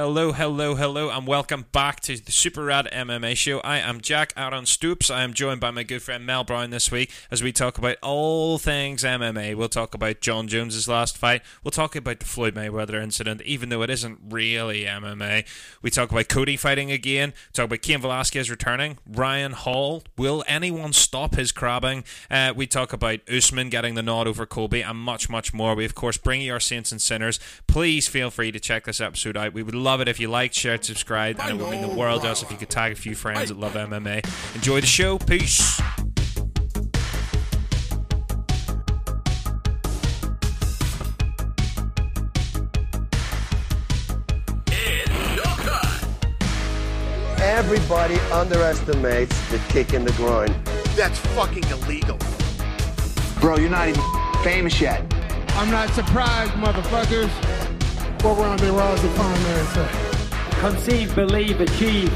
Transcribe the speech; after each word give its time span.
Hello, 0.00 0.30
hello, 0.30 0.76
hello, 0.76 1.10
and 1.10 1.26
welcome 1.26 1.66
back 1.72 1.98
to 2.02 2.16
the 2.16 2.30
Super 2.30 2.66
Rad 2.66 2.88
MMA 2.92 3.36
show. 3.36 3.58
I 3.62 3.78
am 3.78 4.00
Jack 4.00 4.32
Aaron 4.36 4.64
Stoops. 4.64 5.10
I 5.10 5.24
am 5.24 5.34
joined 5.34 5.60
by 5.60 5.72
my 5.72 5.82
good 5.82 6.02
friend 6.02 6.24
Mel 6.24 6.44
Brown 6.44 6.70
this 6.70 6.92
week 6.92 7.10
as 7.32 7.42
we 7.42 7.50
talk 7.50 7.78
about 7.78 7.96
all 8.00 8.58
things 8.58 9.02
MMA. 9.02 9.56
We'll 9.56 9.68
talk 9.68 9.94
about 9.94 10.20
Jon 10.20 10.46
Jones's 10.46 10.86
last 10.86 11.18
fight. 11.18 11.42
We'll 11.64 11.72
talk 11.72 11.96
about 11.96 12.20
the 12.20 12.26
Floyd 12.26 12.54
Mayweather 12.54 13.02
incident, 13.02 13.42
even 13.42 13.70
though 13.70 13.82
it 13.82 13.90
isn't 13.90 14.20
really 14.30 14.84
MMA. 14.84 15.44
We 15.82 15.90
talk 15.90 16.12
about 16.12 16.28
Cody 16.28 16.56
fighting 16.56 16.92
again. 16.92 17.34
Talk 17.52 17.64
about 17.64 17.82
Cain 17.82 18.00
Velasquez 18.00 18.48
returning. 18.48 18.98
Ryan 19.04 19.50
Hall. 19.50 20.04
Will 20.16 20.44
anyone 20.46 20.92
stop 20.92 21.34
his 21.34 21.50
crabbing? 21.50 22.04
Uh, 22.30 22.52
we 22.54 22.68
talk 22.68 22.92
about 22.92 23.18
Usman 23.28 23.68
getting 23.68 23.96
the 23.96 24.02
nod 24.04 24.28
over 24.28 24.46
Colby 24.46 24.80
and 24.80 24.96
much, 24.96 25.28
much 25.28 25.52
more. 25.52 25.74
We, 25.74 25.84
of 25.84 25.96
course, 25.96 26.18
bring 26.18 26.40
you 26.40 26.52
our 26.52 26.60
saints 26.60 26.92
and 26.92 27.02
sinners. 27.02 27.40
Please 27.66 28.06
feel 28.06 28.30
free 28.30 28.52
to 28.52 28.60
check 28.60 28.84
this 28.84 29.00
episode 29.00 29.36
out. 29.36 29.52
We 29.52 29.64
would 29.64 29.87
love 29.88 30.02
it 30.02 30.08
if 30.08 30.20
you 30.20 30.28
liked, 30.28 30.54
shared, 30.54 30.84
subscribed, 30.84 31.40
and 31.40 31.48
it 31.48 31.56
would 31.64 31.70
mean 31.70 31.80
the 31.80 31.88
world 31.88 32.20
to 32.20 32.28
us 32.28 32.42
if 32.42 32.50
you 32.50 32.58
could 32.58 32.68
tag 32.68 32.92
a 32.92 32.94
few 32.94 33.14
friends 33.14 33.48
that 33.48 33.58
love 33.58 33.72
MMA. 33.72 34.22
Enjoy 34.54 34.82
the 34.82 34.86
show. 34.86 35.16
Peace. 35.16 35.80
Everybody 47.40 48.16
underestimates 48.30 49.50
the 49.50 49.58
kick 49.70 49.94
in 49.94 50.04
the 50.04 50.12
groin. 50.12 50.54
That's 50.96 51.18
fucking 51.34 51.64
illegal. 51.64 52.18
Bro, 53.40 53.56
you're 53.56 53.70
not 53.70 53.88
even 53.88 54.02
famous 54.44 54.78
yet. 54.82 55.00
I'm 55.54 55.70
not 55.70 55.88
surprised, 55.94 56.52
motherfuckers. 56.52 57.67
What 58.22 58.36
round 58.36 58.58
they 58.58 58.70
rise 58.70 59.00
to 59.00 59.08
find 59.10 59.42
there 59.44 59.58
and 59.60 59.68
say. 59.68 59.88
Conceive, 60.60 61.14
believe, 61.14 61.60
achieve. 61.60 62.10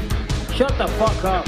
Shut 0.53 0.77
the 0.77 0.87
fuck 0.99 1.23
up. 1.23 1.47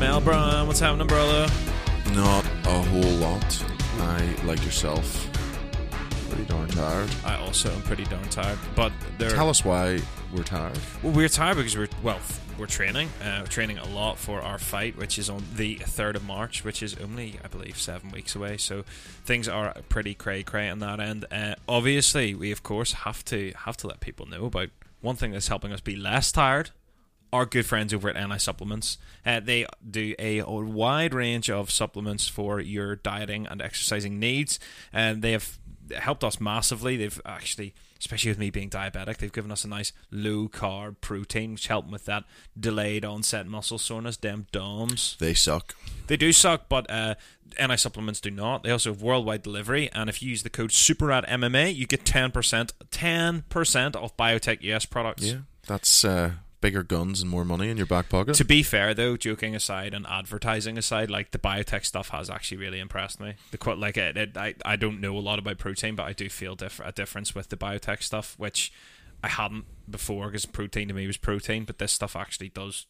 Mel 0.00 0.20
Brown, 0.20 0.66
what's 0.66 0.80
happening, 0.80 1.06
brother? 1.06 1.46
Not 2.10 2.44
a 2.64 2.82
whole 2.82 3.12
lot. 3.20 3.64
I, 4.00 4.34
like 4.44 4.64
yourself, 4.64 5.30
pretty 6.28 6.44
darn 6.46 6.68
tired. 6.70 7.08
I 7.24 7.36
also 7.36 7.70
am 7.70 7.82
pretty 7.82 8.04
darn 8.04 8.28
tired, 8.30 8.58
but 8.74 8.92
there. 9.16 9.30
Tell 9.30 9.48
us 9.48 9.64
why 9.64 10.00
we're 10.32 10.42
tired. 10.42 10.78
Well, 11.02 11.12
we're 11.12 11.28
tired 11.28 11.56
because 11.56 11.76
we're 11.76 11.88
well, 12.02 12.18
we're 12.58 12.66
training. 12.66 13.10
Uh, 13.22 13.40
we're 13.42 13.46
training 13.46 13.78
a 13.78 13.86
lot 13.88 14.18
for 14.18 14.40
our 14.40 14.58
fight, 14.58 14.96
which 14.96 15.18
is 15.18 15.28
on 15.28 15.44
the 15.56 15.74
third 15.76 16.16
of 16.16 16.24
March, 16.24 16.64
which 16.64 16.82
is 16.82 16.96
only, 16.96 17.38
I 17.44 17.48
believe, 17.48 17.78
seven 17.78 18.10
weeks 18.10 18.34
away. 18.34 18.56
So 18.56 18.82
things 19.24 19.48
are 19.48 19.74
pretty 19.88 20.14
cray 20.14 20.42
cray 20.42 20.68
on 20.68 20.78
that 20.78 21.00
end. 21.00 21.26
Uh, 21.30 21.54
obviously, 21.68 22.34
we 22.34 22.50
of 22.50 22.62
course 22.62 22.92
have 22.92 23.24
to 23.26 23.52
have 23.64 23.76
to 23.78 23.86
let 23.86 24.00
people 24.00 24.26
know 24.26 24.46
about 24.46 24.70
one 25.00 25.16
thing 25.16 25.32
that's 25.32 25.48
helping 25.48 25.72
us 25.72 25.80
be 25.80 25.96
less 25.96 26.32
tired. 26.32 26.70
Our 27.32 27.46
good 27.46 27.64
friends 27.64 27.94
over 27.94 28.10
at 28.10 28.28
NI 28.28 28.38
Supplements. 28.38 28.98
Uh, 29.24 29.40
they 29.40 29.66
do 29.88 30.14
a 30.18 30.42
wide 30.42 31.14
range 31.14 31.48
of 31.48 31.70
supplements 31.70 32.28
for 32.28 32.60
your 32.60 32.96
dieting 32.96 33.46
and 33.46 33.62
exercising 33.62 34.18
needs, 34.18 34.60
and 34.92 35.22
they 35.22 35.32
have 35.32 35.58
helped 35.96 36.24
us 36.24 36.40
massively. 36.40 36.98
They've 36.98 37.20
actually 37.24 37.74
especially 38.02 38.32
with 38.32 38.38
me 38.38 38.50
being 38.50 38.68
diabetic, 38.68 39.18
they've 39.18 39.32
given 39.32 39.52
us 39.52 39.64
a 39.64 39.68
nice 39.68 39.92
low 40.10 40.48
carb 40.48 40.96
protein, 41.00 41.52
which 41.52 41.68
helped 41.68 41.88
with 41.88 42.04
that 42.06 42.24
delayed 42.58 43.04
onset 43.04 43.46
muscle 43.46 43.78
soreness. 43.78 44.16
Damn 44.16 44.48
DOMs. 44.50 45.16
They 45.20 45.34
suck. 45.34 45.76
They 46.08 46.16
do 46.16 46.32
suck, 46.32 46.68
but 46.68 46.90
uh, 46.90 47.14
NI 47.60 47.76
supplements 47.76 48.20
do 48.20 48.32
not. 48.32 48.64
They 48.64 48.72
also 48.72 48.90
have 48.90 49.02
worldwide 49.02 49.42
delivery, 49.42 49.88
and 49.92 50.10
if 50.10 50.20
you 50.20 50.30
use 50.30 50.42
the 50.42 50.50
code 50.50 50.70
SUPERRADMMA, 50.70 51.72
you 51.72 51.86
get 51.86 52.04
ten 52.04 52.32
percent, 52.32 52.72
ten 52.90 53.42
percent 53.48 53.94
off 53.94 54.16
Biotech 54.16 54.62
US 54.62 54.84
products. 54.84 55.22
Yeah, 55.22 55.38
that's 55.68 56.04
uh, 56.04 56.32
bigger 56.62 56.82
guns 56.82 57.20
and 57.20 57.30
more 57.30 57.44
money 57.44 57.68
in 57.68 57.76
your 57.76 57.84
back 57.84 58.08
pocket. 58.08 58.34
To 58.36 58.44
be 58.46 58.62
fair, 58.62 58.94
though, 58.94 59.18
joking 59.18 59.54
aside 59.54 59.92
and 59.92 60.06
advertising 60.06 60.78
aside, 60.78 61.10
like 61.10 61.32
the 61.32 61.38
biotech 61.38 61.84
stuff 61.84 62.08
has 62.08 62.30
actually 62.30 62.56
really 62.56 62.80
impressed 62.80 63.20
me. 63.20 63.34
The 63.50 63.74
like 63.74 63.98
it, 63.98 64.16
it, 64.16 64.36
I 64.38 64.54
I 64.64 64.76
don't 64.76 65.00
know 65.02 65.14
a 65.18 65.20
lot 65.20 65.38
about 65.38 65.58
protein, 65.58 65.94
but 65.94 66.04
I 66.04 66.14
do 66.14 66.30
feel 66.30 66.54
diff- 66.54 66.80
a 66.82 66.92
difference 66.92 67.34
with 67.34 67.50
the 67.50 67.56
biotech 67.58 68.02
stuff, 68.02 68.34
which 68.38 68.72
I 69.22 69.28
hadn't 69.28 69.66
before 69.90 70.28
because 70.28 70.46
protein 70.46 70.88
to 70.88 70.94
me 70.94 71.06
was 71.06 71.18
protein, 71.18 71.64
but 71.64 71.78
this 71.78 71.92
stuff 71.92 72.16
actually 72.16 72.48
does 72.48 72.86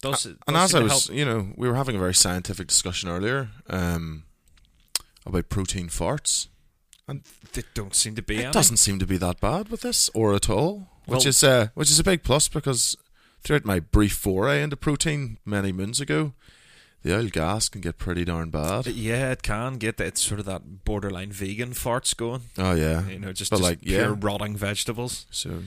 does. 0.00 0.24
and 0.24 0.38
does 0.46 0.70
as 0.70 0.74
I 0.74 0.80
was, 0.80 1.08
help. 1.08 1.18
you 1.18 1.24
know, 1.26 1.52
we 1.56 1.68
were 1.68 1.74
having 1.74 1.96
a 1.96 1.98
very 1.98 2.14
scientific 2.14 2.68
discussion 2.68 3.08
earlier 3.10 3.50
um, 3.68 4.24
about 5.26 5.48
protein 5.48 5.88
farts. 5.88 6.48
And 7.06 7.22
they 7.54 7.62
don't 7.72 7.94
seem 7.94 8.14
to 8.16 8.22
be. 8.22 8.36
it 8.36 8.44
any. 8.44 8.52
doesn't 8.52 8.76
seem 8.76 8.98
to 8.98 9.06
be 9.06 9.16
that 9.16 9.40
bad 9.40 9.70
with 9.70 9.80
this 9.80 10.10
or 10.14 10.34
at 10.34 10.50
all, 10.50 10.88
which 11.06 11.20
Well- 11.20 11.28
is 11.28 11.42
uh, 11.42 11.68
which 11.74 11.90
is 11.90 11.98
a 11.98 12.04
big 12.04 12.22
plus 12.22 12.48
because 12.48 12.96
throughout 13.42 13.64
my 13.64 13.80
brief 13.80 14.12
foray 14.14 14.62
into 14.62 14.76
protein 14.76 15.38
many 15.44 15.72
moons 15.72 16.00
ago, 16.00 16.32
the 17.02 17.16
oil 17.16 17.28
gas 17.28 17.68
can 17.68 17.80
get 17.80 17.96
pretty 17.98 18.24
darn 18.24 18.50
bad. 18.50 18.86
Yeah, 18.88 19.30
it 19.30 19.42
can 19.42 19.74
get 19.78 20.00
it's 20.00 20.20
sort 20.20 20.40
of 20.40 20.46
that 20.46 20.84
borderline 20.84 21.30
vegan 21.32 21.70
farts 21.70 22.16
going. 22.16 22.42
Oh 22.58 22.74
yeah, 22.74 23.06
You 23.08 23.18
know, 23.18 23.32
just, 23.32 23.50
but 23.50 23.58
just 23.58 23.68
like 23.70 23.80
pure 23.82 24.10
yeah, 24.10 24.16
rotting 24.18 24.56
vegetables. 24.56 25.26
so 25.30 25.62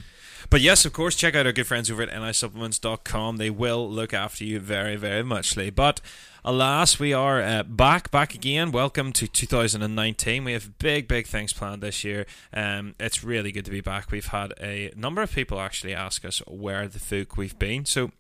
But 0.50 0.62
yes, 0.62 0.86
of 0.86 0.94
course, 0.94 1.16
check 1.16 1.36
out 1.36 1.46
our 1.46 1.52
good 1.52 1.68
friends 1.68 1.92
over 1.92 2.04
at 2.04 2.10
nisupplements.com. 2.10 3.38
They 3.38 3.50
will 3.50 3.90
look 3.90 4.14
after 4.14 4.44
you 4.44 4.60
very, 4.60 4.96
very 4.96 5.24
muchly. 5.24 5.70
But 5.70 6.02
alas, 6.44 7.00
we 7.00 7.14
are 7.14 7.42
uh, 7.42 7.64
back, 7.64 8.12
back 8.12 8.34
again. 8.34 8.72
Welcome 8.72 9.14
to 9.14 9.28
2019. 9.28 10.44
We 10.44 10.54
have 10.54 10.78
big, 10.80 11.08
big 11.08 11.28
things 11.28 11.54
planned 11.54 11.82
this 11.82 12.04
year. 12.04 12.26
Um, 12.54 12.96
it's 13.00 13.24
really 13.24 13.52
good 13.52 13.66
to 13.66 13.72
be 13.72 13.82
back. 13.82 14.12
We've 14.12 14.26
had 14.26 14.54
a 14.60 14.92
number 14.96 15.22
of 15.22 15.32
people 15.32 15.60
actually 15.60 15.94
ask 15.94 16.26
us 16.26 16.40
where 16.48 16.88
the 16.88 17.00
fuck 17.00 17.38
we've 17.38 17.58
been. 17.58 17.86
So. 17.86 18.12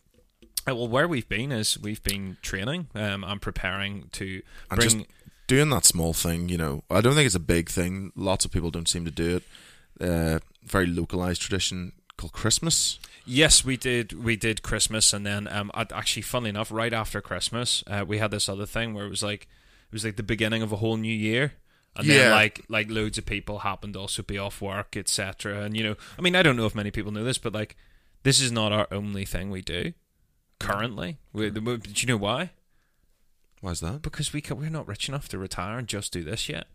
Uh, 0.69 0.75
well, 0.75 0.87
where 0.87 1.07
we've 1.07 1.27
been 1.27 1.51
is 1.51 1.79
we've 1.79 2.03
been 2.03 2.37
training 2.43 2.85
um, 2.93 3.23
and 3.23 3.41
preparing 3.41 4.09
to 4.11 4.43
and 4.69 4.79
bring. 4.79 4.89
just 4.89 5.05
doing 5.47 5.71
that 5.71 5.85
small 5.85 6.13
thing, 6.13 6.49
you 6.49 6.57
know, 6.57 6.83
I 6.87 7.01
don't 7.01 7.15
think 7.15 7.25
it's 7.25 7.33
a 7.33 7.39
big 7.39 7.67
thing. 7.67 8.11
Lots 8.15 8.45
of 8.45 8.51
people 8.51 8.69
don't 8.69 8.87
seem 8.87 9.03
to 9.05 9.09
do 9.09 9.37
it. 9.37 9.43
Uh, 9.99 10.39
very 10.63 10.85
localized 10.85 11.41
tradition 11.41 11.93
called 12.21 12.33
Christmas. 12.33 12.99
Yes, 13.25 13.65
we 13.65 13.77
did. 13.77 14.23
We 14.23 14.35
did 14.35 14.63
Christmas, 14.63 15.13
and 15.13 15.25
then 15.25 15.47
um, 15.47 15.71
actually, 15.75 16.21
funnily 16.21 16.51
enough, 16.51 16.71
right 16.71 16.93
after 16.93 17.21
Christmas, 17.21 17.83
uh, 17.87 18.05
we 18.07 18.19
had 18.19 18.31
this 18.31 18.47
other 18.47 18.65
thing 18.65 18.93
where 18.93 19.05
it 19.05 19.09
was 19.09 19.23
like 19.23 19.43
it 19.43 19.93
was 19.93 20.05
like 20.05 20.15
the 20.15 20.23
beginning 20.23 20.61
of 20.61 20.71
a 20.71 20.77
whole 20.77 20.97
new 20.97 21.13
year, 21.13 21.53
and 21.95 22.07
then 22.07 22.31
like 22.31 22.63
like 22.69 22.89
loads 22.89 23.17
of 23.17 23.25
people 23.25 23.59
happened 23.59 23.93
to 23.93 23.99
also 23.99 24.23
be 24.23 24.37
off 24.37 24.61
work, 24.61 24.95
etc. 24.95 25.63
And 25.63 25.75
you 25.75 25.83
know, 25.83 25.95
I 26.17 26.21
mean, 26.21 26.35
I 26.35 26.43
don't 26.43 26.55
know 26.55 26.65
if 26.65 26.75
many 26.75 26.91
people 26.91 27.11
know 27.11 27.23
this, 27.23 27.37
but 27.37 27.53
like 27.53 27.75
this 28.23 28.39
is 28.39 28.51
not 28.51 28.71
our 28.71 28.87
only 28.91 29.25
thing 29.25 29.49
we 29.49 29.61
do 29.61 29.93
currently. 30.59 31.17
We, 31.33 31.49
the, 31.49 31.59
do 31.59 31.91
you 31.95 32.07
know 32.07 32.17
why? 32.17 32.51
Why 33.61 33.71
is 33.71 33.79
that? 33.81 34.01
Because 34.01 34.33
we 34.33 34.41
ca- 34.41 34.55
we're 34.55 34.69
not 34.69 34.87
rich 34.87 35.09
enough 35.09 35.27
to 35.29 35.37
retire 35.37 35.77
and 35.77 35.87
just 35.87 36.13
do 36.13 36.23
this 36.23 36.49
yet. 36.49 36.67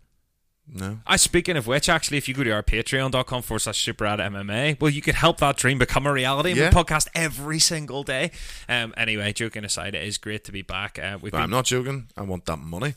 No. 0.72 0.98
I 1.06 1.16
speaking 1.16 1.56
of 1.56 1.66
which, 1.66 1.88
actually, 1.88 2.18
if 2.18 2.28
you 2.28 2.34
go 2.34 2.42
to 2.42 2.50
our 2.50 2.62
patreon.com 2.62 3.42
forward 3.42 3.60
slash 3.60 3.84
Super 3.84 4.04
Rad 4.04 4.18
MMA, 4.18 4.80
well, 4.80 4.90
you 4.90 5.00
could 5.00 5.14
help 5.14 5.38
that 5.38 5.56
dream 5.56 5.78
become 5.78 6.06
a 6.06 6.12
reality. 6.12 6.52
Yeah. 6.52 6.70
we 6.70 6.74
podcast 6.74 7.08
every 7.14 7.58
single 7.58 8.02
day. 8.02 8.32
Um, 8.68 8.92
anyway, 8.96 9.32
joking 9.32 9.64
aside, 9.64 9.94
it 9.94 10.02
is 10.02 10.18
great 10.18 10.44
to 10.44 10.52
be 10.52 10.62
back. 10.62 10.98
Uh, 10.98 11.18
we've 11.20 11.30
But 11.30 11.38
been, 11.38 11.44
I'm 11.44 11.50
not 11.50 11.66
joking. 11.66 12.08
I 12.16 12.22
want 12.22 12.46
that 12.46 12.58
money. 12.58 12.94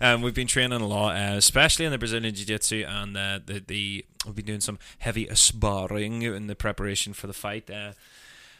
um, 0.00 0.22
we've 0.22 0.34
been 0.34 0.48
training 0.48 0.80
a 0.80 0.86
lot, 0.86 1.16
uh, 1.16 1.36
especially 1.36 1.84
in 1.84 1.92
the 1.92 1.98
Brazilian 1.98 2.34
Jiu 2.34 2.46
Jitsu, 2.46 2.84
and 2.88 3.16
uh, 3.16 3.38
the, 3.44 3.62
the 3.66 4.04
we've 4.26 4.34
been 4.34 4.46
doing 4.46 4.60
some 4.60 4.78
heavy 4.98 5.28
sparring 5.34 6.22
in 6.22 6.48
the 6.48 6.56
preparation 6.56 7.12
for 7.12 7.28
the 7.28 7.32
fight. 7.32 7.70
Uh, 7.70 7.92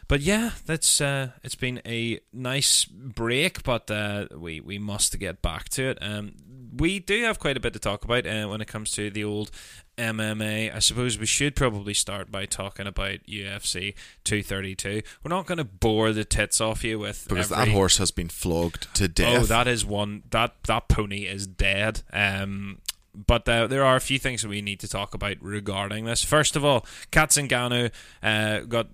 but 0.09 0.21
yeah, 0.21 0.51
that's 0.65 1.01
uh, 1.01 1.29
it's 1.43 1.53
been 1.55 1.81
a 1.85 2.19
nice 2.33 2.83
break, 2.85 3.61
but 3.63 3.91
uh, 3.91 4.25
we 4.35 4.59
we 4.59 4.79
must 4.79 5.17
get 5.19 5.41
back 5.43 5.69
to 5.69 5.91
it. 5.91 5.99
Um, 6.01 6.33
we 6.75 6.99
do 6.99 7.23
have 7.23 7.39
quite 7.39 7.57
a 7.57 7.59
bit 7.59 7.73
to 7.73 7.79
talk 7.79 8.03
about 8.03 8.25
uh, 8.27 8.47
when 8.47 8.61
it 8.61 8.67
comes 8.67 8.91
to 8.91 9.09
the 9.09 9.23
old 9.23 9.51
MMA. 9.97 10.73
I 10.73 10.79
suppose 10.79 11.17
we 11.17 11.25
should 11.25 11.55
probably 11.55 11.93
start 11.93 12.31
by 12.31 12.45
talking 12.45 12.87
about 12.87 13.19
UFC 13.27 13.93
232. 14.23 15.01
We're 15.23 15.29
not 15.29 15.45
going 15.45 15.57
to 15.57 15.63
bore 15.63 16.11
the 16.13 16.25
tits 16.25 16.61
off 16.61 16.83
you 16.83 16.99
with 16.99 17.27
Because 17.27 17.51
every- 17.51 17.65
that 17.65 17.71
horse 17.71 17.97
has 17.97 18.11
been 18.11 18.29
flogged 18.29 18.93
to 18.95 19.07
death. 19.07 19.41
Oh, 19.43 19.45
that 19.45 19.67
is 19.67 19.85
one 19.85 20.23
that 20.31 20.55
that 20.67 20.87
pony 20.87 21.25
is 21.25 21.47
dead. 21.47 22.01
Um, 22.13 22.79
but 23.13 23.49
uh, 23.49 23.67
there 23.67 23.83
are 23.83 23.95
a 23.95 24.01
few 24.01 24.19
things 24.19 24.43
that 24.43 24.49
we 24.49 24.61
need 24.61 24.79
to 24.81 24.87
talk 24.87 25.13
about 25.13 25.37
regarding 25.41 26.05
this. 26.05 26.23
First 26.23 26.55
of 26.55 26.63
all, 26.63 26.85
Cat 27.11 27.29
Zingano 27.29 27.91
uh, 28.23 28.59
got 28.61 28.87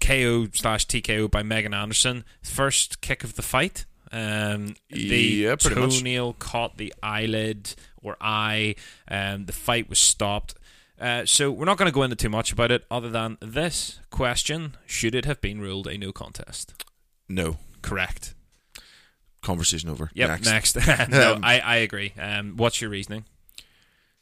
KO 0.00 0.48
slash 0.52 0.86
TKO 0.86 1.30
by 1.30 1.42
Megan 1.42 1.74
Anderson. 1.74 2.24
First 2.42 3.00
kick 3.00 3.22
of 3.24 3.34
the 3.34 3.42
fight. 3.42 3.84
Um, 4.12 4.74
the 4.90 4.98
Yeah, 5.00 5.56
pretty 5.56 5.80
much. 5.80 5.98
toenail 5.98 6.34
caught 6.34 6.78
the 6.78 6.92
eyelid 7.02 7.74
or 8.02 8.16
eye. 8.20 8.74
Um, 9.08 9.46
the 9.46 9.52
fight 9.52 9.88
was 9.88 9.98
stopped. 9.98 10.54
Uh, 11.00 11.24
so 11.26 11.50
we're 11.50 11.64
not 11.64 11.78
going 11.78 11.88
to 11.90 11.94
go 11.94 12.02
into 12.02 12.16
too 12.16 12.28
much 12.28 12.52
about 12.52 12.70
it, 12.72 12.84
other 12.90 13.08
than 13.10 13.36
this 13.40 14.00
question: 14.10 14.76
Should 14.86 15.14
it 15.14 15.24
have 15.26 15.40
been 15.40 15.60
ruled 15.60 15.86
a 15.86 15.96
no 15.96 16.10
contest? 16.12 16.84
No. 17.28 17.58
Correct. 17.82 18.34
conversation 19.42 19.88
over. 19.88 20.10
Yep, 20.14 20.40
next. 20.44 20.76
no, 21.10 21.34
Um, 21.34 21.44
I, 21.44 21.60
I 21.60 21.76
agree. 21.76 22.12
Um, 22.20 22.56
what's 22.56 22.80
your 22.80 22.90
reasoning? 22.90 23.24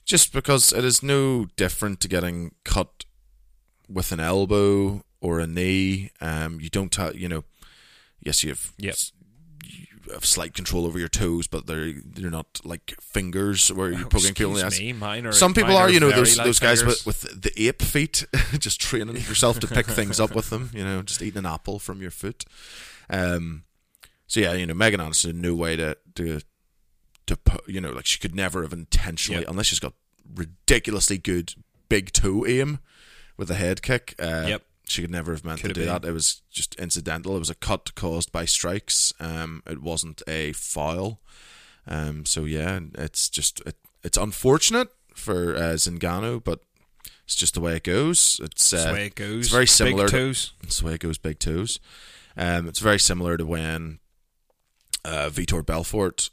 Just 0.05 0.33
because 0.33 0.73
it 0.73 0.85
is 0.85 1.03
no 1.03 1.47
different 1.57 2.01
to 2.01 2.09
getting 2.09 2.55
cut 2.65 3.05
with 3.89 4.13
an 4.13 4.21
elbow 4.21 5.03
or 5.21 5.41
a 5.41 5.47
knee. 5.47 6.11
Um, 6.21 6.61
you 6.61 6.69
don't 6.69 6.95
have, 6.97 7.17
you 7.17 7.29
know, 7.29 7.45
yes, 8.21 8.45
you 8.45 8.51
have, 8.51 8.73
Yep. 8.79 8.95
Have 10.13 10.25
slight 10.25 10.55
control 10.55 10.87
over 10.87 10.99
your 10.99 11.09
toes, 11.09 11.47
but 11.47 11.67
they're 11.67 11.93
they're 12.05 12.31
not 12.31 12.61
like 12.65 12.95
fingers 13.01 13.73
where 13.73 13.91
you're 13.91 14.09
poking 14.09 14.35
people 14.35 14.57
in 14.57 14.69
the 14.69 14.79
me, 14.81 14.93
mine 14.93 15.27
are. 15.27 15.33
Some 15.33 15.55
people 15.55 15.77
are, 15.77 15.91
you 15.91 16.01
know, 16.01 16.11
those 16.11 16.37
those 16.37 16.59
guys 16.59 16.81
fingers. 16.81 17.05
with, 17.07 17.23
with 17.23 17.43
the 17.43 17.69
ape 17.69 17.83
feet, 17.83 18.27
just 18.59 18.81
training 18.81 19.17
yourself 19.17 19.59
to 19.61 19.67
pick 19.67 19.87
things 19.87 20.19
up 20.21 20.35
with 20.35 20.51
them. 20.51 20.71
You 20.73 20.85
know, 20.85 21.03
just 21.03 21.23
eating 21.23 21.39
an 21.39 21.47
apple 21.47 21.79
from 21.79 22.01
your 22.01 22.11
foot. 22.11 22.45
Um, 23.11 23.65
so 24.27 24.41
yeah, 24.41 24.53
you 24.55 24.67
know, 24.67 24.75
Megan 24.75 25.01
Anderson, 25.01 25.41
no 25.41 25.55
way 25.55 25.77
to 25.77 25.97
to 26.17 26.41
to 27.27 27.37
put, 27.37 27.69
you 27.69 27.81
know, 27.81 27.91
like 27.91 28.07
she 28.07 28.19
could 28.19 28.35
never 28.35 28.63
have 28.63 28.73
intentionally, 28.73 29.41
Yep. 29.43 29.51
unless 29.51 29.67
she's 29.67 29.81
got 29.81 29.95
ridiculously 30.35 31.19
good 31.19 31.55
big 31.89 32.13
toe 32.13 32.47
aim 32.47 32.79
with 33.37 33.51
a 33.51 33.55
head 33.55 33.83
kick. 33.83 34.15
Uh, 34.19 34.45
Yep. 34.49 34.63
She 34.89 35.03
could 35.03 35.11
never 35.11 35.33
have 35.33 35.45
meant 35.45 35.61
Could 35.61 35.69
to 35.69 35.75
do 35.75 35.81
been. 35.81 35.89
that. 35.89 36.05
It 36.05 36.13
was 36.13 36.43
just 36.51 36.75
incidental. 36.77 37.35
It 37.35 37.41
was 37.41 37.51
a 37.51 37.55
cut 37.57 37.95
caused 37.97 38.31
by 38.31 38.45
strikes. 38.45 39.13
Um, 39.19 39.63
it 39.67 39.83
wasn't 39.83 40.23
a 40.29 40.53
foul. 40.53 41.21
Um, 41.89 42.25
so 42.25 42.45
yeah, 42.45 42.79
it's 42.95 43.29
just 43.29 43.61
it, 43.67 43.77
it's 44.05 44.17
unfortunate 44.17 44.89
for 45.15 45.57
uh, 45.57 45.75
Zingano, 45.75 46.43
but 46.43 46.61
it's 47.25 47.35
just 47.35 47.55
the 47.55 47.61
way 47.61 47.75
it 47.77 47.83
goes. 47.83 48.41
It's, 48.43 48.73
uh, 48.73 48.87
the 48.87 48.93
way 48.93 49.07
it 49.07 49.15
goes. 49.17 49.47
It's 49.47 49.53
very 49.53 49.67
similar. 49.67 50.05
Big 50.05 50.11
to- 50.13 50.51
it's 50.63 50.79
the 50.81 50.87
way 50.87 50.95
it 50.95 51.01
goes. 51.01 51.19
Big 51.19 51.39
toes. 51.41 51.81
Um, 52.37 52.69
it's 52.69 52.79
very 52.81 53.01
similar 53.01 53.37
to 53.37 53.47
when 53.47 53.99
uh, 55.05 55.31
Vitor 55.33 55.65
Belfort 55.67 56.31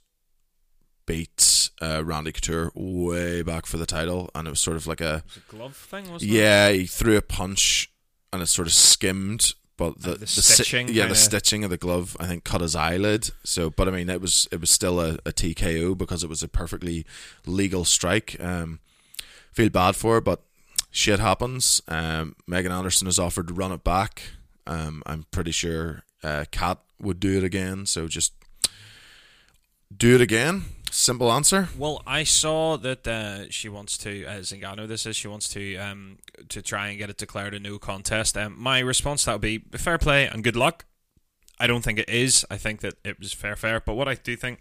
beat 1.06 1.70
uh, 1.82 2.04
Randy 2.06 2.32
Couture 2.32 2.72
way 2.76 3.42
back 3.42 3.66
for 3.66 3.78
the 3.78 3.86
title, 3.86 4.30
and 4.36 4.48
it 4.48 4.52
was 4.52 4.60
sort 4.60 4.78
of 4.78 4.86
like 4.88 5.02
a 5.02 5.24
a 5.36 5.52
glove 5.52 5.76
thing, 5.76 6.12
wasn't 6.12 6.32
it? 6.32 6.36
yeah, 6.36 6.70
he 6.72 6.86
threw 6.86 7.18
a 7.18 7.22
punch 7.22 7.90
and 8.34 8.42
it 8.42 8.48
sort 8.48 8.68
of 8.68 8.74
skimmed, 8.74 9.54
but 9.78 10.02
the 10.02 10.16
the 10.16 10.28
si- 10.28 10.42
stitching 10.42 10.88
yeah, 10.90 11.04
kinda- 11.04 11.10
the 11.10 11.16
stitching 11.16 11.64
of 11.64 11.70
the 11.70 11.78
glove, 11.78 12.18
I 12.20 12.28
think, 12.28 12.44
cut 12.44 12.60
his 12.62 12.76
eyelid. 12.76 13.30
So, 13.46 13.70
but 13.70 13.88
I 13.88 13.92
mean, 13.92 14.10
it 14.10 14.20
was 14.20 14.48
it 14.52 14.60
was 14.60 14.70
still 14.72 15.00
a, 15.00 15.14
a 15.26 15.32
TKO 15.32 15.98
because 15.98 16.24
it 16.24 16.30
was 16.30 16.44
a 16.44 16.48
perfectly 16.50 17.06
legal 17.46 17.86
strike. 17.86 18.36
Um, 18.42 18.80
feel 19.54 19.70
bad 19.70 19.96
for 19.96 20.16
her, 20.16 20.22
but 20.22 20.42
shit 20.92 21.20
happens. 21.20 21.82
Um, 21.88 22.36
Megan 22.48 22.72
Anderson 22.72 23.06
has 23.08 23.18
offered 23.20 23.48
to 23.48 23.54
run 23.54 23.72
it 23.72 23.84
back. 23.84 24.24
Um, 24.68 25.02
I'm 25.06 25.26
pretty 25.32 25.52
sure 25.52 26.04
uh, 26.24 26.46
Cat 26.52 26.80
would 27.00 27.20
do 27.20 27.38
it 27.38 27.44
again. 27.44 27.86
So 27.86 28.08
just 28.08 28.34
do 29.96 30.16
it 30.16 30.22
again. 30.22 30.64
Simple 30.96 31.32
answer. 31.32 31.70
Well, 31.76 32.04
I 32.06 32.24
saw 32.24 32.78
that 32.78 33.08
uh, 33.08 33.50
she 33.50 33.68
wants 33.68 33.98
to, 33.98 34.26
uh, 34.26 34.40
Zingano, 34.42 34.88
this 34.88 35.08
is, 35.08 35.16
she 35.16 35.28
wants 35.28 35.50
to 35.50 35.76
um, 35.78 36.20
to 36.50 36.62
try 36.62 36.90
and 36.90 37.00
get 37.00 37.10
it 37.10 37.18
declared 37.18 37.56
a 37.56 37.60
no 37.60 37.80
contest. 37.80 38.38
Um, 38.38 38.56
my 38.60 38.78
response 38.78 39.24
to 39.24 39.32
that 39.32 39.34
would 39.34 39.42
be 39.42 39.58
fair 39.76 39.98
play 39.98 40.28
and 40.28 40.44
good 40.44 40.56
luck. 40.56 40.86
I 41.60 41.66
don't 41.66 41.84
think 41.84 41.98
it 41.98 42.10
is. 42.10 42.46
I 42.52 42.58
think 42.58 42.82
that 42.82 42.94
it 43.04 43.18
was 43.20 43.34
fair, 43.34 43.56
fair. 43.56 43.80
But 43.80 43.96
what 43.96 44.08
I 44.08 44.14
do 44.14 44.36
think 44.36 44.60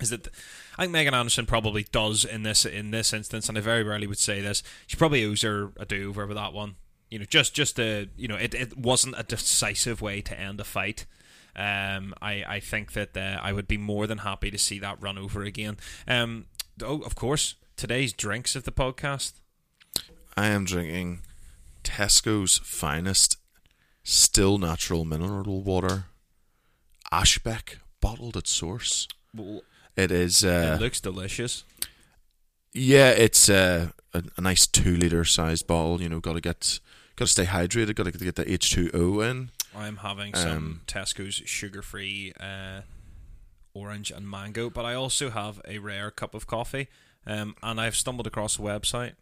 is 0.00 0.10
that 0.10 0.28
I 0.76 0.82
think 0.82 0.92
Megan 0.92 1.12
Anderson 1.12 1.44
probably 1.44 1.82
does 1.90 2.24
in 2.24 2.44
this 2.44 2.64
in 2.64 2.92
this 2.92 3.12
instance, 3.12 3.48
and 3.48 3.58
I 3.58 3.60
very 3.60 3.82
rarely 3.82 4.06
would 4.06 4.18
say 4.18 4.40
this. 4.40 4.62
She 4.86 4.96
probably 4.96 5.24
owes 5.24 5.42
her 5.42 5.72
a 5.76 5.84
do 5.84 6.10
over 6.10 6.24
with 6.24 6.36
that 6.36 6.52
one. 6.52 6.76
You 7.10 7.18
know, 7.18 7.24
just 7.24 7.52
just 7.52 7.80
a 7.80 8.08
you 8.16 8.28
know, 8.28 8.36
it, 8.36 8.54
it 8.54 8.78
wasn't 8.78 9.16
a 9.18 9.24
decisive 9.24 10.00
way 10.00 10.20
to 10.20 10.38
end 10.38 10.60
a 10.60 10.64
fight. 10.64 11.04
Um, 11.58 12.14
I 12.22 12.44
I 12.46 12.60
think 12.60 12.92
that 12.92 13.16
uh, 13.16 13.40
I 13.42 13.52
would 13.52 13.66
be 13.66 13.76
more 13.78 14.06
than 14.06 14.18
happy 14.18 14.50
to 14.50 14.58
see 14.58 14.78
that 14.78 15.02
run 15.02 15.18
over 15.18 15.42
again. 15.42 15.76
Um, 16.06 16.46
oh, 16.82 17.00
of 17.02 17.14
course, 17.16 17.56
today's 17.76 18.12
drinks 18.12 18.54
of 18.54 18.62
the 18.64 18.72
podcast. 18.72 19.32
I 20.36 20.46
am 20.46 20.64
drinking 20.64 21.22
Tesco's 21.82 22.58
finest 22.62 23.36
still 24.04 24.56
natural 24.58 25.04
mineral 25.04 25.62
water, 25.62 26.04
Ashbeck, 27.12 27.76
bottled 28.00 28.36
at 28.36 28.46
source. 28.46 29.08
Well, 29.34 29.62
It 29.96 30.10
is, 30.12 30.44
uh, 30.44 30.76
it 30.78 30.82
looks 30.82 31.00
delicious. 31.00 31.64
yeah, 32.72 33.10
it's 33.10 33.48
uh, 33.48 33.90
a, 34.14 34.22
a 34.36 34.40
nice 34.40 34.66
two 34.66 34.96
liter 34.96 35.24
sized 35.24 35.66
bottle. 35.66 36.00
You 36.00 36.08
know, 36.08 36.20
got 36.20 36.34
to 36.34 36.40
get, 36.40 36.78
got 37.16 37.24
to 37.26 37.30
stay 37.32 37.46
hydrated. 37.46 37.96
Got 37.96 38.04
to 38.04 38.12
get 38.12 38.36
the 38.36 38.50
H 38.50 38.70
two 38.72 38.90
O 38.94 39.20
in. 39.20 39.50
I'm 39.76 39.98
having 39.98 40.34
some 40.34 40.56
Um, 40.56 40.80
Tesco's 40.86 41.34
sugar-free 41.34 42.32
uh, 42.40 42.80
orange 43.74 44.10
and 44.10 44.28
mango, 44.28 44.70
but 44.70 44.84
I 44.84 44.94
also 44.94 45.30
have 45.30 45.60
a 45.66 45.78
rare 45.78 46.10
cup 46.10 46.34
of 46.34 46.46
coffee, 46.46 46.88
um, 47.26 47.54
and 47.62 47.80
I've 47.80 47.96
stumbled 47.96 48.26
across 48.26 48.58
a 48.58 48.62
website, 48.62 49.14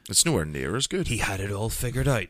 it's 0.09 0.25
nowhere 0.25 0.45
near 0.45 0.77
as 0.77 0.87
good. 0.87 1.07
he 1.09 1.17
had 1.17 1.41
it 1.41 1.51
all 1.51 1.69
figured 1.69 2.07
out 2.07 2.27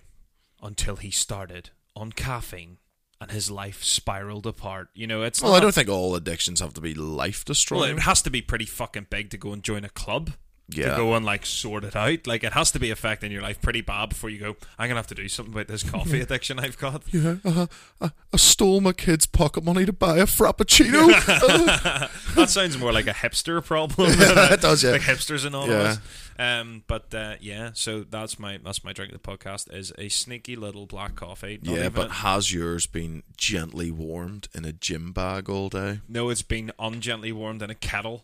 until 0.62 0.96
he 0.98 1.12
started 1.12 1.70
on 1.96 2.12
caffeine, 2.12 2.78
and 3.20 3.32
his 3.32 3.50
life 3.50 3.84
spiraled 3.84 4.46
apart. 4.46 4.90
You 4.94 5.08
know, 5.08 5.24
it's 5.24 5.42
well, 5.42 5.52
not, 5.52 5.58
I 5.58 5.60
don't 5.62 5.74
think 5.74 5.90
all 5.90 6.16
addictions 6.16 6.60
have 6.60 6.74
to 6.76 6.82
be 6.82 6.94
life 6.94 7.40
Well, 7.40 7.54
destroying. 7.54 7.98
it 7.98 8.02
has 8.02 8.22
to 8.24 8.30
be 8.30 8.42
pretty 8.42 8.66
fucking 8.66 9.08
big 9.10 9.30
to 9.32 9.38
go 9.38 9.54
and 9.54 9.64
join 9.64 9.84
a 9.86 9.90
club. 9.90 10.32
Yeah. 10.70 10.92
To 10.92 10.96
go 10.98 11.14
and 11.16 11.26
like 11.26 11.46
sort 11.46 11.86
it 11.86 11.96
out. 11.96 12.28
Like 12.28 12.44
it 12.44 12.52
has 12.54 12.72
to 12.72 12.80
be 12.80 12.92
affecting 12.92 13.32
your 13.32 13.42
life 13.42 13.62
pretty 13.62 13.80
bad 13.82 14.10
before 14.10 14.30
you 14.30 14.40
go, 14.40 14.58
I'm 14.78 14.90
gonna 14.90 15.00
have 15.00 15.08
to 15.08 15.16
do 15.16 15.28
something 15.30 15.54
about 15.54 15.68
this 15.68 15.82
coffee 15.82 16.20
addiction 16.20 16.60
I've 16.60 16.78
got. 16.78 17.04
yeah, 17.14 17.36
uh, 17.46 17.68
I, 18.02 18.12
I 18.34 18.38
stole 18.38 18.82
my 18.82 18.92
kid's 18.92 19.26
pocket 19.26 19.64
money 19.64 19.86
to 19.86 19.94
buy 19.94 20.18
a 20.18 20.26
frappuccino. 20.26 21.08
that 22.36 22.50
sounds 22.50 22.78
more 22.78 22.92
like 22.92 23.08
a 23.08 23.14
hipster 23.14 23.64
problem. 23.64 24.12
Yeah, 24.20 24.54
it 24.54 24.62
does, 24.62 24.84
yeah. 24.84 24.92
Like 24.92 25.02
hipsters 25.02 25.46
and 25.46 25.56
all 25.56 25.72
of 25.72 26.02
Um, 26.38 26.84
but 26.88 27.14
uh, 27.14 27.36
yeah, 27.40 27.72
so 27.74 28.04
that's 28.04 28.38
my 28.38 28.60
that's 28.64 28.84
my 28.84 28.92
drink 28.92 29.14
of 29.14 29.22
the 29.22 29.28
podcast 29.28 29.74
is 29.74 29.94
a 29.98 30.10
sneaky 30.10 30.56
little 30.58 30.86
black 30.86 31.16
coffee. 31.16 31.60
Not 31.64 31.76
yeah, 31.76 31.90
but 31.90 32.10
a- 32.10 32.14
has 32.14 32.54
yours 32.54 32.86
been 32.88 33.24
gently 33.38 33.90
warmed 33.90 34.50
in 34.54 34.66
a 34.66 34.74
gym 34.74 35.14
bag 35.14 35.50
all 35.50 35.70
day? 35.70 36.02
no, 36.10 36.30
it's 36.30 36.42
been 36.42 36.72
ungently 36.78 37.32
warmed 37.32 37.62
in 37.62 37.70
a 37.70 37.76
kettle, 37.76 38.24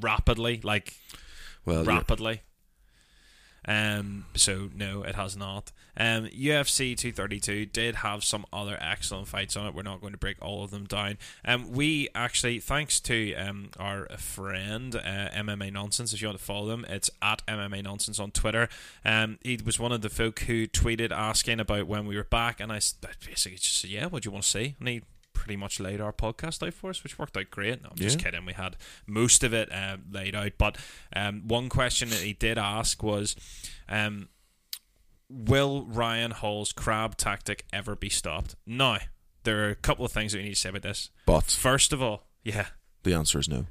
rapidly, 0.00 0.60
like 0.62 0.94
Well, 1.64 1.84
yeah. 1.84 1.96
rapidly. 1.96 2.42
Um, 3.66 4.24
so 4.34 4.70
no, 4.74 5.02
it 5.02 5.14
has 5.16 5.36
not. 5.36 5.70
Um, 5.96 6.26
UFC 6.28 6.96
232 6.96 7.66
did 7.66 7.96
have 7.96 8.24
some 8.24 8.46
other 8.52 8.78
excellent 8.80 9.28
fights 9.28 9.54
on 9.54 9.66
it. 9.66 9.74
We're 9.74 9.82
not 9.82 10.00
going 10.00 10.12
to 10.14 10.18
break 10.18 10.38
all 10.40 10.64
of 10.64 10.70
them 10.70 10.86
down. 10.86 11.18
Um, 11.44 11.70
we 11.70 12.08
actually, 12.14 12.58
thanks 12.58 13.00
to 13.00 13.34
um 13.34 13.70
our 13.78 14.08
friend 14.16 14.96
uh, 14.96 15.28
MMA 15.34 15.72
Nonsense, 15.72 16.14
if 16.14 16.22
you 16.22 16.28
want 16.28 16.38
to 16.38 16.44
follow 16.44 16.68
them, 16.68 16.86
it's 16.88 17.10
at 17.20 17.46
MMA 17.46 17.84
Nonsense 17.84 18.18
on 18.18 18.30
Twitter. 18.30 18.68
Um, 19.04 19.38
he 19.42 19.58
was 19.62 19.78
one 19.78 19.92
of 19.92 20.00
the 20.00 20.08
folk 20.08 20.40
who 20.40 20.66
tweeted 20.66 21.10
asking 21.12 21.60
about 21.60 21.86
when 21.86 22.06
we 22.06 22.16
were 22.16 22.24
back, 22.24 22.60
and 22.60 22.72
I 22.72 22.80
basically 23.26 23.58
just 23.58 23.80
said, 23.80 23.90
"Yeah, 23.90 24.06
what 24.06 24.22
do 24.22 24.28
you 24.28 24.32
want 24.32 24.44
to 24.44 24.50
see?" 24.50 24.76
And 24.80 24.88
he 24.88 25.02
pretty 25.40 25.56
much 25.56 25.80
laid 25.80 26.02
our 26.02 26.12
podcast 26.12 26.64
out 26.66 26.74
for 26.74 26.90
us, 26.90 27.02
which 27.02 27.18
worked 27.18 27.34
out 27.34 27.50
great. 27.50 27.82
No, 27.82 27.88
I'm 27.92 27.96
just 27.96 28.18
kidding. 28.18 28.44
We 28.44 28.52
had 28.52 28.76
most 29.06 29.42
of 29.42 29.54
it 29.54 29.72
uh, 29.72 29.96
laid 30.12 30.34
out, 30.36 30.52
but 30.58 30.76
um, 31.16 31.48
one 31.48 31.70
question 31.70 32.10
that 32.10 32.18
he 32.20 32.34
did 32.34 32.58
ask 32.58 33.02
was, 33.02 33.34
um, 33.88 34.28
"Will 35.30 35.86
Ryan 35.86 36.32
Hall's 36.32 36.72
crab 36.72 37.16
tactic 37.16 37.64
ever 37.72 37.96
be 37.96 38.10
stopped?" 38.10 38.54
Now, 38.66 38.98
there 39.44 39.66
are 39.66 39.70
a 39.70 39.74
couple 39.76 40.04
of 40.04 40.12
things 40.12 40.32
that 40.32 40.38
we 40.38 40.44
need 40.44 40.50
to 40.54 40.60
say 40.60 40.68
about 40.68 40.82
this. 40.82 41.08
But 41.24 41.44
First 41.44 41.92
of 41.94 42.02
all, 42.02 42.26
yeah, 42.44 42.66
the 43.02 43.14
answer 43.14 43.38
is 43.38 43.48
no. 43.48 43.66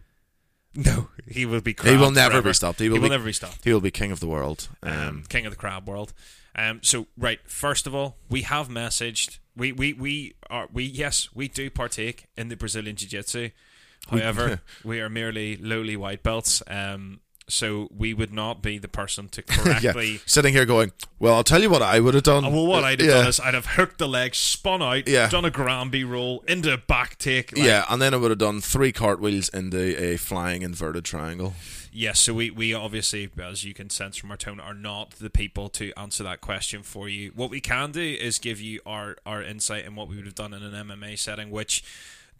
no, 0.74 1.10
he 1.28 1.46
will 1.46 1.62
be. 1.62 1.76
He 1.84 1.96
will 1.98 2.10
never 2.12 2.32
forever. 2.32 2.50
be 2.50 2.54
stopped. 2.54 2.80
He 2.80 2.90
will, 2.90 3.00
be, 3.00 3.10
never 3.10 3.26
be 3.26 3.34
stopped. 3.34 3.64
He 3.64 3.72
will 3.72 3.80
be 3.82 3.92
king 3.92 4.12
of 4.12 4.20
the 4.20 4.28
world. 4.28 4.70
Um, 4.82 4.92
Um, 4.92 5.24
king 5.30 5.46
of 5.46 5.52
the 5.52 5.58
crab 5.60 5.88
world. 5.88 6.14
Um, 6.56 6.80
so 6.82 7.06
right, 7.16 7.40
first 7.46 7.86
of 7.88 7.94
all, 7.94 8.18
we 8.30 8.42
have 8.42 8.70
messaged. 8.70 9.38
We 9.60 9.72
we 9.74 9.94
we 9.94 10.34
are 10.50 10.68
we 10.74 10.84
yes 10.86 11.30
we 11.36 11.48
do 11.48 11.70
partake 11.70 12.25
in 12.38 12.48
the 12.50 12.56
Brazilian 12.56 12.96
jiu-jitsu. 12.96 13.50
However, 14.10 14.62
we 14.84 15.01
are 15.01 15.10
merely 15.10 15.58
lowly 15.58 15.96
white 15.98 16.24
belts. 16.24 16.63
Um, 16.68 17.20
so 17.48 17.88
we 17.96 18.13
would 18.13 18.32
not 18.32 18.62
be 18.62 18.78
the 18.78 18.88
person 18.88 19.28
to 19.30 19.44
yeah, 19.50 19.56
correctly. 19.58 20.22
sitting 20.28 20.54
here 20.54 20.66
going, 20.66 20.92
well, 21.18 21.34
I'll 21.34 21.44
tell 21.44 21.62
you 21.63 21.70
what 21.70 21.82
I 21.82 22.00
would 22.00 22.13
have 22.13 22.24
done. 22.24 22.46
Oh, 22.46 22.50
well, 22.50 22.68
what 22.68 22.84
I'd 22.84 23.00
have 23.00 23.10
yeah. 23.10 23.16
done 23.16 23.28
is 23.28 23.39
I'd 23.39 23.56
have 23.56 23.66
hooked 23.66 23.98
the 23.98 24.08
leg, 24.08 24.36
spun 24.36 24.82
out, 24.84 25.08
Yeah. 25.08 25.28
done 25.30 25.46
a 25.46 25.50
Granby 25.51 26.04
roll 26.04 26.44
into 26.48 26.72
a 26.72 26.78
back 26.78 27.18
take. 27.18 27.51
like- 27.58 27.66
yeah, 27.66 27.86
and 27.89 28.00
then 28.01 28.13
I 28.13 28.18
would 28.18 28.30
have 28.30 28.38
done 28.38 28.62
three 28.62 28.92
cartwheels 28.92 29.50
into 29.50 30.00
a 30.01 30.18
flying 30.18 30.62
inverted 30.62 31.06
triangle. 31.06 31.56
Yes, 31.91 32.19
so 32.19 32.34
we, 32.34 32.51
we 32.51 32.74
obviously, 32.74 33.29
as 33.41 33.63
you 33.63 33.74
can 33.74 33.89
sense 33.89 34.17
from 34.17 34.31
our 34.31 34.38
tone, 34.38 34.60
are 34.60 34.74
not 34.74 35.12
the 35.12 35.29
people 35.29 35.69
to 35.69 35.91
answer 35.98 36.24
that 36.24 36.41
question 36.41 36.84
for 36.84 37.10
you. 37.10 37.31
What 37.36 37.50
we 37.50 37.62
can 37.62 37.91
do 37.91 38.01
is 38.01 38.39
give 38.39 38.62
you 38.62 38.79
our, 38.86 39.17
our 39.25 39.41
insight 39.41 39.86
in 39.86 39.96
what 39.96 40.08
we 40.08 40.15
would 40.15 40.25
have 40.25 40.36
done 40.36 40.53
in 40.53 40.63
an 40.63 40.88
MMA 40.88 41.17
setting, 41.17 41.50
which, 41.50 41.84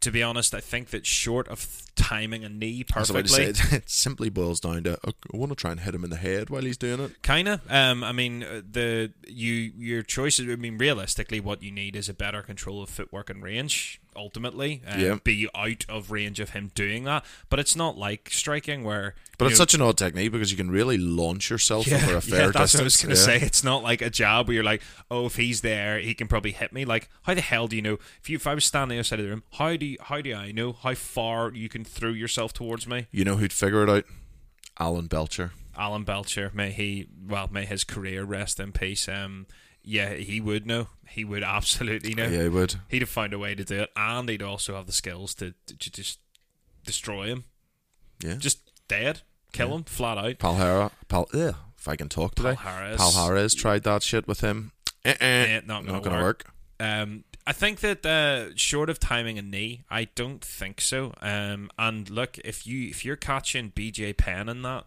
to 0.00 0.10
be 0.10 0.22
honest, 0.22 0.54
I 0.54 0.60
think 0.60 0.90
that 0.90 1.04
short 1.06 1.48
of 1.48 1.82
timing 1.96 2.44
a 2.44 2.48
knee 2.48 2.84
I 2.94 3.00
was 3.00 3.10
about 3.10 3.26
to 3.26 3.32
perfectly, 3.32 3.54
say, 3.54 3.76
it, 3.78 3.90
simply 3.90 4.30
boils 4.30 4.60
down 4.60 4.84
to 4.84 4.98
"Oh, 5.04 5.12
I 5.32 5.36
want 5.36 5.50
to 5.50 5.56
try 5.56 5.70
and 5.72 5.80
hit 5.80 5.94
him 5.94 6.04
in 6.04 6.10
the 6.10 6.16
head 6.16 6.48
while 6.50 6.62
he's 6.62 6.78
doing 6.78 7.00
it. 7.00 7.22
Kinda. 7.22 7.60
Um, 7.68 8.02
I 8.02 8.12
mean, 8.12 8.42
uh, 8.42 8.62
the 8.70 9.12
you 9.26 9.52
your 9.52 10.02
choices. 10.02 10.50
I 10.50 10.56
mean, 10.56 10.78
realistically, 10.78 11.40
what 11.40 11.62
you 11.62 11.70
need 11.70 11.96
is 11.96 12.08
a 12.08 12.14
better 12.14 12.42
control 12.42 12.82
of 12.82 12.88
footwork 12.88 13.28
and 13.30 13.42
range. 13.42 13.99
Ultimately, 14.16 14.82
um, 14.86 15.00
Yeah. 15.00 15.18
be 15.22 15.48
out 15.54 15.84
of 15.88 16.10
range 16.10 16.40
of 16.40 16.50
him 16.50 16.70
doing 16.74 17.04
that. 17.04 17.24
But 17.48 17.58
it's 17.58 17.76
not 17.76 17.96
like 17.96 18.28
striking 18.30 18.82
where. 18.84 19.14
But 19.38 19.46
it's 19.46 19.52
know- 19.54 19.62
such 19.62 19.74
an 19.74 19.82
odd 19.82 19.96
technique 19.96 20.32
because 20.32 20.50
you 20.50 20.56
can 20.56 20.70
really 20.70 20.98
launch 20.98 21.48
yourself 21.48 21.90
over 21.90 22.16
a 22.16 22.20
fair 22.20 22.46
yeah, 22.46 22.50
that's 22.50 22.72
distance. 22.72 22.74
what 22.74 22.80
I 22.80 22.84
was 22.84 22.96
going 23.02 23.14
to 23.14 23.20
Yeah. 23.32 23.38
say. 23.40 23.46
It's 23.46 23.64
not 23.64 23.82
like 23.82 24.02
a 24.02 24.10
jab 24.10 24.48
where 24.48 24.54
you're 24.56 24.64
like, 24.64 24.82
oh, 25.10 25.26
if 25.26 25.36
he's 25.36 25.60
there, 25.62 25.98
he 25.98 26.12
can 26.14 26.28
probably 26.28 26.52
hit 26.52 26.72
me. 26.72 26.84
Like, 26.84 27.08
how 27.22 27.34
the 27.34 27.40
hell 27.40 27.66
do 27.68 27.76
you 27.76 27.82
know? 27.82 27.98
If 28.20 28.28
you 28.28 28.36
if 28.36 28.46
I 28.46 28.54
was 28.54 28.64
standing 28.64 28.98
outside 28.98 29.20
of 29.20 29.24
the 29.24 29.30
room, 29.30 29.44
how 29.54 29.76
do 29.76 29.86
you, 29.86 29.96
how 30.00 30.20
do 30.20 30.34
I 30.34 30.52
know 30.52 30.72
how 30.72 30.94
far 30.94 31.52
you 31.54 31.68
can 31.68 31.84
throw 31.84 32.10
yourself 32.10 32.52
towards 32.52 32.86
me? 32.86 33.06
You 33.12 33.24
know 33.24 33.36
who'd 33.36 33.52
figure 33.52 33.82
it 33.84 33.88
out? 33.90 34.04
Alan 34.78 35.06
Belcher. 35.06 35.52
Alan 35.76 36.04
Belcher, 36.04 36.50
may 36.52 36.70
he 36.72 37.06
well, 37.26 37.48
may 37.50 37.64
his 37.64 37.84
career 37.84 38.24
rest 38.24 38.58
in 38.60 38.72
peace. 38.72 39.08
Um, 39.08 39.46
yeah, 39.82 40.14
he 40.14 40.40
would 40.40 40.66
know. 40.66 40.88
He 41.08 41.24
would 41.24 41.42
absolutely 41.42 42.14
know. 42.14 42.26
Yeah, 42.26 42.42
he 42.44 42.48
would. 42.48 42.76
He'd 42.88 43.02
have 43.02 43.08
found 43.08 43.32
a 43.32 43.38
way 43.38 43.54
to 43.54 43.64
do 43.64 43.80
it, 43.80 43.90
and 43.96 44.28
he'd 44.28 44.42
also 44.42 44.76
have 44.76 44.86
the 44.86 44.92
skills 44.92 45.34
to, 45.36 45.54
to, 45.66 45.76
to 45.78 45.90
just 45.90 46.18
destroy 46.84 47.26
him, 47.26 47.44
Yeah. 48.22 48.36
just 48.36 48.58
dead, 48.88 49.22
kill 49.52 49.74
him 49.74 49.84
flat 49.84 50.18
out. 50.18 50.38
Palhara. 50.38 50.90
Pal, 51.08 51.26
ugh, 51.34 51.54
if 51.78 51.88
I 51.88 51.96
can 51.96 52.08
talk 52.08 52.34
today. 52.34 52.54
Palhares. 52.54 52.96
Palhares 52.96 53.56
tried 53.56 53.82
that 53.84 54.02
shit 54.02 54.26
with 54.28 54.40
him. 54.40 54.72
Eh, 55.04 55.14
eh, 55.20 55.46
Yeah, 55.46 55.60
not 55.66 55.84
gonna 55.86 56.00
gonna 56.00 56.16
work. 56.22 56.44
work. 56.46 56.54
Um, 56.78 57.24
I 57.46 57.52
think 57.52 57.80
that 57.80 58.06
uh, 58.06 58.54
short 58.54 58.88
of 58.90 59.00
timing 59.00 59.38
a 59.38 59.42
knee, 59.42 59.82
I 59.90 60.04
don't 60.14 60.44
think 60.44 60.80
so. 60.80 61.14
Um, 61.20 61.70
and 61.78 62.08
look, 62.08 62.38
if 62.44 62.66
you 62.66 62.88
if 62.88 63.04
you're 63.04 63.16
catching 63.16 63.70
BJ 63.72 64.16
Penn 64.16 64.48
in 64.48 64.62
that, 64.62 64.84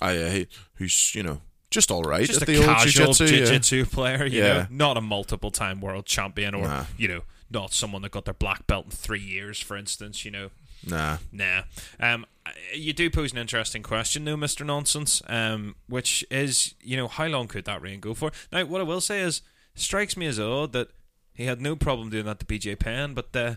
I, 0.00 0.16
uh, 0.16 0.30
he, 0.30 0.48
who's 0.74 1.14
you 1.14 1.22
know 1.22 1.40
just 1.70 1.90
all 1.90 2.02
right 2.02 2.26
just 2.26 2.42
at 2.42 2.48
a 2.48 2.58
casual 2.58 3.12
jiu-jitsu. 3.12 3.76
yeah. 3.78 3.84
player, 3.84 4.24
you 4.26 4.40
know, 4.40 4.66
not 4.70 4.96
a 4.96 5.00
multiple 5.00 5.50
time 5.50 5.80
world 5.80 6.06
champion 6.06 6.54
or 6.54 6.62
Nah. 6.62 6.84
you 6.96 7.08
know, 7.08 7.22
not 7.50 7.72
someone 7.72 8.02
that 8.02 8.10
got 8.12 8.24
their 8.24 8.34
black 8.34 8.66
belt 8.66 8.86
in 8.86 8.90
three 8.90 9.20
years, 9.20 9.60
for 9.60 9.76
instance. 9.76 10.24
You 10.24 10.30
know, 10.30 10.50
Nah, 10.86 11.18
Nah. 11.32 11.62
Um, 12.00 12.24
you 12.72 12.92
do 12.92 13.10
pose 13.10 13.32
an 13.32 13.38
interesting 13.38 13.82
question, 13.82 14.24
though, 14.24 14.36
Mister 14.36 14.64
Nonsense. 14.64 15.20
Um, 15.26 15.74
which 15.88 16.24
is, 16.30 16.74
you 16.80 16.96
know, 16.96 17.08
how 17.08 17.26
long 17.26 17.48
could 17.48 17.64
that 17.64 17.82
reign 17.82 18.00
go 18.00 18.14
for? 18.14 18.30
Now, 18.52 18.64
what 18.64 18.80
I 18.80 18.84
will 18.84 19.00
say 19.00 19.20
is, 19.20 19.42
strikes 19.74 20.16
me 20.16 20.26
as 20.26 20.38
odd 20.40 20.72
that 20.72 20.88
he 21.34 21.44
had 21.44 21.60
no 21.60 21.76
problem 21.76 22.10
doing 22.10 22.24
that 22.26 22.38
to 22.40 22.46
BJ 22.46 22.78
Penn, 22.78 23.12
but 23.14 23.34
uh, 23.36 23.56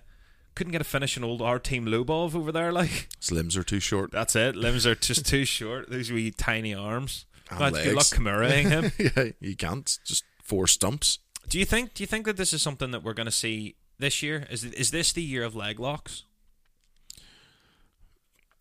couldn't 0.56 0.72
get 0.72 0.82
a 0.82 0.84
finish 0.86 1.16
in 1.16 1.24
old 1.24 1.42
Artem 1.42 1.86
Lobov 1.86 2.36
over 2.36 2.52
there. 2.52 2.72
Like 2.72 3.08
his 3.20 3.32
limbs 3.32 3.56
are 3.56 3.64
too 3.64 3.80
short. 3.80 4.12
that's 4.12 4.36
it. 4.36 4.56
Limbs 4.56 4.86
are 4.86 4.96
just 4.96 5.26
too 5.26 5.46
short. 5.58 5.90
Those 5.90 6.12
wee 6.12 6.32
tiny 6.32 6.74
arms. 6.74 7.26
And 7.52 7.60
Lads, 7.60 7.84
good 7.84 7.96
luck 7.96 8.40
legs. 8.40 8.70
Him. 8.70 8.92
yeah, 9.16 9.32
you 9.40 9.56
can't. 9.56 10.00
Just 10.06 10.24
four 10.42 10.68
stumps. 10.68 11.20
do 11.50 11.60
you 11.60 11.66
think? 11.66 11.94
Do 11.94 12.02
you 12.04 12.08
think 12.08 12.26
that 12.26 12.38
this 12.38 12.54
is 12.54 12.62
something 12.62 12.92
that 12.92 13.04
we're 13.04 13.14
going 13.14 13.26
to 13.26 13.32
see 13.32 13.76
this 14.00 14.24
year? 14.24 14.48
Is 14.50 14.64
is 14.64 14.92
this 14.92 15.12
the 15.12 15.22
year 15.22 15.44
of 15.44 15.56
leg 15.56 15.80
locks? 15.80 16.24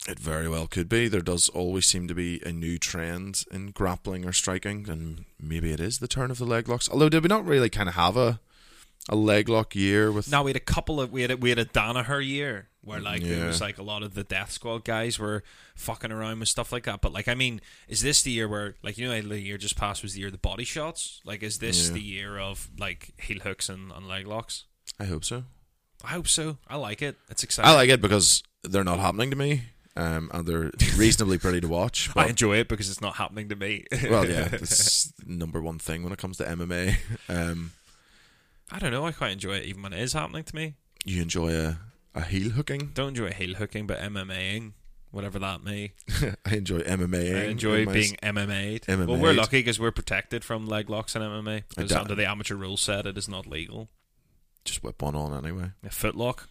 It 0.09 0.19
very 0.19 0.49
well 0.49 0.67
could 0.67 0.89
be. 0.89 1.09
There 1.09 1.21
does 1.21 1.49
always 1.51 1.87
seem 1.87 2.09
to 2.09 2.15
be 2.15 2.41
a 2.45 2.53
new 2.53 2.79
trend 2.79 3.45
in 3.53 3.71
grappling 3.71 4.25
or 4.25 4.33
striking, 4.33 4.89
and 4.89 5.27
maybe 5.39 5.73
it 5.73 5.81
is 5.81 5.99
the 5.99 6.09
turn 6.09 6.31
of 6.31 6.39
the 6.39 6.47
leg 6.47 6.69
locks. 6.69 6.89
Although, 6.89 7.11
did 7.11 7.23
we 7.23 7.29
not 7.29 7.45
really 7.45 7.69
kind 7.69 7.89
of 7.89 7.95
have 7.95 8.17
a 8.17 8.41
a 9.09 9.15
leg 9.15 9.49
lock 9.49 9.75
year 9.77 10.11
with? 10.11 10.31
Now 10.31 10.43
we 10.43 10.51
had 10.51 10.57
a 10.57 10.61
couple 10.61 11.01
of 11.01 11.13
we 11.13 11.23
had 11.23 11.31
a, 11.31 11.37
we 11.37 11.51
had 11.51 11.59
a 11.59 11.65
Danaher 11.67 12.27
year 12.27 12.70
where 12.83 13.01
like 13.01 13.23
Yeah. 13.23 13.45
it 13.45 13.47
was 13.47 13.61
like 13.61 13.79
a 13.79 13.83
lot 13.83 14.03
of 14.03 14.15
the 14.15 14.25
Death 14.25 14.53
Squad 14.53 14.85
guys 14.85 15.19
were 15.19 15.43
fucking 15.75 16.11
around 16.11 16.41
with 16.41 16.49
stuff 16.49 16.73
like 16.73 16.85
that. 16.85 17.01
But 17.01 17.13
like 17.13 17.29
I 17.29 17.35
mean, 17.35 17.61
is 17.89 18.01
this 18.03 18.23
the 18.23 18.31
year 18.31 18.49
where 18.49 18.75
like 18.83 18.97
you 18.99 19.07
know 19.09 19.21
the 19.21 19.41
year 19.41 19.59
just 19.59 19.77
passed 19.77 20.03
was 20.03 20.15
the 20.15 20.21
year 20.21 20.29
of 20.29 20.33
the 20.33 20.39
body 20.39 20.65
shots? 20.65 21.21
Like 21.25 21.43
is 21.43 21.59
this 21.59 21.89
Yeah. 21.89 21.95
the 21.95 22.01
year 22.03 22.39
of 22.39 22.71
like 22.79 23.11
heel 23.21 23.41
hooks 23.41 23.69
and, 23.69 23.93
and 23.93 24.09
leg 24.09 24.27
locks? 24.27 24.65
I 24.99 25.05
hope 25.05 25.25
so. 25.25 25.45
I 26.05 26.09
hope 26.09 26.29
so. 26.29 26.57
I 26.69 26.77
like 26.77 27.03
it. 27.03 27.17
It's 27.29 27.43
exciting. 27.45 27.71
I 27.71 27.75
like 27.75 27.91
it 27.91 28.01
because 28.01 28.43
they're 28.63 28.85
not 28.85 28.99
happening 29.01 29.29
to 29.31 29.37
me, 29.37 29.65
um, 29.97 30.31
and 30.33 30.47
they're 30.47 30.71
reasonably 30.97 31.37
pretty 31.37 31.61
to 31.61 31.69
watch. 31.69 32.09
I 32.17 32.27
enjoy 32.29 32.57
it 32.57 32.69
because 32.69 32.89
it's 32.89 33.03
not 33.03 33.17
happening 33.17 33.51
to 33.51 33.57
me. 33.57 33.85
well, 34.11 34.27
yeah, 34.27 34.49
it's 34.53 35.13
the 35.19 35.31
number 35.31 35.61
one 35.61 35.79
thing 35.79 36.03
when 36.03 36.13
it 36.13 36.19
comes 36.19 36.39
to 36.39 36.45
MMA. 36.45 36.97
Um, 37.29 37.73
I 38.73 38.79
don't 38.79 38.93
know. 38.93 39.05
I 39.07 39.13
quite 39.13 39.33
enjoy 39.33 39.57
it 39.57 39.67
even 39.67 39.83
when 39.83 39.93
it 39.93 40.01
is 40.01 40.15
happening 40.15 40.45
to 40.45 40.57
me. 40.57 40.75
you 41.05 41.21
enjoy 41.21 41.53
a, 41.55 41.79
a 42.15 42.23
heel 42.23 42.51
hooking. 42.51 42.91
Don't 42.95 43.09
enjoy 43.09 43.31
heel 43.33 43.55
hooking, 43.55 43.87
but 43.87 43.99
MMAing, 44.01 44.73
whatever 45.11 45.39
that 45.39 45.63
may. 45.63 45.93
I 46.45 46.57
enjoy 46.57 46.81
MMA. 46.81 47.37
I 47.37 47.45
enjoy 47.45 47.85
my- 47.85 47.93
being 47.93 48.17
MMA'd. 48.23 48.83
MMA'd. 48.83 49.09
Well, 49.09 49.19
we're 49.19 49.33
lucky 49.35 49.59
because 49.59 49.79
we're 49.81 49.91
protected 49.93 50.45
from 50.45 50.67
leg 50.67 50.89
locks 50.91 51.15
in 51.17 51.23
MMA. 51.23 51.65
Because 51.77 51.93
under 51.93 52.15
the 52.15 52.27
amateur 52.29 52.55
rule 52.57 52.77
set, 52.77 53.07
it 53.07 53.17
is 53.19 53.29
not 53.29 53.47
legal. 53.47 53.89
just 54.65 54.83
whip 54.83 55.01
one 55.03 55.15
on 55.15 55.33
anyway. 55.45 55.71
A 55.85 55.91
foot 55.91 56.15
lock, 56.17 56.49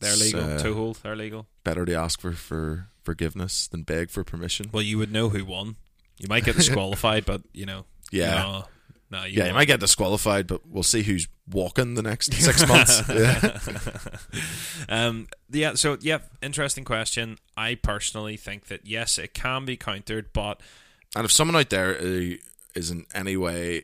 they're 0.00 0.12
It's, 0.12 0.20
legal. 0.32 0.42
uh, 0.42 0.58
Toe 0.58 0.74
hold, 0.74 0.96
they're 1.02 1.16
legal. 1.16 1.46
Better 1.64 1.84
to 1.84 1.94
ask 1.94 2.20
for, 2.20 2.32
for 2.32 2.88
forgiveness 3.02 3.68
than 3.68 3.82
beg 3.82 4.10
for 4.10 4.24
permission. 4.24 4.70
Well, 4.72 4.82
you 4.82 4.98
would 4.98 5.12
know 5.12 5.28
who 5.28 5.44
won. 5.44 5.76
You 6.18 6.26
might 6.28 6.44
get 6.44 6.56
disqualified, 6.56 7.24
but 7.24 7.42
you 7.52 7.66
know. 7.66 7.84
Yeah. 8.12 8.30
No, 8.42 8.64
no 9.10 9.24
you 9.24 9.38
yeah, 9.38 9.44
you 9.44 9.50
won. 9.50 9.56
might 9.56 9.64
get 9.66 9.80
disqualified, 9.80 10.46
but 10.46 10.66
we'll 10.66 10.82
see 10.82 11.02
who's 11.02 11.28
walking 11.48 11.94
the 11.94 12.02
next 12.02 12.32
six 12.34 12.66
months. 12.68 13.02
Yeah. 13.08 13.58
um, 14.88 15.26
yeah, 15.50 15.74
so 15.74 15.98
yeah, 16.00 16.18
interesting 16.42 16.84
question. 16.84 17.38
I 17.56 17.74
personally 17.74 18.36
think 18.36 18.66
that 18.66 18.86
yes, 18.86 19.18
it 19.18 19.34
can 19.34 19.64
be 19.64 19.76
countered, 19.76 20.32
but 20.32 20.60
And 21.16 21.24
if 21.24 21.32
someone 21.32 21.56
out 21.56 21.70
there 21.70 21.94
who 21.94 22.36
is 22.74 22.90
in 22.90 23.06
any 23.14 23.36
way 23.36 23.82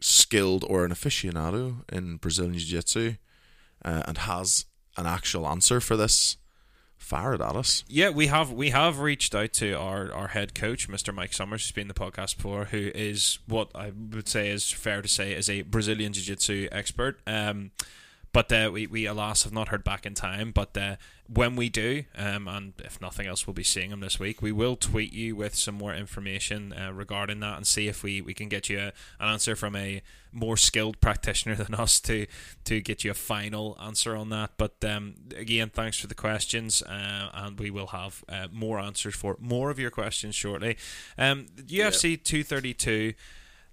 skilled 0.00 0.64
or 0.68 0.84
an 0.84 0.90
aficionado 0.92 1.82
in 1.92 2.16
Brazilian 2.16 2.58
Jiu 2.58 2.66
Jitsu 2.66 3.14
uh, 3.84 4.02
and 4.06 4.18
has 4.18 4.64
an 4.96 5.06
actual 5.06 5.46
answer 5.46 5.80
for 5.80 5.96
this, 5.96 6.36
fire 7.02 7.34
it 7.34 7.40
at 7.40 7.56
us. 7.56 7.84
Yeah, 7.88 8.10
we 8.10 8.28
have 8.28 8.52
we 8.52 8.70
have 8.70 9.00
reached 9.00 9.34
out 9.34 9.52
to 9.54 9.74
our, 9.74 10.12
our 10.12 10.28
head 10.28 10.54
coach, 10.54 10.88
Mr. 10.88 11.12
Mike 11.12 11.32
Summers, 11.32 11.64
who's 11.64 11.72
been 11.72 11.88
the 11.88 11.94
podcast 11.94 12.36
before, 12.36 12.66
who 12.66 12.90
is 12.94 13.38
what 13.46 13.70
I 13.74 13.92
would 14.12 14.28
say 14.28 14.48
is 14.48 14.70
fair 14.70 15.02
to 15.02 15.08
say 15.08 15.32
is 15.32 15.50
a 15.50 15.62
Brazilian 15.62 16.12
Jiu 16.12 16.22
Jitsu 16.22 16.68
expert. 16.70 17.20
Um, 17.26 17.72
but 18.32 18.50
uh, 18.50 18.70
we, 18.72 18.86
we 18.86 19.06
alas 19.06 19.44
have 19.44 19.52
not 19.52 19.68
heard 19.68 19.84
back 19.84 20.06
in 20.06 20.14
time. 20.14 20.52
But 20.52 20.76
uh, 20.76 20.96
when 21.28 21.54
we 21.54 21.68
do, 21.68 22.04
um, 22.16 22.48
and 22.48 22.72
if 22.78 23.00
nothing 23.00 23.26
else, 23.26 23.46
we'll 23.46 23.54
be 23.54 23.62
seeing 23.62 23.90
him 23.90 24.00
this 24.00 24.18
week. 24.18 24.40
We 24.40 24.52
will 24.52 24.76
tweet 24.76 25.12
you 25.12 25.36
with 25.36 25.54
some 25.54 25.74
more 25.74 25.94
information 25.94 26.72
uh, 26.72 26.92
regarding 26.92 27.40
that 27.40 27.56
and 27.58 27.66
see 27.66 27.88
if 27.88 28.02
we, 28.02 28.22
we 28.22 28.32
can 28.32 28.48
get 28.48 28.70
you 28.70 28.78
a, 28.78 28.92
an 29.20 29.28
answer 29.28 29.54
from 29.54 29.76
a 29.76 30.02
more 30.32 30.56
skilled 30.56 30.98
practitioner 31.00 31.54
than 31.62 31.74
us 31.74 32.00
to 32.00 32.26
to 32.64 32.80
get 32.80 33.04
you 33.04 33.10
a 33.10 33.14
final 33.14 33.76
answer 33.80 34.16
on 34.16 34.30
that. 34.30 34.52
But 34.56 34.82
um, 34.82 35.14
again, 35.36 35.68
thanks 35.68 35.98
for 35.98 36.06
the 36.06 36.14
questions, 36.14 36.82
uh, 36.82 37.28
and 37.34 37.58
we 37.58 37.70
will 37.70 37.88
have 37.88 38.24
uh, 38.28 38.48
more 38.50 38.78
answers 38.78 39.14
for 39.14 39.36
more 39.38 39.70
of 39.70 39.78
your 39.78 39.90
questions 39.90 40.34
shortly. 40.34 40.78
Um, 41.18 41.46
UFC 41.66 42.22
232 42.22 43.12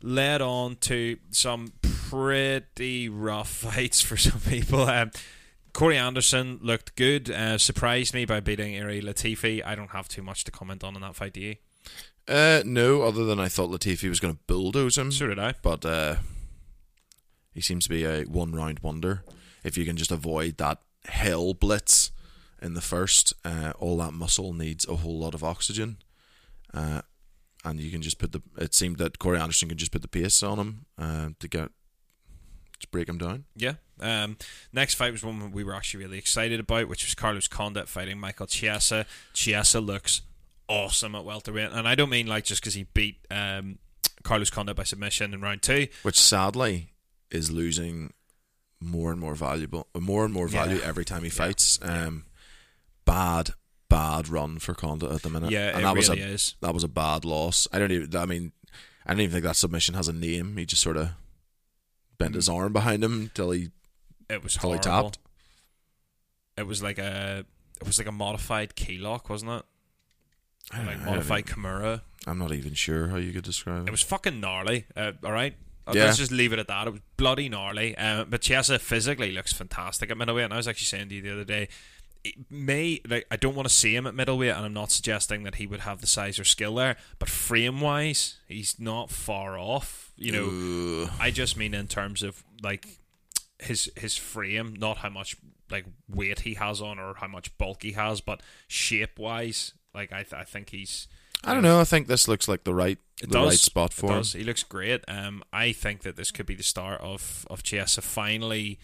led 0.02 0.42
on 0.42 0.76
to 0.78 1.18
some 1.32 1.74
pretty 1.82 3.10
rough 3.10 3.50
fights 3.50 4.02
for 4.02 4.18
some 4.18 4.40
people. 4.40 4.84
Um, 4.84 5.12
Corey 5.74 5.98
Anderson 5.98 6.60
looked 6.62 6.96
good, 6.96 7.30
uh, 7.30 7.58
surprised 7.58 8.14
me 8.14 8.26
by 8.26 8.40
beating 8.40 8.74
Ilir 8.74 9.04
Latifi. 9.04 9.64
I 9.66 9.76
don't 9.76 9.92
have 9.92 10.08
too 10.08 10.22
much 10.22 10.44
to 10.46 10.52
comment 10.52 10.84
on 10.84 10.96
in 10.96 11.02
that 11.02 11.16
fight, 11.16 11.34
do 11.34 11.42
you? 11.42 11.56
Uh, 12.28 12.62
no, 12.66 13.02
other 13.02 13.26
than 13.26 13.40
I 13.40 13.48
thought 13.48 13.72
Latifi 13.72 14.10
was 14.10 14.20
going 14.20 14.34
to 14.34 14.40
bulldoze 14.48 14.98
him. 14.98 15.12
So 15.12 15.28
did 15.28 15.40
I. 15.40 15.54
But 15.62 15.86
uh, 15.86 16.16
he 17.54 17.62
seems 17.62 17.86
to 17.86 17.90
be 17.90 18.04
a 18.06 18.24
one 18.24 18.54
round 18.54 18.80
wonder. 18.80 19.24
If 19.64 19.78
you 19.78 19.86
can 19.86 19.98
just 19.98 20.12
avoid 20.12 20.58
that 20.58 20.80
hell 21.06 21.54
blitz 21.54 22.12
in 22.62 22.74
the 22.74 22.82
first, 22.82 23.34
uh, 23.44 23.74
all 23.80 23.98
that 23.98 24.14
muscle 24.14 24.54
needs 24.54 24.88
a 24.88 24.98
whole 24.98 25.20
lot 25.20 25.34
of 25.34 25.44
oxygen. 25.44 25.98
And 27.66 27.80
you 27.80 27.92
can 27.92 28.02
just 28.02 28.18
put 28.20 28.32
the. 28.32 28.42
It 28.58 28.74
seemed 28.74 28.98
that 28.98 29.20
Corey 29.20 29.38
Anderson 29.40 29.68
can 29.70 29.78
just 29.78 29.92
put 29.92 30.02
the 30.02 30.08
pace 30.08 30.42
on 30.44 30.58
him 30.60 30.86
uh, 30.98 31.30
to 31.40 31.48
get 31.48 31.70
to 32.80 32.88
break 32.90 33.10
him 33.10 33.18
down. 33.18 33.44
Yeah. 33.56 33.74
Um, 34.00 34.38
next 34.72 34.94
fight 34.96 35.12
was 35.12 35.24
one 35.26 35.52
we 35.52 35.66
were 35.66 35.74
actually 35.76 36.06
really 36.06 36.18
excited 36.18 36.60
about, 36.62 36.88
which 36.88 37.04
was 37.06 37.16
Carlos 37.16 37.50
Condit 37.50 37.90
fighting 37.90 38.18
Michael 38.18 38.48
Chiesa. 38.48 39.06
Chiesa 39.34 39.82
looks 39.82 40.22
awesome 40.70 41.16
at 41.16 41.26
welterweight, 41.26 41.72
and 41.74 41.86
I 41.88 41.96
don't 41.96 42.10
mean 42.10 42.28
like 42.28 42.46
just 42.46 42.62
because 42.62 42.76
he 42.76 42.84
beat 42.94 43.18
um, 43.30 43.80
Carlos 44.24 44.50
Condit 44.50 44.78
by 44.78 44.84
submission 44.84 45.34
in 45.34 45.42
round 45.42 45.62
two. 45.62 45.88
which 46.04 46.18
sadly 46.18 46.94
is 47.30 47.52
losing 47.52 48.14
more 48.80 49.12
and 49.12 49.20
more 49.20 49.36
valuable, 49.36 49.88
more 50.00 50.24
and 50.24 50.34
more 50.34 50.48
value 50.48 50.78
Yeah. 50.78 50.86
every 50.88 51.04
time 51.04 51.24
he 51.24 51.30
fights. 51.30 51.78
Um, 51.82 52.24
bad, 53.04 53.50
bad 53.90 54.30
run 54.30 54.60
for 54.60 54.74
Condit 54.74 55.12
at 55.12 55.22
the 55.24 55.30
minute. 55.30 55.52
Yeah, 55.52 55.70
and 55.70 55.80
it 55.80 55.82
that 55.84 55.96
was 55.96 56.10
really 56.10 56.22
a 56.22 56.26
is. 56.28 56.56
that 56.62 56.74
was 56.74 56.84
a 56.84 56.88
bad 56.88 57.26
loss. 57.26 57.68
I 57.74 57.80
don't 57.80 57.92
even. 57.92 58.16
I 58.16 58.26
mean, 58.26 58.52
I 59.06 59.12
don't 59.12 59.22
even 59.22 59.32
think 59.34 59.44
that 59.46 59.56
submission 59.56 59.96
has 59.96 60.08
a 60.08 60.14
name. 60.14 60.56
He 60.58 60.66
just 60.66 60.82
sort 60.82 60.98
of 60.98 61.10
bent 62.18 62.36
his 62.36 62.48
arm 62.50 62.74
behind 62.74 63.04
him 63.04 63.32
till 63.34 63.52
he 63.52 63.70
It 64.30 64.44
was 64.44 64.56
till 64.56 64.74
he 64.74 64.80
tapped. 64.80 65.18
It 66.58 66.68
was 66.68 66.84
like 66.84 66.98
a 67.00 67.46
it 67.82 67.88
was 67.88 67.98
like 67.98 68.08
a 68.08 68.12
modified 68.12 68.76
key 68.76 68.98
lock, 68.98 69.30
wasn't 69.30 69.52
it? 69.52 69.64
Like 70.86 71.04
modified 71.04 71.46
Kimura. 71.46 72.02
I'm 72.28 72.38
not 72.38 72.52
even 72.54 72.74
sure 72.74 73.08
how 73.08 73.16
you 73.16 73.32
could 73.32 73.44
describe 73.46 73.84
It 73.84 73.88
it. 73.88 73.92
was 73.92 74.02
fucking 74.04 74.40
gnarly. 74.40 74.86
Uh, 74.96 75.14
all 75.24 75.32
right. 75.32 75.56
Uh, 75.88 75.94
Yeah. 75.96 76.04
Let's 76.06 76.18
just 76.18 76.32
leave 76.32 76.54
it 76.54 76.60
at 76.60 76.68
that. 76.68 76.86
It 76.88 76.92
was 76.92 77.02
bloody 77.18 77.50
gnarly. 77.50 77.98
Uh, 77.98 78.26
but 78.26 78.42
Chiesa 78.42 78.78
physically 78.78 79.32
looks 79.32 79.52
fantastic 79.54 80.12
at 80.12 80.18
middleweight. 80.18 80.44
And 80.46 80.54
I 80.54 80.58
was 80.58 80.68
actually 80.68 80.86
saying 80.86 81.10
to 81.10 81.16
you 81.16 81.22
the 81.22 81.32
other 81.32 81.46
day, 81.46 81.70
it 82.24 82.36
may 82.50 83.00
like 83.08 83.26
I 83.32 83.36
don't 83.38 83.56
want 83.56 83.68
to 83.68 83.74
see 83.74 83.96
him 83.96 84.06
at 84.08 84.14
middleweight, 84.16 84.52
and 84.56 84.66
I'm 84.66 84.74
not 84.74 84.92
suggesting 84.92 85.44
that 85.44 85.56
he 85.56 85.66
would 85.68 85.82
have 85.82 86.02
the 86.02 86.08
size 86.08 86.38
or 86.40 86.44
skill 86.44 86.76
there. 86.76 86.98
But 87.18 87.30
frame 87.30 87.82
wise, 87.82 88.38
he's 88.48 88.80
not 88.80 89.10
far 89.10 89.58
off. 89.58 90.12
You 90.18 90.32
know, 90.34 91.04
Ugh. 91.06 91.12
I 91.20 91.32
just 91.32 91.56
mean 91.58 91.74
in 91.74 91.88
terms 91.88 92.24
of 92.24 92.44
like 92.62 92.86
his 93.60 93.92
his 93.96 94.18
frame, 94.18 94.76
not 94.78 94.98
how 94.98 95.10
much 95.10 95.36
like 95.72 95.86
weight 96.10 96.42
he 96.42 96.56
has 96.56 96.82
on 96.82 97.00
or 97.00 97.14
how 97.16 97.28
much 97.28 97.58
bulk 97.58 97.84
he 97.84 97.94
has, 97.94 98.22
but 98.22 98.42
shape 98.68 99.18
wise, 99.20 99.74
like 99.94 100.12
I 100.12 100.24
th- 100.24 100.34
I 100.34 100.44
think 100.44 100.72
he's. 100.72 101.08
I 101.42 101.54
don't 101.54 101.64
know. 101.64 101.80
I 101.80 101.86
think 101.86 102.08
this 102.08 102.28
looks 102.28 102.50
like 102.50 102.66
the 102.66 102.74
right 102.74 102.98
It 103.22 103.30
the 103.30 103.38
does. 103.40 103.50
right 103.52 103.58
spot 103.60 103.92
It 103.92 103.94
for 103.94 104.12
him. 104.18 104.24
He 104.24 104.44
looks 104.44 104.64
great. 104.64 105.06
Um, 105.08 105.42
I 105.54 105.72
think 105.72 106.02
that 106.04 106.18
this 106.18 106.32
could 106.32 106.46
be 106.46 106.56
the 106.56 106.64
start 106.64 107.00
of 107.00 107.48
of 107.50 107.64
Chiesa 107.64 108.02
finally 108.02 108.78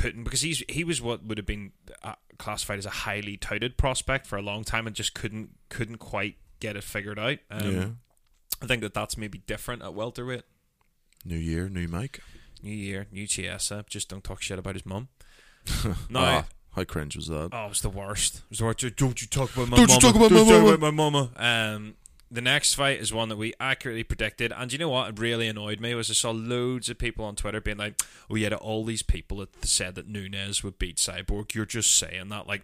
putting 0.00 0.24
because 0.24 0.40
he's 0.40 0.62
he 0.68 0.84
was 0.84 1.00
what 1.02 1.24
would 1.24 1.38
have 1.38 1.46
been 1.46 1.72
uh, 2.02 2.14
classified 2.38 2.78
as 2.78 2.86
a 2.86 2.90
highly 2.90 3.36
touted 3.36 3.76
prospect 3.76 4.26
for 4.26 4.36
a 4.36 4.42
long 4.42 4.64
time 4.64 4.86
and 4.86 4.96
just 4.96 5.14
couldn't 5.14 5.50
couldn't 5.68 5.98
quite 5.98 6.36
get 6.58 6.76
it 6.76 6.84
figured 6.84 7.18
out. 7.18 7.38
Um, 7.50 7.74
yeah. 7.74 7.86
I 8.62 8.66
think 8.66 8.82
that 8.82 8.94
that's 8.94 9.16
maybe 9.16 9.38
different 9.38 9.82
at 9.82 9.94
welterweight. 9.94 10.42
New 11.24 11.36
year, 11.36 11.68
new 11.68 11.88
mic. 11.88 12.20
New 12.62 12.74
year, 12.74 13.06
new 13.10 13.26
Chiesa. 13.26 13.84
Just 13.88 14.08
don't 14.08 14.24
talk 14.24 14.42
shit 14.42 14.58
about 14.58 14.74
his 14.74 14.84
mum. 14.86 15.08
no. 16.08 16.20
Ah, 16.20 16.44
how 16.74 16.84
cringe 16.84 17.16
was 17.16 17.26
that? 17.28 17.50
Oh, 17.52 17.66
it 17.66 17.68
was 17.70 17.80
the 17.80 17.90
worst. 17.90 18.36
It 18.36 18.50
was 18.50 18.58
the 18.58 18.64
worst. 18.64 18.96
Don't 18.96 19.20
you 19.20 19.28
talk 19.28 19.54
about 19.54 19.68
my 19.68 19.76
Don't 19.76 19.90
you 19.90 20.00
talk 20.00 20.14
about 20.14 20.30
Don't 20.30 20.46
my 20.46 20.54
you 20.54 20.60
mama. 20.60 20.74
about 20.74 20.80
my 20.80 20.90
mama. 20.90 21.30
Um, 21.36 21.94
the 22.30 22.40
next 22.40 22.74
fight 22.74 23.00
is 23.00 23.12
one 23.12 23.28
that 23.28 23.36
we 23.36 23.54
accurately 23.58 24.04
predicted, 24.04 24.52
and 24.56 24.72
you 24.72 24.78
know 24.78 24.88
what? 24.88 25.08
It 25.10 25.18
really 25.18 25.48
annoyed 25.48 25.80
me 25.80 25.94
was 25.94 26.10
I 26.10 26.14
saw 26.14 26.30
loads 26.30 26.88
of 26.88 26.98
people 26.98 27.24
on 27.24 27.34
Twitter 27.36 27.60
being 27.60 27.76
like, 27.78 28.00
"Oh 28.30 28.36
yeah, 28.36 28.50
to 28.50 28.56
all 28.56 28.84
these 28.84 29.02
people 29.02 29.38
that 29.38 29.64
said 29.64 29.94
that 29.96 30.06
Nunes 30.08 30.62
would 30.62 30.78
beat 30.78 30.96
Cyborg, 30.98 31.54
you're 31.54 31.66
just 31.66 31.90
saying 31.96 32.28
that." 32.28 32.46
Like, 32.46 32.62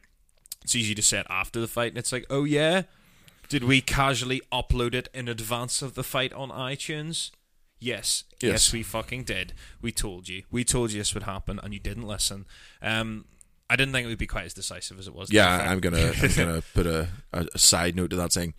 it's 0.62 0.74
easy 0.76 0.94
to 0.94 1.02
say 1.02 1.18
it 1.20 1.26
after 1.28 1.60
the 1.60 1.66
fight, 1.68 1.88
and 1.92 1.98
it's 1.98 2.12
like, 2.12 2.26
"Oh 2.30 2.44
yeah, 2.44 2.82
did 3.48 3.64
we 3.64 3.80
casually 3.80 4.40
upload 4.52 4.94
it 4.94 5.08
in 5.12 5.26
advance 5.28 5.82
of 5.82 5.94
the 5.94 6.04
fight 6.04 6.32
on 6.32 6.50
iTunes?" 6.50 7.30
Yes, 7.78 8.24
yes, 8.40 8.50
Yes. 8.52 8.72
we 8.72 8.82
fucking 8.82 9.24
did. 9.24 9.52
We 9.82 9.92
told 9.92 10.28
you. 10.28 10.44
We 10.50 10.64
told 10.64 10.92
you 10.92 11.00
this 11.00 11.12
would 11.12 11.24
happen, 11.24 11.60
and 11.62 11.74
you 11.74 11.80
didn't 11.80 12.04
listen. 12.06 12.46
Um, 12.80 13.26
I 13.68 13.76
didn't 13.76 13.92
think 13.92 14.06
it 14.06 14.08
would 14.08 14.16
be 14.18 14.26
quite 14.28 14.44
as 14.46 14.54
decisive 14.54 14.98
as 14.98 15.08
it 15.08 15.14
was. 15.14 15.30
Yeah. 15.32 15.70
I'm 15.70 15.80
gonna 15.80 16.12
I'm 16.22 16.32
gonna 16.36 16.62
put 16.72 16.86
a, 16.86 17.08
a, 17.32 17.46
a 17.54 17.58
side 17.58 17.94
note 17.96 18.10
to 18.10 18.16
that 18.16 18.32
saying, 18.32 18.54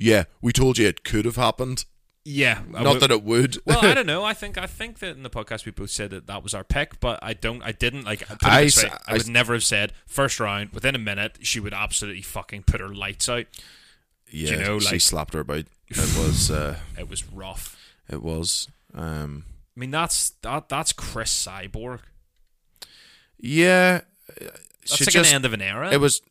yeah, 0.00 0.24
we 0.40 0.52
told 0.52 0.78
you 0.78 0.86
it 0.88 1.04
could 1.04 1.24
have 1.24 1.36
happened. 1.36 1.84
yeah. 2.24 2.60
Not 2.68 2.84
would- 2.84 3.00
that 3.02 3.10
it 3.10 3.22
would. 3.22 3.58
well, 3.64 3.84
I 3.84 3.94
don't 3.94 4.06
know. 4.14 4.24
I 4.24 4.34
think 4.34 4.56
I 4.58 4.66
think 4.66 4.98
that 5.00 5.16
in 5.16 5.22
the 5.22 5.30
podcast 5.30 5.64
we 5.66 5.72
both 5.72 5.90
said 5.90 6.10
that 6.10 6.26
that 6.26 6.42
was 6.42 6.54
our 6.54 6.64
pick, 6.64 7.00
but 7.00 7.18
I 7.22 7.32
don't. 7.34 7.62
I 7.62 7.72
didn't 7.72 8.04
like. 8.04 8.22
It 8.22 8.28
I 8.42 8.60
I 8.62 8.70
I 9.06 9.12
would 9.12 9.22
s- 9.22 9.28
never 9.28 9.52
have 9.54 9.64
said 9.64 9.92
first 10.06 10.40
round 10.40 10.70
within 10.70 10.94
a 10.94 10.98
minute. 10.98 11.38
She 11.42 11.60
would 11.60 11.74
absolutely 11.74 12.22
fucking 12.22 12.62
put 12.64 12.80
her 12.80 12.88
lights 12.88 13.28
out. 13.28 13.46
yeah, 14.30 14.50
you 14.50 14.56
know, 14.58 14.78
she 14.78 14.92
like- 14.92 15.00
slapped 15.00 15.34
her 15.34 15.40
about. 15.40 15.64
It 15.92 15.98
was 16.16 16.50
uh, 16.52 16.76
It 16.98 17.08
was 17.10 17.24
rough. 17.32 17.76
it 18.08 18.22
was. 18.22 18.68
Um, 18.94 19.44
I 19.76 19.80
mean, 19.80 19.90
that's 19.90 20.30
that. 20.42 20.68
That's 20.68 20.92
Cris 20.92 21.46
Cyborg. 21.46 22.00
yeah, 23.38 24.02
That's 24.38 25.00
like 25.00 25.10
just- 25.10 25.16
an 25.30 25.34
end 25.34 25.44
of 25.44 25.52
an 25.52 25.62
era. 25.62 25.90
It 25.92 25.98
was 26.00 26.22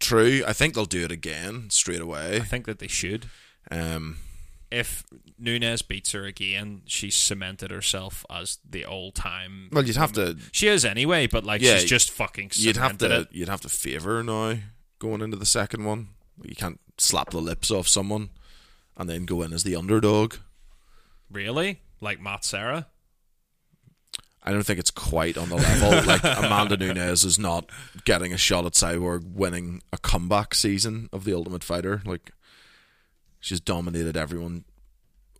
true. 0.00 0.42
I 0.46 0.52
think 0.52 0.74
they'll 0.74 0.84
do 0.84 1.04
it 1.04 1.12
again 1.12 1.68
straight 1.70 2.00
away. 2.00 2.36
I 2.36 2.40
think 2.44 2.66
that 2.66 2.78
they 2.78 2.88
should. 2.88 3.26
Um, 3.70 4.18
If 4.70 5.04
Nunes 5.38 5.82
beats 5.82 6.12
her 6.12 6.24
again, 6.24 6.82
she's 6.86 7.14
cemented 7.16 7.70
herself 7.70 8.24
as 8.30 8.58
the 8.68 8.84
all-time. 8.84 9.68
well, 9.72 9.84
you'd 9.84 9.96
have 9.96 10.12
to 10.14 10.36
She 10.52 10.68
is 10.68 10.84
anyway, 10.84 11.26
but 11.26 11.44
like 11.44 11.62
Yeah, 11.62 11.76
she's 11.78 11.88
just 11.88 12.10
fucking. 12.10 12.50
you'd 12.54 12.76
have 12.76 12.98
cemented 12.98 13.08
to 13.08 13.20
it. 13.22 13.28
you'd 13.32 13.48
have 13.48 13.60
to 13.62 13.68
favour 13.68 14.16
her 14.16 14.22
now 14.24 14.58
going 14.98 15.20
into 15.20 15.36
the 15.36 15.46
second 15.46 15.84
one. 15.84 16.08
You 16.42 16.54
can't 16.56 16.80
slap 16.98 17.30
the 17.30 17.38
lips 17.40 17.70
off 17.70 17.86
someone 17.88 18.30
and 18.96 19.08
then 19.08 19.24
go 19.24 19.42
in 19.42 19.52
as 19.52 19.62
the 19.62 19.76
underdog. 19.76 20.34
Really, 21.30 21.80
like 22.00 22.20
Matt 22.20 22.44
Serra. 22.44 22.86
I 24.46 24.52
don't 24.52 24.62
think 24.62 24.78
it's 24.78 24.92
quite 24.92 25.36
on 25.36 25.48
the 25.48 25.56
level. 25.56 25.90
like 26.06 26.22
Amanda 26.22 26.76
Nunes 26.76 27.24
is 27.24 27.38
not 27.38 27.68
getting 28.04 28.32
a 28.32 28.38
shot 28.38 28.64
at 28.64 28.72
Cyborg 28.72 29.32
winning 29.32 29.82
a 29.92 29.98
comeback 29.98 30.54
season 30.54 31.08
of 31.12 31.24
the 31.24 31.34
Ultimate 31.34 31.64
Fighter. 31.64 32.02
Like 32.06 32.30
she's 33.40 33.60
dominated 33.60 34.16
everyone 34.16 34.64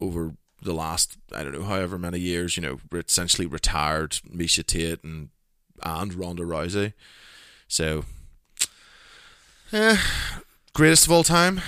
over 0.01 0.35
the 0.61 0.75
last 0.75 1.17
I 1.33 1.45
don't 1.45 1.53
know 1.53 1.63
however 1.63 1.99
many 1.99 2.19
years. 2.19 2.57
You 2.57 2.63
know, 2.65 2.81
essentially 2.93 3.47
retired 3.47 4.13
Miesha 4.29 4.67
Tate 4.67 5.05
and 5.05 5.29
and 5.83 6.15
Ronda 6.15 6.43
Rousey. 6.43 6.93
So, 7.69 8.05
eh, 9.73 9.99
greatest 10.75 11.07
of 11.07 11.13
all 11.13 11.25
time. 11.25 11.61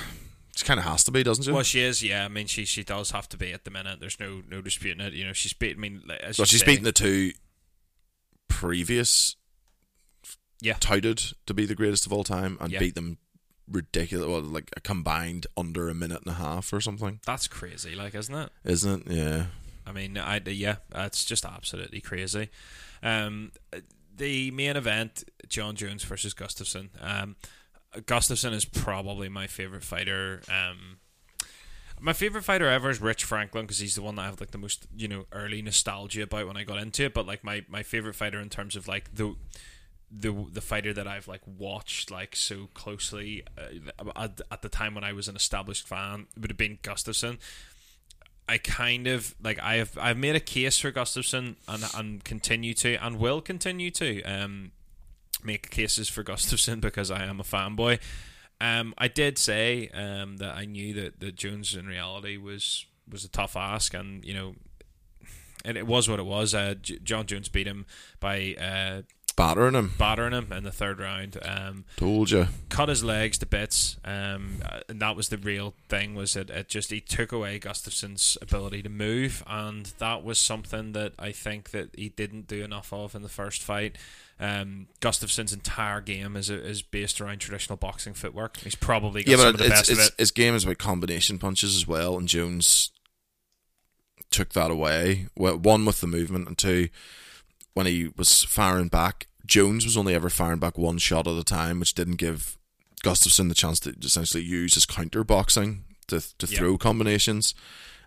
It 0.61 0.65
kind 0.65 0.81
of 0.81 0.85
has 0.87 1.05
to 1.05 1.11
be, 1.11 1.23
doesn't 1.23 1.45
she? 1.45 1.51
Well, 1.53 1.63
she 1.63 1.81
is. 1.81 2.03
Yeah, 2.03 2.25
I 2.25 2.29
mean, 2.29 2.47
she 2.47 2.65
she 2.65 2.83
does 2.85 3.11
have 3.13 3.29
to 3.31 3.37
be 3.37 3.53
at 3.53 3.65
the 3.65 3.71
minute. 3.71 4.01
There's 4.01 4.19
no 4.19 4.43
no 4.49 4.61
disputing 4.61 5.01
it. 5.05 5.13
You 5.13 5.27
know, 5.27 5.33
she's 5.33 5.53
beat. 5.53 5.77
I 5.77 5.81
mean, 5.81 6.03
as 6.23 6.39
Well, 6.39 6.47
she's 6.47 6.61
say- 6.61 6.67
beaten 6.67 6.85
the 6.85 6.93
two 6.93 7.33
previous 8.49 9.37
Yeah. 10.61 10.75
touted 10.81 11.23
to 11.47 11.55
be 11.55 11.67
the 11.67 11.75
greatest 11.75 12.07
of 12.07 12.13
all 12.13 12.25
time 12.25 12.57
and 12.61 12.73
Yeah. 12.73 12.81
beat 12.81 12.95
them 12.95 13.19
ridiculous, 13.69 14.27
well, 14.27 14.41
like 14.41 14.71
a 14.77 14.81
combined 14.81 15.47
under 15.57 15.89
a 15.89 15.95
minute 15.95 16.23
and 16.25 16.33
a 16.33 16.39
half 16.39 16.73
or 16.73 16.81
something, 16.81 17.21
That's 17.27 17.47
crazy, 17.47 17.95
like, 17.95 18.15
isn't 18.15 18.35
it? 18.35 18.51
isn't 18.65 19.07
it? 19.09 19.15
Yeah. 19.15 19.47
I 19.87 19.93
mean, 19.93 20.19
I 20.19 20.39
yeah, 20.47 20.77
it's 20.95 21.25
just 21.25 21.45
absolutely 21.45 22.01
crazy. 22.01 22.49
Um, 23.03 23.53
the 24.17 24.51
main 24.51 24.77
event, 24.77 25.25
Jon 25.49 25.77
Jones 25.77 26.03
versus 26.03 26.35
Gustafsson. 26.35 26.89
Um, 27.01 27.37
Gustafsson 28.07 28.53
is 28.53 28.65
probably 28.65 29.29
my 29.29 29.47
favorite 29.47 29.85
fighter. 29.85 30.43
Um, 30.49 30.99
my 32.01 32.13
favorite 32.13 32.43
fighter 32.45 32.69
ever 32.69 32.91
is 32.91 33.01
Rich 33.01 33.25
Franklin 33.25 33.65
because 33.65 33.79
he's 33.79 33.95
the 33.95 34.03
one 34.03 34.15
that 34.17 34.23
I 34.23 34.27
have 34.27 34.41
like 34.41 34.53
the 34.53 34.59
most 34.59 34.87
you 34.97 35.09
know 35.09 35.27
early 35.33 35.63
nostalgia 35.63 36.23
about 36.23 36.47
when 36.47 36.57
I 36.57 36.65
got 36.65 36.79
into 36.79 37.05
it. 37.05 37.15
But 37.15 37.27
like 37.27 37.45
my 37.45 37.65
my 37.69 37.83
favorite 37.83 38.15
fighter 38.15 38.41
in 38.41 38.49
terms 38.49 38.77
of 38.77 38.89
like 38.89 39.15
the 39.15 39.35
the 40.11 40.33
the 40.53 40.61
fighter 40.61 40.93
that 40.93 41.07
I've 41.07 41.29
like 41.29 41.43
watched 41.47 42.11
like 42.11 42.37
so 42.37 42.69
closely 42.75 43.45
uh, 43.57 44.11
at, 44.17 44.41
at 44.51 44.63
the 44.63 44.69
time 44.69 44.95
when 44.95 45.05
I 45.05 45.13
was 45.13 45.29
an 45.29 45.37
established 45.37 45.87
fan 45.87 46.27
would 46.37 46.51
have 46.51 46.57
been 46.57 46.79
Gustafsson. 46.83 47.39
I 48.49 48.57
kind 48.57 49.07
of 49.07 49.35
like 49.43 49.59
I 49.61 49.75
have 49.77 49.99
I've 50.01 50.17
made 50.17 50.35
a 50.35 50.41
case 50.41 50.79
for 50.79 50.91
Gustafsson 50.91 51.57
and 51.67 51.85
and 51.95 52.25
continue 52.25 52.75
to 52.75 52.95
and 52.95 53.19
will 53.19 53.41
continue 53.41 53.91
to 53.93 54.23
um 54.23 54.73
make 55.45 55.71
cases 55.71 56.09
for 56.09 56.23
Gustafsson 56.31 56.81
because 56.81 57.11
I 57.11 57.25
am 57.25 57.41
a 57.41 57.45
fanboy. 57.45 57.99
Um, 58.61 58.93
I 58.99 59.09
did 59.09 59.39
say 59.39 59.89
um, 59.95 60.39
that 60.39 60.57
I 60.57 60.65
knew 60.65 60.93
that, 60.95 61.21
that 61.21 61.37
Jones 61.37 61.75
in 61.77 61.87
reality 61.87 62.37
was 62.37 62.87
was 63.11 63.25
a 63.25 63.29
tough 63.29 63.57
ask, 63.57 63.95
and 63.95 64.25
you 64.25 64.35
know, 64.35 64.55
and 65.65 65.77
it 65.79 65.87
was 65.87 66.09
what 66.09 66.19
it 66.19 66.27
was. 66.27 66.55
Uh, 66.55 66.75
J- 66.81 66.99
Jon 67.03 67.27
Jones 67.27 67.49
beat 67.49 67.67
him 67.67 67.87
by 68.21 68.55
uh, 68.61 69.03
Battering 69.37 69.75
him. 69.77 69.93
battering 69.97 70.33
him 70.33 70.53
in 70.53 70.65
the 70.65 70.73
third 70.73 70.99
round. 70.99 71.39
Um, 71.45 71.85
Told 71.97 72.33
you. 72.33 72.49
cut 72.69 72.89
his 72.89 73.05
legs 73.05 73.39
to 73.39 73.47
bits, 73.47 73.97
um, 74.05 74.57
uh, 74.69 74.81
and 74.89 75.01
that 75.01 75.15
was 75.15 75.29
the 75.29 75.39
real 75.39 75.75
thing. 75.89 76.17
Was 76.17 76.35
that 76.35 76.51
it 76.51 76.69
just 76.69 76.91
he 76.91 77.01
took 77.01 77.31
away 77.31 77.61
Gustafsson's 77.61 78.37
ability 78.43 78.83
to 78.83 78.89
move, 78.89 79.45
and 79.47 79.87
that 80.01 80.25
was 80.25 80.41
something 80.41 80.91
that 80.95 81.13
I 81.21 81.31
think 81.31 81.71
that 81.71 81.91
he 81.95 82.09
didn't 82.09 82.49
do 82.49 82.65
enough 82.65 82.93
of 82.93 83.15
in 83.15 83.23
the 83.23 83.29
first 83.29 83.63
fight. 83.63 83.97
Um, 84.41 84.87
Gustafsson's 85.01 85.53
entire 85.53 86.01
game 86.01 86.37
is 86.37 86.49
is 86.51 86.81
based 86.83 87.21
around 87.21 87.39
traditional 87.39 87.77
boxing 87.77 88.15
footwork. 88.15 88.59
He's 88.59 88.75
probably 88.77 89.25
got 89.25 89.31
Yeah, 89.33 89.37
some 89.39 89.47
but 89.47 89.55
of 89.55 89.59
the 89.59 89.67
it's, 89.67 89.75
best 89.75 89.91
of 89.91 89.99
it. 89.99 90.13
his 90.19 90.31
game 90.31 90.55
is 90.55 90.65
about 90.65 90.79
combination 90.79 91.39
punches 91.39 91.75
as 91.75 91.87
well, 91.89 92.17
and 92.17 92.29
Jones 92.29 92.93
took 94.31 94.51
that 94.53 94.71
away. 94.71 95.27
One 95.35 95.85
with 95.85 96.01
the 96.01 96.07
movement, 96.07 96.47
and 96.49 96.57
two, 96.59 96.89
when 97.75 97.87
he 97.87 98.11
was 98.17 98.45
firing 98.45 98.89
back, 98.89 99.27
Jones 99.47 99.85
was 99.85 99.97
only 99.97 100.15
ever 100.15 100.29
firing 100.31 100.59
back 100.59 100.77
one 100.79 100.99
shot 100.99 101.27
at 101.27 101.37
a 101.39 101.45
time, 101.45 101.81
which 101.81 101.95
didn't 101.95 102.17
give 102.17 102.59
Gustafsson 103.03 103.49
the 103.49 103.55
chance 103.55 103.81
to 103.81 103.95
essentially 104.03 104.43
use 104.43 104.75
his 104.75 104.87
counter 104.87 105.25
boxing 105.25 105.85
to 106.09 106.21
to 106.39 106.47
Yeah. 106.47 106.59
throw 106.59 106.79
combinations. 106.79 107.55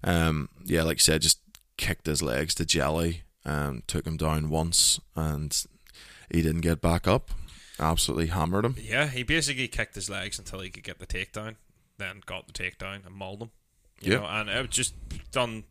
Um, 0.03 0.49
yeah, 0.65 0.83
like 0.83 0.97
I 0.97 0.99
said, 0.99 1.21
just 1.21 1.39
kicked 1.77 2.05
his 2.05 2.21
legs 2.21 2.53
to 2.55 2.65
jelly, 2.65 3.23
um, 3.45 3.83
took 3.87 4.05
him 4.05 4.17
down 4.17 4.49
once, 4.49 4.99
and 5.15 5.63
he 6.33 6.41
didn't 6.41 6.61
get 6.61 6.81
back 6.81 7.07
up. 7.07 7.31
Absolutely 7.79 8.27
hammered 8.27 8.65
him. 8.65 8.75
Yeah, 8.79 9.07
he 9.07 9.23
basically 9.23 9.67
kicked 9.67 9.95
his 9.95 10.09
legs 10.09 10.37
until 10.37 10.59
he 10.59 10.69
could 10.69 10.83
get 10.83 10.99
the 10.99 11.07
takedown, 11.07 11.55
then 11.97 12.21
got 12.25 12.47
the 12.47 12.53
takedown 12.53 13.05
and 13.05 13.15
mauled 13.15 13.41
him. 13.41 13.51
You 14.01 14.13
Yeah. 14.13 14.19
know, 14.19 14.25
and 14.27 14.49
it 14.49 14.61
was 14.67 14.69
just 14.75 14.93
done, 15.31 15.63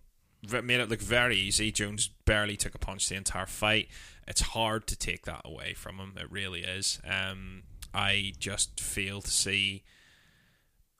made 0.42 0.80
it 0.80 0.88
look 0.88 1.00
very 1.00 1.36
easy. 1.36 1.70
Jones 1.70 2.08
barely 2.24 2.56
took 2.56 2.74
a 2.74 2.78
punch 2.78 3.08
the 3.08 3.14
entire 3.16 3.46
fight. 3.46 3.88
It's 4.26 4.40
hard 4.40 4.86
to 4.88 4.96
take 4.96 5.24
that 5.26 5.42
away 5.44 5.74
from 5.74 5.96
him. 5.98 6.14
It 6.16 6.30
really 6.30 6.62
is. 6.62 7.00
Um, 7.04 7.62
I 7.92 8.32
just 8.38 8.80
fail 8.80 9.20
to 9.20 9.30
see 9.30 9.82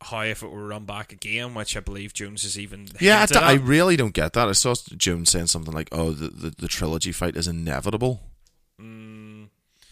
how 0.03 0.23
if 0.23 0.43
it 0.43 0.49
were 0.51 0.67
run 0.67 0.85
back 0.87 1.13
again, 1.13 1.55
which 1.55 1.77
I 1.77 1.81
believe 1.81 2.15
Jones 2.15 2.43
is 2.45 2.59
even. 2.59 2.89
Yeah, 3.01 3.21
I, 3.23 3.27
d- 3.27 3.35
I 3.39 3.53
really 3.55 3.97
don't 3.97 4.15
get 4.15 4.33
that. 4.33 4.49
I 4.49 4.53
saw 4.53 4.75
Jones 4.97 5.31
saying 5.31 5.49
something 5.49 5.75
like, 5.75 5.89
"Oh, 5.93 6.11
the 6.13 6.29
the, 6.29 6.51
the 6.57 6.69
trilogy 6.69 7.13
fight 7.13 7.37
is 7.37 7.47
inevitable." 7.47 8.23
Mm. 8.81 9.49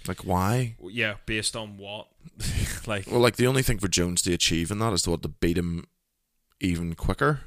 Like, 0.07 0.24
why? 0.24 0.77
yeah, 0.83 1.14
based 1.27 1.55
on 1.55 1.77
what? 1.77 2.09
like, 2.87 3.07
Well, 3.11 3.20
like 3.20 3.37
the 3.37 3.46
only 3.46 3.62
thing 3.62 3.79
for 3.79 3.88
Jones 3.88 4.22
to 4.22 4.33
achieve 4.33 4.70
in 4.70 4.79
that 4.79 4.92
is 4.92 5.03
to 5.03 5.11
what 5.11 5.22
to 5.22 5.29
beat 5.29 5.59
him 5.59 5.85
even 6.61 6.94
quicker. 6.94 7.40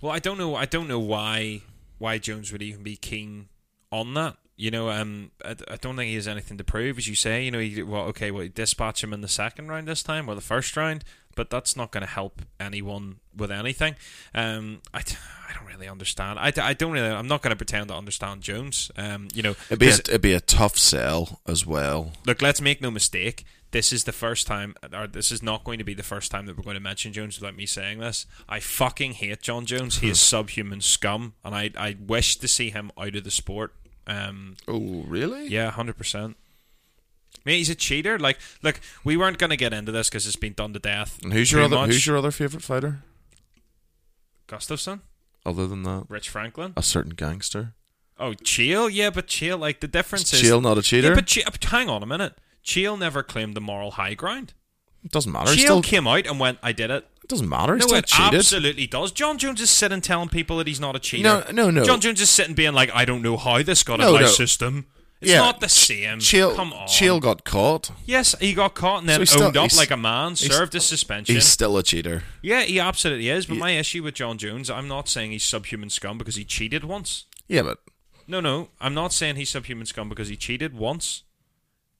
Well, 0.00 0.12
I 0.12 0.18
don't 0.18 0.36
know. 0.36 0.54
I 0.54 0.66
don't 0.66 0.88
know 0.88 0.98
why 0.98 1.62
why 1.98 2.18
Jones 2.18 2.50
would 2.50 2.62
even 2.62 2.82
be 2.82 2.96
keen 2.96 3.48
on 3.92 4.14
that. 4.14 4.36
You 4.62 4.70
know, 4.70 4.90
um, 4.90 5.32
I, 5.44 5.56
I 5.68 5.76
don't 5.80 5.96
think 5.96 6.08
he 6.08 6.14
has 6.14 6.28
anything 6.28 6.56
to 6.56 6.62
prove, 6.62 6.96
as 6.96 7.08
you 7.08 7.16
say. 7.16 7.42
You 7.44 7.50
know, 7.50 7.58
he, 7.58 7.82
well, 7.82 8.02
okay, 8.04 8.30
well, 8.30 8.46
dispatch 8.46 9.02
him 9.02 9.12
in 9.12 9.20
the 9.20 9.26
second 9.26 9.66
round 9.66 9.88
this 9.88 10.04
time 10.04 10.28
or 10.28 10.36
the 10.36 10.40
first 10.40 10.76
round, 10.76 11.02
but 11.34 11.50
that's 11.50 11.76
not 11.76 11.90
going 11.90 12.02
to 12.02 12.08
help 12.08 12.42
anyone 12.60 13.16
with 13.36 13.50
anything. 13.50 13.96
Um, 14.32 14.82
I, 14.94 14.98
I 15.48 15.52
don't 15.52 15.66
really 15.66 15.88
understand. 15.88 16.38
I, 16.38 16.52
I 16.62 16.74
don't 16.74 16.92
really. 16.92 17.08
I'm 17.08 17.26
not 17.26 17.42
going 17.42 17.50
to 17.50 17.56
pretend 17.56 17.88
to 17.88 17.96
understand 17.96 18.42
Jones. 18.42 18.92
Um, 18.96 19.26
you 19.34 19.42
know, 19.42 19.56
It'd 19.68 19.80
be 19.80 19.88
a, 19.88 19.94
it'd 19.94 20.20
be 20.20 20.32
a 20.32 20.38
tough 20.40 20.78
sell 20.78 21.40
as 21.44 21.66
well. 21.66 22.12
look, 22.24 22.40
let's 22.40 22.60
make 22.60 22.80
no 22.80 22.92
mistake. 22.92 23.44
This 23.72 23.92
is 23.92 24.04
the 24.04 24.12
first 24.12 24.46
time, 24.46 24.76
or 24.96 25.08
this 25.08 25.32
is 25.32 25.42
not 25.42 25.64
going 25.64 25.78
to 25.78 25.84
be 25.84 25.94
the 25.94 26.04
first 26.04 26.30
time 26.30 26.46
that 26.46 26.56
we're 26.56 26.62
going 26.62 26.74
to 26.74 26.80
mention 26.80 27.12
Jones 27.12 27.40
without 27.40 27.56
me 27.56 27.66
saying 27.66 27.98
this. 27.98 28.26
I 28.48 28.60
fucking 28.60 29.14
hate 29.14 29.42
Jon 29.42 29.66
Jones. 29.66 29.98
He 29.98 30.08
is 30.10 30.20
subhuman 30.20 30.82
scum, 30.82 31.32
and 31.42 31.52
I, 31.52 31.70
I 31.76 31.96
wish 31.98 32.36
to 32.36 32.46
see 32.46 32.70
him 32.70 32.92
out 32.96 33.16
of 33.16 33.24
the 33.24 33.30
sport. 33.32 33.72
Um, 34.06 34.56
Oh, 34.68 35.04
really? 35.06 35.46
yeah, 35.48 35.70
hundred 35.70 35.96
percent. 35.96 36.36
Mate, 37.44 37.58
he's 37.58 37.70
a 37.70 37.74
cheater. 37.74 38.18
Like, 38.18 38.38
look, 38.62 38.80
we 39.04 39.16
weren't 39.16 39.38
going 39.38 39.50
to 39.50 39.56
get 39.56 39.72
into 39.72 39.90
this 39.92 40.08
because 40.08 40.26
it's 40.26 40.36
been 40.36 40.52
done 40.52 40.72
to 40.74 40.78
death. 40.78 41.18
And 41.22 41.32
who's 41.32 41.50
your 41.50 41.62
other 41.62 41.76
much. 41.76 41.90
Who's 41.90 42.06
your 42.06 42.16
other 42.16 42.30
favorite 42.30 42.62
fighter? 42.62 43.02
Gustafsson, 44.48 45.00
Other 45.46 45.66
than 45.66 45.82
that, 45.84 46.04
Rich 46.08 46.28
Franklin. 46.28 46.72
a 46.76 46.82
certain 46.82 47.12
gangster. 47.14 47.72
Oh, 48.18 48.32
Chael, 48.32 48.90
yeah, 48.92 49.10
but 49.10 49.26
Chael, 49.26 49.58
like 49.58 49.80
the 49.80 49.88
difference 49.88 50.32
Is 50.32 50.42
is 50.42 50.50
Chael 50.50 50.62
not 50.62 50.78
a 50.78 50.82
cheater? 50.82 51.08
Yeah, 51.08 51.14
but 51.14 51.26
Chael, 51.26 51.64
hang 51.64 51.88
on 51.88 52.02
a 52.02 52.06
minute. 52.06 52.34
Chael 52.64 52.98
never 52.98 53.22
claimed 53.22 53.54
the 53.54 53.60
moral 53.60 53.92
high 53.92 54.14
ground. 54.14 54.52
it 55.04 55.10
doesn't 55.10 55.32
matter. 55.32 55.50
He 55.52 55.58
Chael 55.58 55.64
still 55.64 55.82
came 55.82 56.06
out 56.06 56.26
and 56.26 56.38
went, 56.38 56.58
"I 56.62 56.72
did 56.72 56.90
it." 56.90 57.08
Doesn't 57.32 57.48
matter. 57.48 57.74
He 57.76 57.80
No, 57.86 57.96
it 57.96 58.06
cheated. 58.06 58.34
absolutely 58.40 58.86
does. 58.86 59.10
Jon 59.10 59.38
Jones 59.38 59.60
is 59.62 59.70
sitting 59.70 60.02
telling 60.02 60.28
people 60.28 60.58
that 60.58 60.66
he's 60.66 60.78
not 60.80 60.94
a 60.94 60.98
cheater. 60.98 61.22
No, 61.22 61.44
no, 61.50 61.70
no. 61.70 61.82
Jon 61.82 61.98
Jones 61.98 62.20
is 62.20 62.28
sitting 62.28 62.54
being 62.54 62.74
like, 62.74 62.90
I 62.94 63.06
don't 63.06 63.22
know 63.22 63.38
how 63.38 63.62
this 63.62 63.82
got 63.82 64.00
No, 64.00 64.08
in 64.08 64.14
my 64.14 64.20
no. 64.20 64.26
system. 64.26 64.84
It's 65.22 65.30
Yeah, 65.30 65.38
not 65.38 65.60
the 65.60 65.68
same. 65.70 66.18
Chael, 66.18 66.54
Come 66.54 66.72
on. 66.74 66.88
Chael 66.88 67.20
got 67.20 67.44
caught. 67.44 67.90
yes, 68.04 68.34
he 68.40 68.52
got 68.52 68.74
caught 68.74 68.98
and 69.00 69.08
then 69.08 69.16
So 69.16 69.20
he's 69.20 69.30
still- 69.30 69.42
owned 69.44 69.56
up 69.56 69.72
like 69.76 69.90
a 69.90 69.96
man, 69.96 70.36
served 70.36 70.74
his 70.74 70.84
suspension. 70.84 71.34
He's 71.34 71.46
still 71.46 71.78
a 71.78 71.82
cheater. 71.82 72.24
yeah, 72.42 72.62
he 72.64 72.78
absolutely 72.78 73.28
is. 73.30 73.46
But 73.46 73.56
my 73.56 73.70
issue 73.70 74.02
with 74.02 74.14
Jon 74.16 74.36
Jones, 74.36 74.68
I'm 74.68 74.88
not 74.88 75.08
saying 75.08 75.30
he's 75.30 75.44
subhuman 75.44 75.88
scum 75.90 76.18
because 76.18 76.34
he 76.34 76.44
cheated 76.44 76.84
once. 76.84 77.24
Yeah, 77.48 77.62
but 77.62 77.78
No, 78.28 78.40
no, 78.40 78.68
I'm 78.80 78.94
not 78.94 79.12
saying 79.12 79.36
he's 79.36 79.50
subhuman 79.50 79.86
scum 79.86 80.08
because 80.10 80.28
he 80.28 80.36
cheated 80.36 80.74
once. 80.74 81.22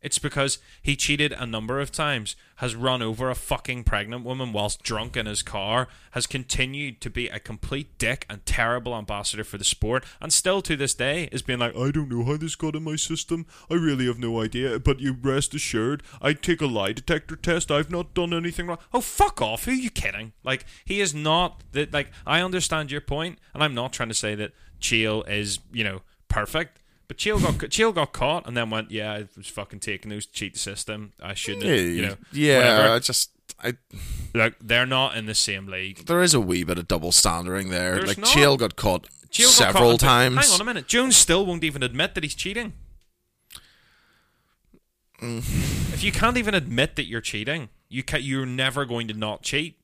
It's 0.03 0.19
because 0.19 0.59
he 0.83 0.97
cheated 0.97 1.33
a 1.33 1.47
number 1.47 1.81
of 1.81 1.93
times, 1.93 2.35
has 2.57 2.75
run 2.75 3.03
over 3.03 3.31
a 3.31 3.35
fucking 3.37 3.85
pregnant 3.85 4.25
woman 4.25 4.53
whilst 4.53 4.83
drunk 4.83 5.17
in 5.17 5.27
his 5.27 5.43
car, 5.43 5.87
has 6.11 6.27
continued 6.27 7.01
to 7.01 7.11
be 7.11 7.29
a 7.29 7.39
complete 7.39 7.97
dick 7.99 8.27
and 8.29 8.45
terrible 8.45 8.97
ambassador 8.97 9.45
for 9.45 9.59
the 9.59 9.65
sport, 9.65 10.05
and 10.21 10.33
still 10.33 10.61
to 10.63 10.77
this 10.77 10.95
day 10.95 11.29
is 11.31 11.43
being 11.43 11.61
like, 11.61 11.77
I 11.77 11.93
don't 11.93 12.11
know 12.11 12.25
how 12.25 12.37
this 12.37 12.57
got 12.57 12.75
in 12.75 12.83
my 12.83 12.97
system. 12.97 13.47
I 13.71 13.75
really 13.75 14.07
have 14.07 14.19
no 14.19 14.43
idea, 14.43 14.79
but 14.81 15.01
you 15.01 15.13
rest 15.13 15.55
assured, 15.55 16.03
I'd 16.21 16.43
take 16.43 16.61
a 16.61 16.67
lie 16.67 16.93
detector 16.93 17.37
test. 17.37 17.71
I've 17.71 17.91
not 17.91 18.13
done 18.13 18.35
anything 18.35 18.67
wrong. 18.67 18.79
Oh, 18.93 19.01
fuck 19.01 19.41
off. 19.41 19.65
Who 19.65 19.71
are 19.71 19.75
you 19.75 19.91
kidding? 19.91 20.33
Like, 20.43 20.65
he 20.85 21.01
is 21.01 21.15
not, 21.15 21.63
that. 21.73 21.93
like, 21.93 22.11
I 22.27 22.41
understand 22.43 22.91
your 22.91 23.01
point, 23.01 23.39
and 23.55 23.63
I'm 23.63 23.75
not 23.75 23.93
trying 23.93 24.09
to 24.09 24.15
say 24.15 24.35
that 24.35 24.53
Chael 24.81 25.29
is, 25.29 25.61
you 25.73 25.85
know, 25.85 26.03
perfect. 26.29 26.81
But 27.13 27.19
Chael 27.19 27.43
got 27.43 27.59
Chael 27.69 27.95
got 27.95 28.15
caught 28.15 28.47
and 28.47 28.57
then 28.57 28.71
went, 28.71 28.91
yeah, 28.91 29.13
I 29.13 29.27
was 29.37 29.47
fucking 29.47 29.81
taking 29.81 30.09
those 30.11 30.25
to 30.25 30.33
cheat 30.33 30.57
system. 30.57 31.13
I 31.23 31.35
shouldn't, 31.35 31.65
have, 31.65 31.79
you 31.79 32.07
know. 32.07 32.17
yeah. 32.33 32.57
whatever. 32.57 32.95
I 32.95 32.99
just 33.01 33.33
I 33.63 33.75
Like 34.35 34.55
they're 34.63 34.87
not 34.87 35.15
in 35.15 35.27
the 35.27 35.35
same 35.35 35.67
league. 35.67 36.07
there 36.07 36.23
is 36.23 36.33
a 36.33 36.41
wee 36.41 36.65
bit 36.65 36.79
of 36.79 36.89
double 36.89 37.13
standarding 37.13 37.69
there. 37.69 37.97
There's 37.97 38.09
like 38.09 38.17
not. 38.17 38.29
Chael 38.31 38.57
got 38.57 38.77
caught 38.77 39.03
got 39.03 39.35
several 39.35 39.91
caught- 39.91 40.01
times. 40.01 40.37
Hang 40.47 40.55
on 40.55 40.61
a 40.63 40.65
minute. 40.65 40.89
Jones 40.89 41.15
still 41.15 41.45
won't 41.45 41.65
even 41.65 41.83
admit 41.83 42.15
that 42.15 42.25
he's 42.25 42.35
cheating. 42.35 42.73
Mm. 45.21 45.93
if 45.93 46.03
you 46.03 46.13
can't 46.13 46.39
even 46.39 46.55
admit 46.55 46.97
that 46.97 47.05
you're 47.05 47.21
cheating, 47.21 47.69
you 47.91 48.03
ca- 48.03 48.17
you're 48.17 48.47
never 48.47 48.87
going 48.87 49.07
to 49.09 49.13
not 49.15 49.43
cheat. 49.43 49.79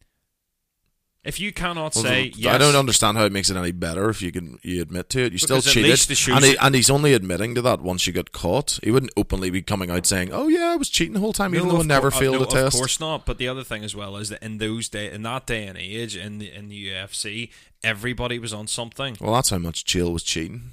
If 1.28 1.38
you 1.38 1.52
cannot 1.52 1.94
Well, 1.94 2.04
say 2.04 2.32
I 2.46 2.56
don't 2.56 2.74
understand 2.74 3.18
how 3.18 3.24
it 3.26 3.32
makes 3.32 3.50
it 3.50 3.56
any 3.56 3.70
better 3.70 4.08
if 4.08 4.22
you 4.22 4.32
can 4.32 4.58
you 4.62 4.80
admit 4.80 5.10
to 5.10 5.20
it. 5.26 5.32
You 5.32 5.38
still 5.38 5.60
cheated, 5.60 5.90
least 5.90 6.08
the 6.08 6.14
shoes- 6.14 6.34
and, 6.36 6.44
he, 6.44 6.56
and 6.56 6.74
he's 6.74 6.88
only 6.88 7.12
admitting 7.12 7.54
to 7.56 7.62
that 7.62 7.80
once 7.82 8.06
you 8.06 8.14
got 8.14 8.32
caught. 8.32 8.78
He 8.82 8.90
wouldn't 8.90 9.12
openly 9.16 9.50
be 9.50 9.60
coming 9.60 9.90
out 9.90 10.06
saying, 10.06 10.30
"Oh 10.32 10.48
yeah, 10.48 10.72
I 10.72 10.76
was 10.76 10.88
cheating 10.88 11.12
the 11.12 11.20
whole 11.20 11.34
time," 11.34 11.54
even 11.54 11.68
No, 11.68 11.74
though 11.74 11.80
I 11.80 11.84
never 11.84 12.10
cour- 12.10 12.16
uh, 12.16 12.20
failed 12.20 12.36
no, 12.36 12.42
a 12.44 12.46
test. 12.46 12.74
Of 12.76 12.80
course 12.80 12.98
not. 12.98 13.26
But 13.26 13.36
the 13.38 13.46
other 13.46 13.62
thing 13.62 13.84
as 13.84 13.94
well 13.94 14.16
is 14.16 14.30
that 14.30 14.42
in 14.42 14.56
those 14.58 14.88
day, 14.88 15.12
in 15.12 15.22
that 15.22 15.46
day 15.46 15.66
and 15.66 15.76
age, 15.76 16.16
in 16.16 16.38
the 16.38 16.50
in 16.50 16.68
the 16.70 16.88
UFC, 16.88 17.50
everybody 17.84 18.38
was 18.38 18.52
on 18.54 18.66
something. 18.66 19.16
Well, 19.20 19.34
that's 19.34 19.50
how 19.50 19.58
much 19.58 19.84
Chael 19.84 20.12
was 20.12 20.22
cheating. 20.22 20.70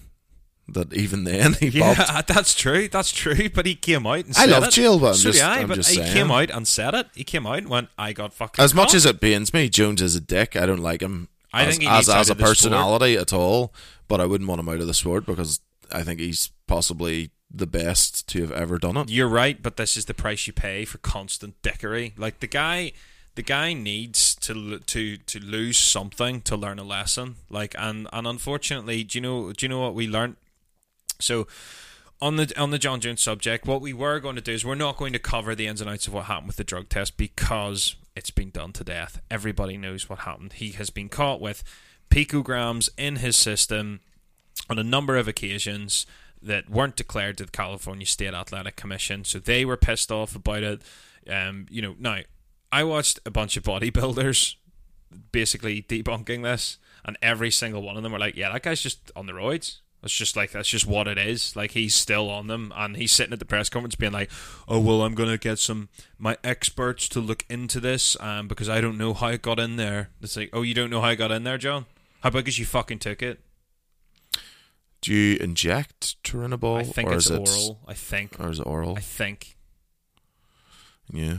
That 0.68 0.94
even 0.94 1.26
then 1.26 1.54
he 1.54 1.68
Yeah, 1.68 1.94
bopped. 1.94 2.26
that's 2.34 2.56
true. 2.56 2.88
That's 2.88 3.12
true. 3.12 3.50
But 3.50 3.66
he 3.68 3.76
came 3.76 4.08
out 4.08 4.26
and 4.26 4.30
I 4.36 4.42
said 4.46 4.50
love 4.50 4.64
it. 4.64 4.70
Chael, 4.72 5.00
but 5.00 5.08
I'm 5.10 5.14
so 5.14 5.32
just- 5.32 5.44
I, 5.44 5.60
I'm 5.62 5.68
but 5.68 5.76
just 5.76 5.90
he 5.92 5.98
saying. 5.98 6.14
came 6.14 6.32
out 6.32 6.50
and 6.50 6.68
said 6.68 6.94
it. 6.96 7.08
He 7.14 7.24
came 7.24 7.46
out 7.46 7.60
and 7.60 7.70
went, 7.70 7.90
"I 8.00 8.14
got 8.14 8.34
fucking." 8.34 8.64
As 8.64 8.74
much 8.74 8.88
caught." 8.88 8.96
as 8.96 9.06
it 9.06 9.22
pains 9.22 9.54
me, 9.54 9.70
Jones 9.70 10.02
is 10.02 10.16
a 10.16 10.22
dick. 10.22 10.56
I 10.56 10.66
don't 10.66 10.80
like 10.82 11.02
him. 11.02 11.30
I 11.54 11.66
as, 11.66 11.78
think 11.78 11.84
he 11.84 11.88
as, 11.90 12.10
as 12.10 12.30
a 12.30 12.34
the 12.34 12.40
sport. 12.40 12.50
personality 12.50 13.16
at 13.16 13.32
all. 13.32 13.74
But 14.08 14.20
I 14.22 14.26
wouldn't 14.26 14.48
want 14.50 14.60
him 14.60 14.70
out 14.70 14.80
of 14.82 14.88
the 14.88 14.94
sport 14.94 15.26
because 15.26 15.60
I 15.92 16.02
think 16.04 16.20
he's 16.20 16.52
possibly 16.68 17.32
the 17.52 17.68
best 17.68 18.28
to 18.30 18.42
have 18.42 18.52
ever 18.52 18.78
done 18.80 18.98
it. 18.98 19.10
You're 19.10 19.28
right, 19.30 19.62
but 19.62 19.78
this 19.78 19.96
is 19.96 20.06
the 20.06 20.14
price 20.14 20.46
you 20.48 20.54
pay 20.54 20.84
for 20.86 20.98
constant 20.98 21.62
dickery. 21.62 22.14
Like 22.18 22.40
the 22.40 22.48
guy, 22.48 22.92
the 23.36 23.44
guy 23.44 23.74
needs 23.74 24.34
to 24.36 24.80
to 24.80 25.18
to 25.18 25.40
lose 25.40 25.78
something 25.78 26.42
to 26.42 26.58
learn 26.58 26.80
a 26.80 26.84
lesson. 26.84 27.36
Like 27.50 27.76
and 27.78 28.08
and 28.12 28.26
unfortunately, 28.28 29.04
do 29.04 29.18
you 29.20 29.22
know 29.22 29.54
do 29.54 29.64
you 29.66 29.70
know 29.70 29.80
what 29.80 29.94
we 29.94 30.08
learned? 30.08 30.36
So 31.20 31.48
on 32.22 32.38
the 32.38 32.54
on 32.58 32.72
the 32.72 32.80
Jon 32.80 33.00
Jones 33.00 33.22
subject, 33.22 33.66
what 33.66 33.82
we 33.82 33.94
were 33.94 34.20
going 34.20 34.36
to 34.36 34.42
do 34.42 34.54
is 34.54 34.66
we're 34.66 34.76
not 34.76 34.98
going 34.98 35.14
to 35.14 35.20
cover 35.20 35.56
the 35.56 35.68
ins 35.68 35.82
and 35.82 35.90
outs 35.90 36.08
of 36.08 36.14
what 36.14 36.26
happened 36.26 36.48
with 36.48 36.58
the 36.58 36.64
drug 36.64 36.90
test 36.90 37.18
because 37.18 37.96
it's 38.16 38.32
been 38.32 38.50
done 38.50 38.72
to 38.74 38.84
death. 38.84 39.22
Everybody 39.30 39.78
knows 39.78 40.10
what 40.10 40.20
happened. 40.20 40.54
He 40.54 40.72
has 40.72 40.90
been 40.90 41.10
caught 41.10 41.42
with 41.42 41.64
picograms 42.10 42.90
in 42.98 43.18
his 43.18 43.36
system 43.36 44.00
on 44.70 44.80
a 44.80 44.84
number 44.84 45.18
of 45.18 45.28
occasions 45.28 46.06
that 46.42 46.70
weren't 46.70 46.96
declared 46.96 47.38
to 47.38 47.46
the 47.46 47.52
California 47.52 48.06
State 48.06 48.34
Athletic 48.34 48.76
Commission, 48.76 49.24
so 49.24 49.40
they 49.40 49.66
were 49.66 49.78
pissed 49.78 50.12
off 50.12 50.36
about 50.36 50.64
it. 50.64 50.82
Um, 51.30 51.66
you 51.70 51.82
know, 51.82 51.96
now 52.00 52.20
I 52.72 52.84
watched 52.84 53.20
a 53.26 53.32
bunch 53.32 53.58
of 53.58 53.64
bodybuilders 53.64 54.56
basically 55.32 55.82
debunking 55.82 56.44
this, 56.44 56.78
and 57.04 57.18
every 57.22 57.52
single 57.52 57.82
one 57.82 57.98
of 57.98 58.04
them 58.04 58.12
were 58.12 58.20
like, 58.20 58.36
"Yeah, 58.36 58.52
that 58.52 58.64
guy's 58.64 58.82
just 58.82 59.12
on 59.16 59.26
the 59.26 59.34
roids." 59.34 59.80
It's 60.06 60.14
just 60.14 60.36
like 60.36 60.52
that's 60.52 60.70
just 60.70 60.86
what 60.86 61.08
it 61.08 61.18
is. 61.18 61.56
Like 61.56 61.72
he's 61.72 61.96
still 61.96 62.30
on 62.30 62.48
them, 62.48 62.72
and 62.76 62.96
he's 62.96 63.12
sitting 63.12 63.34
at 63.34 63.40
the 63.40 63.46
press 63.46 63.70
conference 63.70 63.96
being 63.96 64.12
like, 64.12 64.30
"Oh 64.68 64.80
well, 64.80 65.02
I'm 65.02 65.16
gonna 65.16 65.38
get 65.38 65.58
some 65.58 65.90
my 66.20 66.38
experts 66.44 67.10
to 67.10 67.20
look 67.20 67.44
into 67.50 67.80
this, 67.80 68.16
um, 68.20 68.48
because 68.48 68.70
I 68.70 68.82
don't 68.82 68.98
know 68.98 69.14
how 69.16 69.30
it 69.30 69.42
got 69.42 69.60
in 69.60 69.78
there." 69.78 70.12
It's 70.22 70.38
like, 70.38 70.52
"Oh, 70.54 70.62
you 70.62 70.76
don't 70.76 70.92
know 70.92 71.02
how 71.02 71.10
it 71.10 71.16
got 71.16 71.32
in 71.32 71.44
there, 71.44 71.58
Jon? 71.58 71.86
How 72.22 72.30
about 72.30 72.40
because 72.46 72.60
you 72.60 72.66
fucking 72.66 73.00
took 73.00 73.24
it?" 73.24 73.40
Do 75.02 75.14
you 75.14 75.38
inject 75.38 76.22
turinabol, 76.24 76.80
I 76.80 76.84
think 76.84 77.10
or 77.10 77.16
it's 77.16 77.26
is 77.26 77.32
it 77.32 77.48
oral. 77.48 77.80
I 77.88 77.94
think. 77.94 78.40
or 78.40 78.50
is 78.50 78.60
it 78.60 78.66
oral? 78.66 78.98
I 78.98 79.02
think. 79.02 79.56
yeah. 81.12 81.38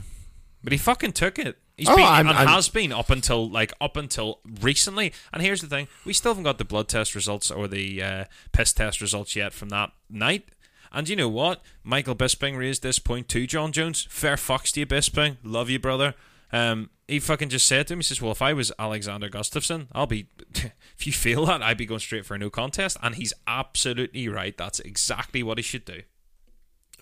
But 0.63 0.73
he 0.73 0.77
fucking 0.77 1.13
took 1.13 1.39
it. 1.39 1.57
He's 1.77 1.87
Oh, 1.87 1.95
been 1.95 2.05
I'm- 2.05 2.27
and 2.27 2.37
I'm- 2.37 2.47
has 2.47 2.69
been 2.69 2.91
up 2.91 3.09
until 3.11 3.47
like 3.49 3.71
up 3.79 3.95
until 3.97 4.39
recently. 4.61 5.13
And 5.31 5.41
here's 5.43 5.61
the 5.61 5.67
thing: 5.67 5.87
we 6.05 6.11
still 6.13 6.31
haven't 6.31 6.43
got 6.43 6.57
the 6.57 6.65
blood 6.65 6.87
test 6.89 7.13
results 7.15 7.51
or 7.51 7.67
the 7.67 8.01
uh, 8.01 8.25
piss 8.51 8.73
test 8.73 8.99
results 8.99 9.35
yet 9.35 9.53
from 9.53 9.69
that 9.69 9.91
night. 10.09 10.49
And 10.91 11.07
you 11.07 11.15
know 11.15 11.29
what? 11.29 11.61
Michael 11.83 12.15
Bisping 12.15 12.57
raised 12.57 12.81
this 12.81 12.97
point 12.97 13.27
to 13.29 13.45
Jon 13.45 13.71
Jones. 13.71 14.07
Fair 14.09 14.37
fucks 14.37 14.71
to 14.71 14.79
you, 14.79 14.85
Bisping. 14.87 15.37
Love 15.43 15.69
you, 15.69 15.77
brother. 15.79 16.15
Um, 16.51 16.89
he 17.09 17.19
fucking 17.19 17.49
just 17.49 17.67
said 17.67 17.87
to 17.87 17.93
him, 17.93 17.99
he 17.99 18.03
says, 18.03 18.21
"Well, 18.21 18.31
if 18.31 18.41
I 18.41 18.53
was 18.53 18.71
Alexander 18.79 19.29
Gustafsson, 19.29 19.87
I'll 19.91 20.07
be. 20.07 20.27
if 20.55 21.05
you 21.05 21.11
feel 21.13 21.45
that, 21.45 21.61
I'd 21.61 21.77
be 21.77 21.85
going 21.85 21.99
straight 21.99 22.25
for 22.25 22.35
a 22.35 22.37
no 22.39 22.49
contest." 22.49 22.97
And 23.03 23.15
he's 23.15 23.33
absolutely 23.45 24.27
right. 24.29 24.57
That's 24.57 24.79
exactly 24.79 25.43
what 25.43 25.57
he 25.57 25.61
should 25.61 25.85
do. 25.85 26.01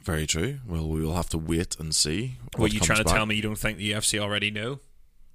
Very 0.05 0.27
true. 0.27 0.59
Well, 0.67 0.87
we 0.87 1.01
will 1.03 1.15
have 1.15 1.29
to 1.29 1.37
wait 1.37 1.75
and 1.79 1.93
see. 1.93 2.37
What, 2.53 2.59
What 2.59 2.73
you 2.73 2.79
comes 2.79 2.87
trying 2.87 2.97
to 2.99 3.03
back. 3.05 3.15
tell 3.15 3.25
me? 3.25 3.35
You 3.35 3.41
don't 3.41 3.57
think 3.57 3.77
the 3.79 3.91
UFC 3.91 4.19
already 4.19 4.51
know? 4.51 4.79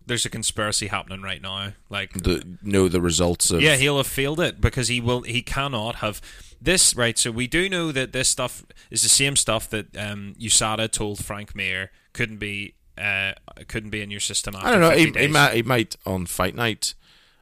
There's 0.07 0.25
a 0.25 0.31
conspiracy 0.31 0.87
happening 0.87 1.23
right 1.23 1.43
now. 1.43 1.73
Like 1.89 2.13
The, 2.15 2.57
know 2.63 2.89
the 2.89 3.01
results 3.01 3.51
of 3.51 3.61
Yeah, 3.61 3.77
he'll 3.77 3.99
have 3.99 4.07
failed 4.07 4.41
it 4.41 4.61
because 4.61 4.89
he 4.89 5.01
will. 5.01 5.23
He 5.23 5.43
cannot 5.43 5.97
have 5.97 6.21
this 6.61 6.95
right. 6.95 7.19
So 7.19 7.31
we 7.31 7.47
do 7.47 7.69
know 7.69 7.93
that 7.93 8.13
this 8.13 8.29
stuff 8.29 8.65
is 8.91 9.03
the 9.03 9.09
same 9.09 9.37
stuff 9.37 9.69
that 9.71 9.97
um, 9.97 10.35
USADA 10.41 10.91
told 10.91 11.25
Frank 11.25 11.55
Mir 11.55 11.91
couldn't 12.13 12.39
be 12.39 12.75
uh, 12.97 13.33
couldn't 13.69 13.91
be 13.91 14.03
in 14.03 14.11
your 14.11 14.21
system. 14.21 14.55
I 14.57 14.71
don't 14.71 14.81
know. 14.81 14.91
50 14.91 15.19
He, 15.19 15.27
he, 15.27 15.33
might, 15.33 15.55
he 15.55 15.63
might 15.63 15.97
on 16.07 16.27
fight 16.27 16.55
night 16.55 16.95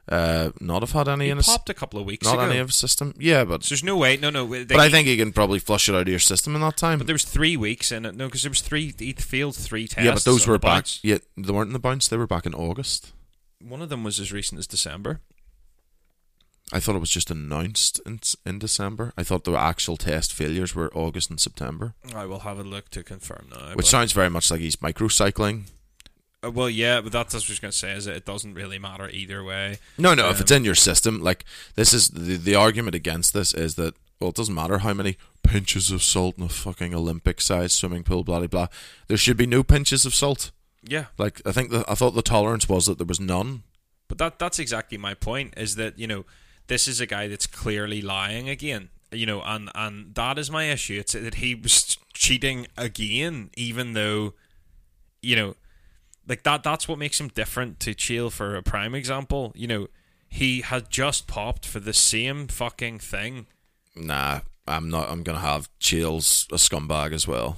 uh, 0.09 0.51
not 0.59 0.81
have 0.81 0.91
had 0.91 1.07
any 1.07 1.25
He 1.25 1.31
in 1.31 1.37
his 1.37 1.45
popped 1.45 1.69
a 1.69 1.73
couple 1.73 1.99
of 1.99 2.05
weeks 2.05 2.25
not 2.25 2.35
ago. 2.35 2.43
any 2.43 2.57
of 2.59 2.67
his 2.69 2.75
system. 2.75 3.13
Yeah, 3.17 3.43
but 3.45 3.63
so 3.63 3.69
there's 3.69 3.83
no 3.83 3.95
way. 3.97 4.17
No, 4.17 4.29
no. 4.29 4.45
They, 4.47 4.63
but 4.65 4.79
I 4.79 4.89
think 4.89 5.07
he 5.07 5.15
can 5.17 5.31
probably 5.31 5.59
flush 5.59 5.87
it 5.87 5.95
out 5.95 6.01
of 6.01 6.07
your 6.07 6.19
system 6.19 6.55
in 6.55 6.61
that 6.61 6.77
time. 6.77 6.97
But 6.97 7.07
there 7.07 7.13
was 7.13 7.23
three 7.25 7.55
weeks 7.55 7.91
in 7.91 8.05
it. 8.05 8.15
No, 8.15 8.25
because 8.27 8.41
there 8.41 8.49
was 8.51 8.61
three. 8.61 8.93
He 8.97 9.13
failed 9.13 9.55
three 9.55 9.87
tests. 9.87 10.05
yeah, 10.05 10.13
but 10.13 10.23
those 10.23 10.47
were 10.47 10.57
back. 10.57 10.75
bounce. 10.83 10.99
Yeah, 11.03 11.19
they 11.37 11.51
weren't 11.51 11.69
in 11.69 11.73
the 11.73 11.79
bounce. 11.79 12.07
They 12.07 12.17
were 12.17 12.27
back 12.27 12.45
in 12.45 12.53
August. 12.53 13.13
One 13.61 13.81
of 13.81 13.89
them 13.89 14.03
was 14.03 14.19
as 14.19 14.31
recent 14.31 14.57
as 14.59 14.67
December. 14.67 15.19
I 16.71 16.79
thought 16.79 16.95
it 16.95 16.99
was 16.99 17.09
just 17.09 17.31
announced 17.31 17.99
in 18.05 18.19
in 18.45 18.59
December. 18.59 19.11
I 19.17 19.23
thought 19.23 19.43
the 19.43 19.53
actual 19.57 19.97
test 19.97 20.33
failures 20.33 20.75
were 20.75 20.91
August 20.93 21.29
and 21.31 21.39
September, 21.39 21.95
I 22.15 22.25
will 22.25 22.39
have 22.41 22.59
a 22.59 22.63
look 22.63 22.89
to 22.91 23.01
confirm 23.03 23.47
now. 23.51 23.73
which 23.75 23.87
sounds 23.87 24.11
very 24.11 24.29
much 24.29 24.51
like 24.51 24.61
he's 24.61 24.75
microcycling. 24.75 25.63
Uh, 26.43 26.51
well, 26.51 26.69
yeah, 26.69 27.01
but 27.01 27.11
that's 27.11 27.33
what 27.33 27.43
I 27.43 27.51
was 27.51 27.59
going 27.59 27.71
to 27.71 27.77
say. 27.77 27.91
Is 27.91 28.05
that 28.05 28.15
it 28.15 28.25
doesn't 28.25 28.53
really 28.53 28.79
matter 28.79 29.09
either 29.09 29.43
way. 29.43 29.79
No, 29.97 30.13
no. 30.13 30.29
if 30.29 30.39
it's 30.39 30.51
Um, 30.51 30.57
in 30.57 30.65
your 30.65 30.75
system, 30.75 31.21
like 31.21 31.45
this 31.75 31.93
is 31.93 32.09
the 32.09 32.37
the 32.37 32.55
argument 32.55 32.95
against 32.95 33.33
this 33.33 33.53
is 33.53 33.75
that 33.75 33.95
well, 34.19 34.29
it 34.29 34.35
doesn't 34.35 34.55
matter 34.55 34.79
how 34.79 34.93
many 34.93 35.17
pinches 35.43 35.91
of 35.91 36.03
salt 36.03 36.37
in 36.37 36.43
a 36.43 36.49
fucking 36.49 36.93
Olympic 36.93 37.41
sized 37.41 37.73
swimming 37.73 38.03
pool, 38.03 38.23
blah 38.23 38.39
blah 38.39 38.47
blah. 38.47 38.67
There 39.07 39.17
should 39.17 39.37
be 39.37 39.47
no 39.47 39.63
pinches 39.63 40.05
of 40.05 40.13
salt. 40.13 40.51
Yeah, 40.81 41.05
Like 41.17 41.41
I 41.45 41.51
think 41.51 41.71
the, 41.71 41.83
I 41.89 41.95
thought 41.95 42.11
the 42.11 42.21
tolerance 42.21 42.69
was 42.69 42.85
that 42.85 42.97
there 42.97 43.07
was 43.07 43.19
none. 43.19 43.63
But 44.07 44.17
that 44.17 44.39
that's 44.39 44.59
exactly 44.59 44.97
my 44.97 45.13
point 45.13 45.53
is 45.57 45.75
that, 45.75 45.99
you 45.99 46.07
know, 46.07 46.25
this 46.67 46.87
is 46.87 47.01
a 47.01 47.05
guy 47.05 47.27
that's 47.27 47.47
clearly 47.47 48.01
lying 48.01 48.47
again. 48.47 48.89
You 49.11 49.25
know, 49.25 49.41
and 49.41 49.69
and 49.75 50.15
that 50.15 50.37
is 50.37 50.49
my 50.49 50.65
issue. 50.65 50.97
It's 50.99 51.13
that 51.13 51.35
he 51.35 51.53
was 51.53 51.97
cheating 52.13 52.67
again, 52.77 53.49
even 53.57 53.93
though, 53.93 54.35
you 55.21 55.35
know, 55.35 55.55
like 56.29 56.43
that 56.43 56.63
that's 56.63 56.87
what 56.87 56.99
makes 56.99 57.19
him 57.19 57.27
different 57.29 57.79
to 57.81 57.93
Chael 57.93 58.31
for 58.31 58.55
a 58.55 58.63
prime 58.63 58.95
example. 58.95 59.51
You 59.55 59.67
know, 59.67 59.87
he 60.29 60.61
had 60.61 60.89
just 60.89 61.27
popped 61.27 61.65
for 61.65 61.79
the 61.79 61.93
same 61.93 62.47
fucking 62.47 62.99
thing. 62.99 63.47
Nah, 63.95 64.41
I'm 64.67 64.89
not. 64.89 65.09
I'm 65.09 65.23
gonna 65.23 65.39
have 65.39 65.69
Chael's 65.81 66.47
a 66.51 66.55
scumbag 66.55 67.11
as 67.11 67.27
well. 67.27 67.57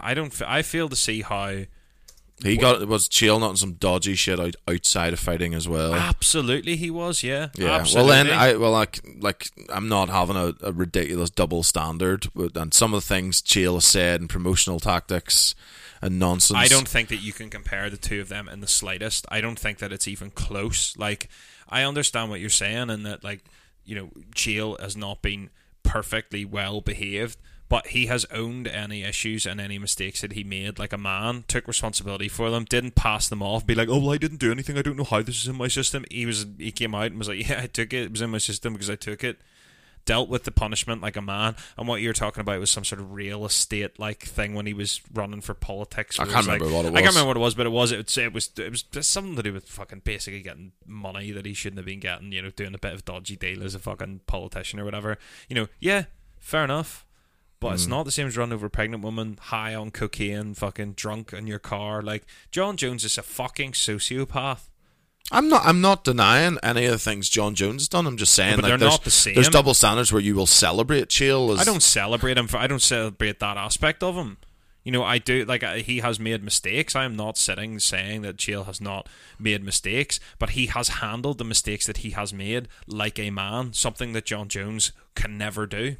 I 0.00 0.14
don't 0.14 0.32
f- 0.32 0.48
I 0.48 0.62
fail 0.62 0.88
to 0.88 0.96
see 0.96 1.20
how 1.20 1.64
He 2.42 2.56
got 2.56 2.86
was 2.88 3.10
Chael 3.10 3.38
not 3.38 3.50
in 3.50 3.56
some 3.56 3.74
dodgy 3.74 4.14
shit 4.14 4.40
out, 4.40 4.56
outside 4.66 5.12
of 5.12 5.20
fighting 5.20 5.52
as 5.52 5.68
well. 5.68 5.94
absolutely 5.94 6.76
he 6.76 6.90
was, 6.90 7.22
yeah. 7.22 7.48
Yeah. 7.54 7.72
Absolutely. 7.76 8.10
Well, 8.10 8.24
then 8.24 8.32
I 8.34 8.56
well 8.56 8.72
like 8.72 9.00
like 9.20 9.50
I'm 9.68 9.88
not 9.88 10.08
having 10.08 10.36
a, 10.36 10.54
a 10.62 10.72
ridiculous 10.72 11.28
double 11.28 11.62
standard, 11.62 12.28
and 12.54 12.72
some 12.72 12.94
of 12.94 13.02
the 13.02 13.06
things 13.06 13.42
has 13.52 13.84
said 13.84 14.20
and 14.22 14.30
promotional 14.30 14.80
tactics 14.80 15.54
and 16.02 16.18
nonsense. 16.18 16.58
I 16.58 16.66
don't 16.66 16.88
think 16.88 17.08
that 17.08 17.16
you 17.16 17.32
can 17.32 17.50
compare 17.50 17.90
the 17.90 17.96
two 17.96 18.20
of 18.20 18.28
them 18.28 18.48
in 18.48 18.60
the 18.60 18.66
slightest. 18.66 19.26
I 19.30 19.40
don't 19.40 19.58
think 19.58 19.78
that 19.78 19.92
it's 19.92 20.08
even 20.08 20.30
close. 20.30 20.96
Like, 20.96 21.28
I 21.68 21.82
understand 21.82 22.30
what 22.30 22.40
you're 22.40 22.50
saying, 22.50 22.90
and 22.90 23.04
that 23.06 23.24
like, 23.24 23.44
you 23.84 23.94
know, 23.94 24.10
Chael 24.34 24.80
has 24.80 24.96
not 24.96 25.22
been 25.22 25.50
perfectly 25.82 26.44
well 26.44 26.80
behaved, 26.80 27.38
but 27.68 27.88
he 27.88 28.06
has 28.06 28.24
owned 28.30 28.68
any 28.68 29.02
issues 29.02 29.46
and 29.46 29.60
any 29.60 29.78
mistakes 29.78 30.20
that 30.20 30.32
he 30.32 30.44
made. 30.44 30.78
Like 30.78 30.92
a 30.92 30.98
man, 30.98 31.44
took 31.48 31.66
responsibility 31.66 32.28
for 32.28 32.50
them, 32.50 32.64
didn't 32.64 32.94
pass 32.94 33.28
them 33.28 33.42
off, 33.42 33.66
be 33.66 33.74
like, 33.74 33.88
"Oh, 33.88 33.98
well, 33.98 34.12
I 34.12 34.18
didn't 34.18 34.38
do 34.38 34.52
anything. 34.52 34.78
I 34.78 34.82
don't 34.82 34.96
know 34.96 35.04
how 35.04 35.22
this 35.22 35.42
is 35.42 35.48
in 35.48 35.56
my 35.56 35.68
system." 35.68 36.04
He 36.10 36.26
was, 36.26 36.46
he 36.58 36.72
came 36.72 36.94
out 36.94 37.06
and 37.06 37.18
was 37.18 37.28
like, 37.28 37.48
"Yeah, 37.48 37.60
I 37.62 37.66
took 37.66 37.92
it. 37.92 38.04
It 38.04 38.12
was 38.12 38.22
in 38.22 38.30
my 38.30 38.38
system 38.38 38.72
because 38.72 38.90
I 38.90 38.96
took 38.96 39.24
it." 39.24 39.38
Dealt 40.06 40.28
with 40.30 40.44
the 40.44 40.50
punishment 40.52 41.02
like 41.02 41.16
a 41.16 41.20
man. 41.20 41.56
And 41.76 41.86
what 41.86 42.00
you're 42.00 42.12
talking 42.14 42.40
about 42.40 42.58
was 42.60 42.70
some 42.70 42.84
sort 42.84 43.00
of 43.00 43.12
real 43.12 43.44
estate 43.44 43.98
like 43.98 44.22
thing 44.22 44.54
when 44.54 44.64
he 44.64 44.72
was 44.72 45.00
running 45.12 45.40
for 45.42 45.52
politics. 45.52 46.18
I 46.18 46.24
can't 46.24 46.36
was 46.38 46.46
like- 46.48 46.60
remember 46.60 46.76
what 46.76 46.84
it 46.86 46.92
was. 46.92 46.98
I 46.98 47.02
can't 47.02 47.14
remember 47.14 47.28
what 47.28 47.36
it 47.36 47.40
was, 47.40 47.54
but 47.54 47.66
it 47.66 47.70
was. 47.70 47.92
It 47.92 47.98
was. 48.06 48.16
It 48.16 48.32
was. 48.32 48.50
It 48.56 48.70
was 48.70 48.82
just 48.84 49.10
something 49.10 49.36
to 49.36 49.42
do 49.42 49.52
with 49.52 49.68
fucking 49.68 50.00
basically 50.04 50.40
getting 50.42 50.72
money 50.86 51.32
that 51.32 51.44
he 51.44 51.52
shouldn't 51.52 51.78
have 51.78 51.86
been 51.86 52.00
getting. 52.00 52.32
You 52.32 52.40
know, 52.42 52.50
doing 52.50 52.74
a 52.74 52.78
bit 52.78 52.94
of 52.94 53.04
dodgy 53.04 53.36
deal 53.36 53.62
as 53.62 53.74
a 53.74 53.78
fucking 53.78 54.20
politician 54.26 54.80
or 54.80 54.84
whatever. 54.84 55.18
You 55.48 55.56
know, 55.56 55.68
yeah, 55.80 56.04
fair 56.38 56.64
enough. 56.64 57.04
But 57.58 57.70
Mm. 57.70 57.74
it's 57.74 57.86
not 57.86 58.04
the 58.04 58.12
same 58.12 58.26
as 58.26 58.36
running 58.36 58.52
over 58.52 58.66
a 58.66 58.70
pregnant 58.70 59.02
woman, 59.02 59.38
high 59.40 59.74
on 59.74 59.90
cocaine, 59.90 60.54
fucking 60.54 60.92
drunk 60.92 61.32
in 61.32 61.46
your 61.46 61.58
car. 61.58 62.00
Like 62.02 62.26
Jon 62.52 62.76
Jones 62.76 63.02
is 63.02 63.18
a 63.18 63.22
fucking 63.22 63.72
sociopath. 63.72 64.68
I'm 65.32 65.48
not. 65.48 65.62
I'm 65.64 65.80
not 65.80 66.04
denying 66.04 66.58
any 66.62 66.84
of 66.86 66.92
the 66.92 66.98
things 66.98 67.28
Jon 67.28 67.54
Jones 67.54 67.82
has 67.82 67.88
done. 67.88 68.06
I'm 68.06 68.16
just 68.16 68.34
saying, 68.34 68.56
but 68.56 68.62
like, 68.62 68.70
they're 68.70 68.78
there's, 68.78 68.92
not 68.92 69.04
the 69.04 69.10
same. 69.10 69.34
There's 69.34 69.48
double 69.48 69.74
standards 69.74 70.12
where 70.12 70.22
you 70.22 70.34
will 70.34 70.46
celebrate 70.46 71.08
Chael 71.08 71.52
as 71.52 71.60
I 71.60 71.64
don't 71.64 71.82
celebrate 71.82 72.38
him 72.38 72.46
for. 72.46 72.58
I 72.58 72.66
don't 72.66 72.82
celebrate 72.82 73.40
that 73.40 73.56
aspect 73.56 74.02
of 74.02 74.14
him. 74.14 74.38
You 74.84 74.92
know, 74.92 75.02
I 75.02 75.18
do 75.18 75.44
like 75.44 75.64
I- 75.64 75.80
he 75.80 75.98
has 75.98 76.20
made 76.20 76.44
mistakes. 76.44 76.94
I 76.94 77.04
am 77.04 77.16
not 77.16 77.36
sitting 77.36 77.80
saying 77.80 78.22
that 78.22 78.36
Chael 78.36 78.66
has 78.66 78.80
not 78.80 79.08
made 79.36 79.64
mistakes, 79.64 80.20
but 80.38 80.50
he 80.50 80.66
has 80.66 80.88
handled 80.88 81.38
the 81.38 81.44
mistakes 81.44 81.86
that 81.86 81.98
he 81.98 82.10
has 82.10 82.32
made 82.32 82.68
like 82.86 83.18
a 83.18 83.30
man, 83.30 83.72
something 83.72 84.12
that 84.12 84.26
Jon 84.26 84.48
Jones 84.48 84.92
can 85.16 85.36
never 85.36 85.66
do. 85.66 85.96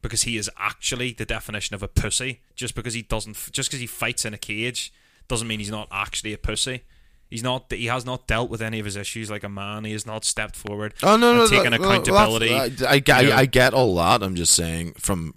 Because 0.00 0.22
he 0.22 0.38
is 0.38 0.50
actually 0.58 1.12
the 1.12 1.26
definition 1.26 1.74
of 1.74 1.82
a 1.82 1.88
pussy. 1.88 2.40
Just 2.56 2.74
because 2.74 2.94
he 2.94 3.02
doesn't, 3.02 3.36
just 3.52 3.68
because 3.68 3.80
he 3.80 3.86
fights 3.86 4.24
in 4.24 4.32
a 4.32 4.38
cage, 4.38 4.94
doesn't 5.28 5.46
mean 5.46 5.58
he's 5.58 5.70
not 5.70 5.88
actually 5.92 6.32
a 6.32 6.38
pussy. 6.38 6.84
He's 7.32 7.42
not. 7.42 7.72
He 7.72 7.86
has 7.86 8.04
not 8.04 8.26
dealt 8.26 8.50
with 8.50 8.60
any 8.60 8.78
of 8.78 8.84
his 8.84 8.94
issues 8.94 9.30
like 9.30 9.42
a 9.42 9.48
man. 9.48 9.84
He 9.84 9.92
has 9.92 10.04
not 10.04 10.22
stepped 10.22 10.54
forward. 10.54 10.92
Oh 11.02 11.16
no, 11.16 11.34
no, 11.34 11.40
and 11.44 11.50
taken 11.50 11.72
well, 11.72 11.90
accountability. 11.90 12.50
that's- 12.50 12.82
I, 12.82 12.96
I, 13.10 13.22
I. 13.30 13.36
I 13.38 13.46
get 13.46 13.72
all 13.72 13.94
that. 13.94 14.22
I'm 14.22 14.34
just 14.34 14.54
saying 14.54 14.92
from 14.98 15.36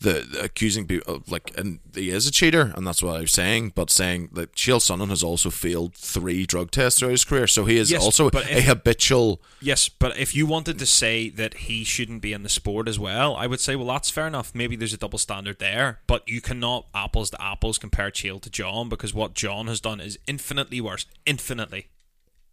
the, 0.00 0.26
the 0.30 0.42
accusing 0.44 0.86
people 0.86 1.16
of, 1.16 1.30
like, 1.30 1.52
and 1.56 1.80
he 1.94 2.10
is 2.10 2.26
a 2.26 2.30
cheater, 2.30 2.72
and 2.76 2.86
that's 2.86 3.02
what 3.02 3.16
I'm 3.16 3.26
saying. 3.26 3.72
But 3.74 3.90
saying 3.90 4.30
that 4.34 4.54
Chael 4.54 4.78
Sonnen 4.78 5.08
has 5.08 5.22
also 5.22 5.50
failed 5.50 5.94
three 5.94 6.46
drug 6.46 6.70
tests 6.70 7.00
throughout 7.00 7.12
his 7.12 7.24
career, 7.24 7.46
so 7.46 7.64
he 7.64 7.76
is 7.76 7.90
Yes, 7.90 8.02
also 8.02 8.30
but 8.30 8.50
a 8.50 8.60
habitual. 8.60 9.40
Yes, 9.60 9.88
but 9.88 10.16
if 10.16 10.34
you 10.34 10.46
wanted 10.46 10.78
to 10.78 10.86
say 10.86 11.30
that 11.30 11.54
he 11.54 11.84
shouldn't 11.84 12.22
be 12.22 12.32
in 12.32 12.42
the 12.42 12.48
sport 12.48 12.88
as 12.88 12.98
well, 12.98 13.34
I 13.34 13.46
would 13.46 13.60
say, 13.60 13.76
well, 13.76 13.88
that's 13.88 14.10
fair 14.10 14.26
enough. 14.26 14.54
Maybe 14.54 14.76
there's 14.76 14.94
a 14.94 14.98
double 14.98 15.18
standard 15.18 15.58
there, 15.58 16.00
but 16.06 16.28
you 16.28 16.40
cannot 16.40 16.86
apples 16.94 17.30
to 17.30 17.42
apples 17.42 17.78
compare 17.78 18.10
Chael 18.10 18.40
to 18.42 18.50
Jon 18.50 18.88
because 18.88 19.12
what 19.12 19.34
Jon 19.34 19.66
has 19.66 19.80
done 19.80 20.00
is 20.00 20.18
infinitely 20.26 20.80
worse. 20.80 21.06
Infinitely. 21.26 21.88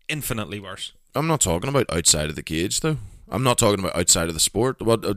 Infinitely 0.09 0.59
worse. 0.59 0.93
I'm 1.13 1.27
not 1.27 1.41
talking 1.41 1.69
about 1.69 1.85
outside 1.89 2.29
of 2.29 2.35
the 2.35 2.43
cage, 2.43 2.81
though. 2.81 2.97
I'm 3.29 3.43
not 3.43 3.57
talking 3.57 3.79
about 3.79 3.95
outside 3.95 4.27
of 4.27 4.33
the 4.33 4.39
sport. 4.39 4.81
What 4.81 5.05
uh, 5.05 5.15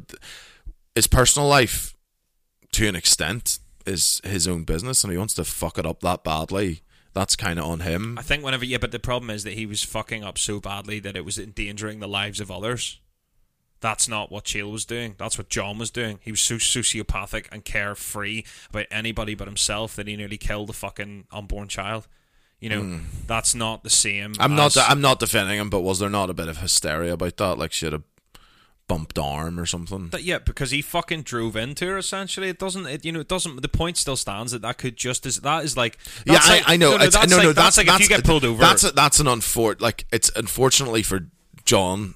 his 0.95 1.07
personal 1.07 1.49
life, 1.49 1.95
to 2.73 2.89
an 2.89 2.97
extent, 2.97 3.59
is 3.87 4.21
his 4.25 4.47
own 4.47 4.65
business, 4.65 5.03
and 5.03 5.13
he 5.13 5.19
wants 5.19 5.35
to 5.35 5.45
fuck 5.45 5.79
it 5.79 5.87
up 5.87 6.01
that 6.01 6.23
badly. 6.23 6.83
That's 7.15 7.37
kind 7.37 7.59
of 7.59 7.65
on 7.65 7.81
him. 7.81 8.19
I 8.19 8.23
think 8.23 8.45
whenever, 8.45 8.65
yeah, 8.65 8.79
but 8.79 8.93
the 8.93 8.99
problem 8.99 9.31
is 9.31 9.45
that 9.45 9.55
he 9.55 9.67
was 9.67 9.83
fucking 9.83 10.23
up 10.23 10.39
so 10.39 10.61
badly 10.61 11.01
that 11.01 11.17
it 11.17 11.25
was 11.25 11.39
endangering 11.39 12.01
the 12.01 12.07
lives 12.07 12.39
of 12.39 12.51
others. 12.51 13.01
That's 13.81 14.09
not 14.09 14.31
what 14.31 14.45
Chael 14.45 14.71
was 14.71 14.85
doing. 14.85 15.15
That's 15.19 15.39
what 15.39 15.49
Jon 15.49 15.79
was 15.79 15.91
doing. 15.91 16.19
He 16.23 16.31
was 16.31 16.41
so 16.41 16.57
sociopathic 16.57 17.47
and 17.51 17.65
carefree 17.65 18.45
about 18.71 18.87
anybody 18.91 19.35
but 19.35 19.47
himself 19.47 19.97
that 19.97 20.09
he 20.09 20.17
nearly 20.17 20.37
killed 20.37 20.71
a 20.71 20.73
fucking 20.73 21.27
unborn 21.31 21.69
child. 21.69 22.09
You 22.61 22.69
know, 22.71 22.83
hmm. 22.83 22.99
that's 23.27 23.55
not 23.55 23.85
the 23.85 23.91
same. 23.91 24.35
I'm 24.41 24.57
not. 24.57 24.77
I'm 24.77 25.01
not 25.01 25.21
defending 25.21 25.59
him, 25.59 25.71
but 25.71 25.81
was 25.81 26.01
there 26.01 26.11
not 26.11 26.29
a 26.29 26.35
bit 26.35 26.49
of 26.49 26.59
hysteria 26.59 27.13
about 27.13 27.37
that? 27.37 27.57
Like 27.57 27.73
she 27.73 27.87
had 27.87 27.95
a 27.95 28.03
bumped 28.89 29.19
arm 29.19 29.61
or 29.61 29.67
something. 29.67 30.09
That, 30.09 30.25
yeah, 30.25 30.39
because 30.39 30.71
he 30.71 30.83
fucking 30.83 31.23
drove 31.23 31.55
into 31.55 31.87
her. 31.87 31.99
Essentially, 31.99 32.49
it 32.49 32.59
doesn't. 32.59 32.87
It, 32.87 33.05
you 33.05 33.13
know, 33.13 33.21
it 33.21 33.29
doesn't. 33.29 33.63
The 33.63 33.69
point 33.69 33.97
still 33.97 34.17
stands 34.17 34.53
that 34.53 34.63
that 34.63 34.79
could 34.79 34.97
just 34.97 35.27
as 35.27 35.37
that 35.41 35.65
is 35.65 35.77
like. 35.77 35.99
yeah, 36.27 36.39
I, 36.43 36.49
like- 36.49 36.63
I 36.67 36.77
know. 36.77 36.91
No, 36.93 36.97
no, 36.97 37.05
it's, 37.05 37.15
that's 37.15 37.31
no, 37.31 37.37
like, 37.37 37.45
no. 37.45 37.53
that's, 37.53 37.77
That's, 37.77 37.79
like 37.79 37.87
that's 37.87 38.01
if 38.01 38.11
you 38.11 38.17
get 38.17 38.25
pulled 38.25 38.45
over. 38.45 38.59
That's 38.61 38.85
a, 38.85 38.91
that's 38.91 39.21
an 39.21 39.27
unfor 39.27 39.81
like. 39.81 40.07
It's 40.11 40.31
unfortunately 40.35 41.03
for 41.03 41.29
Jon. 41.65 42.15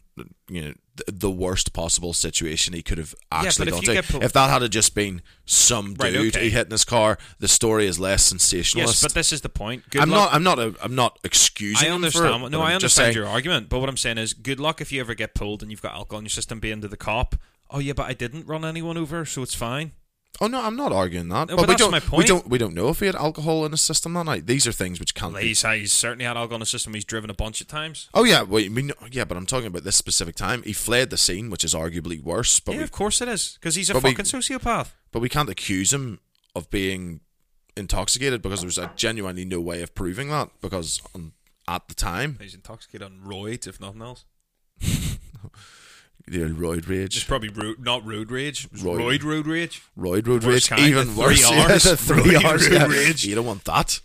You 0.49 0.63
know, 0.63 0.73
the, 1.13 1.31
worst 1.31 1.73
possible 1.73 2.13
situation 2.13 2.75
he 2.75 2.83
could 2.83 2.99
have 2.99 3.15
actually 3.31 3.69
if 3.69 3.75
gone 3.75 3.95
you 3.97 4.03
to. 4.03 4.23
if 4.23 4.33
that 4.35 4.51
had 4.51 4.71
just 4.71 4.95
been 4.95 5.23
some 5.47 5.95
Right, 5.99 6.13
dude 6.13 6.37
okay. 6.37 6.45
he 6.45 6.51
hit 6.51 6.67
in 6.67 6.71
his 6.71 6.85
car, 6.85 7.19
the 7.39 7.49
story 7.49 7.87
is 7.87 7.99
less 7.99 8.23
sensationalist. 8.25 8.95
yes, 8.95 9.03
but 9.03 9.15
this 9.15 9.33
is 9.33 9.41
the 9.41 9.49
point. 9.49 9.89
Good 9.91 10.03
I'm 10.03 10.11
luck. 10.11 10.31
not. 10.31 10.35
I'm 10.35 10.43
not. 10.43 10.59
A, 10.59 10.75
I'm 10.83 10.95
not 10.95 11.19
excusing. 11.25 11.89
I 11.91 11.95
understand. 11.95 12.45
it, 12.45 12.51
no, 12.51 12.61
I 12.61 12.75
understand 12.75 13.07
saying- 13.07 13.17
your 13.17 13.27
argument, 13.27 13.69
but 13.69 13.81
what 13.81 13.89
I'm 13.89 13.97
saying 13.97 14.19
is, 14.19 14.35
good 14.35 14.61
luck 14.61 14.81
if 14.81 14.93
you 14.93 15.01
ever 15.01 15.15
get 15.15 15.35
pulled 15.35 15.63
and 15.63 15.71
you've 15.71 15.83
got 15.83 15.95
alcohol 15.95 16.19
in 16.19 16.25
your 16.27 16.31
system. 16.31 16.61
Being 16.61 16.81
to 16.83 16.89
the 16.89 16.97
cop, 16.99 17.37
"Oh 17.71 17.79
yeah, 17.79 17.95
but 17.95 18.05
I 18.07 18.13
didn't 18.13 18.47
run 18.47 18.65
anyone 18.65 18.97
over, 18.99 19.25
so 19.25 19.43
it's 19.43 19.55
fine." 19.55 19.93
Oh 20.41 20.47
no, 20.47 20.61
I'm 20.63 20.77
not 20.77 20.93
arguing 20.93 21.29
that. 21.29 21.49
No, 21.51 21.57
but 21.57 21.67
but 21.67 21.69
we 21.69 21.77
don't. 21.77 21.91
my 21.91 22.01
We 22.17 22.25
don't. 22.25 22.49
We 22.49 22.59
don't 22.59 22.75
know 22.75 22.89
if 22.89 23.01
he 23.01 23.07
had 23.07 23.15
alcohol 23.15 23.65
in 23.67 23.71
his 23.73 23.83
system 23.83 24.15
that 24.15 24.25
night. 24.25 24.47
These 24.47 24.67
are 24.67 24.73
things 24.73 24.99
which 24.99 25.15
can't 25.15 25.35
Well, 25.35 25.43
be. 25.43 25.49
he's, 25.49 25.63
he's 25.63 25.93
certainly 25.93 26.25
had 26.25 26.37
alcohol 26.37 26.57
in 26.57 26.61
the 26.61 26.67
system. 26.67 26.95
He's 26.95 27.05
driven 27.05 27.29
a 27.31 27.35
bunch 27.35 27.61
of 27.61 27.69
times. 27.69 28.09
Oh 28.15 28.25
yeah, 28.25 28.43
we, 28.43 28.69
we 28.69 28.83
know, 28.83 28.95
yeah, 29.11 29.25
but 29.25 29.37
I'm 29.37 29.47
talking 29.47 29.67
about 29.67 29.85
this 29.85 29.97
specific 29.97 30.35
time. 30.35 30.63
He 30.63 30.73
fled 30.73 31.11
the 31.11 31.19
scene, 31.19 31.51
which 31.51 31.65
is 31.65 31.75
arguably 31.75 32.21
worse. 32.23 32.61
But 32.61 32.73
yeah, 32.73 32.79
we, 32.79 32.85
of 32.85 32.93
course 32.93 33.21
it 33.21 33.29
is, 33.29 33.57
because 33.61 33.75
he's 33.75 33.91
a 33.91 33.93
but 33.93 34.03
we- 34.05 34.11
fucking 34.15 34.25
sociopath. 34.25 34.93
but 35.13 35.21
we 35.21 35.29
can't 35.29 35.51
accuse 35.51 35.93
him 35.93 36.19
of 36.57 36.69
being 36.71 37.21
intoxicated 37.77 38.43
because 38.43 38.63
there's 38.63 38.79
a 38.79 38.91
genuinely 38.97 39.45
no 39.45 39.61
way 39.61 39.83
of 39.83 39.95
proving 39.95 40.29
that 40.31 40.49
because 40.61 41.01
on, 41.15 41.33
at 41.69 41.89
the 41.89 41.95
time 41.95 42.37
He's 42.41 42.55
intoxicated 42.55 43.03
on 43.07 43.21
roids, 43.25 43.67
if 43.67 43.81
nothing 43.81 44.03
else. 44.03 44.25
the 46.27 46.39
roid 46.39 46.89
rage. 46.89 47.17
It's 47.17 47.25
probably 47.25 47.75
not 47.79 48.07
road 48.07 48.31
rage. 48.31 48.69
Roid. 48.71 48.99
roid 48.99 49.25
road 49.25 49.47
rage. 49.47 49.83
roid 49.99 50.27
road 50.27 50.45
rage, 50.45 50.69
kind, 50.69 50.83
even 50.83 51.07
the 51.15 51.15
three 51.15 51.23
worse. 51.25 51.51
Yeah, 51.51 51.75
Rs. 51.75 52.01
three 52.01 52.23
Roid 52.23 52.55
Rs. 52.55 52.69
yeah. 52.71 52.87
rage. 52.87 53.25
You 53.25 53.35
don't 53.35 53.47
want 53.47 53.65
that. 53.65 54.01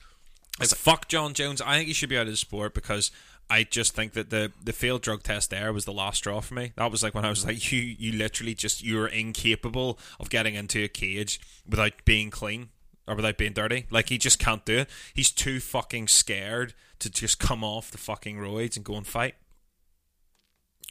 Like, 0.60 0.70
fuck 0.70 1.08
Jon 1.08 1.34
Jones. 1.34 1.62
I 1.62 1.78
think 1.78 1.88
he 1.88 1.94
should 1.94 2.10
be 2.10 2.18
out 2.18 2.26
of 2.26 2.34
the 2.34 2.38
sport 2.38 2.74
because 2.74 3.12
I 3.50 3.64
just 3.64 3.96
think 3.96 4.14
that 4.14 4.30
the 4.30 4.52
the 4.64 4.74
failed 4.74 5.02
drug 5.02 5.24
test 5.24 5.50
there 5.50 5.72
was 5.72 5.86
the 5.86 5.94
last 5.94 6.18
straw 6.18 6.42
for 6.42 6.54
me. 6.54 6.74
That 6.76 6.92
was 6.92 7.04
like 7.04 7.14
when 7.14 7.26
I 7.26 7.30
was 7.30 7.46
like, 7.46 7.72
you 7.72 7.80
you 7.80 8.12
literally 8.14 8.54
just 8.56 8.84
you're 8.84 9.08
incapable 9.08 10.00
of 10.20 10.30
getting 10.30 10.56
into 10.56 10.84
a 10.84 10.88
cage 10.88 11.40
without 11.68 11.94
being 12.06 12.30
clean 12.30 12.70
or 13.08 13.16
without 13.16 13.38
being 13.38 13.54
dirty. 13.54 13.86
Like 13.90 14.10
he 14.10 14.18
just 14.18 14.40
can't 14.40 14.66
do 14.66 14.80
it. 14.80 14.90
He's 15.14 15.32
too 15.32 15.60
fucking 15.60 16.08
scared 16.08 16.74
to 17.00 17.10
just 17.10 17.40
come 17.40 17.64
off 17.64 17.92
the 17.92 17.98
fucking 17.98 18.38
roids 18.38 18.76
and 18.76 18.84
go 18.84 18.96
and 18.96 19.06
fight. 19.06 19.36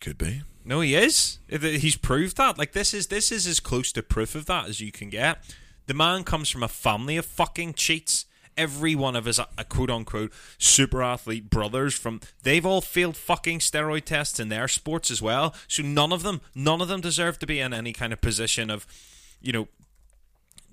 Could 0.01 0.19
be. 0.19 0.43
No, 0.65 0.81
he 0.81 0.97
is. 0.97 1.39
He's 1.49 1.97
proved 1.97 2.37
that. 2.37 2.59
Like 2.59 2.73
this 2.73 2.93
is 2.93 3.07
this 3.07 3.31
is 3.31 3.47
as 3.47 3.61
close 3.61 3.93
to 3.93 4.03
proof 4.03 4.35
of 4.35 4.47
that 4.47 4.69
as 4.69 4.81
you 4.81 4.91
can 4.91 5.11
get. 5.11 5.39
The 5.87 5.95
man 5.95 6.25
comes 6.25 6.51
from 6.51 6.63
a 6.63 6.69
family 6.69 7.17
of 7.17 7.25
fucking 7.25 7.75
cheats. 7.75 8.27
Every 8.57 8.95
one 8.95 9.15
of 9.15 9.27
his 9.27 9.39
uh, 9.39 9.45
quote 9.69 9.91
unquote 9.91 10.33
super 10.59 11.03
athlete 11.03 11.51
brothers 11.51 11.95
from 11.95 12.21
they've 12.43 12.67
all 12.67 12.81
failed 12.81 13.17
fucking 13.17 13.61
steroid 13.61 14.05
tests 14.05 14.41
in 14.41 14.49
their 14.49 14.67
sports 14.67 15.11
as 15.11 15.23
well. 15.23 15.55
So 15.69 15.83
none 15.83 16.13
of 16.13 16.23
them, 16.23 16.41
none 16.55 16.81
of 16.81 16.89
them 16.89 17.01
deserve 17.01 17.39
to 17.41 17.47
be 17.47 17.61
in 17.61 17.73
any 17.73 17.93
kind 17.93 18.13
of 18.13 18.21
position 18.21 18.71
of, 18.71 18.87
you 19.41 19.53
know, 19.53 19.69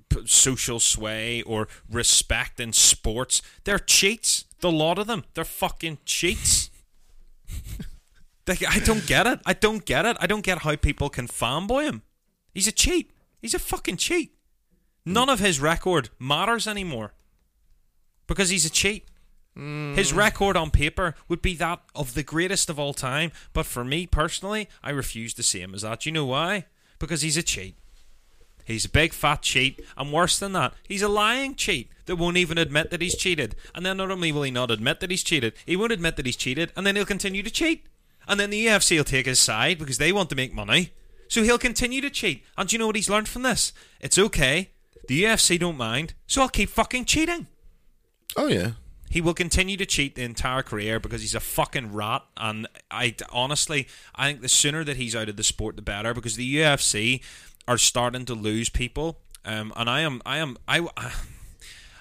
p- 0.10 0.26
social 0.26 0.80
sway 0.80 1.42
or 1.44 1.68
respect 1.92 2.60
in 2.60 2.74
sports. 2.74 3.42
They're 3.64 3.80
cheats. 3.80 4.46
The 4.62 4.72
lot 4.72 4.98
of 4.98 5.08
them, 5.08 5.26
they're 5.34 5.44
fucking 5.44 6.00
cheats. 6.06 6.72
I 8.48 8.80
don't 8.80 9.06
get 9.08 9.28
it. 9.28 9.40
I 9.46 9.54
don't 9.54 9.86
get 9.86 10.06
it. 10.06 10.18
I 10.20 10.28
don't 10.28 10.44
get 10.44 10.60
how 10.60 10.76
people 10.76 11.10
can 11.10 11.28
fanboy 11.28 11.86
him. 11.86 12.02
He's 12.54 12.68
a 12.68 12.72
cheat. 12.72 13.12
He's 13.42 13.54
a 13.54 13.60
fucking 13.60 13.98
cheat. 13.98 14.36
None 15.06 15.30
of 15.30 15.40
his 15.40 15.60
record 15.60 16.10
matters 16.20 16.68
anymore 16.68 17.14
because 18.28 18.50
he's 18.50 18.66
a 18.66 18.70
cheat. 18.70 19.08
His 19.56 20.12
hmm. 20.12 20.18
record 20.18 20.58
on 20.58 20.72
paper 20.72 21.14
would 21.28 21.42
be 21.42 21.56
that 21.56 21.82
of 21.94 22.16
the 22.16 22.24
greatest 22.24 22.70
of 22.70 22.80
all 22.80 22.94
time, 22.94 23.32
but 23.54 23.68
for 23.68 23.84
me 23.84 24.08
personally, 24.08 24.68
I 24.82 24.90
refuse 24.90 25.34
to 25.36 25.44
see 25.44 25.62
him 25.62 25.76
as 25.76 25.84
that. 25.84 26.06
You 26.06 26.12
know 26.12 26.26
why? 26.26 26.66
Because 26.98 27.22
he's 27.22 27.38
a 27.38 27.44
cheat. 27.44 27.76
He's 28.66 28.86
a 28.86 28.90
big 28.90 29.14
fat 29.14 29.42
cheat, 29.42 29.80
and 29.98 30.12
worse 30.12 30.40
than 30.40 30.54
that, 30.54 30.74
he's 30.88 31.02
a 31.02 31.10
lying 31.10 31.54
cheat 31.56 31.92
that 32.06 32.16
won't 32.16 32.38
even 32.38 32.58
admit 32.58 32.90
that 32.92 33.02
he's 33.02 33.16
cheated. 33.16 33.56
And 33.76 33.86
then 33.86 33.98
not 33.98 34.10
only 34.10 34.32
will 34.32 34.44
he 34.44 34.52
not 34.52 34.72
admit 34.72 35.02
that 35.02 35.12
he's 35.12 35.24
cheated, 35.24 35.54
he 35.66 35.76
won't 35.76 35.92
admit 35.92 36.16
that 36.16 36.26
he's 36.26 36.38
cheated, 36.38 36.72
and 36.76 36.88
then 36.88 36.96
he'll 36.96 37.06
continue 37.06 37.44
to 37.44 37.52
cheat. 37.52 37.86
And 38.28 38.40
then 38.40 38.50
the 38.50 38.66
UFC 38.66 38.98
will 38.98 39.04
take 39.04 39.26
his 39.26 39.40
side 39.40 39.78
because 39.80 39.98
they 39.98 40.12
want 40.12 40.30
to 40.30 40.36
make 40.36 40.54
money. 40.54 40.92
So 41.28 41.44
he'll 41.44 41.58
continue 41.58 42.02
to 42.02 42.10
cheat. 42.10 42.44
And 42.58 42.70
do 42.70 42.76
you 42.76 42.80
know 42.80 42.88
what 42.88 42.96
he's 42.96 43.10
learned 43.10 43.28
from 43.28 43.44
this? 43.44 43.74
It's 44.00 44.18
okay. 44.18 44.72
The 45.08 45.24
UFC 45.24 45.60
don't 45.60 45.78
mind, 45.78 46.14
so 46.28 46.42
I'll 46.42 46.50
keep 46.50 46.70
fucking 46.70 47.06
cheating. 47.06 47.48
Oh 48.38 48.48
yeah. 48.48 48.72
He 49.10 49.22
will 49.22 49.34
continue 49.34 49.78
to 49.78 49.86
cheat 49.86 50.16
the 50.16 50.24
entire 50.24 50.64
career 50.64 51.00
because 51.00 51.22
he's 51.22 51.36
a 51.36 51.40
fucking 51.40 51.94
rat. 51.94 52.24
And 52.38 52.68
I 52.90 53.16
honestly, 53.32 53.88
I 54.16 54.28
think 54.28 54.42
the 54.42 54.50
sooner 54.50 54.84
that 54.84 54.98
he's 54.98 55.16
out 55.16 55.30
of 55.30 55.36
the 55.36 55.44
sport, 55.44 55.76
the 55.76 55.84
better. 55.84 56.16
Because 56.16 56.36
the 56.36 56.56
UFC 56.56 57.22
are 57.68 57.78
starting 57.78 58.26
to 58.26 58.34
lose 58.34 58.70
people. 58.70 59.20
Um, 59.46 59.72
and 59.76 59.90
I 59.90 60.02
am, 60.02 60.22
I 60.26 60.38
am, 60.38 60.58
I, 60.68 60.80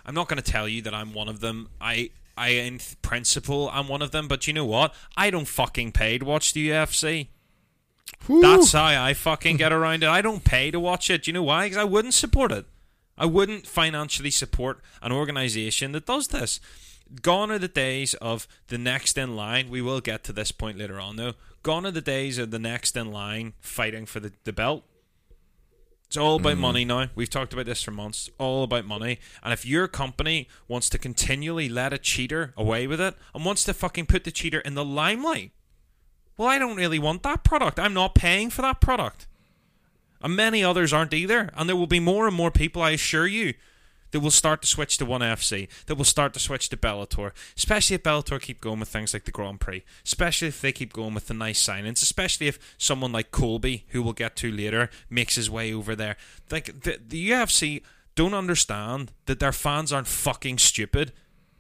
I'm 0.06 0.14
not 0.14 0.28
going 0.28 0.42
to 0.42 0.50
tell 0.50 0.66
you 0.66 0.80
that 0.82 0.94
I'm 0.94 1.12
one 1.12 1.28
of 1.28 1.40
them. 1.40 1.68
I, 1.80 2.10
I 2.36 2.48
in 2.50 2.80
principle, 3.02 3.70
I'm 3.72 3.88
one 3.88 4.02
of 4.02 4.10
them. 4.10 4.28
But 4.28 4.46
you 4.46 4.52
know 4.52 4.64
what? 4.64 4.94
I 5.16 5.30
don't 5.30 5.48
fucking 5.48 5.92
pay 5.92 6.18
to 6.18 6.24
watch 6.24 6.52
the 6.52 6.70
UFC. 6.70 7.28
That's 8.28 8.72
how 8.72 8.84
I 8.84 9.14
fucking 9.14 9.56
get 9.56 9.72
around 9.72 10.02
it. 10.02 10.08
I 10.08 10.22
don't 10.22 10.44
pay 10.44 10.70
to 10.70 10.78
watch 10.78 11.10
it. 11.10 11.26
You 11.26 11.32
know 11.32 11.42
why? 11.42 11.66
Because 11.66 11.78
I 11.78 11.84
wouldn't 11.84 12.14
support 12.14 12.52
it. 12.52 12.66
I 13.18 13.26
wouldn't 13.26 13.66
financially 13.66 14.30
support 14.30 14.80
an 15.02 15.12
organization 15.12 15.92
that 15.92 16.06
does 16.06 16.28
this. 16.28 16.60
Gone 17.20 17.50
are 17.50 17.58
the 17.58 17.68
days 17.68 18.14
of 18.14 18.48
the 18.68 18.78
next 18.78 19.18
in 19.18 19.36
line. 19.36 19.68
We 19.68 19.82
will 19.82 20.00
get 20.00 20.24
to 20.24 20.32
this 20.32 20.50
point 20.50 20.78
later 20.78 20.98
on, 20.98 21.16
though. 21.16 21.34
Gone 21.62 21.84
are 21.84 21.90
the 21.90 22.00
days 22.00 22.38
of 22.38 22.50
the 22.50 22.58
next 22.58 22.96
in 22.96 23.12
line 23.12 23.52
fighting 23.60 24.06
for 24.06 24.20
the, 24.20 24.32
the 24.44 24.52
belt. 24.52 24.84
It's 26.12 26.18
all 26.18 26.36
about 26.36 26.52
mm-hmm. 26.52 26.60
money 26.60 26.84
now. 26.84 27.08
We've 27.14 27.30
talked 27.30 27.54
about 27.54 27.64
this 27.64 27.82
for 27.82 27.90
months. 27.90 28.28
All 28.36 28.64
about 28.64 28.84
money. 28.84 29.18
And 29.42 29.50
if 29.50 29.64
your 29.64 29.88
company 29.88 30.46
wants 30.68 30.90
to 30.90 30.98
continually 30.98 31.70
let 31.70 31.94
a 31.94 31.98
cheater 31.98 32.52
away 32.54 32.86
with 32.86 33.00
it 33.00 33.14
and 33.34 33.46
wants 33.46 33.64
to 33.64 33.72
fucking 33.72 34.04
put 34.04 34.24
the 34.24 34.30
cheater 34.30 34.60
in 34.60 34.74
the 34.74 34.84
limelight, 34.84 35.52
well, 36.36 36.48
I 36.48 36.58
don't 36.58 36.76
really 36.76 36.98
want 36.98 37.22
that 37.22 37.44
product. 37.44 37.80
I'm 37.80 37.94
not 37.94 38.14
paying 38.14 38.50
for 38.50 38.60
that 38.60 38.78
product. 38.78 39.26
And 40.20 40.36
many 40.36 40.62
others 40.62 40.92
aren't 40.92 41.14
either. 41.14 41.48
And 41.54 41.66
there 41.66 41.76
will 41.76 41.86
be 41.86 41.98
more 41.98 42.26
and 42.26 42.36
more 42.36 42.50
people, 42.50 42.82
I 42.82 42.90
assure 42.90 43.26
you, 43.26 43.54
that 44.12 44.20
will 44.20 44.30
start 44.30 44.62
to 44.62 44.68
switch 44.68 44.96
to 44.98 45.04
ONE 45.04 45.20
FC, 45.20 45.68
that 45.86 45.96
will 45.96 46.04
start 46.04 46.32
to 46.34 46.40
switch 46.40 46.68
to 46.68 46.76
Bellator, 46.76 47.32
especially 47.56 47.94
if 47.94 48.02
Bellator 48.02 48.40
keep 48.40 48.60
going 48.60 48.80
with 48.80 48.88
things 48.88 49.12
like 49.12 49.24
the 49.24 49.30
Grand 49.30 49.60
Prix, 49.60 49.82
especially 50.04 50.48
if 50.48 50.60
they 50.60 50.72
keep 50.72 50.92
going 50.92 51.14
with 51.14 51.26
the 51.26 51.34
nice 51.34 51.62
signings, 51.66 52.02
especially 52.02 52.46
if 52.46 52.58
someone 52.78 53.12
like 53.12 53.30
Colby, 53.30 53.84
who 53.88 54.02
we'll 54.02 54.12
get 54.12 54.36
to 54.36 54.52
later, 54.52 54.88
makes 55.10 55.34
his 55.34 55.50
way 55.50 55.72
over 55.72 55.96
there. 55.96 56.16
Like 56.50 56.82
the, 56.82 56.98
the 57.06 57.30
UFC 57.30 57.82
don't 58.14 58.34
understand 58.34 59.12
that 59.26 59.40
their 59.40 59.52
fans 59.52 59.92
aren't 59.92 60.06
fucking 60.06 60.58
stupid, 60.58 61.12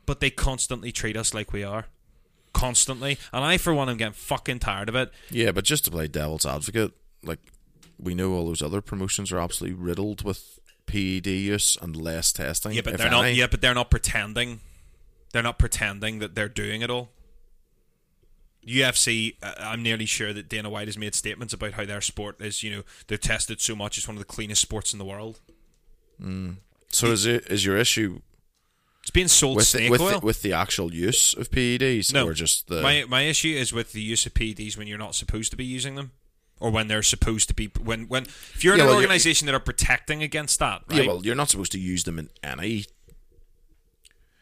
but 0.06 0.20
they 0.20 0.30
constantly 0.30 0.92
treat 0.92 1.16
us 1.16 1.34
like 1.34 1.52
we 1.52 1.64
are. 1.64 1.86
Constantly. 2.52 3.18
And 3.32 3.44
I, 3.44 3.56
for 3.56 3.72
one, 3.72 3.88
am 3.88 3.96
getting 3.96 4.12
fucking 4.12 4.58
tired 4.58 4.90
of 4.90 4.94
it. 4.94 5.10
Yeah, 5.30 5.52
but 5.52 5.64
just 5.64 5.86
to 5.86 5.90
play 5.90 6.06
devil's 6.06 6.44
advocate, 6.44 6.92
like 7.22 7.38
we 7.98 8.14
know 8.14 8.32
all 8.32 8.46
those 8.46 8.60
other 8.60 8.82
promotions 8.82 9.32
are 9.32 9.38
absolutely 9.38 9.80
riddled 9.80 10.22
with 10.22 10.58
PED 10.92 11.26
use 11.26 11.78
and 11.80 11.96
less 11.96 12.32
testing. 12.32 12.72
Yeah, 12.72 12.82
but 12.84 12.98
they're 12.98 13.10
not. 13.10 13.34
Yeah, 13.34 13.46
but 13.50 13.60
they're 13.60 13.74
not 13.74 13.90
pretending. 13.90 14.60
They're 15.32 15.42
not 15.42 15.58
pretending 15.58 16.18
that 16.18 16.34
they're 16.34 16.48
doing 16.48 16.82
it 16.82 16.90
all. 16.90 17.10
UFC, 18.66 19.36
uh, 19.42 19.54
I'm 19.58 19.82
nearly 19.82 20.06
sure 20.06 20.32
that 20.32 20.48
Dana 20.48 20.70
White 20.70 20.86
has 20.86 20.96
made 20.96 21.14
statements 21.14 21.52
about 21.52 21.72
how 21.72 21.84
their 21.84 22.00
sport 22.00 22.40
is. 22.40 22.62
You 22.62 22.70
know, 22.76 22.82
they're 23.06 23.18
tested 23.18 23.60
so 23.60 23.74
much; 23.74 23.98
it's 23.98 24.06
one 24.06 24.16
of 24.16 24.20
the 24.20 24.26
cleanest 24.26 24.60
sports 24.60 24.92
in 24.92 24.98
the 24.98 25.04
world. 25.04 25.40
So 26.90 27.08
is 27.08 27.26
it 27.26 27.46
is 27.50 27.64
your 27.64 27.76
issue 27.76 28.20
It's 29.00 29.10
being 29.10 29.26
sold 29.26 29.56
with 29.56 29.72
the, 29.72 29.90
with 29.90 30.00
the, 30.00 30.20
with 30.22 30.42
the 30.42 30.52
actual 30.52 30.94
use 30.94 31.34
of 31.34 31.50
PEDs 31.50 32.12
no, 32.12 32.28
or 32.28 32.34
just 32.34 32.68
the 32.68 32.80
my 32.82 33.04
my 33.08 33.22
issue 33.22 33.48
is 33.48 33.72
with 33.72 33.92
the 33.92 34.02
use 34.02 34.26
of 34.26 34.34
PEDs 34.34 34.76
when 34.76 34.86
you're 34.86 34.98
not 34.98 35.16
supposed 35.16 35.50
to 35.50 35.56
be 35.56 35.64
using 35.64 35.96
them, 35.96 36.12
or 36.62 36.70
when 36.70 36.88
they're 36.88 37.02
supposed 37.02 37.48
to 37.48 37.54
be. 37.54 37.66
When 37.82 38.08
when 38.08 38.22
if 38.24 38.62
you're 38.64 38.74
in 38.74 38.78
Yeah, 38.78 38.84
an 38.84 38.88
well, 38.88 38.94
you're- 38.96 39.06
organization 39.06 39.46
that 39.46 39.54
are 39.54 39.60
protecting 39.60 40.22
against 40.22 40.58
that, 40.60 40.82
right? 40.88 41.00
yeah? 41.02 41.06
Well, 41.08 41.20
you're 41.24 41.34
not 41.34 41.50
supposed 41.50 41.72
to 41.72 41.78
use 41.78 42.04
them 42.04 42.18
in 42.18 42.30
any. 42.42 42.86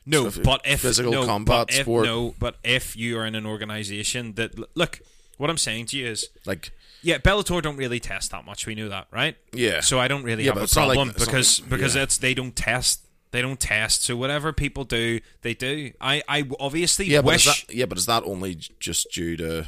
No, 0.07 0.31
but 0.45 0.61
if 0.65 0.81
physical 0.81 1.13
no, 1.13 1.27
combat 1.27 1.67
if, 1.71 1.83
sport- 1.83 2.05
No, 2.07 2.35
but 2.39 2.57
if 2.65 2.97
you 2.97 3.19
are 3.19 3.27
in 3.27 3.35
an 3.35 3.47
organization 3.47 4.35
that 4.35 4.53
look, 4.77 5.01
what 5.37 5.51
I'm 5.51 5.59
saying 5.59 5.87
to 5.87 5.97
you 5.99 6.07
is, 6.07 6.29
Like 6.47 6.73
yeah, 7.03 7.19
Bellator 7.19 7.63
don't 7.63 7.77
really 7.77 8.01
test 8.01 8.31
that 8.33 8.45
much. 8.45 8.67
We 8.67 8.75
knew 8.75 8.89
that, 8.89 9.07
right? 9.11 9.37
Yeah. 9.53 9.81
So 9.81 9.99
I 9.99 10.09
don't 10.09 10.23
really 10.23 10.45
Yeah, 10.45 10.55
have 10.55 10.57
a 10.59 10.81
not 10.81 10.89
like- 10.89 10.97
problem 10.97 11.13
because 11.17 11.61
like- 11.61 11.71
because 11.71 11.97
yeah. 11.97 12.03
it's 12.03 12.19
they 12.19 12.35
don't 12.35 12.55
test. 12.57 13.01
They 13.33 13.43
don't 13.43 13.61
test. 13.61 14.03
So 14.03 14.17
whatever 14.17 14.53
people 14.53 14.85
do, 14.85 15.21
they 15.43 15.55
do. 15.55 15.93
I 16.01 16.23
I 16.29 16.49
obviously 16.59 17.07
yeah, 17.07 17.23
but 17.23 17.37
is 17.37 17.45
that, 17.45 17.65
yeah, 17.73 17.87
but 17.87 17.97
is 17.97 18.07
that 18.07 18.25
only 18.25 18.57
just 18.81 19.11
due 19.13 19.37
to 19.37 19.67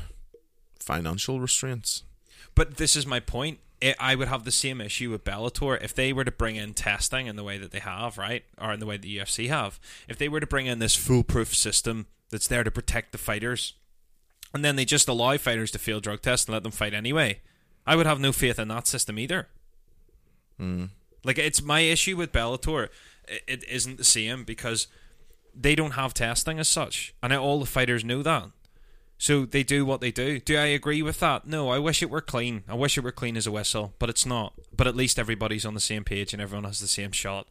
financial 0.80 1.38
restraints? 1.40 2.02
But 2.54 2.76
this 2.76 2.96
is 2.96 3.06
my 3.06 3.20
point. 3.20 3.58
I 3.82 3.94
I 3.98 4.14
would 4.14 4.28
have 4.28 4.44
the 4.44 4.52
same 4.52 4.80
issue 4.80 5.10
with 5.10 5.24
Bellator 5.24 5.82
if 5.82 5.94
they 5.94 6.12
were 6.12 6.24
to 6.24 6.30
bring 6.30 6.56
in 6.56 6.72
testing 6.74 7.26
in 7.26 7.36
the 7.36 7.42
way 7.44 7.58
that 7.58 7.70
they 7.72 7.80
have, 7.80 8.16
right, 8.18 8.44
or 8.60 8.72
in 8.72 8.80
the 8.80 8.86
way 8.86 8.96
the 8.96 9.18
UFC 9.18 9.48
have. 9.48 9.80
If 10.08 10.18
they 10.18 10.28
were 10.28 10.40
to 10.40 10.46
bring 10.46 10.66
in 10.66 10.78
this 10.78 10.94
foolproof 10.94 11.54
system 11.54 12.06
that's 12.30 12.46
there 12.48 12.62
to 12.64 12.70
protect 12.70 13.12
the 13.12 13.18
fighters, 13.18 13.74
and 14.54 14.64
then 14.64 14.76
they 14.76 14.84
just 14.84 15.08
allow 15.08 15.36
fighters 15.36 15.70
to 15.72 15.78
fail 15.78 15.98
drug 16.00 16.22
tests 16.22 16.46
and 16.46 16.52
let 16.52 16.62
them 16.62 16.72
fight 16.72 16.94
anyway, 16.94 17.40
I 17.86 17.96
would 17.96 18.06
have 18.06 18.20
no 18.20 18.30
faith 18.32 18.58
in 18.58 18.68
that 18.68 18.86
system 18.86 19.18
either. 19.18 19.48
Mm. 20.60 20.90
Like 21.24 21.38
it's 21.38 21.62
my 21.62 21.80
issue 21.80 22.16
with 22.16 22.32
Bellator. 22.32 22.88
i- 23.28 23.40
It 23.48 23.64
isn't 23.68 23.98
the 23.98 24.04
same 24.04 24.44
because 24.44 24.86
they 25.54 25.74
don't 25.74 25.92
have 25.92 26.14
testing 26.14 26.58
as 26.58 26.68
such, 26.68 27.14
and 27.22 27.32
all 27.32 27.60
the 27.60 27.66
fighters 27.66 28.04
know 28.04 28.22
that. 28.22 28.50
So 29.22 29.44
they 29.44 29.62
do 29.62 29.86
what 29.86 30.00
they 30.00 30.10
do. 30.10 30.40
Do 30.40 30.56
I 30.56 30.64
agree 30.64 31.00
with 31.00 31.20
that? 31.20 31.46
No, 31.46 31.68
I 31.68 31.78
wish 31.78 32.02
it 32.02 32.10
were 32.10 32.20
clean. 32.20 32.64
I 32.66 32.74
wish 32.74 32.98
it 32.98 33.04
were 33.04 33.12
clean 33.12 33.36
as 33.36 33.46
a 33.46 33.52
whistle, 33.52 33.94
but 34.00 34.10
it's 34.10 34.26
not. 34.26 34.52
But 34.76 34.88
at 34.88 34.96
least 34.96 35.16
everybody's 35.16 35.64
on 35.64 35.74
the 35.74 35.80
same 35.80 36.02
page 36.02 36.32
and 36.32 36.42
everyone 36.42 36.64
has 36.64 36.80
the 36.80 36.88
same 36.88 37.12
shot. 37.12 37.46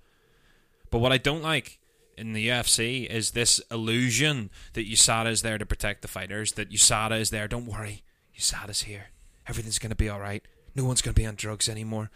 But 0.89 0.97
what 0.97 1.13
I 1.13 1.17
don't 1.17 1.41
like 1.41 1.79
in 2.17 2.33
the 2.33 2.49
UFC 2.49 3.09
is 3.09 3.31
this 3.31 3.61
illusion 3.71 4.49
that 4.73 4.85
USADA 4.85 5.31
is 5.31 5.43
there 5.43 5.57
to 5.57 5.65
protect 5.65 6.01
the 6.01 6.09
fighters, 6.09 6.51
that 6.53 6.71
USADA 6.71 7.17
is 7.21 7.29
there. 7.29 7.47
Don't 7.47 7.67
worry, 7.67 8.03
USADA's 8.37 8.81
here. 8.81 9.11
Everything's 9.47 9.79
going 9.79 9.91
to 9.91 9.95
be 9.95 10.09
all 10.09 10.19
right. 10.19 10.43
No 10.75 10.83
one's 10.83 11.01
going 11.01 11.13
to 11.13 11.21
be 11.21 11.25
on 11.25 11.35
drugs 11.35 11.69
anymore. 11.69 12.11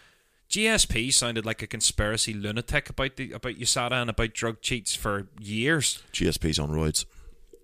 GSP 0.50 1.14
sounded 1.14 1.46
like 1.46 1.62
a 1.62 1.68
conspiracy 1.68 2.34
lunatic 2.34 2.90
about 2.90 3.16
the 3.16 3.32
about 3.32 3.56
USADA 3.56 4.02
and 4.02 4.10
about 4.10 4.34
drug 4.34 4.60
cheats 4.60 4.96
for 4.96 5.30
years. 5.40 6.04
GSP's 6.12 6.60
on 6.60 6.72
roids. 6.72 7.06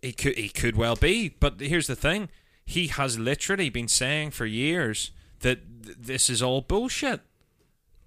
He 0.02 0.14
could 0.14 0.38
he 0.38 0.50
could 0.50 0.76
well 0.76 0.96
be, 0.96 1.30
but 1.30 1.60
here's 1.60 1.88
the 1.88 1.96
thing: 1.96 2.30
he 2.66 2.88
has 2.88 3.20
literally 3.20 3.70
been 3.70 3.88
saying 3.88 4.32
for 4.32 4.46
years 4.46 5.12
that 5.42 5.84
th- 5.84 5.98
this 6.00 6.30
is 6.30 6.42
all 6.42 6.62
bullshit, 6.62 7.22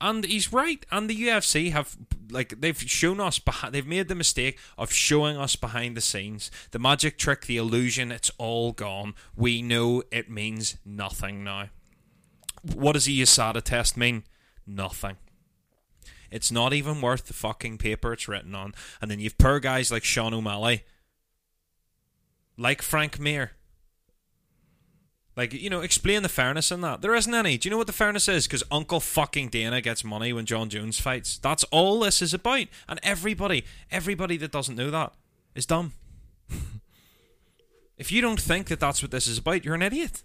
and 0.01 0.25
he's 0.25 0.53
right. 0.53 0.85
And 0.91 1.09
the 1.09 1.17
UFC 1.17 1.71
have 1.71 1.97
like 2.31 2.61
they've 2.61 2.81
shown 2.81 3.21
us 3.21 3.39
behind. 3.39 3.75
They've 3.75 3.87
made 3.87 4.09
the 4.09 4.15
mistake 4.17 4.59
of 4.77 4.93
showing 4.93 5.37
us 5.37 5.55
behind 5.55 5.97
the 5.97 6.01
scenes 6.01 6.51
the 6.73 6.79
magic 6.81 7.17
trick, 7.17 7.47
the 7.47 7.59
illusion. 7.59 8.11
It's 8.11 8.31
all 8.39 8.73
gone. 8.73 9.15
We 9.37 9.63
know 9.63 10.03
it 10.11 10.29
means 10.29 10.77
nothing 10.85 11.45
now. 11.45 11.69
What 12.75 12.93
does 12.93 13.07
a 13.07 13.11
USADA 13.11 13.63
test 13.63 13.97
mean? 13.97 14.25
Nothing. 14.67 15.17
It's 16.31 16.51
not 16.51 16.73
even 16.73 17.01
worth 17.01 17.27
the 17.27 17.35
fucking 17.35 17.79
paper 17.79 18.13
it's 18.13 18.27
written 18.27 18.55
on. 18.55 18.75
And 19.01 19.11
then 19.11 19.21
you've 19.21 19.39
poor 19.39 19.61
guys 19.61 19.93
like 19.93 20.03
Sean 20.03 20.35
O'Malley 20.35 20.83
like 22.57 22.83
Frank 22.83 23.19
Mir. 23.19 23.53
Like, 25.37 25.53
you 25.53 25.69
know, 25.69 25.81
explain 25.81 26.23
the 26.23 26.29
fairness 26.29 26.71
in 26.71 26.81
that. 26.83 27.01
There 27.01 27.15
isn't 27.15 27.35
any. 27.35 27.59
Do 27.59 27.67
you 27.67 27.71
know 27.71 27.77
what 27.77 27.89
the 27.89 27.93
fairness 27.93 28.29
is? 28.29 28.47
Because 28.47 28.63
Uncle 28.71 29.01
fucking 29.01 29.49
Dana 29.49 29.81
gets 29.81 30.05
money 30.05 30.33
when 30.33 30.47
Jon 30.47 30.69
Jones 30.69 31.01
fights. 31.01 31.39
That's 31.39 31.65
all 31.65 32.01
this 32.01 32.23
is 32.23 32.33
about. 32.33 32.67
And 32.89 33.01
everybody, 33.03 33.65
everybody 33.91 34.37
that 34.37 34.53
doesn't 34.53 34.77
know 34.77 34.93
that 34.93 35.13
is 35.57 35.67
dumb. 35.67 35.93
if 37.99 38.13
you 38.13 38.21
don't 38.21 38.41
think 38.41 38.69
that 38.69 38.79
that's 38.79 39.03
what 39.03 39.11
this 39.11 39.27
is 39.27 39.39
about, 39.39 39.65
you're 39.65 39.75
an 39.75 39.83
idiot. 39.83 40.23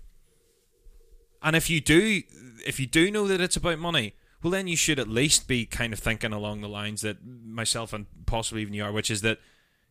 And 1.41 1.55
if 1.55 1.71
you 1.71 1.82
do, 1.82 2.21
if 2.67 2.80
you 2.80 2.86
do 2.86 3.09
know 3.09 3.27
that 3.27 3.41
it's 3.41 3.55
about 3.55 3.80
money, 3.80 4.13
well, 4.43 4.51
then 4.51 4.67
you 4.67 4.75
should 4.75 4.99
at 4.99 5.07
least 5.07 5.47
be 5.47 5.65
kind 5.65 5.91
of 5.91 5.99
thinking 5.99 6.34
along 6.34 6.61
the 6.61 6.69
lines 6.69 7.01
that 7.01 7.17
myself 7.25 7.93
and 7.93 8.05
possibly 8.27 8.61
even 8.61 8.73
you 8.75 8.84
are, 8.84 8.91
which 8.91 9.09
is 9.09 9.21
that, 9.21 9.39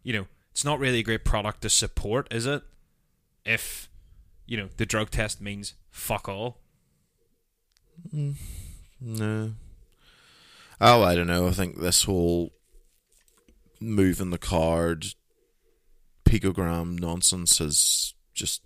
you 0.04 0.12
know, 0.12 0.26
it's 0.58 0.64
not 0.64 0.80
really 0.80 0.98
a 0.98 1.04
great 1.04 1.24
product 1.24 1.60
to 1.60 1.70
support, 1.70 2.26
is 2.32 2.44
it? 2.44 2.64
If 3.44 3.88
you 4.44 4.56
know 4.56 4.68
the 4.76 4.86
drug 4.86 5.10
test 5.10 5.40
means 5.40 5.74
fuck 5.88 6.28
all. 6.28 6.58
No. 9.00 9.52
Oh, 10.80 11.02
I 11.04 11.14
don't 11.14 11.28
know. 11.28 11.46
I 11.46 11.52
think 11.52 11.78
this 11.78 12.02
whole 12.02 12.54
moving 13.78 14.30
the 14.30 14.36
card, 14.38 15.06
picogram 16.24 16.98
nonsense 16.98 17.58
has 17.58 18.14
just 18.34 18.60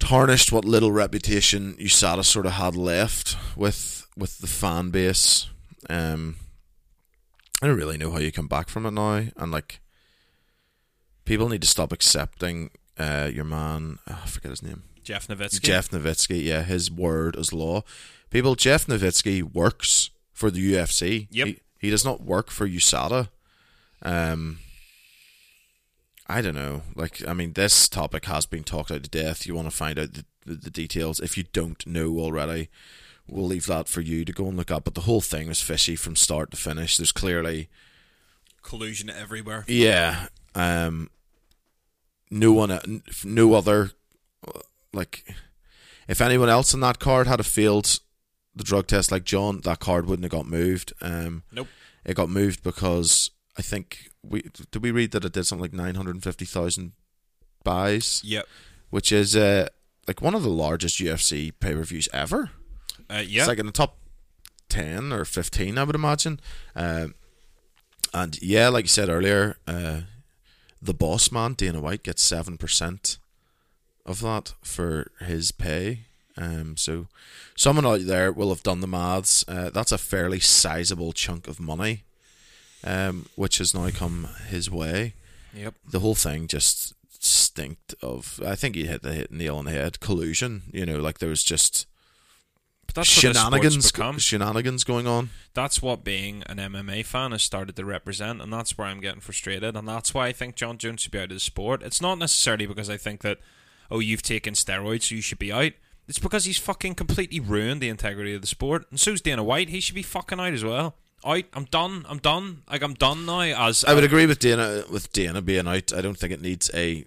tarnished 0.00 0.50
what 0.50 0.64
little 0.64 0.90
reputation 0.90 1.76
USADA 1.78 2.24
sort 2.24 2.46
of 2.46 2.54
had 2.54 2.74
left 2.74 3.36
with 3.56 4.08
with 4.16 4.40
the 4.40 4.48
fan 4.48 4.90
base. 4.90 5.48
Um, 5.88 6.34
I 7.62 7.68
don't 7.68 7.78
really 7.78 7.96
know 7.96 8.10
how 8.10 8.18
you 8.18 8.32
come 8.32 8.48
back 8.48 8.68
from 8.68 8.86
it 8.86 8.90
now, 8.90 9.22
and 9.36 9.52
like 9.52 9.78
people 11.28 11.48
need 11.50 11.60
to 11.60 11.68
stop 11.68 11.92
accepting 11.92 12.70
uh, 12.98 13.30
your 13.32 13.44
man. 13.44 13.98
oh, 14.08 14.20
I 14.24 14.26
forget 14.26 14.50
his 14.50 14.62
name. 14.62 14.82
Jeff 15.04 15.28
Novitzky. 15.28 15.62
Jeff 15.62 15.90
Novitzky, 15.90 16.42
yeah, 16.42 16.62
his 16.62 16.90
word 16.90 17.36
is 17.36 17.52
law. 17.52 17.82
People, 18.30 18.54
Jeff 18.54 18.86
Novitzky 18.86 19.42
works 19.42 20.10
for 20.32 20.50
the 20.50 20.74
UFC. 20.74 21.28
Yep. 21.30 21.46
He, 21.46 21.60
he 21.78 21.90
does 21.90 22.04
not 22.04 22.22
work 22.22 22.50
for 22.50 22.66
USADA. 22.66 23.28
Um, 24.02 24.58
I 26.26 26.40
don't 26.40 26.54
know. 26.54 26.82
Like, 26.94 27.26
I 27.26 27.34
mean, 27.34 27.52
this 27.52 27.88
topic 27.88 28.24
has 28.24 28.46
been 28.46 28.64
talked 28.64 28.90
out 28.90 29.02
to 29.04 29.10
death. 29.10 29.46
You 29.46 29.54
want 29.54 29.70
to 29.70 29.76
find 29.76 29.98
out 29.98 30.14
the, 30.14 30.24
the, 30.44 30.54
the 30.54 30.70
details. 30.70 31.20
If 31.20 31.36
you 31.36 31.44
don't 31.52 31.86
know 31.86 32.18
already, 32.18 32.68
we'll 33.26 33.46
leave 33.46 33.66
that 33.66 33.88
for 33.88 34.00
you 34.00 34.24
to 34.24 34.32
go 34.32 34.46
and 34.48 34.56
look 34.56 34.70
up. 34.70 34.84
But 34.84 34.94
the 34.94 35.02
whole 35.02 35.20
thing 35.20 35.48
was 35.48 35.60
fishy 35.60 35.94
from 35.96 36.16
start 36.16 36.50
to 36.50 36.56
finish. 36.56 36.96
There's 36.96 37.12
clearly 37.12 37.68
collusion 38.62 39.10
everywhere. 39.10 39.64
yeah. 39.68 40.26
Um, 40.54 41.10
no 42.30 42.52
one, 42.52 42.70
uh, 42.70 42.80
no 43.24 43.54
other, 43.54 43.92
uh, 44.46 44.60
like, 44.92 45.24
if 46.08 46.20
anyone 46.20 46.48
else 46.48 46.72
in 46.74 46.80
that 46.80 46.98
card 46.98 47.26
had 47.26 47.40
a 47.40 47.44
failed 47.44 48.00
the 48.54 48.64
drug 48.64 48.86
test 48.86 49.12
like 49.12 49.24
Jon, 49.24 49.60
that 49.60 49.78
card 49.78 50.06
wouldn't 50.06 50.24
have 50.24 50.32
got 50.32 50.46
moved. 50.50 50.92
Um, 51.00 51.44
Nope. 51.52 51.68
It 52.04 52.14
got 52.14 52.28
moved 52.30 52.62
because 52.62 53.30
I 53.58 53.62
think 53.62 54.08
we 54.22 54.42
did 54.70 54.82
we 54.82 54.90
read 54.90 55.10
that 55.12 55.24
it 55.24 55.32
did 55.32 55.44
something 55.46 55.62
like 55.62 55.72
nine 55.72 55.94
hundred 55.94 56.14
and 56.16 56.22
fifty 56.24 56.44
thousand 56.44 56.92
buys, 57.64 58.22
Yep. 58.24 58.46
which 58.90 59.12
is 59.12 59.36
uh, 59.36 59.68
like 60.06 60.22
one 60.22 60.34
of 60.34 60.42
the 60.42 60.48
largest 60.48 60.98
UFC 60.98 61.52
pay 61.60 61.74
per 61.74 61.82
views 61.84 62.08
ever. 62.12 62.50
Uh, 63.10 63.22
yeah. 63.26 63.42
It's 63.42 63.48
like 63.48 63.58
in 63.58 63.66
the 63.66 63.72
top 63.72 63.98
10 64.70 65.12
or 65.12 65.24
15, 65.24 65.78
I 65.78 65.84
would 65.84 65.94
imagine. 65.94 66.40
Um, 66.76 67.14
and 68.12 68.40
yeah, 68.42 68.68
like 68.68 68.84
you 68.84 68.88
said 68.88 69.08
earlier, 69.08 69.56
uh, 69.66 70.00
the 70.80 70.94
boss 70.94 71.32
man, 71.32 71.54
Dana 71.54 71.80
White, 71.80 72.02
gets 72.02 72.28
7% 72.28 73.18
of 74.06 74.20
that 74.20 74.54
for 74.62 75.10
his 75.20 75.52
pay. 75.52 76.00
Um, 76.36 76.76
so 76.76 77.08
someone 77.56 77.84
out 77.84 78.06
there 78.06 78.32
will 78.32 78.50
have 78.50 78.62
done 78.62 78.80
the 78.80 78.86
maths. 78.86 79.44
Uh, 79.48 79.70
that's 79.70 79.92
a 79.92 79.98
fairly 79.98 80.40
sizable 80.40 81.12
chunk 81.12 81.48
of 81.48 81.58
money, 81.58 82.04
um, 82.84 83.26
which 83.34 83.58
has 83.58 83.74
now 83.74 83.90
come 83.90 84.28
his 84.48 84.70
way. 84.70 85.14
yep. 85.52 85.74
The 85.88 86.00
whole 86.00 86.14
thing 86.14 86.46
just 86.46 86.94
stinked 87.18 87.94
of. 88.02 88.40
I 88.46 88.54
think 88.54 88.76
he 88.76 88.86
hit 88.86 89.02
the 89.02 89.14
hit 89.14 89.32
nail 89.32 89.56
on 89.56 89.64
the 89.64 89.72
head. 89.72 89.98
Collusion. 89.98 90.62
You 90.72 90.86
know, 90.86 90.98
like 90.98 91.18
there 91.18 91.28
was 91.28 91.42
just 91.42 91.86
But 92.88 92.94
that's 92.94 93.08
shenanigans 93.08 93.92
shenanigans 94.18 94.82
going 94.82 95.06
on. 95.06 95.28
that's 95.52 95.82
what 95.82 96.04
being 96.04 96.42
an 96.46 96.56
MMA 96.56 97.04
fan 97.04 97.32
has 97.32 97.42
started 97.42 97.76
to 97.76 97.84
represent, 97.84 98.40
and 98.40 98.50
that's 98.50 98.78
where 98.78 98.88
I'm 98.88 99.00
getting 99.00 99.20
frustrated, 99.20 99.76
and 99.76 99.86
that's 99.86 100.14
why 100.14 100.28
I 100.28 100.32
think 100.32 100.56
Jon 100.56 100.78
Jones 100.78 101.02
should 101.02 101.12
be 101.12 101.18
out 101.18 101.24
of 101.24 101.30
the 101.30 101.40
sport. 101.40 101.82
It's 101.82 102.00
not 102.00 102.18
necessarily 102.18 102.64
because 102.64 102.88
I 102.88 102.96
think 102.96 103.20
that, 103.20 103.38
oh, 103.90 103.98
you've 104.00 104.22
taken 104.22 104.54
steroids, 104.54 105.02
so 105.02 105.14
you 105.16 105.20
should 105.20 105.38
be 105.38 105.52
out. 105.52 105.72
It's 106.08 106.18
because 106.18 106.46
he's 106.46 106.56
fucking 106.56 106.94
completely 106.94 107.40
ruined 107.40 107.82
the 107.82 107.90
integrity 107.90 108.34
of 108.34 108.40
the 108.40 108.46
sport, 108.46 108.86
and 108.90 108.98
so's 108.98 109.20
Dana 109.20 109.44
White. 109.44 109.68
He 109.68 109.80
should 109.80 109.94
be 109.94 110.02
fucking 110.02 110.40
out 110.40 110.54
as 110.54 110.64
well. 110.64 110.96
Out. 111.26 111.44
I'm 111.52 111.64
done. 111.64 112.06
I'm 112.08 112.18
done. 112.18 112.62
Like 112.70 112.82
I'm 112.82 112.94
done 112.94 113.26
now. 113.26 113.40
As 113.40 113.84
I 113.84 113.92
would 113.92 114.04
agree 114.04 114.24
with 114.24 114.38
Dana 114.38 114.84
with 114.90 115.12
Dana 115.12 115.42
being 115.42 115.68
out. 115.68 115.92
I 115.92 116.00
don't 116.00 116.16
think 116.16 116.32
it 116.32 116.40
needs 116.40 116.70
a 116.72 117.04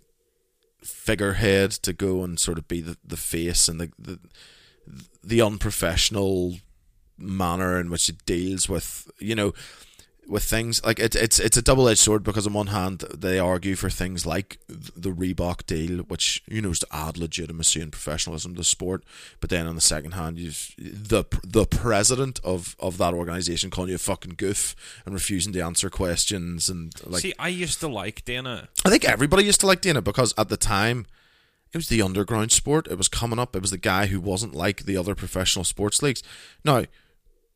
figurehead 0.84 1.72
to 1.72 1.94
go 1.94 2.24
and 2.24 2.40
sort 2.40 2.58
of 2.58 2.68
be 2.68 2.82
the, 2.82 2.98
the 3.04 3.18
face 3.18 3.68
and 3.68 3.80
the, 3.80 3.92
the 3.98 4.20
the 5.24 5.42
unprofessional 5.42 6.56
manner 7.18 7.80
in 7.80 7.90
which 7.90 8.10
it 8.10 8.26
deals 8.26 8.68
with 8.68 9.10
you 9.20 9.36
know 9.36 9.54
with 10.28 10.44
things 10.44 10.84
like 10.86 10.98
it, 11.00 11.16
it's 11.16 11.40
it's 11.40 11.58
a 11.58 11.62
double 11.62 11.90
edged 11.90 12.00
sword 12.00 12.24
because 12.24 12.48
on 12.48 12.54
one 12.54 12.68
hand 12.68 13.00
they 13.14 13.38
argue 13.38 13.76
for 13.76 13.90
things 13.90 14.26
like 14.26 14.60
the 14.68 15.12
Reebok 15.12 15.66
deal, 15.66 16.04
which 16.04 16.42
you 16.48 16.62
know 16.62 16.70
is 16.70 16.80
to 16.80 16.88
add 16.92 17.18
legitimacy 17.18 17.82
and 17.82 17.92
professionalism 17.92 18.54
to 18.54 18.60
the 18.60 18.64
sport, 18.64 19.04
but 19.42 19.50
then 19.50 19.68
on 19.68 19.76
the 19.76 19.82
second 19.82 20.14
hand, 20.14 20.40
you 20.40 20.52
the 20.78 21.26
the 21.44 21.66
president 21.66 22.40
of 22.44 22.76
of 22.80 22.98
that 22.98 23.14
organization 23.14 23.70
calling 23.70 23.90
you 23.90 23.96
a 23.96 24.00
fucking 24.00 24.36
goof 24.38 24.76
and 25.06 25.14
refusing 25.14 25.52
to 25.54 25.60
answer 25.60 25.90
questions 25.90 26.70
and 26.70 26.94
like 27.06 27.22
See, 27.22 27.34
I 27.38 27.50
used 27.50 27.80
to 27.82 27.88
like 27.88 28.24
Dana. 28.24 28.70
I 28.86 28.90
think 28.90 29.04
everybody 29.04 29.44
used 29.44 29.60
to 29.62 29.68
like 29.68 29.82
Dana 29.82 30.02
because 30.02 30.34
at 30.38 30.50
the 30.50 30.58
time 30.58 31.08
it 31.74 31.78
was 31.78 31.88
the 31.88 32.02
underground 32.02 32.52
sport. 32.52 32.88
It 32.90 32.98
was 32.98 33.08
coming 33.08 33.40
up. 33.40 33.56
It 33.56 33.62
was 33.62 33.72
the 33.72 33.78
guy 33.78 34.08
who 34.08 34.20
wasn't 34.20 34.54
like 34.54 34.84
the 34.84 34.98
other 34.98 35.16
professional 35.16 35.64
sports 35.64 36.02
leagues. 36.02 36.22
Now, 36.66 36.84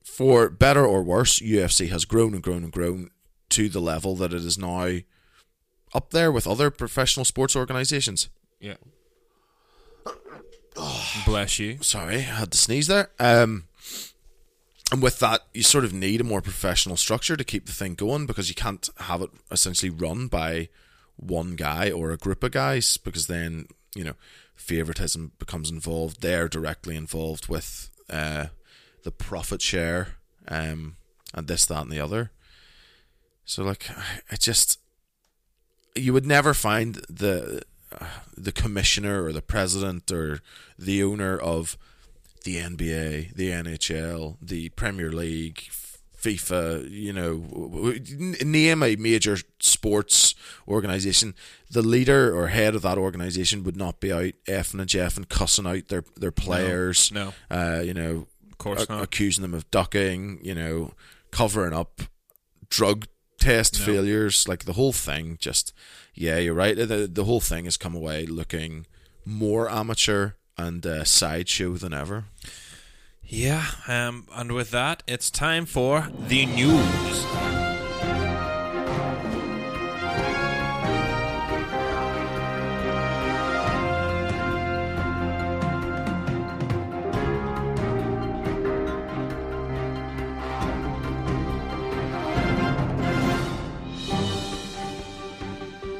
for 0.04 0.50
better 0.50 0.86
or 0.86 1.04
worse, 1.04 1.40
UFC 1.40 1.90
has 1.90 2.06
grown 2.06 2.34
and 2.34 2.44
grown 2.44 2.64
and 2.64 2.72
grown 2.72 3.10
to 3.50 3.68
the 3.68 3.82
level 3.82 4.16
that 4.16 4.34
it 4.34 4.44
is 4.46 4.58
now 4.58 5.00
up 5.94 6.12
there 6.12 6.32
with 6.32 6.48
other 6.48 6.70
professional 6.72 7.26
sports 7.26 7.56
organizations. 7.56 8.30
Yeah. 8.60 8.76
Bless 11.26 11.60
you. 11.60 11.82
Sorry, 11.82 12.16
I 12.16 12.20
had 12.20 12.52
to 12.52 12.58
sneeze 12.58 12.88
there. 12.88 13.10
Um, 13.20 13.66
and 14.92 15.02
with 15.02 15.20
that, 15.20 15.42
you 15.54 15.64
sort 15.64 15.84
of 15.84 15.94
need 15.94 16.22
a 16.22 16.26
more 16.26 16.42
professional 16.42 16.96
structure 16.96 17.36
to 17.36 17.44
keep 17.44 17.66
the 17.66 17.72
thing 17.74 17.96
going 17.96 18.26
because 18.26 18.50
you 18.50 18.56
can't 18.56 18.90
have 18.98 19.22
it 19.22 19.30
essentially 19.52 19.90
run 19.90 20.28
by 20.28 20.70
one 21.16 21.56
guy 21.56 21.90
or 21.90 22.12
a 22.12 22.18
group 22.18 22.44
of 22.44 22.52
guys 22.52 22.98
because 22.98 23.28
then 23.28 23.68
you 23.96 24.04
know 24.04 24.16
favoritism 24.56 25.32
becomes 25.40 25.72
involved. 25.72 26.22
They're 26.22 26.48
directly 26.48 26.96
involved 26.96 27.48
with 27.48 27.90
uh, 28.10 28.48
the 29.04 29.12
profit 29.12 29.62
share 29.62 30.16
um, 30.48 30.98
and 31.34 31.48
this, 31.48 31.66
that, 31.66 31.82
and 31.82 31.92
the 31.92 32.00
other. 32.00 32.32
So 33.46 33.64
like, 33.64 33.90
it 34.30 34.40
just 34.40 34.80
you 35.96 36.14
would 36.14 36.26
never 36.26 36.54
find 36.54 36.96
the 37.10 37.64
the 38.36 38.52
commissioner 38.52 39.24
or 39.24 39.32
the 39.32 39.42
president 39.42 40.12
or 40.12 40.42
the 40.78 41.02
owner 41.02 41.38
of 41.38 41.78
the 42.44 42.58
NBA, 42.58 43.34
the 43.34 43.50
NHL, 43.50 44.38
the 44.42 44.70
Premier 44.70 45.12
League, 45.12 45.64
FIFA, 46.26 46.90
you 46.90 47.14
know, 47.14 47.44
name 48.44 48.82
a 48.84 48.96
major 48.96 49.38
sports 49.60 50.34
organization, 50.68 51.36
the 51.70 51.82
leader 51.82 52.36
or 52.36 52.48
head 52.48 52.76
of 52.76 52.82
that 52.82 52.98
organization 52.98 53.64
would 53.64 53.78
not 53.78 54.00
be 54.00 54.12
out 54.12 54.34
effing 54.48 54.80
and 54.80 54.90
jeffing, 54.90 55.30
cussing 55.30 55.68
out 55.68 55.88
their 55.90 56.04
their 56.18 56.32
players. 56.32 57.12
no. 57.12 57.34
Uh, 57.52 57.82
you 57.84 57.94
know, 57.94 58.28
Of 58.52 58.58
course 58.58 58.86
a- 58.86 58.92
not. 58.92 59.04
accusing 59.04 59.44
them 59.44 59.54
of 59.54 59.70
ducking, 59.72 60.40
you 60.42 60.56
know, 60.56 60.94
covering 61.32 61.74
up 61.74 62.02
drug 62.70 63.06
test 63.40 63.80
No. 63.80 63.86
failures, 63.86 64.48
like 64.48 64.66
the 64.66 64.74
whole 64.74 64.94
thing. 64.94 65.38
Just 65.40 65.74
yeah, 66.16 66.38
you're 66.40 66.54
right. 66.56 66.76
The 66.76 67.08
the 67.12 67.26
whole 67.26 67.42
thing 67.42 67.66
has 67.66 67.78
come 67.78 67.96
away 67.96 68.26
looking 68.26 68.88
more 69.26 69.70
amateur 69.70 70.32
and 70.58 70.86
uh, 70.86 71.04
sideshow 71.04 71.74
than 71.78 71.94
ever. 71.94 72.26
Yeah, 73.28 73.66
um, 73.88 74.28
and 74.34 74.52
with 74.52 74.72
that, 74.72 75.04
it's 75.08 75.32
time 75.32 75.66
for 75.66 76.10
the 76.28 76.46
news. 76.46 77.26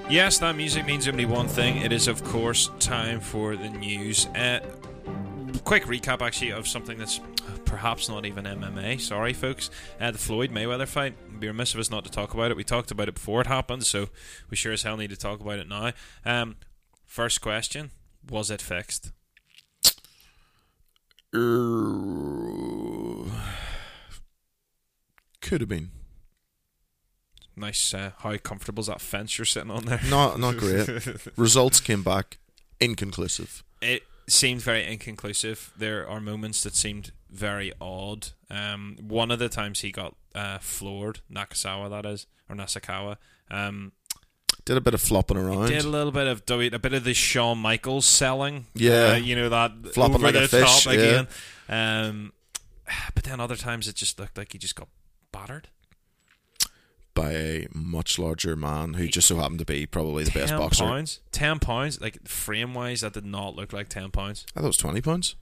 Yes, 0.08 0.38
that 0.38 0.56
music 0.56 0.86
means 0.86 1.08
only 1.08 1.26
one 1.26 1.48
thing. 1.48 1.78
It 1.78 1.92
is, 1.92 2.08
of 2.08 2.24
course, 2.24 2.70
time 2.80 3.20
for 3.20 3.56
the 3.58 3.70
news. 3.70 4.28
Uh, 4.28 4.60
quick 5.64 5.86
recap, 5.86 6.22
actually, 6.22 6.52
of 6.52 6.68
something 6.68 6.98
that's 6.98 7.20
perhaps 7.66 8.10
not 8.10 8.26
even 8.26 8.46
MMA. 8.46 9.00
Sorry, 9.00 9.34
folks. 9.34 9.70
Uh, 10.00 10.12
the 10.12 10.18
Floyd 10.18 10.52
Mayweather 10.52 10.88
fight. 10.88 11.16
It'd 11.28 11.40
be 11.40 11.48
remiss 11.48 11.74
of 11.74 11.80
us 11.80 11.90
not 11.90 12.04
to 12.06 12.12
talk 12.12 12.34
about 12.34 12.52
it. 12.52 12.58
We 12.58 12.64
talked 12.64 12.92
about 12.92 13.08
it 13.10 13.16
before 13.16 13.42
it 13.42 13.48
happened, 13.48 13.86
so 13.86 14.10
we 14.50 14.58
sure 14.58 14.74
as 14.74 14.84
hell 14.84 14.98
need 14.98 15.10
to 15.10 15.18
talk 15.18 15.40
about 15.40 15.60
it 15.60 15.68
now. 15.68 15.92
Um, 16.26 16.56
first 17.06 17.42
question: 17.42 17.92
Was 18.30 18.50
it 18.52 18.62
fixed? 18.62 19.12
Er, 21.34 23.26
Could 25.42 25.62
have 25.62 25.70
been 25.70 25.92
Nice. 27.58 27.94
Uh, 27.94 28.12
how 28.20 28.36
comfortable 28.38 28.82
is 28.82 28.88
that 28.88 29.02
fence 29.02 29.38
you're 29.38 29.46
sitting 29.46 29.72
on 29.72 29.86
there? 29.86 30.02
not 30.10 30.40
not 30.40 30.58
great. 30.58 30.88
Results 31.38 31.80
came 31.80 32.04
back 32.04 32.38
inconclusive. 32.80 33.64
it 33.82 34.04
seemed 34.28 34.62
very 34.62 34.86
inconclusive. 34.86 35.72
There 35.78 36.08
are 36.08 36.20
moments 36.20 36.64
that 36.64 36.76
seemed 36.76 37.12
very 37.30 37.72
odd. 37.80 38.30
Um, 38.50 38.98
one 39.02 39.32
of 39.32 39.40
the 39.40 39.50
times 39.50 39.82
he 39.82 39.92
got 39.92 40.16
uh, 40.34 40.58
floored, 40.60 41.20
Nakasawa, 41.32 41.90
that 41.90 42.06
is, 42.06 42.28
or 42.50 42.56
Nasukawa. 42.56 43.18
Um, 43.52 43.92
Did 44.66 44.78
a 44.78 44.82
bit 44.82 44.94
of 44.94 45.02
flopping 45.02 45.38
around. 45.38 45.68
did 45.68 45.86
a 45.86 45.90
little 45.90 46.12
bit 46.12 46.28
of 46.28 46.44
a 46.50 46.80
bit 46.80 46.94
of 46.94 47.04
the 47.04 47.14
Shawn 47.14 47.58
Michaels 47.60 48.06
selling. 48.06 48.66
Yeah. 48.74 49.12
uh, 49.12 49.16
you 49.16 49.36
know 49.36 49.50
that 49.50 49.72
Flopping 49.94 50.16
over 50.16 50.26
like 50.26 50.36
a 50.36 50.40
the 50.42 50.48
fish, 50.48 50.84
top 50.86 50.94
again. 50.94 51.28
Um, 51.70 52.34
but 53.14 53.24
then 53.24 53.40
other 53.40 53.56
times 53.56 53.88
it 53.88 53.96
just 53.96 54.20
looked 54.20 54.38
like 54.38 54.52
he 54.54 54.58
just 54.58 54.76
got 54.76 54.88
battered. 55.32 55.68
By 57.16 57.32
a 57.32 57.68
much 57.74 58.20
larger 58.20 58.56
man 58.56 58.94
who 58.94 59.08
just 59.08 59.28
so 59.28 59.38
happened 59.38 59.60
to 59.60 59.66
be 59.66 59.88
probably 59.88 60.24
the 60.26 60.32
best 60.32 60.54
boxer. 60.54 60.84
pounds. 60.84 61.22
Ten 61.32 61.58
pounds. 61.60 62.00
Like 62.00 62.28
frame 62.28 62.74
wise, 62.76 63.02
that 63.02 63.14
did 63.14 63.26
not 63.26 63.56
look 63.56 63.74
like 63.74 63.90
ten 63.90 64.12
pounds. 64.12 64.46
I 64.56 64.60
thought 64.60 64.66
it 64.66 64.68
was 64.68 64.78
twenty 64.78 65.02
pounds. 65.02 65.36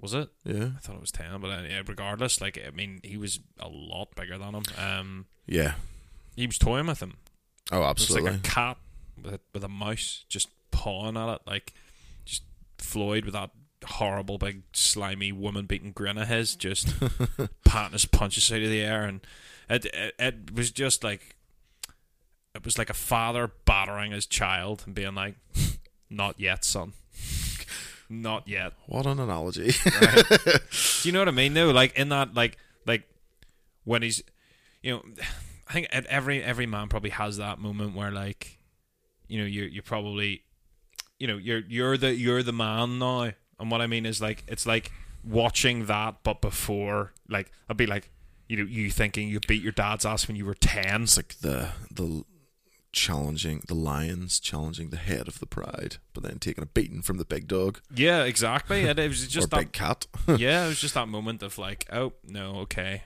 Was 0.00 0.14
it? 0.14 0.30
Yeah, 0.44 0.70
I 0.76 0.80
thought 0.80 0.94
it 0.96 1.00
was 1.02 1.10
ten, 1.10 1.40
but 1.42 1.48
uh, 1.50 1.82
regardless, 1.86 2.40
like 2.40 2.58
I 2.66 2.70
mean, 2.70 3.00
he 3.04 3.18
was 3.18 3.40
a 3.58 3.68
lot 3.68 4.14
bigger 4.16 4.38
than 4.38 4.54
him. 4.54 4.62
Um, 4.78 5.26
yeah. 5.46 5.74
he 6.36 6.46
was 6.46 6.56
toying 6.56 6.86
with 6.86 7.02
him. 7.02 7.18
Oh, 7.70 7.76
It 7.76 7.80
was 7.80 7.90
absolutely. 7.90 8.30
like 8.30 8.40
a 8.40 8.42
cat 8.42 8.76
with 9.22 9.34
a, 9.34 9.40
with 9.52 9.62
a 9.64 9.68
mouse 9.68 10.24
just 10.30 10.48
pawing 10.70 11.18
at 11.18 11.28
it, 11.28 11.40
like 11.46 11.74
just 12.24 12.44
Floyd 12.78 13.26
with 13.26 13.34
that 13.34 13.50
horrible 13.84 14.38
big 14.38 14.62
slimy 14.72 15.32
woman 15.32 15.66
beating 15.66 15.92
grin 15.92 16.16
of 16.18 16.28
his, 16.28 16.54
just 16.56 16.94
patting 17.64 17.92
his 17.92 18.06
punches 18.06 18.50
out 18.50 18.62
of 18.62 18.70
the 18.70 18.80
air, 18.80 19.04
and 19.04 19.20
it, 19.70 19.86
it 19.86 20.14
it 20.18 20.54
was 20.54 20.70
just 20.70 21.02
like 21.04 21.36
it 22.54 22.64
was 22.64 22.76
like 22.76 22.90
a 22.90 22.94
father 22.94 23.50
battering 23.64 24.12
his 24.12 24.26
child 24.26 24.82
and 24.84 24.94
being 24.94 25.14
like, 25.14 25.36
"Not 26.10 26.38
yet, 26.38 26.64
son." 26.64 26.92
Not 28.12 28.48
yet. 28.48 28.72
what 28.86 29.06
an 29.06 29.20
analogy. 29.20 29.70
Do 31.02 31.08
you 31.08 31.12
know 31.12 31.20
what 31.20 31.28
I 31.28 31.30
mean? 31.30 31.54
though? 31.54 31.70
like 31.70 31.96
in 31.96 32.08
that, 32.08 32.34
like, 32.34 32.58
like 32.84 33.04
when 33.84 34.02
he's, 34.02 34.20
you 34.82 34.94
know, 34.94 35.02
I 35.68 35.72
think 35.72 35.86
at 35.92 36.06
every 36.06 36.42
every 36.42 36.66
man 36.66 36.88
probably 36.88 37.10
has 37.10 37.36
that 37.36 37.60
moment 37.60 37.94
where, 37.94 38.10
like, 38.10 38.58
you 39.28 39.38
know, 39.38 39.46
you're 39.46 39.68
you're 39.68 39.84
probably, 39.84 40.42
you 41.20 41.28
know, 41.28 41.36
you're 41.36 41.62
you're 41.68 41.96
the 41.96 42.12
you're 42.12 42.42
the 42.42 42.52
man 42.52 42.98
now, 42.98 43.30
and 43.60 43.70
what 43.70 43.80
I 43.80 43.86
mean 43.86 44.04
is 44.04 44.20
like 44.20 44.42
it's 44.48 44.66
like 44.66 44.90
watching 45.22 45.86
that, 45.86 46.16
but 46.24 46.40
before, 46.40 47.12
like, 47.28 47.52
I'd 47.68 47.76
be 47.76 47.86
like, 47.86 48.10
you 48.50 48.56
know, 48.56 48.64
you 48.64 48.90
thinking 48.90 49.28
you 49.28 49.38
beat 49.46 49.62
your 49.62 49.72
dad's 49.72 50.04
ass 50.04 50.26
when 50.26 50.36
you 50.36 50.44
were 50.44 50.54
ten. 50.54 51.04
it's 51.04 51.16
like 51.16 51.36
the 51.40 51.68
the 51.88 52.24
challenging 52.92 53.62
the 53.68 53.74
lions 53.74 54.40
challenging 54.40 54.90
the 54.90 54.96
head 54.96 55.28
of 55.28 55.38
the 55.38 55.46
pride, 55.46 55.98
but 56.12 56.24
then 56.24 56.40
taking 56.40 56.64
a 56.64 56.66
beating 56.66 57.00
from 57.00 57.18
the 57.18 57.24
big 57.24 57.46
dog 57.46 57.80
Yeah, 57.94 58.24
exactly. 58.24 58.88
And 58.88 58.98
it 58.98 59.08
was 59.08 59.24
or 59.24 59.28
just 59.28 59.50
that 59.50 59.58
big 59.58 59.72
cat. 59.72 60.06
yeah, 60.26 60.64
it 60.64 60.68
was 60.68 60.80
just 60.80 60.94
that 60.94 61.06
moment 61.06 61.44
of 61.44 61.58
like, 61.58 61.86
oh 61.92 62.12
no, 62.26 62.56
okay, 62.62 63.04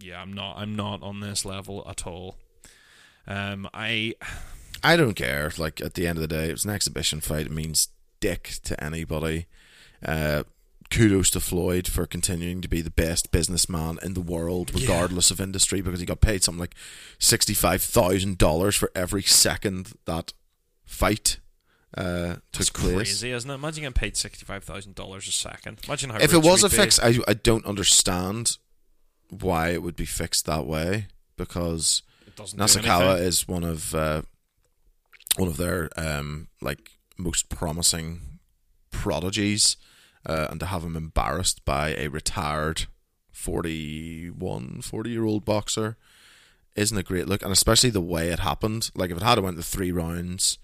yeah, 0.00 0.20
I'm 0.20 0.32
not, 0.32 0.56
I'm 0.58 0.74
not 0.74 1.04
on 1.04 1.20
this 1.20 1.44
level 1.44 1.86
at 1.88 2.04
all. 2.04 2.36
Um, 3.28 3.68
I 3.72 4.14
I 4.82 4.96
don't 4.96 5.14
care. 5.14 5.52
Like 5.56 5.80
at 5.80 5.94
the 5.94 6.08
end 6.08 6.18
of 6.18 6.22
the 6.22 6.28
day, 6.28 6.48
it 6.48 6.52
was 6.52 6.64
an 6.64 6.72
exhibition 6.72 7.20
fight. 7.20 7.46
It 7.46 7.52
means 7.52 7.88
dick 8.18 8.58
to 8.64 8.82
anybody. 8.82 9.46
Uh, 10.04 10.42
kudos 10.90 11.30
to 11.30 11.40
Floyd 11.40 11.86
for 11.88 12.06
continuing 12.06 12.60
to 12.60 12.68
be 12.68 12.80
the 12.80 12.90
best 12.90 13.30
businessman 13.30 13.98
in 14.02 14.14
the 14.14 14.20
world, 14.20 14.72
regardless 14.74 15.30
of 15.30 15.40
industry, 15.40 15.80
because 15.80 16.00
he 16.00 16.06
got 16.06 16.20
paid 16.20 16.42
something 16.42 16.60
like 16.60 16.74
sixty-five 17.18 17.82
thousand 17.82 18.38
dollars 18.38 18.76
for 18.76 18.90
every 18.94 19.22
second 19.22 19.92
that 20.06 20.32
fight 20.84 21.38
uh, 21.96 22.36
took 22.52 22.60
it's 22.60 22.70
place. 22.70 22.94
crazy, 22.94 23.30
isn't 23.32 23.50
it? 23.50 23.54
Imagine 23.54 23.82
getting 23.82 23.92
paid 23.94 24.16
sixty 24.16 24.44
five 24.44 24.64
thousand 24.64 24.94
dollars 24.94 25.28
a 25.28 25.32
second. 25.32 25.78
Imagine 25.86 26.10
how 26.10 26.18
If 26.18 26.32
it 26.34 26.42
was 26.42 26.64
a 26.64 26.68
be. 26.68 26.76
fix, 26.76 26.98
I 26.98 27.18
I 27.28 27.34
don't 27.34 27.66
understand 27.66 28.58
why 29.28 29.68
it 29.70 29.82
would 29.82 29.96
be 29.96 30.04
fixed 30.06 30.46
that 30.46 30.66
way 30.66 31.06
because 31.36 32.02
Nasukawa 32.36 33.20
is 33.20 33.46
one 33.46 33.62
of 33.64 33.94
uh, 33.94 34.22
one 35.36 35.48
of 35.48 35.56
their 35.56 35.88
um, 35.96 36.48
like 36.60 36.90
most 37.16 37.48
promising 37.48 38.20
prodigies, 38.90 39.76
uh, 40.26 40.48
and 40.50 40.60
to 40.60 40.66
have 40.66 40.84
him 40.84 40.96
embarrassed 40.96 41.64
by 41.64 41.94
a 41.94 42.08
retired 42.08 42.86
41, 43.32 44.82
40 44.82 45.10
year 45.10 45.24
old 45.24 45.44
boxer 45.44 45.96
isn't 46.76 46.96
a 46.96 47.02
great 47.02 47.26
look, 47.28 47.42
and 47.42 47.52
especially 47.52 47.90
the 47.90 48.00
way 48.00 48.28
it 48.28 48.40
happened. 48.40 48.90
Like 48.94 49.10
if 49.10 49.16
it 49.16 49.22
had 49.22 49.38
went 49.38 49.56
the 49.56 49.62
three 49.62 49.92
rounds, 49.92 50.58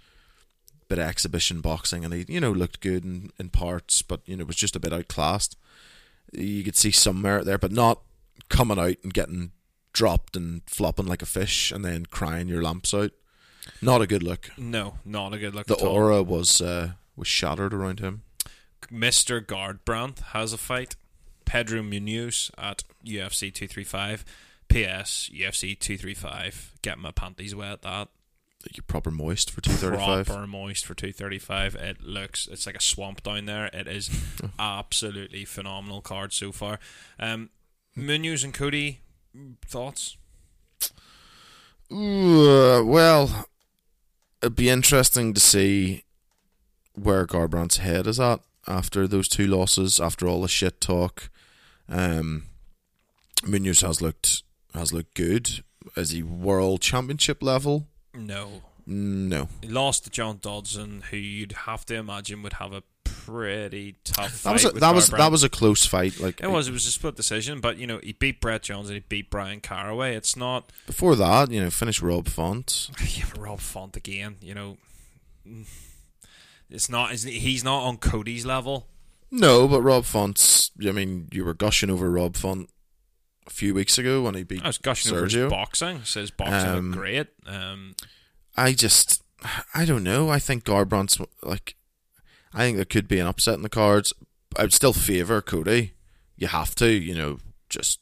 bit 0.88 0.98
of 0.98 1.06
exhibition 1.06 1.60
boxing, 1.60 2.04
and 2.04 2.14
he 2.14 2.24
you 2.28 2.40
know 2.40 2.52
looked 2.52 2.80
good 2.80 3.04
in, 3.04 3.30
in 3.38 3.50
parts, 3.50 4.02
but 4.02 4.20
you 4.26 4.36
know 4.36 4.44
was 4.44 4.56
just 4.56 4.76
a 4.76 4.80
bit 4.80 4.92
outclassed. 4.92 5.56
You 6.32 6.62
could 6.62 6.76
see 6.76 6.90
some 6.90 7.22
merit 7.22 7.44
there, 7.44 7.58
but 7.58 7.72
not 7.72 8.02
coming 8.48 8.78
out 8.78 8.96
and 9.02 9.14
getting 9.14 9.52
dropped 9.92 10.36
and 10.36 10.62
flopping 10.66 11.06
like 11.06 11.22
a 11.22 11.26
fish 11.26 11.72
and 11.72 11.84
then 11.84 12.06
crying 12.06 12.48
your 12.48 12.62
lamps 12.62 12.92
out. 12.92 13.12
Not 13.80 14.02
a 14.02 14.06
good 14.06 14.22
look. 14.22 14.50
No, 14.56 14.98
not 15.04 15.32
a 15.32 15.38
good 15.38 15.54
look. 15.54 15.66
The 15.66 15.74
aura 15.76 16.22
was 16.22 16.60
uh, 16.60 16.92
was 17.16 17.28
shattered 17.28 17.74
around 17.74 18.00
him. 18.00 18.22
Mr. 18.92 19.44
Garbrandt 19.44 20.20
has 20.32 20.52
a 20.52 20.58
fight. 20.58 20.96
Pedro 21.44 21.80
Munhoz 21.82 22.50
at 22.58 22.82
UFC 23.04 23.52
235. 23.52 24.24
PS 24.68 25.30
UFC 25.32 25.78
235. 25.78 26.72
Get 26.82 26.98
my 26.98 27.12
panties 27.12 27.54
wet. 27.54 27.82
That 27.82 28.08
You're 28.72 28.82
proper 28.86 29.12
moist 29.12 29.50
for 29.52 29.60
two 29.60 29.70
thirty 29.72 29.96
five. 29.96 30.26
proper 30.26 30.46
moist 30.46 30.84
for 30.84 30.94
235. 30.94 31.76
It 31.76 32.02
looks 32.02 32.48
it's 32.48 32.66
like 32.66 32.74
a 32.76 32.82
swamp 32.82 33.22
down 33.22 33.46
there. 33.46 33.66
It 33.66 33.86
is 33.86 34.10
absolutely 34.58 35.44
phenomenal 35.44 36.00
card 36.00 36.32
so 36.32 36.50
far. 36.50 36.80
Um, 37.20 37.50
Munhoz 37.96 38.42
and 38.42 38.52
Cody 38.52 39.00
thoughts. 39.64 40.16
Well, 41.88 43.46
it'd 44.42 44.56
be 44.56 44.68
interesting 44.68 45.32
to 45.34 45.40
see 45.40 46.02
where 46.94 47.26
Garbrandt's 47.26 47.76
head 47.78 48.06
is 48.06 48.18
at 48.18 48.40
after 48.68 49.06
those 49.06 49.28
two 49.28 49.46
losses, 49.46 50.00
after 50.00 50.26
all 50.26 50.42
the 50.42 50.48
shit 50.48 50.80
talk. 50.80 51.30
Um, 51.88 52.44
Munhoz 53.42 53.82
has 53.86 54.00
looked 54.02 54.42
has 54.74 54.92
looked 54.92 55.14
good. 55.14 55.62
Is 55.96 56.10
he 56.10 56.22
world 56.22 56.80
championship 56.80 57.42
level? 57.42 57.86
No, 58.14 58.62
No, 58.86 59.48
He 59.62 59.68
lost 59.68 60.04
to 60.04 60.10
John 60.10 60.38
Dodson, 60.42 61.02
who 61.10 61.16
you'd 61.16 61.52
have 61.52 61.84
to 61.86 61.94
imagine 61.94 62.42
would 62.42 62.54
have 62.54 62.72
a 62.72 62.82
pretty 63.04 63.96
tough 64.04 64.30
fight. 64.32 64.42
that 64.42 64.52
was 64.52 64.64
a, 64.64 64.70
that 64.80 64.94
was 64.94 65.08
that 65.08 65.30
was 65.30 65.44
a 65.44 65.48
close 65.48 65.84
fight. 65.86 66.18
Like 66.20 66.40
It 66.40 66.50
was. 66.50 66.68
It 66.68 66.72
was 66.72 66.86
a 66.86 66.90
split 66.90 67.14
decision, 67.16 67.60
but 67.60 67.76
you 67.76 67.86
know 67.86 67.98
he 68.02 68.12
beat 68.12 68.40
Brett 68.40 68.62
Johns 68.62 68.88
and 68.88 68.94
he 68.94 69.04
beat 69.08 69.30
Bryan 69.30 69.60
Caraway. 69.60 70.14
It's 70.16 70.36
not. 70.36 70.70
before 70.86 71.14
that, 71.16 71.50
you 71.50 71.60
know, 71.60 71.70
finished 71.70 72.02
Rob 72.02 72.28
Font. 72.28 72.90
Yeah, 73.16 73.24
Rob 73.38 73.60
Font 73.60 73.96
again. 73.96 74.36
You 74.40 74.54
know, 74.54 74.76
it's 76.70 76.88
not. 76.88 77.12
He's 77.12 77.64
not 77.64 77.84
on 77.84 77.96
Cody's 77.98 78.44
level. 78.46 78.86
No, 79.30 79.66
but 79.68 79.82
Rob 79.82 80.04
Font's. 80.04 80.70
I 80.86 80.92
mean, 80.92 81.28
you 81.32 81.44
were 81.44 81.54
gushing 81.54 81.90
over 81.90 82.10
Rob 82.10 82.36
Font 82.36 82.70
a 83.46 83.50
few 83.50 83.74
weeks 83.74 83.98
ago 83.98 84.22
when 84.22 84.34
he 84.34 84.42
beat 84.44 84.62
I 84.64 84.68
was 84.68 84.78
gushing 84.78 85.12
over 85.14 85.26
Sergio. 85.26 85.42
his 85.44 85.50
boxing. 85.50 86.04
Says 86.04 86.30
boxing 86.30 86.70
Um, 86.70 86.92
great. 86.92 87.28
Um, 87.46 87.94
I 88.56 88.72
just, 88.72 89.22
I 89.74 89.84
don't 89.84 90.02
know. 90.04 90.28
I 90.30 90.38
think 90.38 90.64
Garbrandt's 90.64 91.20
like, 91.42 91.76
I 92.54 92.58
think 92.60 92.76
there 92.76 92.84
could 92.84 93.08
be 93.08 93.18
an 93.18 93.26
upset 93.26 93.54
in 93.54 93.62
the 93.62 93.68
cards. 93.68 94.12
I'd 94.56 94.72
still 94.72 94.92
favour 94.92 95.42
Cody. 95.42 95.92
You 96.36 96.46
have 96.48 96.74
to, 96.76 96.88
you 96.90 97.14
know, 97.14 97.38
just 97.68 98.00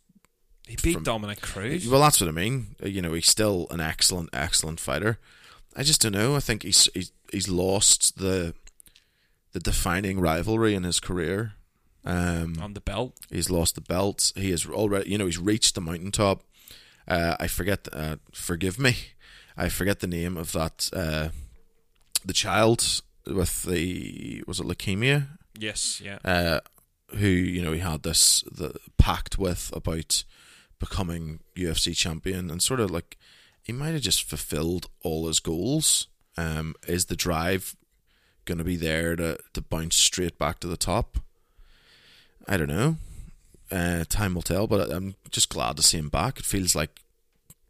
he 0.66 0.76
beat 0.82 0.94
from- 0.94 1.02
Dominick 1.04 1.40
Cruz. 1.40 1.88
well, 1.88 2.00
that's 2.00 2.20
what 2.20 2.28
I 2.28 2.32
mean. 2.32 2.76
You 2.82 3.02
know, 3.02 3.12
he's 3.14 3.28
still 3.28 3.66
an 3.70 3.80
excellent, 3.80 4.30
excellent 4.32 4.78
fighter. 4.80 5.18
I 5.76 5.82
just 5.82 6.00
don't 6.02 6.12
know. 6.12 6.36
I 6.36 6.40
think 6.40 6.62
he's 6.62 6.88
he's 6.94 7.10
he's 7.34 7.48
lost 7.48 8.18
the 8.18 8.54
the 9.52 9.60
defining 9.60 10.20
rivalry 10.20 10.74
in 10.74 10.82
his 10.82 11.00
career. 11.00 11.52
Um, 12.04 12.56
on 12.60 12.74
the 12.74 12.80
belt. 12.80 13.14
He's 13.30 13.50
lost 13.50 13.76
the 13.76 13.80
belt. 13.80 14.32
He 14.36 14.50
has 14.50 14.66
already, 14.66 15.10
you 15.10 15.16
know, 15.16 15.26
he's 15.26 15.38
reached 15.38 15.74
the 15.74 15.80
mountaintop. 15.80 16.42
Uh, 17.08 17.36
I 17.40 17.46
forget. 17.46 17.88
Uh, 17.92 18.16
forgive 18.32 18.78
me. 18.78 18.96
I 19.56 19.68
forget 19.68 20.00
the 20.00 20.06
name 20.06 20.36
of 20.36 20.52
that. 20.52 20.90
Uh, 20.92 21.28
the 22.24 22.32
child 22.32 23.02
with 23.26 23.62
the 23.62 24.42
was 24.46 24.60
it 24.60 24.66
leukemia? 24.66 25.28
Yes, 25.58 26.00
yeah. 26.00 26.18
Uh, 26.24 26.60
who 27.16 27.28
you 27.28 27.62
know 27.62 27.72
he 27.72 27.80
had 27.80 28.02
this 28.02 28.42
the 28.50 28.74
pact 28.98 29.38
with 29.38 29.70
about 29.74 30.24
becoming 30.78 31.40
UFC 31.56 31.96
champion 31.96 32.50
and 32.50 32.62
sort 32.62 32.80
of 32.80 32.90
like 32.90 33.16
he 33.62 33.72
might 33.72 33.92
have 33.92 34.02
just 34.02 34.28
fulfilled 34.28 34.86
all 35.02 35.26
his 35.26 35.40
goals. 35.40 36.08
Um, 36.36 36.74
is 36.86 37.06
the 37.06 37.16
drive 37.16 37.76
going 38.44 38.58
to 38.58 38.64
be 38.64 38.76
there 38.76 39.16
to 39.16 39.38
to 39.52 39.60
bounce 39.62 39.96
straight 39.96 40.38
back 40.38 40.60
to 40.60 40.66
the 40.66 40.76
top? 40.76 41.18
I 42.46 42.56
don't 42.56 42.68
know. 42.68 42.96
Uh, 43.70 44.04
time 44.08 44.34
will 44.34 44.42
tell, 44.42 44.66
but 44.66 44.90
I'm 44.90 45.14
just 45.30 45.48
glad 45.48 45.76
to 45.76 45.82
see 45.82 45.98
him 45.98 46.08
back. 46.08 46.38
It 46.38 46.44
feels 46.44 46.74
like 46.74 47.00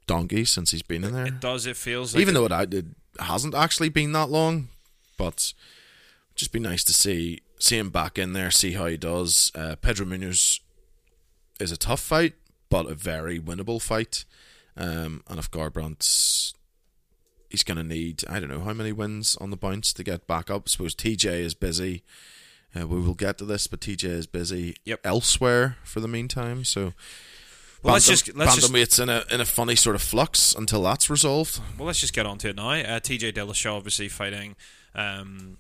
donkey 0.07 0.45
since 0.45 0.71
he's 0.71 0.83
been 0.83 1.05
in 1.05 1.13
there. 1.13 1.27
It 1.27 1.41
does. 1.41 1.67
It 1.67 1.77
feels 1.77 2.15
like 2.15 2.21
Even 2.21 2.35
though 2.35 2.47
it, 2.47 2.75
it 2.75 2.87
hasn't 3.21 3.55
actually 3.55 3.89
been 3.89 4.13
that 4.13 4.29
long, 4.29 4.69
but 5.17 5.53
just 6.35 6.53
be 6.53 6.59
nice 6.59 6.85
to 6.85 6.93
see 6.93 7.41
see 7.59 7.79
him 7.79 7.91
back 7.91 8.19
in 8.19 8.33
there, 8.33 8.51
see 8.51 8.73
how 8.73 8.87
he 8.87 8.97
does. 8.97 9.53
Uh, 9.55 9.77
Pedro 9.77 10.07
Munhoz 10.07 10.61
is 11.61 11.73
a 11.73 11.77
tough 11.77 12.01
fight, 12.01 12.35
but 12.69 12.91
a 12.91 12.95
very 12.95 13.39
winnable 13.41 13.81
fight. 13.81 14.25
Um, 14.77 15.23
and 15.29 15.39
if 15.39 15.51
Garbrandt's 15.51 16.53
he's 17.55 17.63
going 17.63 17.79
to 17.79 17.85
need 17.85 18.25
I 18.29 18.41
don't 18.41 18.49
know 18.51 18.61
how 18.61 18.73
many 18.73 18.91
wins 18.93 19.37
on 19.41 19.51
the 19.51 19.57
bounce 19.57 19.93
to 19.93 20.03
get 20.03 20.27
back 20.27 20.51
up. 20.51 20.65
I 20.67 20.69
suppose 20.71 20.95
TJ 20.95 21.27
is 21.41 21.55
busy. 21.55 22.03
Uh, 22.77 22.89
we 22.89 23.01
will 23.01 23.15
get 23.15 23.39
to 23.39 23.45
this, 23.45 23.69
but 23.69 23.81
TJ 23.81 24.05
is 24.05 24.27
busy 24.27 24.75
Yep. 24.85 25.01
elsewhere 25.05 25.77
for 25.85 26.01
the 26.01 26.09
meantime. 26.09 26.65
So, 26.65 26.93
Well, 27.85 27.95
let's 27.95 28.07
just- 28.07 28.35
let's 28.35 28.57
just- 28.57 28.73
bantamweight's 28.73 28.99
in 28.99 29.09
a 29.09 29.25
in 29.31 29.41
a 29.41 29.45
funny 29.47 29.77
sort 29.77 29.95
of 29.95 30.03
flux 30.03 30.53
until 30.55 30.83
that's 30.83 31.09
resolved. 31.09 31.61
Well, 31.79 31.87
let's 31.87 32.01
just 32.01 32.13
get 32.13 32.27
on 32.27 32.39
to 32.39 32.49
it 32.49 32.57
now. 32.57 32.71
Uh, 32.71 32.99
TJ 32.99 33.33
Dillashaw 33.33 33.77
obviously 33.77 34.09
fighting 34.09 34.57
um, 34.97 35.59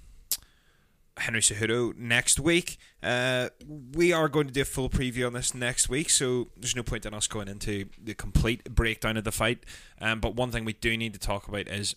Henry 1.16 1.40
Cejudo 1.40 1.96
next 1.96 2.40
week. 2.40 2.76
Uh, 3.02 3.48
we 3.94 4.12
are 4.12 4.28
going 4.28 4.46
to 4.46 4.52
do 4.52 4.62
a 4.62 4.64
full 4.64 4.90
preview 4.90 5.26
on 5.26 5.32
this 5.32 5.54
next 5.54 5.88
week, 5.88 6.10
so 6.10 6.48
there's 6.56 6.74
no 6.74 6.82
point 6.82 7.06
in 7.06 7.14
us 7.14 7.26
going 7.26 7.48
into 7.48 7.86
the 8.02 8.14
complete 8.14 8.64
breakdown 8.74 9.16
of 9.16 9.24
the 9.24 9.32
fight. 9.32 9.64
Um, 10.00 10.20
but 10.20 10.34
one 10.34 10.50
thing 10.50 10.64
we 10.64 10.72
do 10.72 10.96
need 10.96 11.12
to 11.14 11.20
talk 11.20 11.46
about 11.46 11.68
is 11.68 11.94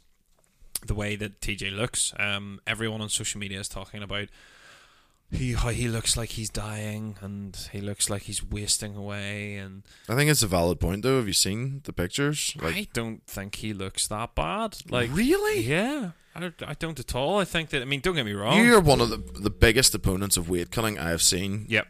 the 0.86 0.94
way 0.94 1.16
that 1.16 1.42
TJ 1.42 1.76
looks. 1.76 2.14
Um, 2.20 2.60
everyone 2.68 3.02
on 3.02 3.10
social 3.10 3.40
media 3.40 3.60
is 3.60 3.68
talking 3.68 4.04
about 4.04 4.28
he 5.32 5.54
he 5.54 5.88
looks 5.90 6.16
like 6.16 6.30
he's 6.30 6.50
dying 6.50 7.18
and 7.22 7.56
he 7.74 7.82
looks 7.82 8.10
like 8.10 8.24
he's 8.24 8.44
wasting 8.44 8.96
away 8.96 9.56
and 9.56 9.84
I 10.08 10.16
think 10.16 10.32
it's 10.32 10.44
a 10.44 10.48
valid 10.48 10.80
point, 10.80 11.04
though. 11.04 11.18
Have 11.18 11.28
you 11.28 11.34
seen 11.34 11.82
the 11.84 11.92
pictures? 11.94 12.56
Like, 12.62 12.76
I 12.76 12.88
don't 12.94 13.26
think 13.28 13.56
he 13.56 13.74
looks 13.74 14.08
that 14.08 14.36
bad. 14.36 14.78
Like 14.90 15.10
Really? 15.14 15.62
Yeah, 15.62 16.12
I 16.34 16.40
don't. 16.40 16.64
I 16.66 16.74
don't 16.76 17.00
at 17.00 17.14
all. 17.16 17.40
I 17.40 17.46
think 17.46 17.70
that. 17.72 17.82
I 17.82 17.86
mean, 17.86 18.00
don't 18.00 18.16
get 18.16 18.26
me 18.26 18.34
wrong. 18.34 18.64
you're 18.64 18.80
one 18.80 19.02
of 19.02 19.10
the 19.10 19.18
the 19.18 19.50
biggest 19.50 19.94
opponents 19.94 20.38
of 20.38 20.50
weight 20.50 20.72
cutting 20.72 20.98
I 20.98 21.10
have 21.10 21.22
seen, 21.22 21.66
Yep. 21.68 21.88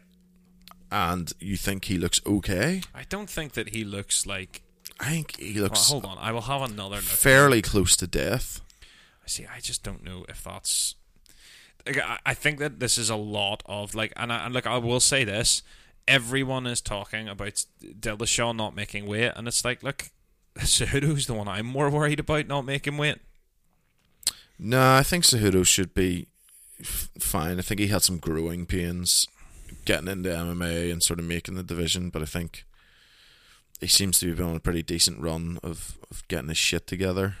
and 0.90 1.32
you 1.38 1.56
think 1.56 1.84
he 1.84 1.98
looks 1.98 2.20
okay? 2.26 2.82
I 2.94 3.04
don't 3.08 3.28
think 3.30 3.52
that 3.52 3.68
he 3.70 3.84
looks 3.84 4.26
like. 4.26 4.62
I 5.00 5.10
think 5.10 5.36
he 5.38 5.60
looks 5.60 5.88
hold 5.90 6.04
on, 6.04 6.18
I 6.18 6.32
will 6.32 6.40
have 6.42 6.62
another 6.62 6.96
look. 6.96 7.04
fairly 7.04 7.62
close 7.62 7.96
to 7.98 8.06
death. 8.08 8.60
I 9.24 9.28
see, 9.28 9.46
I 9.46 9.60
just 9.60 9.84
don't 9.84 10.02
know 10.02 10.24
if 10.28 10.42
that's. 10.42 10.96
I 12.24 12.34
think 12.34 12.58
that 12.58 12.80
this 12.80 12.98
is 12.98 13.10
a 13.10 13.16
lot 13.16 13.62
of 13.66 13.94
like, 13.94 14.12
and 14.16 14.32
I 14.32 14.44
and 14.44 14.54
look, 14.54 14.66
I 14.66 14.78
will 14.78 15.00
say 15.00 15.24
this: 15.24 15.62
everyone 16.06 16.66
is 16.66 16.80
talking 16.80 17.28
about 17.28 17.64
Dillashaw 17.82 18.56
not 18.56 18.74
making 18.74 19.06
weight, 19.06 19.32
and 19.36 19.46
it's 19.46 19.64
like, 19.64 19.82
look, 19.82 20.10
Cejudo's 20.58 21.26
the 21.26 21.34
one 21.34 21.48
I'm 21.48 21.66
more 21.66 21.90
worried 21.90 22.20
about 22.20 22.46
not 22.46 22.64
making 22.64 22.96
weight. 22.96 23.18
No, 24.58 24.94
I 24.94 25.02
think 25.02 25.24
Cejudo 25.24 25.64
should 25.64 25.94
be 25.94 26.26
f- 26.80 27.10
fine. 27.18 27.58
I 27.58 27.62
think 27.62 27.80
he 27.80 27.86
had 27.88 28.02
some 28.02 28.18
growing 28.18 28.66
pains 28.66 29.26
getting 29.84 30.08
into 30.08 30.30
MMA 30.30 30.90
and 30.90 31.02
sort 31.02 31.20
of 31.20 31.26
making 31.26 31.54
the 31.54 31.62
division, 31.62 32.10
but 32.10 32.22
I 32.22 32.24
think 32.24 32.64
he 33.80 33.86
seems 33.86 34.18
to 34.18 34.34
be 34.34 34.42
on 34.42 34.56
a 34.56 34.60
pretty 34.60 34.82
decent 34.82 35.20
run 35.20 35.58
of, 35.62 35.98
of 36.10 36.26
getting 36.26 36.48
his 36.48 36.58
shit 36.58 36.86
together. 36.86 37.36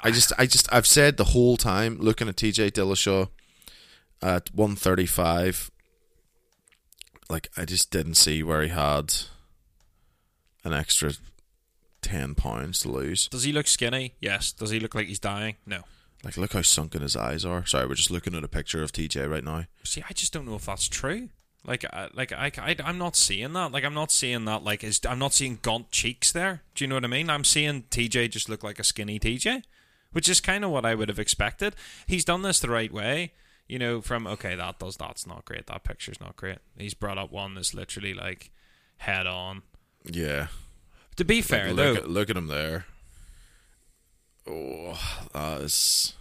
I 0.00 0.10
just, 0.10 0.32
I 0.38 0.46
just, 0.46 0.72
I've 0.72 0.86
said 0.86 1.16
the 1.16 1.24
whole 1.24 1.56
time 1.56 1.98
looking 1.98 2.28
at 2.28 2.36
TJ 2.36 2.72
Dillashaw 2.72 3.28
at 4.22 4.54
one 4.54 4.76
thirty 4.76 5.06
five, 5.06 5.70
like 7.28 7.48
I 7.56 7.64
just 7.64 7.90
didn't 7.90 8.14
see 8.14 8.42
where 8.42 8.62
he 8.62 8.68
had 8.68 9.14
an 10.64 10.72
extra 10.72 11.12
ten 12.02 12.34
pounds 12.34 12.80
to 12.80 12.90
lose. 12.90 13.28
Does 13.28 13.44
he 13.44 13.52
look 13.52 13.66
skinny? 13.66 14.14
Yes. 14.20 14.52
Does 14.52 14.70
he 14.70 14.80
look 14.80 14.94
like 14.94 15.06
he's 15.06 15.18
dying? 15.18 15.56
No. 15.66 15.82
Like, 16.24 16.36
look 16.36 16.54
how 16.54 16.62
sunken 16.62 17.02
his 17.02 17.14
eyes 17.14 17.44
are. 17.44 17.64
Sorry, 17.66 17.86
we're 17.86 17.94
just 17.94 18.10
looking 18.10 18.34
at 18.34 18.42
a 18.42 18.48
picture 18.48 18.82
of 18.82 18.90
TJ 18.90 19.30
right 19.30 19.44
now. 19.44 19.64
See, 19.84 20.02
I 20.08 20.12
just 20.12 20.32
don't 20.32 20.46
know 20.46 20.56
if 20.56 20.66
that's 20.66 20.88
true. 20.88 21.28
Like, 21.64 21.84
I, 21.84 22.08
like 22.14 22.32
I, 22.32 22.50
I, 22.58 22.76
I'm 22.82 22.98
not 22.98 23.16
seeing 23.16 23.52
that. 23.52 23.70
Like, 23.70 23.84
I'm 23.84 23.94
not 23.94 24.10
seeing 24.10 24.44
that. 24.46 24.64
Like, 24.64 24.82
is 24.82 25.00
I'm 25.08 25.18
not 25.18 25.34
seeing 25.34 25.58
gaunt 25.62 25.90
cheeks 25.90 26.32
there. 26.32 26.62
Do 26.74 26.84
you 26.84 26.88
know 26.88 26.96
what 26.96 27.04
I 27.04 27.08
mean? 27.08 27.28
I'm 27.28 27.44
seeing 27.44 27.82
TJ 27.82 28.30
just 28.30 28.48
look 28.48 28.64
like 28.64 28.78
a 28.78 28.84
skinny 28.84 29.20
TJ, 29.20 29.62
which 30.16 30.30
is 30.30 30.40
kind 30.40 30.64
of 30.64 30.70
what 30.70 30.86
I 30.86 30.94
would 30.94 31.10
have 31.10 31.18
expected. 31.18 31.76
He's 32.06 32.24
done 32.24 32.40
this 32.40 32.58
the 32.58 32.70
right 32.70 32.90
way. 32.90 33.34
You 33.68 33.78
know, 33.78 34.00
from 34.00 34.26
okay, 34.26 34.54
that 34.54 34.78
does 34.78 34.96
that's 34.96 35.26
not 35.26 35.44
great. 35.44 35.66
That 35.66 35.84
picture's 35.84 36.18
not 36.22 36.36
great. 36.36 36.56
He's 36.78 36.94
brought 36.94 37.18
up 37.18 37.30
one 37.30 37.54
that's 37.54 37.74
literally 37.74 38.14
like 38.14 38.50
head 38.96 39.26
on. 39.26 39.60
Yeah. 40.10 40.46
To 41.16 41.24
be 41.26 41.42
fair 41.42 41.74
look, 41.74 41.76
though, 41.76 41.94
at, 41.96 42.08
look 42.08 42.30
at 42.30 42.36
him 42.38 42.46
there. 42.46 42.86
Oh, 44.48 44.98
that 45.34 45.60
is. 45.60 46.14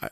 I 0.00 0.10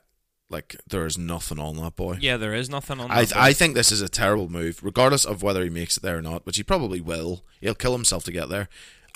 like 0.50 0.74
there 0.88 1.06
is 1.06 1.16
nothing 1.16 1.60
on 1.60 1.76
that 1.76 1.94
boy. 1.94 2.18
yeah, 2.20 2.36
there 2.36 2.54
is 2.54 2.68
nothing 2.68 2.98
on. 2.98 3.08
I 3.08 3.24
that 3.24 3.36
I 3.36 3.52
think 3.52 3.76
this 3.76 3.92
is 3.92 4.00
a 4.00 4.08
terrible 4.08 4.48
move, 4.48 4.82
regardless 4.82 5.24
of 5.24 5.44
whether 5.44 5.62
he 5.62 5.70
makes 5.70 5.96
it 5.96 6.02
there 6.02 6.18
or 6.18 6.22
not. 6.22 6.44
Which 6.44 6.56
he 6.56 6.64
probably 6.64 7.00
will. 7.00 7.44
He'll 7.60 7.76
kill 7.76 7.92
himself 7.92 8.24
to 8.24 8.32
get 8.32 8.48
there. 8.48 8.68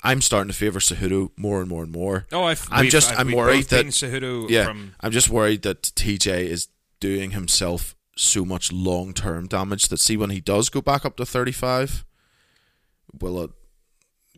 I'm 0.05 0.19
starting 0.21 0.51
to 0.51 0.57
favor 0.57 0.79
Cejudo 0.79 1.31
more 1.37 1.61
and 1.61 1.69
more 1.69 1.83
and 1.83 1.91
more. 1.91 2.25
Oh, 2.31 2.43
I've, 2.43 2.67
I'm 2.71 2.89
just 2.89 3.11
I've- 3.11 3.19
I'm 3.19 3.31
worried 3.31 3.65
that 3.65 3.85
Cejudo 3.87 4.49
yeah, 4.49 4.65
from 4.65 4.95
I'm 4.99 5.11
just 5.11 5.29
worried 5.29 5.61
that 5.61 5.81
TJ 5.83 6.45
is 6.47 6.67
doing 6.99 7.31
himself 7.31 7.95
so 8.15 8.43
much 8.45 8.71
long 8.71 9.13
term 9.13 9.47
damage 9.47 9.87
that 9.87 9.99
see 9.99 10.17
when 10.17 10.29
he 10.29 10.39
does 10.41 10.69
go 10.69 10.81
back 10.81 11.05
up 11.05 11.15
to 11.17 11.25
35, 11.25 12.05
will 13.19 13.41
it, 13.43 13.51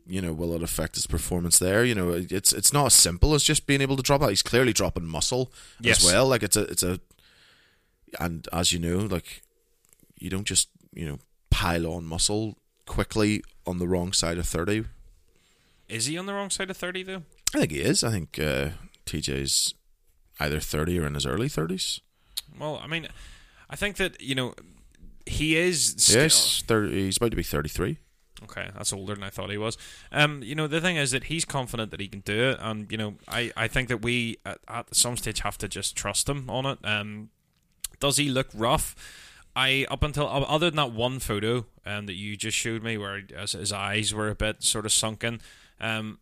you 0.07 0.22
know, 0.22 0.34
will 0.34 0.53
it 0.53 0.61
affect 0.63 0.95
his 0.95 1.07
performance 1.07 1.57
there? 1.59 1.84
You 1.84 1.95
know, 1.95 2.11
it's 2.11 2.53
it's 2.53 2.72
not 2.72 2.86
as 2.88 2.93
simple 2.93 3.34
as 3.34 3.43
just 3.43 3.66
being 3.68 3.82
able 3.82 3.97
to 3.97 4.03
drop 4.03 4.22
out. 4.22 4.30
He's 4.30 4.43
clearly 4.43 4.72
dropping 4.74 5.05
muscle 5.07 5.51
Yes. 5.82 6.05
as 6.05 6.11
well. 6.13 6.28
Like 6.28 6.43
it's 6.43 6.55
a 6.55 6.61
it's 6.63 6.84
a, 6.84 6.99
and 8.20 8.47
as 8.53 8.72
you 8.72 8.80
know, 8.80 8.99
like 9.05 9.41
you 10.20 10.30
don't 10.30 10.45
just 10.45 10.70
you 10.93 11.05
know 11.07 11.18
pile 11.49 11.88
on 11.88 12.05
muscle 12.05 12.57
quickly 12.86 13.43
on 13.66 13.80
the 13.80 13.88
wrong 13.88 14.13
side 14.13 14.38
of 14.38 14.47
30. 14.47 14.86
Is 15.90 16.06
he 16.08 16.18
on 16.18 16.26
the 16.26 16.34
wrong 16.34 16.50
side 16.50 16.70
of 16.70 16.78
thirty 16.78 17.04
though? 17.04 17.24
I 17.54 17.60
think 17.60 17.72
he 17.72 17.82
is. 17.82 18.04
I 18.04 18.12
think 18.12 18.38
uh, 18.40 18.70
TJ's 19.06 19.74
either 20.40 20.60
30 20.60 21.00
or 21.00 21.08
in 21.08 21.14
his 21.14 21.26
early 21.26 21.48
30s. 21.48 22.02
Well, 22.60 22.82
I 22.84 22.88
mean, 22.88 23.08
I 23.70 23.76
think 23.78 23.96
that 23.98 24.20
you 24.22 24.36
know 24.36 24.56
he 25.26 25.56
is. 25.56 25.96
sti- 25.98 26.20
Yes, 26.22 26.64
30, 26.68 26.92
he's 27.06 27.18
about 27.18 27.32
to 27.32 27.38
be 27.38 27.44
33. 27.44 27.98
Okay, 28.44 28.70
that's 28.76 28.92
older 28.92 29.16
than 29.16 29.24
I 29.24 29.30
thought 29.30 29.50
he 29.50 29.58
was. 29.58 29.78
Um, 30.12 30.44
you 30.44 30.56
know, 30.56 30.68
the 30.68 30.82
thing 30.82 30.98
is 30.98 31.12
that 31.12 31.26
he's 31.26 31.46
confident 31.46 31.92
that 31.92 32.02
he 32.02 32.08
can 32.10 32.20
do 32.20 32.50
it, 32.50 32.58
and 32.60 32.92
you 32.92 32.98
know, 32.98 33.16
I, 33.28 33.52
I 33.56 33.68
think 33.70 33.88
that 33.88 34.02
we 34.02 34.38
at, 34.46 34.58
at 34.68 34.94
some 34.94 35.16
stage 35.16 35.40
have 35.40 35.58
to 35.60 35.68
just 35.70 35.96
trust 35.96 36.28
him 36.28 36.50
on 36.50 36.66
it. 36.66 36.80
Um, 36.84 37.30
does 38.02 38.18
he 38.18 38.28
look 38.28 38.48
rough? 38.54 38.94
I 39.56 39.86
up 39.90 40.04
until 40.04 40.28
uh, 40.28 40.42
other 40.42 40.70
than 40.70 40.76
that 40.76 40.92
one 40.92 41.20
photo 41.20 41.66
um, 41.86 42.08
that 42.08 42.16
you 42.16 42.36
just 42.36 42.58
showed 42.58 42.84
me, 42.84 42.98
where 42.98 43.22
his, 43.40 43.54
his 43.54 43.72
eyes 43.72 44.14
were 44.14 44.28
a 44.30 44.36
bit 44.36 44.62
sort 44.64 44.86
of 44.86 44.92
sunken. 44.92 45.40
Um, 45.80 46.20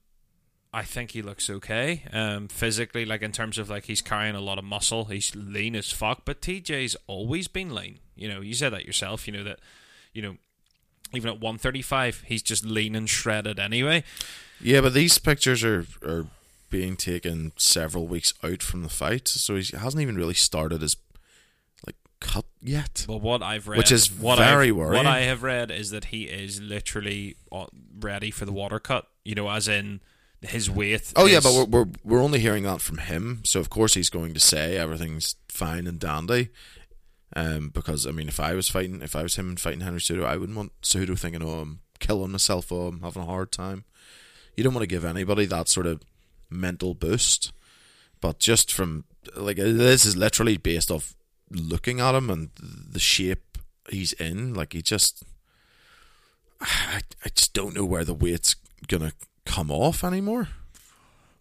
I 0.73 0.83
think 0.83 1.11
he 1.11 1.21
looks 1.21 1.49
okay. 1.49 2.03
Um, 2.11 2.47
physically, 2.47 3.05
like 3.05 3.21
in 3.21 3.31
terms 3.31 3.59
of 3.59 3.69
like 3.69 3.85
he's 3.85 4.01
carrying 4.01 4.35
a 4.35 4.41
lot 4.41 4.57
of 4.57 4.63
muscle, 4.63 5.05
he's 5.05 5.35
lean 5.35 5.75
as 5.75 5.91
fuck. 5.91 6.21
But 6.25 6.41
TJ's 6.41 6.95
always 7.05 7.47
been 7.47 7.73
lean. 7.73 7.99
You 8.15 8.27
know, 8.27 8.41
you 8.41 8.55
said 8.55 8.73
that 8.73 8.85
yourself. 8.85 9.27
You 9.27 9.33
know 9.33 9.43
that, 9.43 9.59
you 10.13 10.21
know, 10.21 10.37
even 11.13 11.29
at 11.29 11.39
one 11.39 11.59
thirty 11.59 11.83
five, 11.83 12.23
he's 12.25 12.41
just 12.41 12.65
lean 12.65 12.95
and 12.95 13.07
shredded 13.07 13.59
anyway. 13.59 14.03
Yeah, 14.59 14.81
but 14.81 14.93
these 14.93 15.19
pictures 15.19 15.63
are 15.63 15.85
are 16.03 16.25
being 16.71 16.95
taken 16.95 17.51
several 17.55 18.07
weeks 18.07 18.33
out 18.43 18.63
from 18.63 18.81
the 18.81 18.89
fight, 18.89 19.27
so 19.27 19.55
he 19.55 19.77
hasn't 19.77 20.01
even 20.01 20.15
really 20.15 20.33
started 20.33 20.81
his 20.81 20.95
cut 22.33 22.45
yet. 22.61 23.05
Well, 23.07 23.19
what 23.19 23.41
I've 23.43 23.67
read, 23.67 23.77
Which 23.77 23.91
is 23.91 24.11
what 24.11 24.37
very 24.37 24.69
I've, 24.69 24.75
worrying. 24.75 25.05
What 25.05 25.05
I 25.05 25.21
have 25.21 25.43
read 25.43 25.71
is 25.71 25.91
that 25.91 26.05
he 26.05 26.23
is 26.23 26.61
literally 26.61 27.35
uh, 27.51 27.65
ready 27.99 28.31
for 28.31 28.45
the 28.45 28.51
water 28.51 28.79
cut. 28.79 29.07
You 29.23 29.35
know, 29.35 29.49
as 29.49 29.67
in 29.67 30.01
his 30.41 30.69
weight. 30.69 31.13
Oh 31.15 31.25
yeah, 31.25 31.39
but 31.41 31.53
we're, 31.53 31.65
we're 31.65 31.91
we're 32.03 32.23
only 32.23 32.39
hearing 32.39 32.63
that 32.63 32.81
from 32.81 32.97
him, 32.97 33.41
so 33.45 33.59
of 33.59 33.69
course 33.69 33.93
he's 33.93 34.09
going 34.09 34.33
to 34.33 34.39
say 34.39 34.77
everything's 34.77 35.35
fine 35.47 35.87
and 35.87 35.99
dandy. 35.99 36.49
Um, 37.35 37.69
because 37.69 38.05
I 38.05 38.11
mean, 38.11 38.27
if 38.27 38.39
I 38.39 38.53
was 38.53 38.69
fighting, 38.69 39.01
if 39.01 39.15
I 39.15 39.23
was 39.23 39.35
him 39.35 39.55
fighting 39.55 39.81
Henry 39.81 39.99
Cejudo, 39.99 40.25
I 40.25 40.37
wouldn't 40.37 40.57
want 40.57 40.73
Cejudo 40.81 41.17
thinking, 41.17 41.41
"Oh, 41.43 41.59
I'm 41.59 41.79
killing 41.99 42.31
myself. 42.31 42.71
Oh, 42.71 42.87
I'm 42.87 43.01
having 43.01 43.23
a 43.23 43.27
hard 43.27 43.51
time." 43.51 43.85
You 44.55 44.63
don't 44.63 44.73
want 44.73 44.83
to 44.83 44.87
give 44.87 45.05
anybody 45.05 45.45
that 45.45 45.67
sort 45.67 45.87
of 45.87 46.01
mental 46.49 46.93
boost. 46.93 47.51
But 48.21 48.39
just 48.39 48.71
from 48.71 49.05
like 49.35 49.57
this 49.57 50.05
is 50.05 50.15
literally 50.15 50.57
based 50.57 50.91
off 50.91 51.15
looking 51.53 51.99
at 51.99 52.15
him 52.15 52.29
and 52.29 52.49
the 52.57 52.99
shape 52.99 53.57
he's 53.89 54.13
in. 54.13 54.53
Like 54.53 54.73
he 54.73 54.81
just, 54.81 55.23
I, 56.61 57.01
I 57.23 57.29
just 57.29 57.53
don't 57.53 57.75
know 57.75 57.85
where 57.85 58.05
the 58.05 58.13
weight's 58.13 58.55
gonna 58.87 59.13
come 59.45 59.71
off 59.71 60.03
anymore. 60.03 60.49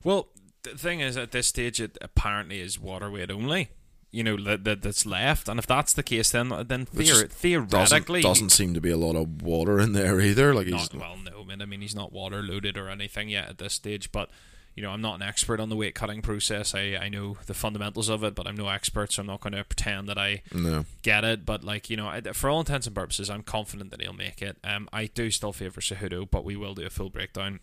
Well, 0.05 0.29
the 0.63 0.71
thing 0.71 1.01
is, 1.01 1.17
at 1.17 1.33
this 1.33 1.47
stage, 1.47 1.81
it 1.81 1.99
apparently 2.01 2.61
is 2.61 2.79
water 2.79 3.11
weight 3.11 3.31
only. 3.31 3.71
You 4.11 4.23
know 4.23 4.37
that, 4.45 4.65
that 4.65 4.83
that's 4.83 5.07
left, 5.07 5.49
and 5.49 5.59
if 5.59 5.67
that's 5.67 5.95
the 5.95 6.03
case, 6.03 6.33
then 6.33 6.51
then 6.67 6.85
theor- 6.85 7.31
theoretically, 7.31 8.21
doesn't, 8.21 8.49
doesn't 8.49 8.51
seem 8.51 8.75
to 8.75 8.81
be 8.81 8.91
a 8.91 8.97
lot 8.99 9.17
of 9.17 9.41
water 9.41 9.81
in 9.81 9.95
there 9.95 10.21
either. 10.21 10.53
Like 10.53 10.67
he's 10.67 10.93
not 10.93 10.95
well. 10.95 11.17
No, 11.17 11.45
man. 11.45 11.63
I 11.63 11.65
mean, 11.65 11.81
he's 11.81 11.95
not 11.95 12.13
water 12.13 12.43
loaded 12.43 12.77
or 12.77 12.91
anything 12.91 13.31
yet 13.31 13.49
at 13.49 13.57
this 13.57 13.73
stage. 13.73 14.13
But 14.13 14.29
you 14.75 14.83
know, 14.83 14.91
I'm 14.91 15.01
not 15.01 15.17
an 15.17 15.23
expert 15.23 15.61
on 15.61 15.69
the 15.69 15.77
weight 15.77 15.95
cutting 15.95 16.23
process. 16.23 16.75
I 16.75 16.99
I 17.01 17.09
know 17.09 17.37
the 17.47 17.55
fundamentals 17.55 18.09
of 18.09 18.25
it, 18.25 18.35
but 18.35 18.47
I'm 18.47 18.57
no 18.57 18.69
expert, 18.69 19.13
so 19.13 19.21
I'm 19.21 19.27
not 19.27 19.41
going 19.41 19.53
to 19.53 19.65
pretend 19.65 20.09
that 20.09 20.19
I 20.19 20.43
no. 20.53 20.85
get 21.03 21.25
it. 21.25 21.45
But 21.45 21.63
like 21.65 21.91
you 21.91 21.97
know, 21.97 22.09
I, 22.09 22.21
for 22.21 22.49
all 22.49 22.61
intents 22.61 22.87
and 22.87 22.97
purposes, 22.97 23.29
I'm 23.29 23.43
confident 23.43 23.91
that 23.91 24.01
he'll 24.01 24.13
make 24.13 24.41
it. 24.41 24.57
Um, 24.65 24.89
I 24.93 25.07
do 25.07 25.31
still 25.31 25.53
favour 25.53 25.81
Cejudo, 25.81 26.29
but 26.31 26.45
we 26.45 26.57
will 26.57 26.75
do 26.75 26.87
a 26.87 26.91
full 26.91 27.11
breakdown 27.11 27.61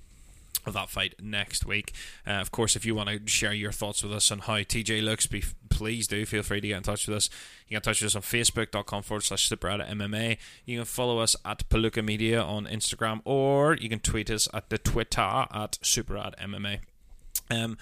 of 0.65 0.73
that 0.73 0.89
fight 0.89 1.15
next 1.21 1.65
week. 1.65 1.93
Uh, 2.27 2.31
of 2.31 2.51
course, 2.51 2.75
if 2.75 2.85
you 2.85 2.95
want 2.95 3.09
to 3.09 3.19
share 3.27 3.53
your 3.53 3.71
thoughts 3.71 4.03
with 4.03 4.13
us 4.13 4.31
on 4.31 4.39
how 4.39 4.55
TJ 4.55 5.03
looks, 5.03 5.27
be, 5.27 5.43
please 5.69 6.07
do 6.07 6.25
feel 6.25 6.43
free 6.43 6.61
to 6.61 6.67
get 6.67 6.77
in 6.77 6.83
touch 6.83 7.07
with 7.07 7.17
us. 7.17 7.29
You 7.67 7.69
can 7.69 7.75
get 7.75 7.77
in 7.77 7.81
touch 7.93 8.01
with 8.01 8.07
us 8.07 8.15
on 8.15 8.21
facebook.com 8.21 9.03
forward 9.03 9.23
slash 9.23 9.49
MMA. 9.49 10.37
You 10.65 10.77
can 10.77 10.85
follow 10.85 11.19
us 11.19 11.35
at 11.45 11.67
Palooka 11.69 12.03
Media 12.03 12.41
on 12.41 12.65
Instagram, 12.65 13.21
or 13.25 13.75
you 13.75 13.89
can 13.89 13.99
tweet 13.99 14.29
us 14.29 14.47
at 14.53 14.69
the 14.69 14.77
Twitter 14.77 15.47
at 15.51 15.77
Super 15.81 16.15
Rad 16.15 16.35
MMA. 16.41 16.79
Um, 17.49 17.77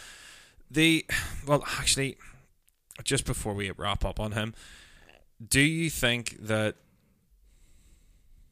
the 0.70 1.06
well, 1.46 1.64
actually, 1.80 2.18
just 3.04 3.26
before 3.26 3.54
we 3.54 3.72
wrap 3.72 4.06
up 4.06 4.20
on 4.20 4.34
him, 4.34 4.54
do 5.46 5.62
you 5.62 5.90
think 5.90 6.38
that 6.40 6.76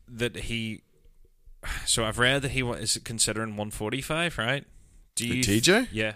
that 0.08 0.36
he? 0.36 0.82
So 1.86 2.06
I've 2.06 2.20
read 2.20 2.44
that 2.44 2.52
he 2.52 2.62
is 2.62 3.00
considering 3.04 3.52
145, 3.52 4.38
right? 4.38 4.66
Do 5.16 5.28
you 5.28 5.44
TJ? 5.44 5.88
Yeah. 5.92 6.14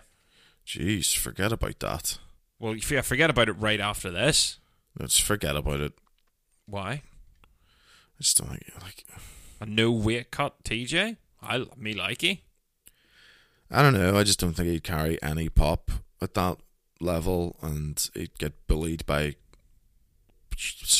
Jeez, 0.65 1.17
forget 1.17 1.51
about 1.51 1.79
that. 1.79 2.19
Well, 2.59 2.73
if 2.73 2.91
you 2.91 3.01
forget 3.01 3.29
about 3.29 3.49
it 3.49 3.53
right 3.53 3.79
after 3.79 4.11
this. 4.11 4.59
Let's 4.99 5.17
forget 5.17 5.55
about 5.55 5.79
it. 5.79 5.93
Why? 6.65 6.91
I 6.91 8.21
just 8.21 8.37
don't 8.37 8.49
think 8.49 8.65
like 8.81 9.05
A 9.61 9.65
no 9.65 9.91
weight 9.91 10.29
cut 10.29 10.63
TJ? 10.63 11.17
I 11.41 11.65
me 11.77 11.95
likey. 11.95 12.41
I 13.71 13.81
don't 13.81 13.93
know. 13.93 14.17
I 14.17 14.23
just 14.23 14.39
don't 14.39 14.53
think 14.53 14.69
he'd 14.69 14.83
carry 14.83 15.21
any 15.21 15.49
pop 15.49 15.91
at 16.21 16.33
that 16.33 16.57
level, 16.99 17.55
and 17.61 18.09
he'd 18.13 18.37
get 18.37 18.67
bullied 18.67 19.05
by. 19.05 19.35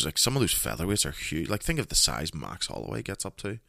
Like 0.05 0.17
some 0.17 0.38
of 0.38 0.41
those 0.41 0.53
featherweights 0.53 1.05
are 1.05 1.11
huge. 1.11 1.49
Like 1.49 1.63
think 1.63 1.80
of 1.80 1.89
the 1.89 1.95
size 1.95 2.34
Max 2.34 2.67
Holloway 2.67 3.01
gets 3.01 3.26
up 3.26 3.36
to. 3.38 3.59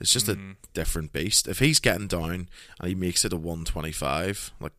It's 0.00 0.12
just 0.12 0.28
a 0.28 0.32
mm-hmm. 0.32 0.52
different 0.74 1.12
beast. 1.12 1.46
If 1.46 1.60
he's 1.60 1.78
getting 1.78 2.08
down 2.08 2.48
and 2.80 2.88
he 2.88 2.94
makes 2.94 3.24
it 3.24 3.32
a 3.32 3.36
one 3.36 3.64
twenty 3.64 3.92
five, 3.92 4.50
like 4.60 4.72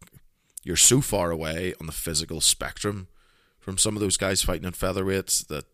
you're 0.63 0.75
so 0.75 0.99
far 0.99 1.31
away 1.31 1.73
on 1.79 1.85
the 1.85 1.93
physical 1.93 2.41
spectrum 2.41 3.07
from 3.59 3.77
some 3.77 3.95
of 3.95 4.01
those 4.01 4.17
guys 4.17 4.41
fighting 4.41 4.65
at 4.65 4.73
featherweights 4.73 5.47
that 5.47 5.65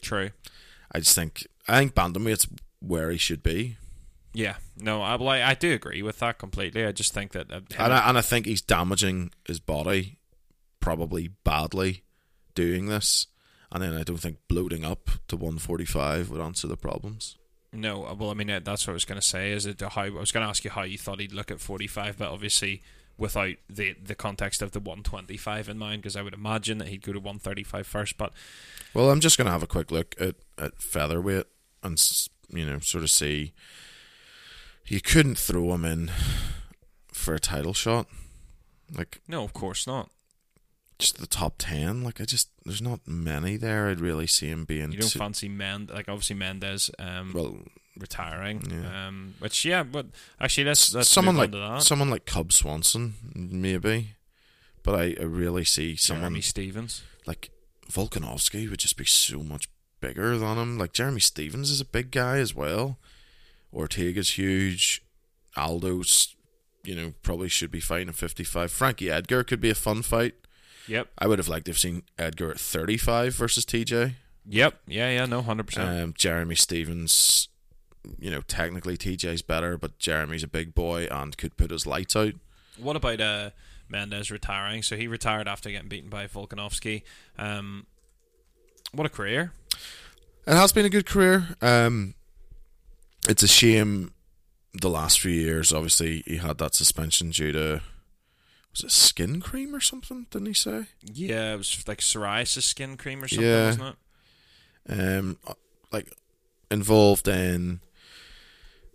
True. 0.00 0.30
I 0.92 0.98
just 1.00 1.14
think 1.14 1.46
I 1.68 1.78
think 1.78 1.94
bantamweight's 1.94 2.48
where 2.80 3.10
he 3.10 3.18
should 3.18 3.42
be, 3.42 3.76
Yeah. 4.32 4.56
No, 4.76 5.02
I 5.02 5.16
well, 5.16 5.28
I, 5.28 5.54
do 5.54 5.72
agree 5.72 6.02
with 6.02 6.18
that 6.20 6.38
completely. 6.38 6.84
I 6.86 6.92
just 6.92 7.12
think 7.12 7.32
that 7.32 7.50
uh, 7.50 7.60
and 7.78 7.92
I, 7.92 8.08
and 8.08 8.16
I 8.16 8.20
think 8.20 8.46
he's 8.46 8.62
damaging 8.62 9.32
his 9.46 9.60
body 9.60 10.18
probably 10.78 11.28
badly 11.44 12.04
doing 12.54 12.86
this. 12.86 13.26
And 13.72 13.82
then 13.82 13.94
I 13.94 14.02
don't 14.02 14.18
think 14.18 14.38
bloating 14.48 14.84
up 14.84 15.10
to 15.28 15.36
145 15.36 16.30
would 16.30 16.40
answer 16.40 16.66
the 16.66 16.76
problems. 16.76 17.38
No, 17.72 18.04
uh, 18.04 18.14
well, 18.14 18.30
I 18.30 18.34
mean 18.34 18.50
uh, 18.50 18.60
that's 18.62 18.86
what 18.86 18.92
I 18.92 18.94
was 18.94 19.04
going 19.04 19.20
to 19.20 19.26
say. 19.26 19.52
Is 19.52 19.66
it 19.66 19.80
how 19.80 20.02
I 20.02 20.10
was 20.10 20.32
going 20.32 20.44
to 20.44 20.50
ask 20.50 20.64
you 20.64 20.70
how 20.70 20.82
you 20.82 20.98
thought 20.98 21.20
he'd 21.20 21.32
look 21.32 21.52
at 21.52 21.60
forty-five, 21.60 22.18
but 22.18 22.28
obviously 22.28 22.82
without 23.16 23.54
the 23.68 23.94
the 24.02 24.16
context 24.16 24.60
of 24.60 24.72
the 24.72 24.80
one 24.80 25.04
twenty-five 25.04 25.68
in 25.68 25.78
mind, 25.78 26.02
because 26.02 26.16
I 26.16 26.22
would 26.22 26.34
imagine 26.34 26.78
that 26.78 26.88
he'd 26.88 27.02
go 27.02 27.12
to 27.12 27.20
135 27.20 27.86
first. 27.86 28.18
But 28.18 28.32
Well, 28.92 29.10
I'm 29.10 29.20
just 29.20 29.38
going 29.38 29.46
to 29.46 29.52
have 29.52 29.62
a 29.62 29.68
quick 29.68 29.92
look 29.92 30.16
at, 30.18 30.34
at 30.58 30.82
featherweight 30.82 31.46
and, 31.84 32.02
you 32.48 32.66
know, 32.66 32.80
sort 32.80 33.04
of 33.04 33.10
see. 33.10 33.52
You 34.90 35.00
couldn't 35.00 35.38
throw 35.38 35.72
him 35.72 35.84
in 35.84 36.10
for 37.12 37.32
a 37.34 37.38
title 37.38 37.72
shot. 37.74 38.06
Like, 38.92 39.20
no, 39.28 39.44
of 39.44 39.52
course 39.52 39.86
not. 39.86 40.10
just 40.98 41.18
the 41.18 41.28
top 41.28 41.54
10. 41.58 42.02
Like, 42.02 42.20
I 42.20 42.24
just, 42.24 42.48
there's 42.64 42.82
not 42.82 43.06
many 43.06 43.56
there 43.56 43.88
I'd 43.88 44.00
really 44.00 44.26
see 44.26 44.48
him 44.48 44.64
being. 44.64 44.90
You 44.90 44.98
don't 44.98 45.10
too- 45.10 45.18
fancy 45.20 45.48
Mend 45.48 45.90
like 45.90 46.08
obviously 46.08 46.34
Mendes 46.34 46.90
um, 46.98 47.32
well, 47.32 47.56
retiring, 47.96 48.62
Yeah. 48.68 49.06
um, 49.08 49.34
which 49.38 49.64
yeah, 49.64 49.84
but 49.84 50.06
actually 50.40 50.64
let's, 50.64 50.92
let's 50.92 51.08
someone 51.08 51.36
like 51.36 51.54
someone 51.82 52.10
like 52.10 52.26
Cub 52.26 52.52
Swanson, 52.52 53.14
maybe. 53.32 54.16
But 54.82 54.94
I, 54.96 55.14
I 55.20 55.24
really 55.24 55.64
see 55.64 55.94
someone 55.94 56.22
Jeremy 56.32 56.40
Stephens. 56.40 57.02
like 57.26 57.50
Volkanovski 57.88 58.68
would 58.68 58.80
just 58.80 58.96
be 58.96 59.04
so 59.04 59.38
much 59.44 59.68
bigger 60.00 60.36
than 60.36 60.58
him. 60.58 60.78
Like 60.78 60.92
Jeremy 60.92 61.20
Stephens 61.20 61.70
is 61.70 61.80
a 61.80 61.84
big 61.84 62.10
guy 62.10 62.38
as 62.38 62.54
well. 62.56 62.98
Ortega's 63.72 64.30
huge. 64.38 65.02
Aldo's, 65.56 66.34
you 66.84 66.94
know, 66.94 67.12
probably 67.22 67.48
should 67.48 67.70
be 67.70 67.80
fighting 67.80 68.08
at 68.08 68.14
55. 68.14 68.70
Frankie 68.70 69.10
Edgar 69.10 69.44
could 69.44 69.60
be 69.60 69.70
a 69.70 69.74
fun 69.74 70.02
fight. 70.02 70.34
Yep. 70.86 71.08
I 71.18 71.26
would 71.26 71.38
have 71.38 71.48
liked 71.48 71.66
to 71.66 71.72
have 71.72 71.78
seen 71.78 72.02
Edgar 72.18 72.50
at 72.50 72.58
35 72.60 73.34
versus 73.34 73.64
TJ. 73.64 74.14
Yep. 74.48 74.80
Yeah. 74.86 75.10
Yeah. 75.10 75.26
No. 75.26 75.42
Hundred 75.42 75.66
percent. 75.66 76.02
Um, 76.02 76.14
Jeremy 76.16 76.54
Stephens, 76.54 77.48
you 78.18 78.30
know, 78.30 78.40
technically 78.42 78.96
TJ's 78.96 79.42
better, 79.42 79.76
but 79.76 79.98
Jeremy's 79.98 80.42
a 80.42 80.48
big 80.48 80.74
boy 80.74 81.06
and 81.10 81.36
could 81.36 81.56
put 81.56 81.70
his 81.70 81.86
lights 81.86 82.16
out. 82.16 82.32
What 82.78 82.96
about 82.96 83.20
uh, 83.20 83.50
Mendes 83.88 84.30
retiring? 84.30 84.82
So 84.82 84.96
he 84.96 85.06
retired 85.06 85.46
after 85.46 85.70
getting 85.70 85.88
beaten 85.88 86.10
by 86.10 86.26
Volkanovski. 86.26 87.02
Um, 87.38 87.86
what 88.92 89.06
a 89.06 89.10
career! 89.10 89.52
It 90.46 90.54
has 90.54 90.72
been 90.72 90.86
a 90.86 90.90
good 90.90 91.06
career. 91.06 91.54
Um, 91.60 92.14
it's 93.28 93.42
a 93.42 93.48
shame 93.48 94.12
the 94.72 94.90
last 94.90 95.20
few 95.20 95.32
years. 95.32 95.72
Obviously, 95.72 96.22
he 96.26 96.36
had 96.36 96.58
that 96.58 96.74
suspension 96.74 97.30
due 97.30 97.52
to 97.52 97.82
was 98.72 98.84
it 98.84 98.90
skin 98.92 99.40
cream 99.40 99.74
or 99.74 99.80
something? 99.80 100.26
Didn't 100.30 100.46
he 100.46 100.54
say? 100.54 100.86
Yeah, 101.02 101.54
it 101.54 101.56
was 101.58 101.84
like 101.88 101.98
psoriasis 101.98 102.62
skin 102.62 102.96
cream 102.96 103.22
or 103.24 103.28
something, 103.28 103.46
Yeah. 103.46 103.66
wasn't 103.66 103.96
it? 104.88 104.98
Um, 105.18 105.38
like 105.92 106.12
involved 106.70 107.26
in 107.28 107.80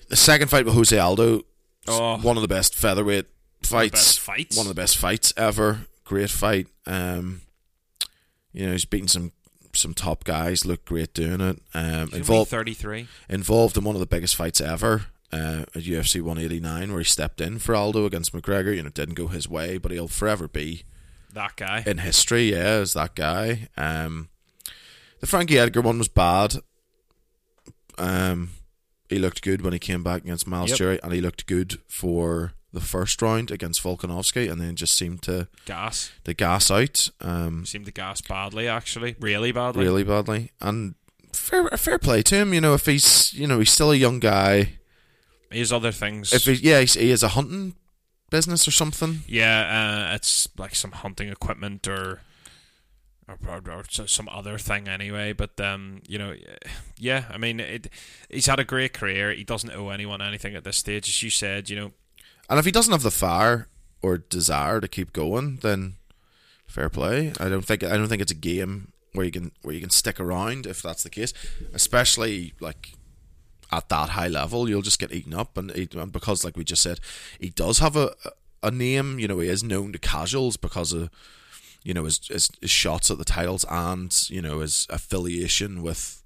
the 0.07 0.15
second 0.15 0.47
fight 0.49 0.65
with 0.65 0.75
Jose 0.75 0.97
Aldo. 0.97 1.43
Oh. 1.87 2.17
one 2.17 2.35
of 2.35 2.41
the 2.41 2.47
best 2.47 2.73
featherweight 2.73 3.27
fights. 3.61 3.91
best 3.91 4.19
fights. 4.19 4.57
One 4.57 4.65
of 4.65 4.69
the 4.73 4.81
best 4.81 4.97
fights 4.97 5.31
ever. 5.37 5.81
Great 6.03 6.31
fight. 6.31 6.67
Um, 6.87 7.41
you 8.53 8.65
know, 8.65 8.71
he's 8.71 8.85
beaten 8.85 9.07
some 9.07 9.33
some 9.77 9.93
top 9.93 10.23
guys. 10.23 10.65
Looked 10.65 10.85
great 10.85 11.13
doing 11.13 11.41
it. 11.41 11.61
Um, 11.73 12.09
involved 12.13 12.49
thirty-three. 12.51 13.07
involved 13.29 13.77
in 13.77 13.83
one 13.83 13.95
of 13.95 13.99
the 13.99 14.05
biggest 14.05 14.35
fights 14.35 14.59
ever 14.61 15.05
uh, 15.31 15.65
at 15.75 15.83
UFC 15.83 16.21
189 16.21 16.91
where 16.91 16.99
he 16.99 17.05
stepped 17.05 17.41
in 17.41 17.59
for 17.59 17.75
Aldo 17.75 18.05
against 18.05 18.33
McGregor. 18.33 18.75
You 18.75 18.83
know, 18.83 18.89
didn't 18.89 19.15
go 19.15 19.27
his 19.27 19.47
way, 19.49 19.77
but 19.77 19.91
he'll 19.91 20.07
forever 20.07 20.47
be 20.47 20.83
That 21.33 21.55
guy. 21.55 21.83
in 21.85 21.99
history. 21.99 22.51
Yeah, 22.51 22.57
as 22.81 22.93
that 22.93 23.15
guy. 23.15 23.67
Um, 23.77 24.29
the 25.19 25.27
Frankie 25.27 25.57
Edgar 25.59 25.81
one 25.81 25.97
was 25.97 26.07
bad. 26.07 26.55
Um, 27.97 28.49
he 29.09 29.19
looked 29.19 29.41
good 29.41 29.61
when 29.61 29.73
he 29.73 29.79
came 29.79 30.03
back 30.03 30.23
against 30.23 30.47
Myles 30.47 30.69
Yep. 30.71 30.77
Jury, 30.77 30.99
and 31.03 31.13
he 31.13 31.21
looked 31.21 31.45
good 31.45 31.79
for 31.87 32.53
the 32.75 32.81
first 32.81 33.21
round 33.21 33.49
against 33.49 33.81
Volkanovski, 33.81 34.51
and 34.51 34.61
then 34.61 34.75
just 34.75 34.93
seemed 34.95 35.23
to 35.23 35.47
gas. 35.65 36.11
the 36.25 36.35
gas 36.35 36.69
out. 36.69 37.09
Um, 37.21 37.65
Seemed 37.65 37.85
to 37.87 37.91
gas 37.91 38.21
badly, 38.21 38.67
actually. 38.67 39.15
Really 39.19 39.51
badly. 39.51 39.83
really 39.83 40.03
badly. 40.03 40.51
And 40.61 40.93
fair 41.33 41.67
fair 41.69 41.97
play 41.97 42.21
to 42.23 42.35
him. 42.35 42.53
You 42.53 42.61
know, 42.61 42.75
if 42.75 42.85
he's 42.85 43.33
you 43.33 43.47
know 43.47 43.59
he's 43.59 43.71
still 43.71 43.91
a 43.91 43.95
young 43.95 44.19
guy. 44.19 44.73
he 45.51 45.59
has 45.59 45.73
other 45.73 45.91
things. 45.91 46.31
If 46.33 46.45
he, 46.45 46.53
yeah, 46.53 46.81
he's, 46.81 46.93
he 46.93 47.09
has 47.09 47.23
a 47.23 47.29
hunting 47.29 47.75
business 48.29 48.67
or 48.67 48.71
something. 48.71 49.21
Yeah, 49.27 50.09
uh, 50.11 50.15
it's 50.15 50.47
like 50.57 50.75
some 50.75 50.91
hunting 50.91 51.29
equipment 51.29 51.87
or 51.87 52.21
or, 53.27 53.37
or, 53.47 53.61
or 53.79 53.83
some 54.07 54.29
other 54.29 54.57
thing 54.57 54.87
anyway. 54.87 55.33
But 55.33 55.59
um, 55.59 56.01
you 56.07 56.17
know, 56.17 56.35
yeah, 56.97 57.25
I 57.29 57.37
mean, 57.37 57.59
it, 57.59 57.89
he's 58.29 58.45
had 58.45 58.59
a 58.59 58.63
great 58.63 58.93
career. 58.93 59.31
He 59.33 59.43
doesn't 59.43 59.71
owe 59.71 59.89
anyone 59.89 60.21
anything 60.21 60.55
at 60.55 60.63
this 60.63 60.77
stage, 60.77 61.07
as 61.07 61.23
you 61.23 61.29
said. 61.29 61.69
You 61.69 61.75
know, 61.75 61.91
And 62.49 62.59
if 62.59 62.65
he 62.65 62.71
doesn't 62.71 62.91
have 62.91 63.03
the 63.03 63.11
fire 63.11 63.67
or 64.01 64.17
desire 64.17 64.79
to 64.81 64.87
keep 64.87 65.13
going, 65.13 65.57
then 65.57 65.95
fair 66.67 66.89
play. 66.89 67.33
I 67.39 67.49
don't 67.49 67.65
think 67.65 67.83
I 67.83 67.97
don't 67.97 68.07
think 68.07 68.21
it's 68.21 68.31
a 68.31 68.35
game 68.35 68.91
where 69.13 69.25
you 69.25 69.31
can 69.31 69.51
where 69.61 69.73
you 69.73 69.81
can 69.81 69.89
stick 69.89 70.19
around 70.19 70.65
if 70.65 70.81
that's 70.81 71.03
the 71.03 71.09
case. 71.09 71.33
Especially 71.73 72.53
like 72.59 72.93
at 73.71 73.89
that 73.89 74.09
high 74.09 74.27
level, 74.27 74.69
you'll 74.69 74.81
just 74.81 74.99
get 74.99 75.11
eaten 75.13 75.33
up, 75.33 75.57
and, 75.57 75.71
and 75.71 76.11
because 76.11 76.43
like 76.43 76.55
we 76.55 76.63
just 76.63 76.83
said, 76.83 76.99
he 77.39 77.49
does 77.49 77.79
have 77.79 77.95
a 77.95 78.15
a 78.61 78.71
name. 78.71 79.19
You 79.19 79.27
know, 79.27 79.39
he 79.39 79.49
is 79.49 79.63
known 79.63 79.91
to 79.93 79.99
casuals 79.99 80.57
because 80.57 80.93
of 80.93 81.09
you 81.83 81.93
know 81.93 82.05
his, 82.05 82.27
his, 82.27 82.49
his 82.61 82.71
shots 82.71 83.09
at 83.11 83.17
the 83.17 83.25
titles 83.25 83.65
and 83.69 84.29
you 84.29 84.41
know 84.41 84.59
his 84.59 84.87
affiliation 84.89 85.81
with 85.81 86.23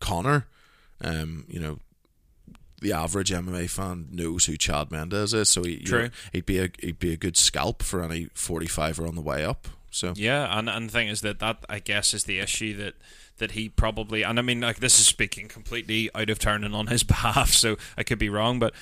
Conor. 0.00 0.46
Um, 1.00 1.44
you 1.48 1.60
know, 1.60 1.80
the 2.84 2.92
average 2.92 3.30
MMA 3.30 3.68
fan 3.68 4.08
knows 4.12 4.44
who 4.44 4.56
Chad 4.56 4.90
Mendes 4.90 5.32
is, 5.32 5.48
so 5.48 5.64
he, 5.64 5.78
you 5.78 5.86
True. 5.86 6.02
know, 6.04 6.10
he'd 6.32 6.46
be 6.46 6.58
a 6.58 6.68
he'd 6.80 6.98
be 6.98 7.12
a 7.12 7.16
good 7.16 7.36
scalp 7.36 7.82
for 7.82 8.02
any 8.04 8.28
forty 8.34 8.66
fiver 8.66 9.06
on 9.06 9.14
the 9.14 9.22
way 9.22 9.44
up. 9.44 9.66
So 9.90 10.12
Yeah, 10.14 10.56
and 10.56 10.68
and 10.68 10.88
the 10.88 10.92
thing 10.92 11.08
is 11.08 11.22
that 11.22 11.38
that 11.40 11.64
I 11.68 11.78
guess 11.78 12.12
is 12.14 12.24
the 12.24 12.38
issue 12.38 12.76
that 12.76 12.94
that 13.38 13.52
he 13.52 13.68
probably 13.68 14.22
and 14.22 14.38
I 14.38 14.42
mean 14.42 14.60
like 14.60 14.80
this 14.80 15.00
is 15.00 15.06
speaking 15.06 15.48
completely 15.48 16.10
out 16.14 16.28
of 16.30 16.38
turn 16.38 16.62
and 16.62 16.76
on 16.76 16.88
his 16.88 17.02
behalf, 17.14 17.50
so 17.50 17.76
I 17.96 18.02
could 18.02 18.18
be 18.18 18.28
wrong, 18.28 18.58
but 18.58 18.74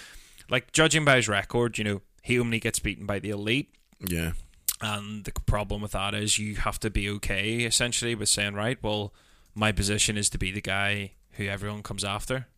like 0.50 0.72
judging 0.72 1.04
by 1.04 1.16
his 1.16 1.28
record, 1.28 1.78
you 1.78 1.84
know, 1.84 2.02
he 2.22 2.38
only 2.38 2.58
gets 2.58 2.80
beaten 2.80 3.06
by 3.06 3.20
the 3.20 3.30
elite. 3.30 3.72
yeah, 4.00 4.32
And 4.80 5.24
the 5.24 5.32
problem 5.46 5.80
with 5.80 5.92
that 5.92 6.12
is 6.12 6.38
you 6.38 6.56
have 6.56 6.80
to 6.80 6.90
be 6.90 7.08
okay 7.08 7.60
essentially 7.60 8.14
with 8.16 8.28
saying, 8.28 8.54
right, 8.54 8.82
well, 8.82 9.14
my 9.54 9.70
position 9.70 10.18
is 10.18 10.28
to 10.30 10.38
be 10.38 10.50
the 10.50 10.60
guy 10.60 11.12
who 11.32 11.46
everyone 11.46 11.82
comes 11.82 12.04
after. 12.04 12.48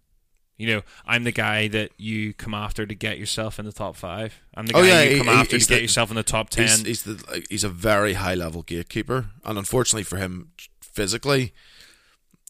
You 0.56 0.68
know, 0.68 0.82
I'm 1.04 1.24
the 1.24 1.32
guy 1.32 1.66
that 1.68 1.90
you 1.98 2.32
come 2.32 2.54
after 2.54 2.86
to 2.86 2.94
get 2.94 3.18
yourself 3.18 3.58
in 3.58 3.64
the 3.66 3.72
top 3.72 3.96
five. 3.96 4.40
I'm 4.54 4.66
the 4.66 4.72
guy 4.72 4.78
Oh, 4.78 4.82
yeah, 4.84 5.02
you 5.02 5.16
come 5.18 5.26
he- 5.26 5.32
after 5.32 5.50
to 5.50 5.56
he's 5.56 5.66
get 5.66 5.82
yourself 5.82 6.10
in 6.10 6.16
the 6.16 6.22
top 6.22 6.48
ten. 6.50 6.68
he's 6.68 6.82
he's 6.86 7.02
the 7.02 7.44
he's 7.50 7.64
a 7.64 7.68
very 7.68 8.12
high 8.14 8.34
level 8.36 8.62
gatekeeper, 8.62 9.26
and 9.44 9.58
unfortunately 9.58 10.04
for 10.04 10.16
him, 10.18 10.52
physically, 10.80 11.52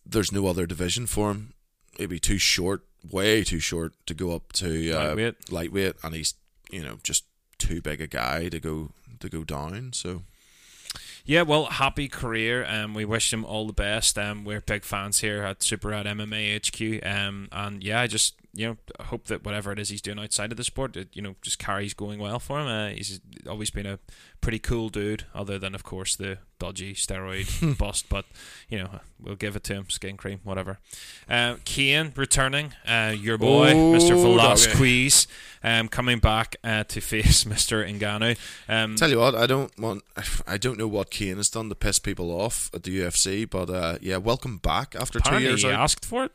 there's 0.04 0.32
no 0.32 0.46
other 0.46 0.66
division 0.66 1.06
for 1.06 1.30
him. 1.30 1.54
It'd 1.96 2.10
be 2.10 2.18
too 2.18 2.38
short, 2.38 2.82
way 3.10 3.42
too 3.44 3.60
short 3.60 3.94
to 4.06 4.14
go 4.14 4.34
up 4.34 4.52
to 4.54 4.92
uh, 4.92 5.04
Lightweight. 5.06 5.50
lightweight, 5.52 5.96
and 6.02 6.14
he's 6.14 6.34
you 6.70 6.82
know 6.82 6.98
just 7.02 7.24
too 7.58 7.80
big 7.80 8.00
a 8.00 8.06
guy 8.06 8.48
to 8.50 8.60
go 8.60 8.90
to 9.20 9.28
go 9.30 9.44
down. 9.44 9.92
So 9.94 10.22
Yeah, 11.26 11.42
well, 11.42 11.64
happy 11.64 12.08
career. 12.08 12.66
Um, 12.66 12.92
we 12.92 13.06
wish 13.06 13.32
him 13.32 13.46
all 13.46 13.66
the 13.66 13.72
best. 13.72 14.18
Um, 14.18 14.44
we're 14.44 14.60
big 14.60 14.84
fans 14.84 15.20
here 15.20 15.42
at 15.42 15.62
Super 15.62 15.88
Rad 15.88 16.04
MMA 16.04 16.58
HQ. 16.66 17.06
Um, 17.06 17.48
and 17.50 17.82
yeah, 17.82 18.02
I 18.02 18.06
just 18.06 18.34
you 18.54 18.66
know 18.68 18.76
hope 19.06 19.26
that 19.26 19.44
whatever 19.44 19.72
it 19.72 19.78
is 19.78 19.88
he's 19.88 20.00
doing 20.02 20.18
outside 20.18 20.50
of 20.52 20.56
the 20.56 20.64
sport, 20.64 20.96
it, 20.96 21.08
you 21.12 21.20
know, 21.22 21.34
just 21.42 21.58
carries 21.58 21.92
going 21.94 22.18
well 22.20 22.38
for 22.38 22.60
him. 22.60 22.66
Uh, 22.68 22.88
he's 22.90 23.20
always 23.48 23.70
been 23.70 23.86
a 23.86 23.98
pretty 24.40 24.58
cool 24.58 24.88
dude, 24.90 25.24
other 25.34 25.58
than 25.58 25.74
of 25.74 25.82
course 25.82 26.14
the 26.16 26.38
dodgy 26.58 26.94
steroid 26.94 27.76
bust. 27.78 28.08
But 28.08 28.26
you 28.68 28.78
know, 28.78 29.00
we'll 29.20 29.34
give 29.36 29.56
it 29.56 29.64
to 29.64 29.74
him. 29.74 29.90
Skin 29.90 30.16
cream, 30.16 30.40
whatever. 30.44 30.78
Uh, 31.28 31.56
Cain 31.64 32.12
returning. 32.16 32.74
Uh, 32.86 33.14
your 33.18 33.38
boy, 33.38 33.72
Oh, 33.72 33.92
Mr. 33.92 34.10
Velasquez, 34.20 35.26
um, 35.62 35.88
coming 35.88 36.18
back 36.20 36.56
uh, 36.62 36.84
to 36.84 37.00
face 37.00 37.44
Mr. 37.54 37.84
Ngannou. 37.98 38.36
Um, 38.68 38.94
Tell 38.96 39.10
you 39.10 39.18
what, 39.18 39.34
I 39.34 39.46
don't 39.46 39.76
want. 39.78 40.04
I 40.46 40.58
don't 40.58 40.78
know 40.78 40.88
what 40.88 41.10
Cain 41.10 41.36
has 41.38 41.50
done 41.50 41.68
to 41.70 41.74
piss 41.74 41.98
people 41.98 42.30
off 42.30 42.70
at 42.74 42.84
the 42.84 43.00
UFC, 43.00 43.48
but 43.48 43.68
uh, 43.70 43.98
yeah, 44.00 44.18
welcome 44.18 44.58
back 44.58 44.94
after 44.98 45.18
two 45.20 45.38
years 45.40 45.62
he 45.62 45.70
out. 45.70 45.80
asked 45.80 46.04
for 46.04 46.24
it. 46.24 46.32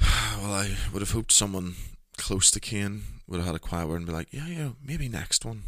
Well, 0.40 0.52
I 0.52 0.74
would 0.92 1.02
have 1.02 1.10
hoped 1.12 1.32
someone 1.32 1.74
close 2.16 2.50
to 2.52 2.60
Cain 2.60 3.02
would 3.28 3.38
have 3.38 3.46
had 3.46 3.54
a 3.54 3.58
quiet 3.60 3.88
word 3.88 3.96
and 3.96 4.06
be 4.06 4.12
like, 4.12 4.28
yeah, 4.32 4.46
yeah, 4.46 4.68
maybe 4.82 5.08
next 5.08 5.44
one, 5.44 5.62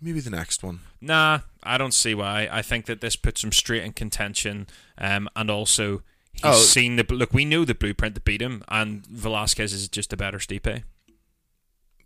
maybe 0.00 0.20
the 0.20 0.30
next 0.30 0.62
one. 0.62 0.80
Nah, 1.00 1.40
I 1.62 1.78
don't 1.78 1.94
see 1.94 2.14
why. 2.14 2.48
I 2.50 2.62
think 2.62 2.86
that 2.86 3.00
this 3.00 3.16
puts 3.16 3.42
him 3.44 3.52
straight 3.52 3.84
in 3.84 3.92
contention, 3.92 4.66
um, 4.98 5.28
and 5.36 5.50
also 5.50 6.02
he's 6.32 6.42
Oh. 6.44 6.52
seen 6.60 6.96
the 6.96 7.04
look. 7.08 7.32
We 7.32 7.44
knew 7.44 7.64
the 7.64 7.74
blueprint 7.74 8.14
to 8.16 8.20
beat 8.20 8.42
him, 8.42 8.62
and 8.68 9.06
Velasquez 9.06 9.72
is 9.72 9.88
just 9.88 10.12
a 10.12 10.16
better 10.16 10.38
Stipe. 10.38 10.82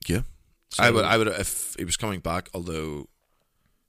Yeah, 0.07 0.23
So- 0.71 0.83
I 0.85 0.91
would. 0.91 1.05
I 1.05 1.17
would 1.17 1.29
if 1.29 1.75
he 1.79 1.85
was 1.85 1.97
coming 1.97 2.21
back. 2.21 2.49
Although 2.55 3.09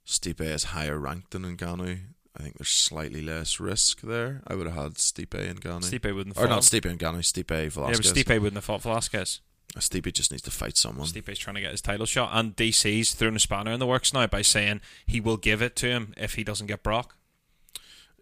Stipe 0.06 0.40
is 0.40 0.64
higher 0.64 0.98
ranked 0.98 1.30
than 1.32 1.42
Ngannou, 1.56 2.00
I 2.36 2.42
think 2.42 2.58
there's 2.58 2.68
slightly 2.68 3.22
less 3.22 3.60
risk 3.60 4.00
there. 4.00 4.42
I 4.46 4.54
would 4.54 4.66
have 4.66 4.74
had 4.76 4.94
Stipe 4.94 5.34
and 5.34 5.60
Ngannou. 5.60 5.84
Stipe 5.84 6.14
wouldn't 6.14 6.36
or 6.36 6.48
not 6.48 6.62
Stipe 6.62 6.84
and 6.90 6.98
Ngannou, 6.98 7.20
Stipe 7.20 7.50
yeah, 7.50 7.68
but 7.74 7.92
Stipe 8.04 8.28
wouldn't 8.40 8.54
have 8.56 8.64
fought 8.64 8.82
Velasquez. 8.82 9.40
Uh, 9.76 9.80
Stipe 9.80 10.12
just 10.12 10.30
needs 10.30 10.42
to 10.42 10.50
fight 10.50 10.76
someone. 10.76 11.06
Stipe's 11.06 11.38
trying 11.38 11.54
to 11.54 11.60
get 11.60 11.70
his 11.70 11.80
title 11.80 12.06
shot, 12.06 12.30
and 12.32 12.56
DC's 12.56 13.14
thrown 13.14 13.36
a 13.36 13.40
spanner 13.40 13.72
in 13.72 13.78
the 13.80 13.86
works 13.86 14.12
now 14.12 14.26
by 14.26 14.42
saying 14.42 14.80
he 15.06 15.20
will 15.20 15.36
give 15.36 15.62
it 15.62 15.76
to 15.76 15.86
him 15.88 16.12
if 16.16 16.34
he 16.34 16.42
doesn't 16.44 16.66
get 16.66 16.82
Brock. 16.82 17.16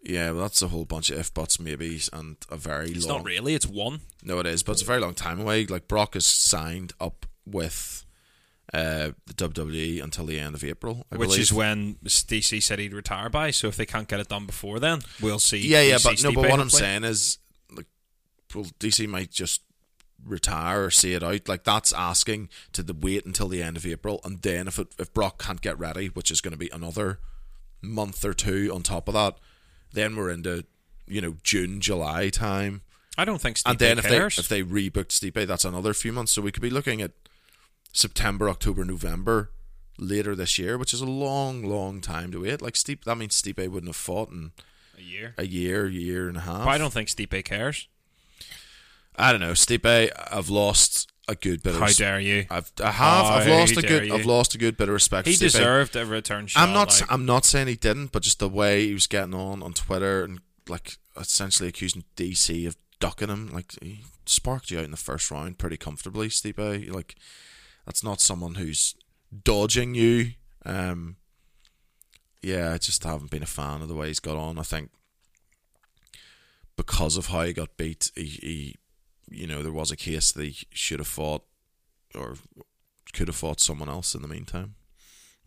Yeah, 0.03 0.31
well, 0.31 0.41
that's 0.41 0.61
a 0.61 0.67
whole 0.67 0.85
bunch 0.85 1.09
of 1.09 1.17
if 1.17 1.33
buts, 1.33 1.59
maybes, 1.59 2.09
and 2.11 2.35
a 2.49 2.57
very 2.57 2.91
It's 2.91 3.05
long. 3.05 3.19
not 3.19 3.25
really. 3.25 3.55
It's 3.55 3.67
one. 3.67 4.01
No, 4.21 4.39
it 4.39 4.45
is, 4.45 4.61
but 4.61 4.73
it's 4.73 4.81
a 4.81 4.85
very 4.85 4.99
long 4.99 5.13
time 5.13 5.39
away. 5.39 5.65
Like 5.65 5.87
Brock 5.87 6.15
is 6.15 6.25
signed 6.25 6.93
up 6.99 7.25
with 7.45 8.05
uh, 8.73 9.11
the 9.27 9.33
WWE 9.33 10.03
until 10.03 10.25
the 10.25 10.39
end 10.39 10.55
of 10.55 10.63
April, 10.63 11.05
I 11.11 11.17
which 11.17 11.29
believe. 11.29 11.41
is 11.41 11.53
when 11.53 11.95
DC 12.03 12.61
said 12.63 12.79
he'd 12.79 12.93
retire 12.93 13.29
by. 13.29 13.51
So 13.51 13.67
if 13.67 13.75
they 13.75 13.85
can't 13.85 14.07
get 14.07 14.19
it 14.19 14.29
done 14.29 14.45
before 14.47 14.79
then, 14.79 15.01
we'll 15.21 15.39
see. 15.39 15.59
yeah, 15.59 15.81
yeah, 15.81 15.97
we'll 16.03 16.15
but 16.15 16.23
no, 16.23 16.31
but 16.31 16.41
what 16.41 16.51
I'm 16.53 16.59
hopefully. 16.61 16.81
saying 16.81 17.03
is, 17.03 17.37
like, 17.71 17.85
well, 18.55 18.65
DC 18.79 19.07
might 19.07 19.31
just 19.31 19.61
retire 20.25 20.85
or 20.85 20.91
see 20.91 21.13
it 21.13 21.21
out. 21.23 21.47
Like 21.47 21.63
that's 21.63 21.93
asking 21.93 22.49
to 22.71 22.81
the 22.81 22.93
wait 22.93 23.25
until 23.25 23.47
the 23.47 23.61
end 23.61 23.77
of 23.77 23.85
April, 23.85 24.19
and 24.23 24.41
then 24.41 24.67
if 24.67 24.79
it, 24.79 24.87
if 24.97 25.13
Brock 25.13 25.41
can't 25.41 25.61
get 25.61 25.77
ready, 25.77 26.07
which 26.07 26.31
is 26.31 26.41
going 26.41 26.53
to 26.53 26.57
be 26.57 26.69
another 26.73 27.19
month 27.81 28.25
or 28.25 28.33
two 28.33 28.71
on 28.73 28.81
top 28.81 29.07
of 29.07 29.13
that, 29.13 29.35
then 29.91 30.15
we're 30.15 30.31
into 30.31 30.65
you 31.07 31.21
know 31.21 31.35
June, 31.43 31.79
July 31.79 32.29
time. 32.29 32.81
I 33.19 33.25
don't 33.25 33.39
think 33.39 33.57
Stipe 33.57 33.69
and 33.69 33.79
then 33.79 33.99
if 33.99 34.05
cares. 34.05 34.35
they 34.37 34.39
if 34.41 34.49
they 34.49 34.63
rebooked 34.63 35.09
Stipe, 35.09 35.45
that's 35.45 35.65
another 35.65 35.93
few 35.93 36.11
months. 36.11 36.31
So 36.31 36.41
we 36.41 36.51
could 36.51 36.63
be 36.63 36.71
looking 36.71 36.99
at 37.01 37.11
September, 37.93 38.49
October, 38.49 38.83
November 38.83 39.51
later 39.97 40.35
this 40.35 40.57
year, 40.57 40.77
which 40.77 40.93
is 40.93 40.99
a 41.01 41.05
long, 41.05 41.63
long 41.63 42.01
time 42.01 42.31
to 42.31 42.41
wait. 42.41 42.61
Like 42.61 42.73
Stipe, 42.73 43.03
that 43.05 43.17
means 43.17 43.39
Stipe 43.41 43.57
wouldn't 43.69 43.87
have 43.87 43.95
fought 43.95 44.29
in 44.31 44.51
a 44.97 45.01
year. 45.01 45.35
a 45.37 45.45
year, 45.45 45.87
year 45.87 46.27
and 46.27 46.37
a 46.37 46.41
half. 46.41 46.65
But 46.65 46.69
I 46.71 46.77
don't 46.77 46.91
think 46.91 47.07
Stipe 47.07 47.45
cares. 47.45 47.87
I 49.15 49.31
don't 49.31 49.41
know. 49.41 49.51
Stipe, 49.51 50.11
I've 50.31 50.49
lost 50.49 51.11
a 51.27 51.35
good 51.35 51.61
bit. 51.61 51.75
Of 51.75 51.81
respect. 51.81 51.99
How 51.99 52.05
of 52.07 52.13
dare 52.13 52.19
you? 52.19 52.45
I've, 52.49 52.71
I 52.83 52.91
have. 52.91 53.25
Oh, 53.25 53.29
I've 53.29 53.47
lost 53.47 53.77
a 53.77 53.81
good. 53.83 54.07
You? 54.07 54.15
I've 54.15 54.25
lost 54.25 54.55
a 54.55 54.57
good 54.57 54.75
bit 54.75 54.87
of 54.89 54.93
respect. 54.93 55.27
He 55.27 55.35
deserved 55.35 55.95
a 55.95 56.05
return 56.05 56.47
shot. 56.47 56.63
I'm 56.67 56.73
not. 56.73 56.99
like- 56.99 57.11
I'm 57.11 57.25
not 57.25 57.45
saying 57.45 57.67
he 57.67 57.75
didn't, 57.75 58.11
but 58.11 58.23
just 58.23 58.39
the 58.39 58.49
way 58.49 58.87
he 58.87 58.93
was 58.93 59.05
getting 59.07 59.35
on 59.35 59.61
on 59.61 59.73
Twitter 59.73 60.23
and 60.23 60.39
like 60.67 60.97
essentially 61.15 61.69
accusing 61.69 62.03
DC 62.17 62.65
of 62.67 62.75
ducking 62.99 63.29
him. 63.29 63.51
Like 63.53 63.73
he 63.83 63.99
sparked 64.25 64.71
you 64.71 64.79
out 64.79 64.85
in 64.85 64.91
the 64.91 64.97
first 64.97 65.29
round 65.29 65.59
pretty 65.59 65.77
comfortably, 65.77 66.29
Stipe. 66.29 66.91
Like 66.91 67.15
that's 67.85 68.03
not 68.03 68.21
someone 68.21 68.55
who's 68.55 68.95
dodging 69.43 69.95
you. 69.95 70.31
Um, 70.65 71.17
yeah, 72.41 72.73
I 72.73 72.77
just 72.77 73.03
haven't 73.03 73.31
been 73.31 73.43
a 73.43 73.47
fan 73.47 73.81
of 73.81 73.87
the 73.87 73.95
way 73.95 74.07
he's 74.07 74.19
got 74.19 74.37
on. 74.37 74.59
I 74.59 74.63
think 74.63 74.91
because 76.75 77.17
of 77.17 77.27
how 77.27 77.43
he 77.43 77.53
got 77.53 77.77
beat, 77.77 78.11
he, 78.15 78.23
he 78.23 78.75
you 79.29 79.47
know, 79.47 79.63
there 79.63 79.71
was 79.71 79.91
a 79.91 79.97
case 79.97 80.31
that 80.31 80.43
he 80.43 80.67
should 80.71 80.99
have 80.99 81.07
fought 81.07 81.43
or 82.15 82.35
could 83.13 83.27
have 83.27 83.35
fought 83.35 83.59
someone 83.59 83.89
else 83.89 84.13
in 84.13 84.21
the 84.21 84.27
meantime. 84.27 84.75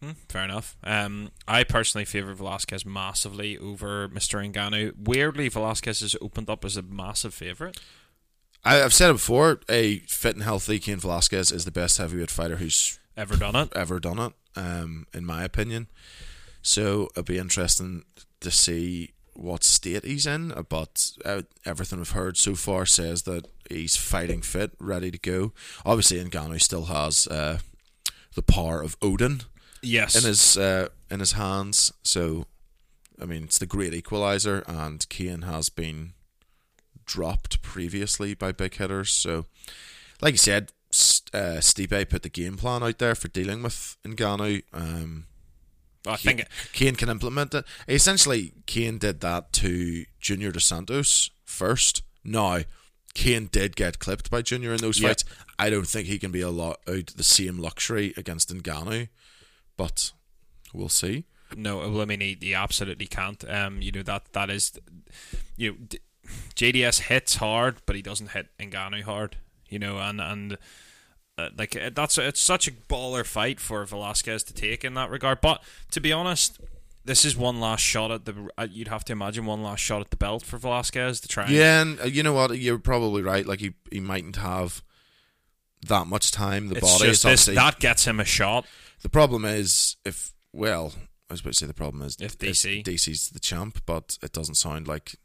Hmm, 0.01 0.11
fair 0.29 0.45
enough. 0.45 0.77
Um, 0.85 1.31
I 1.49 1.65
personally 1.65 2.05
favour 2.05 2.35
Velasquez 2.35 2.85
massively 2.85 3.57
over 3.57 4.09
Mr. 4.09 4.53
Ngannou. 4.53 4.93
Weirdly, 4.99 5.49
Velasquez 5.49 6.01
has 6.01 6.17
opened 6.21 6.51
up 6.51 6.65
as 6.65 6.77
a 6.77 6.83
massive 6.83 7.33
favourite. 7.33 7.79
I, 8.65 8.83
I've 8.83 8.95
said 8.95 9.11
it 9.11 9.15
before. 9.15 9.61
A 9.69 9.99
fit 10.01 10.35
and 10.35 10.43
healthy 10.45 10.79
Cain 10.79 10.99
Velasquez 10.99 11.53
is 11.53 11.65
the 11.65 11.71
best 11.71 11.99
heavyweight 11.99 12.31
fighter 12.31 12.57
who's 12.57 12.99
Ever 13.17 13.37
done 13.37 13.57
it? 13.57 13.73
ever 13.75 13.99
done 13.99 14.19
it, 14.19 14.33
um, 14.57 15.07
in 15.15 15.25
my 15.25 15.43
opinion. 15.45 15.89
So 16.63 17.05
it'll 17.13 17.23
be 17.23 17.39
interesting 17.39 18.05
to 18.41 18.51
see 18.51 19.13
what 19.35 19.65
state 19.65 20.05
he's 20.05 20.27
in. 20.27 20.53
But 20.69 21.13
uh, 21.25 21.43
everything 21.65 21.99
we've 21.99 22.11
heard 22.11 22.37
so 22.37 22.55
far 22.55 22.85
says 22.85 23.23
that 23.23 23.47
he's 23.71 23.97
fighting 23.97 24.43
fit, 24.43 24.73
ready 24.79 25.11
to 25.11 25.19
go. 25.19 25.53
Obviously, 25.87 26.23
Ngannou 26.23 26.61
still 26.61 26.87
has 26.87 27.27
uh, 27.29 27.59
the 28.35 28.43
power 28.43 28.83
of 28.83 28.97
Odin 29.01 29.43
Yes. 29.83 30.15
in 30.17 30.25
his 30.29 30.57
uh, 30.59 30.89
in 31.11 31.21
his 31.21 31.33
hands. 31.33 31.93
So, 32.03 32.47
I 33.21 33.25
mean, 33.25 33.45
it's 33.45 33.59
the 33.59 33.67
great 33.67 33.95
equalizer, 33.95 34.63
and 34.67 35.09
Cain 35.09 35.43
has 35.43 35.69
been 35.71 36.13
dropped 37.07 37.63
previously 37.63 38.35
by 38.35 38.53
big 38.53 38.75
hitters. 38.75 39.11
So, 39.11 39.47
like 40.21 40.35
you 40.35 40.39
said, 40.39 40.73
uh, 41.33 41.61
Stipe 41.61 42.09
put 42.09 42.23
the 42.23 42.29
game 42.29 42.57
plan 42.57 42.83
out 42.83 42.99
there 42.99 43.15
for 43.15 43.29
dealing 43.29 43.63
with 43.63 43.97
Ngannou. 44.05 44.63
Um, 44.73 45.27
I 46.07 46.17
think 46.17 46.47
Cain 46.73 46.95
can 46.95 47.09
implement 47.09 47.53
it. 47.55 47.65
Essentially, 47.89 48.53
Cain 48.67 48.99
did 48.99 49.21
that 49.21 49.53
to 49.55 50.05
Junior 50.21 50.53
Dos 50.53 50.65
Santos 50.65 51.31
first. 51.45 52.03
Now, 52.23 52.61
Cain 53.15 53.49
did 53.51 53.75
get 53.77 53.99
clipped 53.99 54.31
by 54.31 54.43
Junior 54.43 54.73
in 54.73 54.79
those 54.81 55.01
Yeah. 55.01 55.09
fights. 55.09 55.25
I 55.59 55.69
don't 55.71 55.89
think 55.89 56.07
he 56.07 56.19
can 56.19 56.31
be 56.31 56.43
allowed 56.43 56.77
the 56.87 57.25
same 57.25 57.59
luxury 57.59 58.13
against 58.17 58.55
Ngannou, 58.55 59.09
but 59.77 60.13
we'll 60.73 60.89
see. 60.89 61.25
No, 61.57 61.79
well, 61.79 62.03
I 62.03 62.05
mean, 62.05 62.21
he, 62.21 62.37
he 62.41 62.55
absolutely 62.55 63.07
can't. 63.07 63.43
Um, 63.49 63.81
you 63.81 63.91
know 63.93 64.03
that 64.03 64.33
that 64.33 64.51
is, 64.51 64.73
you 65.57 65.73
know, 65.73 65.99
JDS 66.55 67.03
hits 67.03 67.37
hard, 67.37 67.77
but 67.87 67.97
he 67.97 68.03
doesn't 68.03 68.31
hit 68.31 68.49
Ngannou 68.59 69.03
hard. 69.03 69.37
You 69.69 69.79
know, 69.79 69.99
and 69.99 70.21
and 70.21 70.59
uh, 71.39 71.51
like 71.57 71.77
that's 71.95 72.19
it's 72.19 72.41
such 72.41 72.69
a 72.69 72.73
baller 72.73 73.25
fight 73.27 73.61
for 73.61 73.85
Velasquez 73.85 74.43
to 74.45 74.55
take 74.55 74.85
in 74.85 74.95
that 74.95 75.11
regard. 75.11 75.41
But 75.41 75.63
to 75.91 76.01
be 76.01 76.13
honest, 76.13 76.61
this 77.05 77.25
is 77.25 77.37
one 77.37 77.61
last 77.61 77.81
shot 77.81 78.11
at 78.11 78.25
the. 78.25 78.49
Uh, 78.59 78.67
you'd 78.71 78.89
have 78.89 79.05
to 79.07 79.13
imagine 79.13 79.47
one 79.47 79.63
last 79.63 79.81
shot 79.81 80.01
at 80.01 80.11
the 80.11 80.17
belt 80.17 80.43
for 80.45 80.59
Velasquez 80.59 81.21
to 81.21 81.29
try. 81.29 81.45
And, 81.45 81.53
Yeah, 81.53 81.81
and 81.83 82.01
uh, 82.01 82.05
you 82.05 82.23
know 82.23 82.33
what? 82.33 82.59
You're 82.59 82.79
probably 82.79 83.23
right. 83.23 83.47
Like 83.47 83.61
he, 83.61 83.75
he 83.91 84.01
mightn't 84.01 84.37
have 84.37 84.83
that 85.89 86.07
much 86.07 86.31
time. 86.31 86.69
The 86.69 86.77
it's 86.77 86.93
body 86.93 87.11
just 87.11 87.23
this 87.23 87.45
that 87.47 87.79
gets 87.81 88.07
him 88.07 88.19
a 88.21 88.25
shot. 88.25 88.67
the 89.03 89.09
problem 89.09 89.45
is 89.45 89.97
if 90.05 90.33
well, 90.53 90.93
I 91.31 91.35
was 91.35 91.41
about 91.41 91.53
to 91.53 91.59
say 91.59 91.67
the 91.67 91.75
problem 91.75 92.03
is 92.03 92.17
If 92.21 92.39
DC. 92.39 92.83
DC's 92.85 93.31
the 93.31 93.41
champ, 93.41 93.83
but 93.87 94.19
it 94.23 94.33
doesn't 94.33 94.57
sound 94.57 94.89
like. 94.89 95.17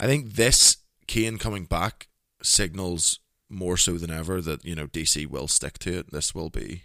I 0.00 0.06
think 0.06 0.34
this 0.34 0.78
Cain 1.06 1.38
coming 1.38 1.64
back 1.64 2.08
signals 2.42 3.20
more 3.48 3.76
so 3.76 3.92
than 3.98 4.10
ever 4.10 4.40
that 4.40 4.64
you 4.64 4.74
know 4.74 4.86
DC 4.86 5.26
will 5.26 5.48
stick 5.48 5.78
to 5.80 5.98
it. 5.98 6.10
This 6.12 6.34
will 6.34 6.50
be 6.50 6.84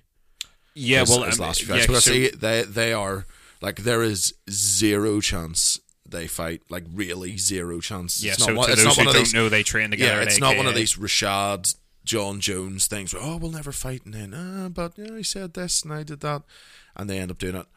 Yeah, 0.75 1.01
his, 1.01 1.09
well, 1.09 1.23
his 1.23 1.39
um, 1.39 1.45
last 1.45 1.63
few 1.63 1.73
yeah. 1.75 1.81
Because 1.81 2.03
so- 2.05 2.11
see, 2.11 2.29
they 2.29 2.63
they 2.63 2.93
are 2.93 3.25
like 3.61 3.77
there 3.77 4.03
is 4.03 4.33
zero 4.49 5.19
chance 5.21 5.79
they 6.07 6.27
fight. 6.27 6.61
Like 6.69 6.85
really 6.93 7.37
zero 7.37 7.79
chance. 7.79 8.23
yeah. 8.23 8.33
it's 8.33 8.43
So 8.43 8.51
not 8.53 8.57
one, 8.57 8.67
to 8.67 8.73
it's 8.73 8.83
those 8.83 8.97
not 8.97 8.97
one 8.97 9.07
of 9.07 9.13
don't 9.13 9.23
these. 9.23 9.33
know, 9.33 9.49
they 9.49 9.63
train 9.63 9.91
together. 9.91 10.17
Yeah, 10.17 10.23
it's 10.23 10.39
not 10.39 10.57
one 10.57 10.65
of 10.67 10.75
these 10.75 10.95
Rashad 10.95 11.75
Jon 12.05 12.39
Jones 12.39 12.87
things 12.87 13.13
where 13.13 13.21
oh 13.23 13.37
we'll 13.37 13.51
never 13.51 13.71
fight 13.71 14.03
and 14.05 14.13
then 14.13 14.33
ah 14.33 14.69
but 14.69 14.93
yeah 14.97 15.15
he 15.17 15.21
said 15.23 15.53
this 15.53 15.83
and 15.83 15.93
I 15.93 16.01
did 16.03 16.21
that 16.21 16.41
and 16.95 17.09
they 17.09 17.19
end 17.19 17.29
up 17.31 17.37
doing 17.37 17.55
it. 17.55 17.67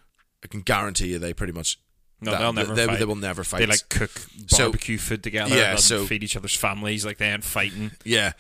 I 0.43 0.47
can 0.49 0.63
guarantee 0.63 1.09
you 1.09 1.19
they 1.19 1.35
pretty 1.35 1.53
much 1.53 1.79
No, 2.23 2.31
that- 2.33 2.39
they'll 2.39 2.53
never 2.53 2.75
they, 2.75 2.87
fight. 2.87 2.99
they 2.99 3.05
will 3.05 3.17
never 3.17 3.45
fight. 3.45 3.59
They 3.61 3.67
like 3.67 3.89
cook 3.89 4.11
So- 4.47 4.65
barbecue 4.65 4.99
food 4.99 5.23
together 5.23 5.55
Yeah, 5.57 5.73
and 5.73 5.81
so- 5.81 6.07
feed 6.07 6.23
each 6.23 6.37
other's 6.37 6.55
families 6.57 7.05
like 7.05 7.19
they 7.19 7.31
ain't 7.31 7.45
fighting. 7.45 7.93
yeah. 8.05 8.33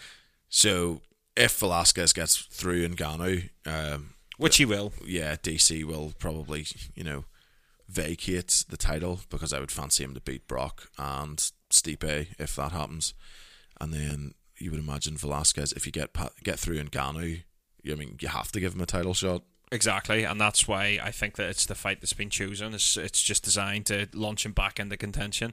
So 0.49 1.01
if 1.37 1.59
Velasquez 1.59 2.12
gets 2.12 2.37
through 2.37 2.87
Ngannou, 2.89 3.49
um, 3.66 4.14
Which 4.37 4.57
he 4.59 4.64
will. 4.64 4.93
yeah, 5.05 5.37
DC 5.37 5.83
will 5.85 6.12
probably 6.18 6.66
you 6.95 7.05
know 7.05 7.24
vacate 7.89 8.64
the 8.68 8.76
title 8.76 9.20
because 9.30 9.53
I 9.53 9.59
would 9.61 9.70
fancy 9.70 10.05
him 10.05 10.14
to 10.14 10.20
beat 10.20 10.47
Brock 10.49 10.91
and 10.99 11.39
Stipe 11.70 12.26
if 12.39 12.57
that 12.57 12.72
happens, 12.72 13.14
and 13.80 13.93
then 13.93 14.35
you 14.59 14.70
would 14.70 14.80
imagine 14.80 15.16
Velasquez 15.16 15.72
if 15.72 15.87
you 15.87 15.93
get 15.93 16.11
get 16.45 16.59
through 16.59 16.83
Ngannou, 16.85 17.43
you 17.83 17.93
I 17.93 17.97
mean 17.97 18.16
you 18.20 18.28
have 18.28 18.53
to 18.53 18.61
give 18.61 18.74
him 18.74 18.80
a 18.80 18.87
title 18.87 19.14
shot. 19.14 19.43
Exactly, 19.73 20.25
and 20.25 20.39
that's 20.39 20.68
why 20.68 21.01
I 21.03 21.11
think 21.11 21.37
that 21.37 21.49
it's 21.49 21.64
the 21.64 21.75
fight 21.75 22.03
that's 22.03 22.12
been 22.12 22.29
chosen. 22.29 22.75
It's, 22.75 22.99
it's 22.99 23.23
just 23.23 23.43
designed 23.43 23.87
to 23.87 24.07
launch 24.12 24.45
him 24.45 24.53
back 24.53 24.79
into 24.79 24.99
contention. 24.99 25.53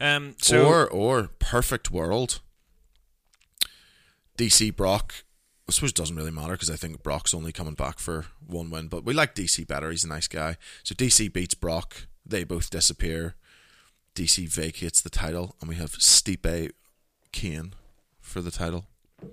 Um, 0.00 0.36
so 0.40 0.64
or 0.66 0.88
or 0.88 1.30
perfect 1.40 1.90
world. 1.90 2.40
DC 4.38 4.74
Brock, 4.74 5.24
I 5.68 5.72
suppose 5.72 5.90
it 5.90 5.96
doesn't 5.96 6.14
really 6.16 6.30
matter 6.30 6.52
because 6.52 6.70
I 6.70 6.76
think 6.76 7.02
Brock's 7.02 7.34
only 7.34 7.50
coming 7.50 7.74
back 7.74 7.98
for 7.98 8.26
one 8.46 8.70
win, 8.70 8.86
but 8.86 9.04
we 9.04 9.12
like 9.12 9.34
DC 9.34 9.66
better. 9.66 9.90
He's 9.90 10.04
a 10.04 10.08
nice 10.08 10.28
guy. 10.28 10.56
So 10.84 10.94
DC 10.94 11.32
beats 11.32 11.54
Brock. 11.54 12.06
They 12.24 12.44
both 12.44 12.70
disappear. 12.70 13.34
DC 14.14 14.48
vacates 14.48 15.00
the 15.00 15.10
title, 15.10 15.56
and 15.60 15.68
we 15.68 15.74
have 15.74 15.92
Stipe 15.92 16.70
Cain 17.32 17.74
for 18.20 18.40
the 18.40 18.50
title. 18.52 18.86
I 19.22 19.26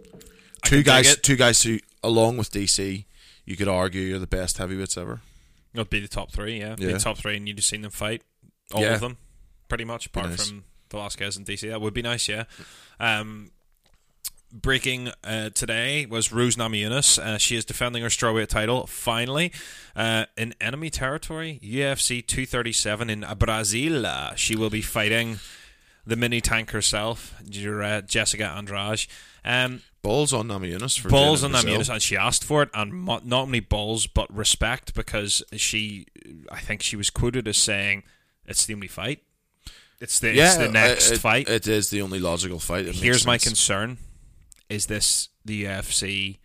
Two 0.64 0.84
guys, 0.84 1.18
two 1.18 1.36
guys 1.36 1.62
who, 1.62 1.80
along 2.04 2.38
with 2.38 2.52
DC, 2.52 3.06
you 3.48 3.56
could 3.58 3.68
argue 3.68 4.02
you're 4.02 4.20
the 4.20 4.28
best 4.28 4.60
heavyweights 4.60 4.96
ever. 4.98 5.22
it'll 5.74 5.86
be 5.86 6.00
the 6.00 6.08
top 6.08 6.32
three. 6.32 6.60
Yeah, 6.60 6.76
Be 6.76 6.86
the 6.86 7.00
top 7.00 7.18
three, 7.18 7.36
and 7.38 7.48
you'd 7.48 7.58
have 7.58 7.66
seen 7.66 7.82
them 7.82 7.92
fight 7.92 8.22
all 8.72 8.82
Yeah. 8.82 8.94
of 8.96 9.00
them, 9.02 9.18
pretty 9.70 9.86
much, 9.86 10.06
apart 10.06 10.30
nice. 10.30 10.48
from 10.50 10.64
Velasquez 10.92 11.36
and 11.38 11.46
DC. 11.46 11.68
That 11.70 11.82
would 11.82 11.94
be 11.96 12.02
nice. 12.04 12.28
Yeah. 12.30 12.44
Um, 13.00 13.52
breaking 14.52 15.10
uh, 15.24 15.50
today 15.50 16.06
was 16.06 16.32
Rose 16.32 16.56
Namajunas. 16.56 17.20
Uh, 17.20 17.38
she 17.38 17.56
is 17.56 17.66
defending 17.66 18.02
her 18.04 18.10
strawweight 18.10 18.48
title 18.48 18.88
finally 18.88 19.52
uh, 19.96 20.26
in 20.38 20.54
enemy 20.62 20.90
territory, 20.90 21.60
UFC 21.64 22.26
237 22.26 23.10
in 23.10 23.26
Brazil. 23.38 24.06
Uh, 24.06 24.36
she 24.36 24.56
will 24.56 24.70
be 24.70 24.82
fighting 24.82 25.40
the 26.06 26.16
mini 26.16 26.40
tank 26.40 26.72
herself, 26.72 27.36
uh, 27.42 28.02
Jessica 28.02 28.46
Andrade. 28.48 29.06
Um, 29.44 29.82
Balls 30.02 30.32
on 30.32 30.48
Namajunas 30.48 31.00
for 31.00 31.10
balls 31.10 31.44
on 31.44 31.52
Namajunas, 31.52 31.90
and 31.90 32.02
she 32.02 32.16
asked 32.16 32.44
for 32.44 32.64
it, 32.64 32.70
and 32.74 33.06
not 33.06 33.24
only 33.32 33.60
balls 33.60 34.08
but 34.08 34.34
respect 34.34 34.94
because 34.94 35.44
she, 35.54 36.06
I 36.52 36.60
think 36.60 36.82
she 36.82 36.96
was 36.96 37.10
quoted 37.10 37.48
as 37.48 37.58
saying, 37.58 38.04
"It's 38.46 38.66
the 38.66 38.74
only 38.74 38.88
fight. 38.88 39.24
It's 40.00 40.20
the 40.20 40.38
it's 40.40 40.56
the 40.56 40.70
uh, 40.70 40.72
next 40.72 41.12
it- 41.12 41.20
fight." 41.20 41.50
It 41.50 41.68
is 41.68 41.90
the 41.90 42.02
only 42.02 42.20
logical 42.20 42.60
fight. 42.60 42.86
It 42.86 42.96
Here's 42.96 43.26
my 43.26 43.38
concern: 43.38 43.98
is 44.70 44.86
this 44.86 45.30
the 45.44 45.66
UFC? 45.66 46.38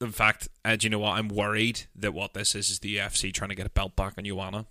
In 0.00 0.12
fact, 0.12 0.48
uh, 0.64 0.76
do 0.76 0.86
you 0.86 0.90
know 0.90 0.98
what? 0.98 1.16
I'm 1.16 1.28
worried 1.28 1.84
that 1.96 2.12
what 2.12 2.34
this 2.34 2.54
is 2.54 2.68
is 2.68 2.80
the 2.80 2.96
UFC 2.96 3.32
trying 3.32 3.48
to 3.48 3.54
get 3.56 3.66
a 3.66 3.70
belt 3.70 3.96
back 3.96 4.14
on 4.18 4.24
Joanna. 4.24 4.66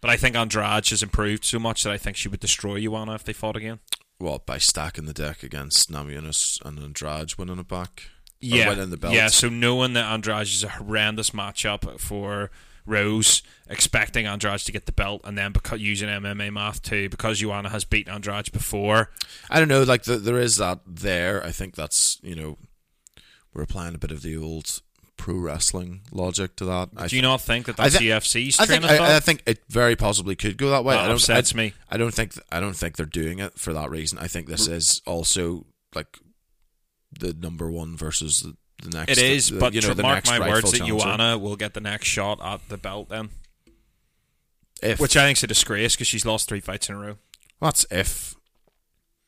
But 0.00 0.10
I 0.10 0.16
think 0.16 0.36
Andrade 0.36 0.88
has 0.88 1.02
improved 1.02 1.44
so 1.44 1.58
much 1.58 1.82
that 1.84 1.92
I 1.92 1.98
think 1.98 2.16
she 2.16 2.28
would 2.28 2.40
destroy 2.40 2.80
Joanna 2.80 3.14
if 3.14 3.24
they 3.24 3.32
fought 3.32 3.56
again. 3.56 3.80
What 4.20 4.44
by 4.44 4.58
stacking 4.58 5.06
the 5.06 5.14
deck 5.14 5.42
against 5.42 5.90
Namajunas 5.90 6.64
and 6.64 6.78
Andrade 6.78 7.34
winning 7.36 7.58
it 7.58 7.68
back? 7.68 8.10
Yeah, 8.38 8.68
winning 8.68 8.90
the 8.90 8.96
belt. 8.96 9.14
yeah. 9.14 9.28
So 9.28 9.48
knowing 9.48 9.94
that 9.94 10.10
Andrade 10.12 10.46
is 10.46 10.62
a 10.62 10.68
horrendous 10.68 11.30
matchup 11.30 11.98
for 11.98 12.50
Rose, 12.84 13.42
expecting 13.68 14.26
Andrade 14.26 14.60
to 14.60 14.72
get 14.72 14.86
the 14.86 14.92
belt, 14.92 15.22
and 15.24 15.38
then 15.38 15.52
because 15.52 15.80
using 15.80 16.08
MMA 16.08 16.52
math 16.52 16.82
too, 16.82 17.08
because 17.08 17.38
Joanna 17.38 17.70
has 17.70 17.84
beaten 17.84 18.12
Andrade 18.12 18.52
before. 18.52 19.10
I 19.48 19.58
don't 19.58 19.68
know. 19.68 19.82
Like 19.84 20.02
the, 20.02 20.16
there 20.16 20.38
is 20.38 20.56
that 20.56 20.80
there. 20.86 21.42
I 21.44 21.50
think 21.50 21.74
that's 21.74 22.18
you 22.22 22.34
know 22.34 22.58
we're 23.54 23.62
applying 23.62 23.94
a 23.94 23.98
bit 23.98 24.10
of 24.10 24.22
the 24.22 24.36
old 24.36 24.82
pro 25.20 25.34
wrestling 25.36 26.00
logic 26.12 26.56
to 26.56 26.64
that. 26.64 26.88
I 26.96 27.06
Do 27.08 27.16
you 27.16 27.20
thi- 27.20 27.28
not 27.28 27.42
think 27.42 27.66
that 27.66 27.78
I 27.78 27.84
that's 27.90 27.98
thi- 27.98 28.06
UFC's 28.08 28.58
I 28.58 28.64
train 28.66 28.80
think? 28.80 29.00
I, 29.00 29.16
I 29.16 29.20
think 29.20 29.42
it 29.46 29.60
very 29.68 29.94
possibly 29.94 30.34
could 30.34 30.56
go 30.56 30.70
that 30.70 30.82
way. 30.82 30.94
That 30.94 31.00
I 31.04 31.06
don't. 31.08 31.16
upsets 31.16 31.54
I, 31.54 31.58
me. 31.58 31.74
I 31.90 31.96
don't 31.98 32.12
think. 32.14 32.32
I 32.50 32.58
don't 32.60 32.74
think 32.74 32.96
they're 32.96 33.04
doing 33.06 33.38
it 33.38 33.58
for 33.58 33.72
that 33.74 33.90
reason. 33.90 34.18
I 34.18 34.28
think 34.28 34.46
this 34.48 34.66
is 34.66 35.02
also 35.06 35.66
like 35.94 36.18
the 37.12 37.34
number 37.34 37.70
one 37.70 37.96
versus 37.96 38.40
the, 38.40 38.56
the 38.88 38.96
next. 38.96 39.12
It 39.12 39.18
is, 39.18 39.50
the- 39.50 39.58
but 39.60 39.74
you 39.74 39.82
know, 39.82 39.92
the 39.94 40.02
mark 40.02 40.24
next 40.26 40.30
my 40.38 40.48
words 40.48 40.70
that. 40.72 40.86
Joanna 40.86 41.36
will 41.36 41.56
get 41.56 41.74
the 41.74 41.80
next 41.80 42.06
shot 42.08 42.40
at 42.42 42.66
the 42.70 42.78
belt 42.78 43.08
then, 43.10 43.28
if, 44.82 44.98
which 45.00 45.16
I 45.16 45.26
think 45.26 45.38
is 45.38 45.44
a 45.44 45.46
disgrace 45.46 45.94
because 45.96 46.08
she's 46.08 46.24
lost 46.24 46.48
three 46.48 46.60
fights 46.60 46.88
in 46.88 46.94
a 46.94 46.98
row. 46.98 47.16
that's 47.60 47.84
if 47.90 48.34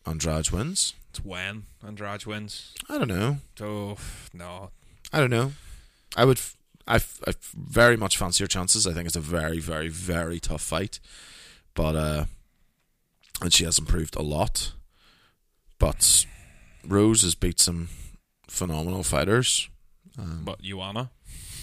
Andrade 0.07 0.51
wins. 0.51 0.95
It's 1.11 1.23
when 1.23 1.65
Andrade 1.87 2.25
wins. 2.25 2.73
I 2.89 2.97
don't 2.97 3.09
know. 3.09 3.37
Oh 3.61 3.99
no, 4.33 4.71
I 5.13 5.19
don't 5.21 5.31
know. 5.31 5.53
I 6.17 6.25
would. 6.25 6.41
I, 6.87 6.97
I 7.27 7.33
very 7.55 7.97
much 7.97 8.17
fancy 8.17 8.43
your 8.43 8.49
chances. 8.49 8.87
I 8.87 8.93
think 8.93 9.07
it's 9.07 9.17
a 9.17 9.21
very, 9.21 9.61
very, 9.61 9.89
very 9.89 10.41
tough 10.41 10.63
fight, 10.63 10.99
but 11.75 11.95
uh, 11.97 12.25
and 13.41 13.53
she 13.53 13.65
has 13.65 13.79
improved 13.79 14.17
a 14.17 14.23
lot. 14.23 14.73
But 15.79 16.27
Rose 16.87 17.23
has 17.23 17.35
beat 17.35 17.61
some 17.61 17.89
phenomenal 18.49 19.03
fighters. 19.03 19.69
Um, 20.19 20.43
but 20.45 20.61
Joanna, 20.61 21.11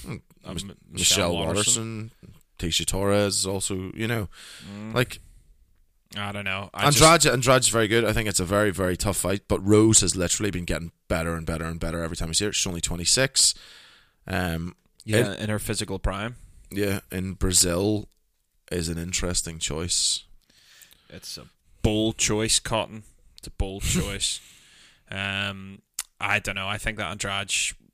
Mm, 0.05 0.21
um, 0.45 0.53
Mich- 0.53 0.63
Michelle 0.65 0.75
Michelle 0.91 1.33
Waterson. 1.35 2.11
Tecia 2.57 2.85
Torres, 2.85 3.45
also 3.45 3.91
you 3.93 4.07
know, 4.07 4.27
Mm. 4.69 4.93
like 4.93 5.19
I 6.17 6.31
don't 6.31 6.45
know. 6.45 6.69
I 6.73 6.89
just- 6.89 7.01
Andrade 7.03 7.33
Andrade's 7.33 7.67
very 7.67 7.87
good. 7.87 8.03
I 8.05 8.13
think 8.13 8.27
it's 8.29 8.39
a 8.39 8.45
very 8.45 8.71
very 8.71 8.95
tough 8.97 9.17
fight. 9.17 9.43
But 9.49 9.59
Rose 9.65 9.99
has 10.01 10.15
literally 10.15 10.49
been 10.51 10.65
getting 10.65 10.91
better 11.09 11.35
and 11.35 11.45
better 11.45 11.65
and 11.65 11.79
better 11.79 12.01
every 12.03 12.15
time 12.17 12.29
he's 12.29 12.39
here. 12.39 12.51
She's 12.53 12.65
only 12.67 12.81
twenty 12.81 13.05
six. 13.05 13.53
Um, 14.29 14.75
yeah, 15.05 15.31
it- 15.33 15.39
in 15.39 15.49
her 15.49 15.59
physical 15.59 15.99
prime. 15.99 16.35
yeah, 16.71 16.99
in 17.11 17.33
Brazil 17.33 18.07
is 18.71 18.87
an 18.89 18.97
interesting 18.97 19.57
choice. 19.59 20.23
It's 21.09 21.37
a 21.37 21.45
bold 21.81 22.17
choice, 22.17 22.59
Cotton. 22.59 23.03
It's 23.39 23.47
a 23.47 23.51
bold 23.51 23.81
choice. 23.83 24.39
Um, 25.09 25.81
I 26.21 26.37
don't 26.39 26.55
know. 26.55 26.67
I 26.67 26.77
think 26.77 26.97
that 26.97 27.09
Andrade 27.09 27.51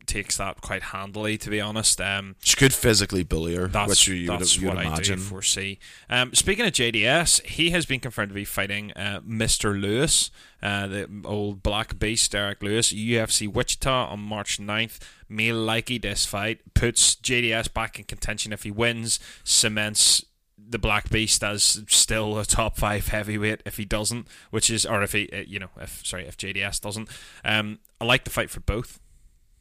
takes 0.08 0.38
that 0.38 0.62
quite 0.62 0.84
handily, 0.84 1.38
to 1.38 1.50
be 1.50 1.62
honest. 1.62 2.00
Um, 2.02 2.36
She 2.44 2.56
could 2.56 2.74
physically 2.74 3.24
bully 3.24 3.56
her, 3.56 3.68
That's, 3.68 3.90
which 3.90 4.08
you, 4.08 4.28
that's 4.28 4.58
you 4.58 4.68
would 4.68 4.78
what 4.78 4.86
I 4.86 5.00
do 5.00 5.18
foresee. 5.18 5.80
Um, 6.10 6.34
speaking 6.34 6.66
of 6.66 6.74
JDS, 6.74 7.46
he 7.46 7.72
has 7.72 7.86
been 7.86 8.00
confirmed 8.00 8.30
to 8.30 8.36
be 8.36 8.46
fighting 8.46 8.92
uh, 8.94 9.22
Mr. 9.28 9.80
Lewis, 9.80 10.32
uh, 10.62 10.88
the 10.88 11.10
old 11.26 11.64
black 11.64 12.00
beast, 12.00 12.32
Derrick 12.32 12.62
Lewis, 12.64 12.94
UFC 12.94 13.52
Wichita 13.52 14.08
on 14.08 14.20
March 14.20 14.58
9th. 14.60 15.00
Me 15.28 15.50
likey 15.50 16.02
this 16.02 16.26
fight 16.26 16.60
puts 16.74 17.16
JDS 17.16 17.74
back 17.74 17.98
in 18.00 18.06
contention 18.06 18.54
if 18.54 18.64
he 18.64 18.72
wins, 18.72 19.20
cements 19.44 20.24
the 20.68 20.80
black 20.80 21.10
beast 21.10 21.44
as 21.44 21.84
still 21.88 22.40
a 22.40 22.46
top 22.46 22.78
five 22.78 23.08
heavyweight 23.08 23.62
if 23.66 23.78
he 23.78 23.86
doesn't, 23.86 24.28
which 24.50 24.70
is 24.70 24.86
or 24.86 25.04
if 25.04 25.12
he 25.12 25.30
uh, 25.32 25.44
you 25.46 25.60
know 25.60 25.70
if 25.80 26.06
sorry 26.06 26.26
if 26.26 26.38
JDS 26.38 26.82
doesn't. 26.82 27.10
Um, 27.44 27.80
I 28.02 28.06
like 28.06 28.24
the 28.24 28.30
fight 28.30 28.50
for 28.50 28.60
both 28.60 29.00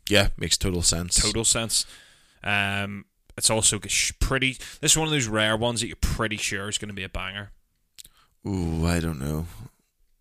Yeah, 0.09 0.28
makes 0.36 0.57
total 0.59 0.82
sense. 0.82 1.20
total 1.20 1.44
sense. 1.44 1.86
Um, 2.42 3.07
it's 3.36 3.50
also 3.50 3.80
pretty. 4.20 4.59
This 4.80 4.92
is 4.92 4.98
one 4.98 5.07
of 5.09 5.12
those 5.12 5.26
rare 5.26 5.57
ones 5.57 5.80
that 5.80 5.86
you're 5.88 5.96
pretty 5.96 6.36
sure 6.36 6.68
is 6.68 6.78
going 6.78 6.88
to 6.90 6.94
be 6.94 7.05
a 7.05 7.09
banger. 7.09 7.50
Ooh, 8.46 8.86
I 8.86 9.00
don't 9.00 9.18
know. 9.18 9.46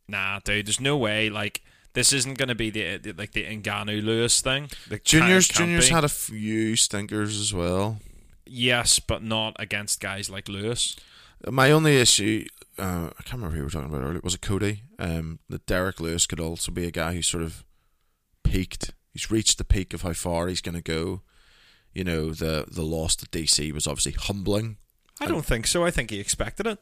Nah, 0.08 0.40
dude, 0.44 0.68
there's 0.68 0.80
no 0.80 0.98
way. 0.98 1.30
Like 1.30 1.62
this 1.94 2.14
isn't 2.14 2.38
going 2.38 2.50
to 2.50 2.56
be 2.56 2.70
the, 2.70 2.98
the 2.98 3.14
like 3.14 3.34
the 3.34 3.44
Ngannou 3.44 4.04
Lewis 4.04 4.42
thing. 4.42 4.70
The 4.88 5.00
Juniors, 5.00 5.48
Juniors 5.48 5.90
be. 5.90 5.94
had 5.94 6.04
a 6.04 6.10
few 6.10 6.76
stinkers 6.76 7.40
as 7.40 7.54
well. 7.54 8.00
yes, 8.46 9.00
but 9.00 9.22
not 9.22 9.56
against 9.60 10.00
guys 10.00 10.30
like 10.30 10.48
Lewis. 10.48 10.96
My 11.50 11.72
only 11.72 11.98
issue, 11.98 12.46
uh, 12.80 13.10
I 13.20 13.24
can't 13.24 13.34
remember 13.34 13.56
who 13.56 13.62
we 13.62 13.66
were 13.66 13.70
talking 13.70 13.90
about 13.90 14.02
earlier. 14.02 14.22
Was 14.24 14.36
it 14.36 14.42
Cody? 14.42 14.84
Um, 14.98 15.40
that 15.50 15.66
Derrick 15.66 16.00
Lewis 16.00 16.26
could 16.26 16.40
also 16.40 16.72
be 16.72 16.88
a 16.88 16.92
guy 16.92 17.14
who 17.14 17.22
sort 17.22 17.44
of 17.44 17.66
peaked. 18.44 18.92
He's 19.14 19.32
reached 19.32 19.58
the 19.58 19.64
peak 19.64 19.94
of 19.94 20.02
how 20.02 20.14
far 20.14 20.48
he's 20.48 20.62
going 20.62 20.76
to 20.76 20.82
go. 20.82 21.22
You 21.94 22.04
know, 22.04 22.32
the 22.32 22.66
the 22.70 22.82
loss 22.82 23.16
to 23.18 23.28
DC 23.28 23.72
was 23.72 23.86
obviously 23.86 24.14
humbling. 24.14 24.78
I 25.22 25.28
don't 25.28 25.46
think 25.46 25.68
so. 25.68 25.86
I 25.86 25.92
think 25.92 26.10
he 26.10 26.20
expected 26.20 26.66
it. 26.66 26.80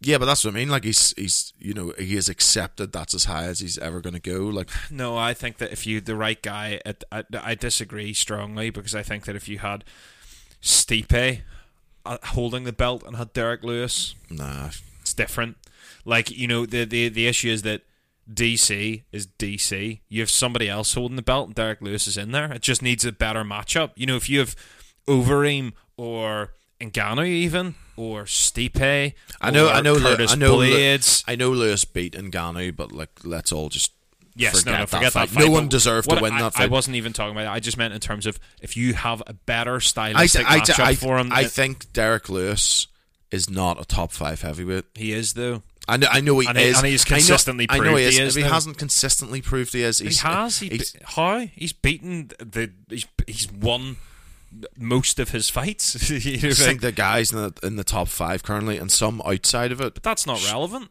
Yeah, 0.00 0.18
but 0.18 0.26
that's 0.26 0.44
what 0.44 0.52
I 0.52 0.54
mean. 0.54 0.68
Like 0.68 0.84
he's 0.84 1.14
he's 1.16 1.54
you 1.58 1.72
know 1.72 1.94
he 1.98 2.14
has 2.16 2.28
accepted 2.28 2.92
that's 2.92 3.14
as 3.14 3.24
high 3.24 3.44
as 3.44 3.60
he's 3.60 3.78
ever 3.78 4.00
going 4.00 4.14
to 4.14 4.20
go. 4.20 4.40
Like 4.44 4.68
No, 4.90 5.16
I 5.16 5.32
think 5.32 5.56
that 5.58 5.72
if 5.72 5.86
you 5.86 6.00
the 6.00 6.16
right 6.16 6.40
guy, 6.40 6.80
I, 6.84 6.94
I, 7.10 7.24
I 7.42 7.54
disagree 7.54 8.12
strongly 8.12 8.68
because 8.68 8.94
I 8.94 9.02
think 9.02 9.24
that 9.24 9.34
if 9.36 9.48
you 9.48 9.58
had 9.60 9.84
Stipe 10.62 11.40
uh, 12.04 12.18
holding 12.22 12.64
the 12.64 12.72
belt 12.72 13.02
and 13.06 13.16
had 13.16 13.32
Derrick 13.32 13.64
Lewis, 13.64 14.14
nah, 14.28 14.70
it's 15.00 15.14
different. 15.14 15.56
Like 16.04 16.30
you 16.30 16.46
know, 16.46 16.66
the 16.66 16.84
the 16.84 17.08
the 17.08 17.26
issue 17.26 17.48
is 17.48 17.62
that 17.62 17.82
DC 18.32 19.02
is 19.12 19.26
DC. 19.26 20.00
You 20.08 20.20
have 20.20 20.30
somebody 20.30 20.68
else 20.68 20.94
holding 20.94 21.16
the 21.16 21.22
belt, 21.22 21.48
and 21.48 21.54
Derrick 21.54 21.80
Lewis 21.80 22.06
is 22.06 22.16
in 22.16 22.32
there. 22.32 22.52
It 22.52 22.62
just 22.62 22.82
needs 22.82 23.04
a 23.04 23.12
better 23.12 23.44
matchup. 23.44 23.90
You 23.96 24.06
know, 24.06 24.16
if 24.16 24.28
you 24.28 24.38
have 24.38 24.56
Overeem 25.06 25.72
or 25.96 26.54
Ngannou 26.80 27.26
even 27.26 27.74
or 27.96 28.24
Stipe, 28.24 29.14
I 29.40 29.50
know 29.50 29.68
I 29.68 29.80
know 29.80 29.98
Curtis 29.98 30.32
I 30.32 30.36
know 30.36 30.56
Blaydes. 30.56 31.24
I 31.26 31.36
know 31.36 31.50
Lewis 31.50 31.84
beat 31.84 32.14
Ngannou, 32.14 32.74
but 32.74 32.92
like 32.92 33.10
let's 33.24 33.52
all 33.52 33.68
just 33.68 33.92
Yes, 34.36 34.60
forget 34.60 34.66
no, 34.66 34.72
no, 34.72 34.78
that 34.78 34.88
forget 34.88 35.12
fight. 35.12 35.28
that 35.28 35.34
fight. 35.34 35.44
No 35.44 35.50
one 35.52 35.68
deserved 35.68 36.10
to 36.10 36.20
win 36.20 36.32
I, 36.32 36.42
that 36.42 36.58
I 36.58 36.66
wasn't 36.66 36.96
even 36.96 37.12
talking 37.12 37.36
about 37.36 37.44
that. 37.44 37.52
I 37.52 37.60
just 37.60 37.76
meant 37.76 37.94
in 37.94 38.00
terms 38.00 38.26
of 38.26 38.40
if 38.60 38.76
you 38.76 38.94
have 38.94 39.22
a 39.26 39.32
better 39.32 39.78
stylistic 39.78 40.50
I, 40.50 40.58
matchup 40.58 40.80
I, 40.84 40.94
for 40.96 41.18
him. 41.18 41.32
I 41.32 41.44
think 41.44 41.92
Derrick 41.92 42.28
Lewis 42.28 42.88
is 43.30 43.48
not 43.48 43.80
a 43.80 43.84
top 43.84 44.10
five 44.10 44.42
heavyweight. 44.42 44.86
he 44.94 45.12
is 45.12 45.34
though. 45.34 45.62
I 45.86 45.96
know, 45.98 46.06
I 46.10 46.20
know 46.20 46.38
he 46.38 46.46
And 46.46 46.56
he- 46.56 46.64
is. 46.64 46.78
and 46.78 46.86
he's 46.86 47.04
I 47.04 47.10
know- 47.10 47.16
consistently 47.16 47.66
I 47.68 47.78
know, 47.78 47.96
he 47.96 48.04
is. 48.04 48.16
he 48.16 48.22
is, 48.22 48.34
he 48.34 48.42
hasn't 48.42 48.78
consistently 48.78 49.42
proved 49.42 49.72
he 49.74 49.82
is, 49.82 49.98
He 49.98 50.06
he's, 50.06 50.20
has. 50.20 50.58
He 50.60 50.68
he's- 50.68 50.92
be- 50.92 50.98
how 51.04 51.46
he's 51.54 51.72
beaten 51.72 52.30
the 52.38 52.70
he's 52.88 53.06
he's 53.26 53.52
won 53.52 53.96
most 54.78 55.18
of 55.18 55.30
his 55.30 55.50
fights. 55.50 56.10
You 56.10 56.36
know, 56.38 56.46
I 56.46 56.48
like- 56.48 56.56
think 56.56 56.80
the 56.80 56.92
guys 56.92 57.32
in 57.32 57.38
the 57.38 57.52
in 57.66 57.76
the 57.76 57.84
top 57.84 58.08
five 58.08 58.42
currently, 58.42 58.78
and 58.78 58.90
some 58.90 59.20
outside 59.26 59.72
of 59.72 59.80
it. 59.80 59.94
but 59.94 60.02
that's 60.02 60.26
not 60.26 60.42
relevant. 60.46 60.90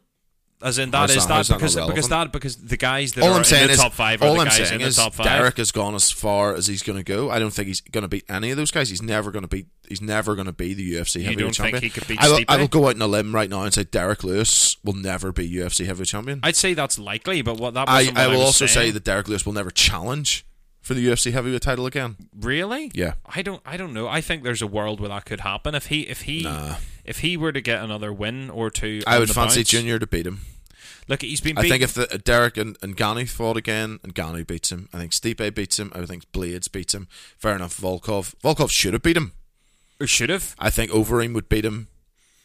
As 0.64 0.78
in 0.78 0.90
How's 0.90 1.10
that 1.10 1.16
is 1.18 1.26
that- 1.26 1.46
that 1.46 1.58
because 1.58 1.76
because 1.76 2.08
that 2.08 2.32
because 2.32 2.56
the 2.56 2.76
guys 2.78 3.12
that 3.12 3.22
All 3.22 3.30
are 3.34 3.36
I'm 3.36 3.44
saying 3.44 3.64
in 3.64 3.66
the 3.68 3.72
is, 3.74 3.80
top 3.80 3.92
five 3.92 4.22
are 4.22 4.28
all 4.28 4.34
the 4.34 4.40
I'm 4.40 4.46
guys 4.46 4.56
saying 4.68 4.80
in 4.80 4.88
the 4.88 4.92
top 4.94 5.12
five. 5.12 5.26
Derrick 5.26 5.58
has 5.58 5.70
gone 5.72 5.94
as 5.94 6.10
far 6.10 6.54
as 6.54 6.66
he's 6.66 6.82
going 6.82 6.96
to 6.96 7.04
go. 7.04 7.30
I 7.30 7.38
don't 7.38 7.50
think 7.52 7.68
he's 7.68 7.82
going 7.82 8.02
to 8.02 8.08
beat 8.08 8.24
any 8.30 8.50
of 8.50 8.56
those 8.56 8.70
guys. 8.70 8.88
He's 8.88 9.02
never 9.02 9.30
going 9.30 9.42
to 9.42 9.48
beat. 9.48 9.66
He's 9.88 10.00
never 10.00 10.34
going 10.34 10.46
to 10.46 10.52
be 10.52 10.72
the 10.72 10.94
UFC 10.94 11.16
You 11.20 11.24
heavyweight 11.26 11.38
don't 11.38 11.46
think 11.54 11.56
champion. 11.74 11.82
he 11.82 11.90
could 11.90 12.08
beat 12.08 12.18
I 12.22 12.28
will, 12.30 12.38
Stipe? 12.38 12.44
I 12.48 12.56
will 12.56 12.68
go 12.68 12.88
out 12.88 12.94
on 12.94 13.02
a 13.02 13.06
limb 13.06 13.34
right 13.34 13.50
now 13.50 13.62
and 13.64 13.74
say 13.74 13.84
Derrick 13.84 14.24
Lewis 14.24 14.78
will 14.82 14.94
never 14.94 15.30
be 15.32 15.46
UFC 15.52 15.84
heavyweight 15.84 16.08
champion. 16.08 16.40
I'd 16.42 16.56
say 16.56 16.72
that's 16.72 16.98
likely, 16.98 17.42
but 17.42 17.58
what 17.60 17.74
that 17.74 17.86
I, 17.88 18.06
what 18.06 18.16
I 18.16 18.26
will 18.28 18.40
also 18.40 18.64
say 18.64 18.90
that 18.90 19.04
Derrick 19.04 19.28
Lewis 19.28 19.44
will 19.44 19.52
never 19.52 19.70
challenge 19.70 20.46
for 20.80 20.94
the 20.94 21.06
UFC 21.06 21.32
heavyweight 21.32 21.60
title 21.62 21.84
again. 21.86 22.16
Really? 22.38 22.90
Yeah. 22.94 23.14
I 23.26 23.42
don't. 23.42 23.60
I 23.66 23.76
don't 23.76 23.92
know. 23.92 24.08
I 24.08 24.22
think 24.22 24.42
there's 24.44 24.62
a 24.62 24.66
world 24.66 25.00
where 25.00 25.10
that 25.10 25.26
could 25.26 25.40
happen 25.40 25.74
if 25.74 25.86
he 25.86 26.02
if 26.02 26.22
he 26.22 26.42
Nah. 26.44 26.76
if 27.04 27.18
he 27.18 27.36
were 27.36 27.52
to 27.52 27.60
get 27.60 27.82
another 27.82 28.12
win 28.12 28.48
or 28.50 28.70
two. 28.70 29.02
I 29.06 29.18
would 29.18 29.30
fancy 29.30 29.60
bounce. 29.60 29.68
Junior 29.68 29.98
to 29.98 30.06
beat 30.06 30.26
him. 30.26 30.40
Look, 31.08 31.22
he's 31.22 31.40
been. 31.40 31.58
I 31.58 31.68
think 31.68 31.82
if 31.82 31.94
the, 31.94 32.12
uh, 32.12 32.18
Derrick 32.24 32.56
and, 32.56 32.76
and 32.82 32.96
Gani 32.96 33.26
fought 33.26 33.56
again, 33.56 33.98
and 34.02 34.14
Gani 34.14 34.42
beats 34.42 34.72
him, 34.72 34.88
I 34.92 34.98
think 34.98 35.12
Stipe 35.12 35.54
beats 35.54 35.78
him. 35.78 35.92
I 35.94 36.04
think 36.06 36.30
Blaydes 36.32 36.70
beats 36.70 36.94
him. 36.94 37.08
Fair 37.38 37.54
enough. 37.54 37.78
Volkov, 37.78 38.34
Volkov 38.42 38.70
should 38.70 38.94
have 38.94 39.02
beat 39.02 39.16
him. 39.16 39.32
Or 40.00 40.06
should 40.06 40.30
have. 40.30 40.54
I 40.58 40.70
think 40.70 40.90
Overeem 40.90 41.34
would 41.34 41.48
beat 41.48 41.64
him. 41.64 41.88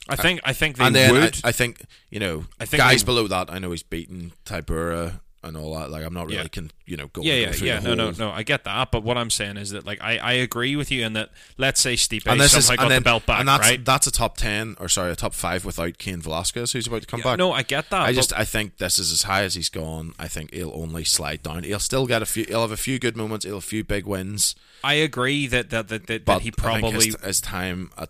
I 0.08 0.16
think. 0.16 0.40
I 0.44 0.54
think 0.54 0.78
they 0.78 0.86
and 0.86 0.96
then 0.96 1.16
I, 1.16 1.20
would. 1.20 1.40
I 1.44 1.52
think 1.52 1.82
you 2.10 2.20
know 2.20 2.46
I 2.60 2.66
think 2.66 2.82
guys 2.82 3.02
they- 3.02 3.06
below 3.06 3.28
that. 3.28 3.52
I 3.52 3.60
know 3.60 3.72
he's 3.72 3.84
beaten 3.84 4.34
Tybura 4.46 5.20
and 5.44 5.56
all 5.56 5.74
that. 5.78 5.90
Like 5.90 6.06
I'm 6.06 6.14
not 6.14 6.26
really 6.28 6.38
Yeah. 6.38 6.48
can 6.48 6.72
you 6.86 6.98
know 6.98 7.08
go 7.08 7.22
yeah, 7.22 7.34
yeah, 7.36 7.52
through 7.52 7.68
yeah. 7.68 7.80
No, 7.80 7.94
no, 7.96 8.12
no. 8.12 8.30
I 8.32 8.44
get 8.44 8.64
that, 8.66 8.92
but 8.92 9.04
what 9.04 9.18
I'm 9.18 9.30
saying 9.30 9.58
is 9.58 9.70
that, 9.72 9.86
like, 9.86 10.02
I, 10.02 10.18
I 10.18 10.34
agree 10.34 10.76
with 10.76 10.92
you 10.92 11.06
in 11.06 11.14
that. 11.14 11.30
Let's 11.58 11.80
say 11.80 11.94
Stipe 11.94 12.24
And 12.26 12.40
this 12.40 12.56
is 12.56 12.66
somehow 12.66 12.84
and 12.84 12.88
got 12.88 12.90
then, 12.90 13.02
the 13.02 13.06
belt 13.06 13.26
back, 13.26 13.40
and 13.40 13.48
that's 13.48 13.68
right? 13.70 13.84
that's 13.86 14.08
a 14.08 14.12
top 14.12 14.38
ten 14.38 14.76
or 14.80 14.90
sorry 14.90 15.12
a 15.12 15.16
top 15.16 15.34
five 15.34 15.64
without 15.66 15.98
Cain 15.98 16.22
Velasquez 16.22 16.72
who's 16.74 16.88
about 16.88 17.02
to 17.02 17.08
come 17.08 17.20
Yeah, 17.20 17.24
back. 17.32 17.38
no, 17.38 17.52
I 17.52 17.64
get 17.64 17.90
that. 17.92 18.02
I 18.02 18.14
just 18.14 18.34
I 18.38 18.44
think 18.46 18.78
this 18.78 19.00
is 19.00 19.12
as 19.12 19.24
high 19.24 19.44
as 19.44 19.56
he's 19.56 19.70
gone. 19.70 20.14
I 20.20 20.28
think 20.28 20.54
he'll 20.54 20.74
only 20.74 21.04
slide 21.04 21.44
down. 21.44 21.64
He'll 21.64 21.80
still 21.80 22.06
get 22.06 22.22
a 22.22 22.26
few. 22.26 22.46
He'll 22.46 22.62
have 22.62 22.72
a 22.72 22.78
few 22.78 23.00
good 23.00 23.16
moments. 23.16 23.46
He'll 23.46 23.56
have 23.56 23.64
a 23.64 23.68
few 23.68 23.84
big 23.84 24.06
wins. 24.06 24.56
I 24.84 24.94
agree 24.96 25.48
that 25.48 25.70
that 25.70 25.88
that, 25.90 26.08
that, 26.08 26.26
But 26.26 26.36
that 26.36 26.42
he 26.42 26.52
probably 26.52 27.06
his, 27.08 27.16
his 27.24 27.42
time 27.42 27.92
at 27.98 28.10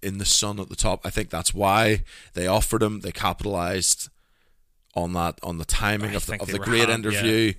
in 0.00 0.18
the 0.18 0.24
sun 0.24 0.60
at 0.60 0.68
the 0.68 0.76
top. 0.76 1.00
I 1.04 1.10
think 1.10 1.28
that's 1.28 1.52
why 1.52 2.04
they 2.34 2.46
offered 2.46 2.84
him. 2.84 3.00
They 3.00 3.10
capitalized 3.10 4.10
on 4.94 5.12
that 5.14 5.38
on 5.42 5.58
the 5.58 5.64
timing 5.64 6.10
I 6.10 6.14
of 6.14 6.26
the, 6.26 6.40
of 6.40 6.48
the 6.48 6.58
great 6.58 6.88
hand- 6.88 7.04
interview. 7.06 7.54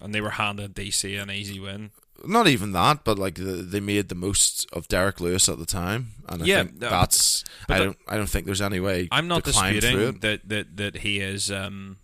and 0.00 0.14
they 0.14 0.20
were 0.20 0.30
handed 0.30 0.74
DC 0.74 1.20
an 1.22 1.30
easy 1.30 1.60
win. 1.60 1.90
Not 2.24 2.46
even 2.48 2.72
that, 2.72 3.02
but 3.02 3.18
like 3.18 3.36
the, 3.36 3.42
they 3.62 3.80
made 3.80 4.10
the 4.10 4.14
most 4.14 4.68
of 4.74 4.88
Derrick 4.88 5.20
Lewis 5.22 5.48
at 5.48 5.58
the 5.58 5.64
time, 5.64 6.08
and 6.28 6.42
I 6.42 6.46
Yeah, 6.46 6.64
think 6.64 6.78
that's. 6.80 7.44
but 7.66 7.76
I 7.76 7.84
don't. 7.84 7.96
I 8.06 8.16
don't 8.18 8.28
think 8.28 8.44
there's 8.44 8.60
any 8.60 8.78
way. 8.78 9.08
I'm 9.10 9.26
not 9.26 9.44
to 9.46 9.52
climb 9.52 9.72
through 9.80 9.80
disputing 9.80 10.18
that, 10.20 10.46
that 10.50 10.76
that 10.76 10.96
he 10.98 11.20
is 11.20 11.50
um 11.50 11.96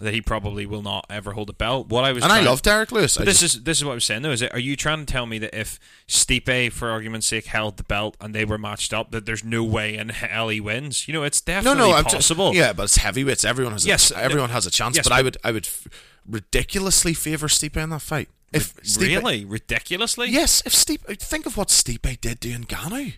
that 0.00 0.12
he 0.12 0.20
probably 0.20 0.66
will 0.66 0.82
not 0.82 1.06
ever 1.08 1.32
hold 1.32 1.48
a 1.50 1.52
belt. 1.52 1.88
What 1.88 2.04
I 2.04 2.12
was 2.12 2.24
And 2.24 2.32
I 2.32 2.40
love 2.40 2.62
Derrick 2.62 2.90
Lewis. 2.90 3.14
This 3.14 3.40
just- 3.40 3.56
is 3.56 3.62
this 3.62 3.78
is 3.78 3.84
what 3.84 3.92
I 3.92 3.94
was 3.94 4.04
saying 4.04 4.22
though. 4.22 4.32
Is 4.32 4.42
it, 4.42 4.52
are 4.52 4.58
you 4.58 4.74
trying 4.76 5.04
to 5.04 5.12
tell 5.12 5.26
me 5.26 5.38
that 5.38 5.58
if 5.58 5.78
Stipe, 6.08 6.72
for 6.72 6.90
argument's 6.90 7.26
sake, 7.26 7.46
held 7.46 7.76
the 7.76 7.84
belt 7.84 8.16
and 8.20 8.34
they 8.34 8.44
were 8.44 8.58
matched 8.58 8.92
up, 8.92 9.10
that 9.12 9.24
there's 9.26 9.44
no 9.44 9.62
way 9.62 9.96
in 9.96 10.08
hell 10.08 10.48
he 10.48 10.60
wins? 10.60 11.06
You 11.06 11.14
know, 11.14 11.22
it's 11.22 11.40
definitely 11.40 11.78
no, 11.78 11.90
no, 11.90 11.96
I'm 11.96 12.04
just- 12.04 12.14
possible. 12.16 12.54
yeah, 12.54 12.72
but 12.72 12.84
it's 12.84 12.96
heavyweights. 12.96 13.44
Everyone 13.44 13.72
has. 13.72 13.86
Yes, 13.86 14.10
a, 14.10 14.18
everyone 14.18 14.50
has 14.50 14.66
a 14.66 14.70
chance. 14.70 14.96
yes, 14.96 15.08
but 15.08 15.14
I 15.14 15.22
would. 15.22 15.36
I 15.44 15.50
would 15.52 15.68
ridiculously 16.28 17.14
favor 17.14 17.48
Stipe 17.48 17.76
in 17.76 17.90
that 17.90 18.00
fight. 18.02 18.28
If 18.52 18.74
Stipe, 18.82 19.00
really, 19.16 19.44
ridiculously. 19.44 20.28
Yes, 20.30 20.62
if 20.64 20.72
Stipe, 20.72 21.18
think 21.20 21.44
of 21.46 21.56
what 21.56 21.68
Stipe 21.68 22.20
did 22.20 22.40
to 22.40 22.48
Ngannou. 22.48 23.14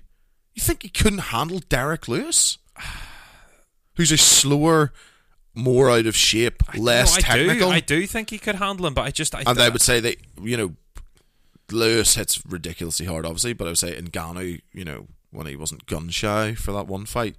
You 0.55 0.63
think 0.63 0.83
he 0.83 0.89
couldn't 0.89 1.19
handle 1.19 1.61
Derrick 1.69 2.09
Lewis, 2.09 2.59
who's 3.97 4.11
a 4.13 4.17
slower, 4.17 4.93
more 5.57 5.91
out 5.91 6.07
of 6.07 6.15
shape, 6.15 6.63
less 6.77 7.13
No, 7.13 7.17
I 7.17 7.21
technical? 7.21 7.69
Do, 7.69 7.75
I 7.75 7.81
do 7.81 8.07
think 8.07 8.31
he 8.31 8.39
could 8.39 8.57
handle 8.57 8.87
him, 8.87 8.95
but 8.95 9.03
I 9.03 9.11
just 9.11 9.35
I 9.35 9.43
and 9.47 9.59
I 9.59 9.69
would 9.69 9.81
say 9.81 10.01
that 10.01 10.17
you 10.41 10.57
know, 10.57 10.75
Lewis 11.71 12.15
hits 12.15 12.45
ridiculously 12.47 13.07
hard, 13.07 13.27
obviously, 13.27 13.53
but 13.53 13.67
I 13.67 13.71
would 13.71 13.79
say 13.79 14.01
Ngannou, 14.01 14.61
you 14.73 14.85
know, 14.85 15.07
when 15.31 15.47
he 15.47 15.57
wasn't 15.57 15.87
gun 15.87 16.11
shy 16.11 16.55
for 16.55 16.73
that 16.73 16.87
one 16.87 17.07
fight, 17.07 17.37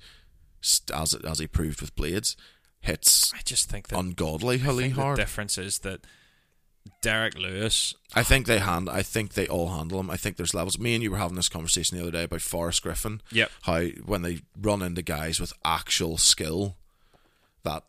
as 0.61 1.13
as 1.13 1.39
he 1.39 1.47
proved 1.47 1.81
with 1.81 1.95
Blaydes, 1.95 2.35
hits 2.81 3.33
I 3.33 3.41
just 3.45 3.69
think 3.69 3.89
that 3.89 3.97
ungodly 3.97 4.55
I 4.55 4.59
think 4.59 4.95
the 4.95 5.15
difference 5.15 5.57
is 5.57 5.79
that 5.79 6.01
Derrick 7.01 7.37
Lewis. 7.37 7.95
I 8.15 8.23
think 8.23 8.47
they 8.47 8.59
hand. 8.59 8.89
I 8.89 9.01
think 9.01 9.33
they 9.33 9.47
all 9.47 9.69
handle 9.69 9.99
him. 9.99 10.09
I 10.09 10.17
think 10.17 10.37
there's 10.37 10.53
levels. 10.53 10.79
Me 10.79 10.93
and 10.93 11.03
you 11.03 11.11
were 11.11 11.17
having 11.17 11.35
this 11.35 11.49
conversation 11.49 11.97
the 11.97 12.03
other 12.03 12.11
day 12.11 12.23
about 12.23 12.41
Forrest 12.41 12.83
Griffin. 12.83 13.21
Yep. 13.31 13.51
How 13.63 13.83
when 14.05 14.21
they 14.21 14.39
run 14.59 14.81
into 14.81 15.01
guys 15.01 15.39
with 15.39 15.53
actual 15.65 16.17
skill, 16.17 16.77
that 17.63 17.83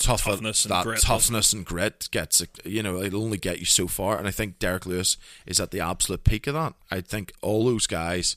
tough 0.00 0.24
Toughness 0.24 0.64
and 0.64 0.72
that 0.72 0.84
grit, 0.84 1.00
toughness 1.00 1.52
and 1.52 1.64
grit 1.64 2.08
gets 2.10 2.42
you 2.64 2.82
know 2.82 3.00
it'll 3.00 3.22
only 3.22 3.38
get 3.38 3.60
you 3.60 3.66
so 3.66 3.86
far. 3.86 4.18
And 4.18 4.26
I 4.26 4.30
think 4.30 4.58
Derrick 4.58 4.86
Lewis 4.86 5.16
is 5.46 5.60
at 5.60 5.70
the 5.70 5.80
absolute 5.80 6.24
peak 6.24 6.46
of 6.46 6.54
that. 6.54 6.74
I 6.90 7.00
think 7.00 7.32
all 7.42 7.64
those 7.64 7.86
guys, 7.86 8.36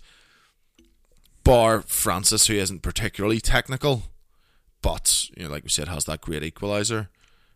bar 1.43 1.81
Francis, 1.81 2.47
who 2.47 2.53
isn't 2.53 2.81
particularly 2.81 3.39
technical, 3.39 4.03
but 4.81 5.29
you 5.35 5.45
know, 5.45 5.49
like 5.49 5.63
we 5.63 5.69
said, 5.69 5.87
has 5.87 6.05
that 6.05 6.21
great 6.21 6.43
equalizer. 6.43 7.09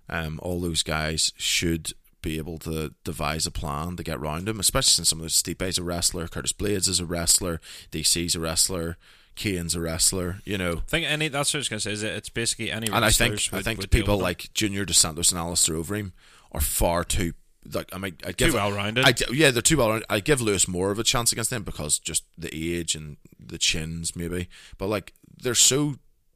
Um, 0.10 0.40
all 0.42 0.62
those 0.62 0.84
guys 0.84 1.34
should 1.38 1.92
be 2.22 2.38
able 2.38 2.58
to 2.60 2.94
devise 3.04 3.46
a 3.46 3.52
plan 3.52 3.96
to 3.98 4.04
get 4.04 4.20
round 4.20 4.50
him, 4.50 4.60
especially 4.60 4.92
since 4.92 5.10
some 5.10 5.20
of 5.20 5.24
the 5.24 5.30
Stipe's 5.30 5.78
a 5.78 5.84
wrestler, 5.84 6.28
Curtis 6.28 6.54
Blaydes 6.54 6.88
is 6.88 7.00
a 7.00 7.06
wrestler, 7.06 7.60
DC's 7.92 8.36
a 8.36 8.40
wrestler, 8.40 8.98
Cain's 9.38 9.76
a 9.76 9.80
wrestler, 9.80 10.42
you 10.44 10.58
know. 10.58 10.78
I 10.78 10.82
think 10.88 11.10
any 11.10 11.30
that's 11.30 11.54
what 11.54 11.60
I 11.60 11.62
was 11.62 11.70
going 11.70 11.80
to 11.80 11.84
say. 11.84 11.92
Is 11.94 12.04
it, 12.04 12.14
it's 12.14 12.30
basically 12.30 12.72
any 12.72 12.88
And 12.88 13.06
I 13.06 13.10
think 13.12 13.34
wrestlers 13.34 13.60
I 13.60 13.64
think 13.64 13.90
people 13.90 14.18
like 14.18 14.54
Junior 14.54 14.84
Dos 14.84 14.98
Santos 14.98 15.32
and 15.32 15.40
Alistair 15.40 15.76
Overeem 15.76 16.12
are 16.52 16.62
far 16.62 17.04
too 17.04 17.34
like 17.74 17.90
I 17.94 17.98
mean 17.98 18.18
I 18.26 18.32
give 18.32 18.54
well-rounded. 18.54 19.06
I, 19.06 19.14
yeah, 19.32 19.52
they're 19.52 19.62
too 19.62 19.78
well 19.78 19.90
rounded. 19.90 20.06
I 20.10 20.20
give 20.20 20.42
Lewis 20.42 20.68
more 20.68 20.92
of 20.92 21.00
a 21.00 21.04
chance 21.04 21.32
against 21.32 21.50
them 21.50 21.64
because 21.64 22.00
just 22.00 22.24
the 22.38 22.50
age 22.54 22.96
and 22.96 23.18
the 23.40 23.58
chins 23.58 24.16
maybe, 24.16 24.50
but 24.78 24.88
like 24.88 25.14
they're 25.42 25.56
so 25.56 25.96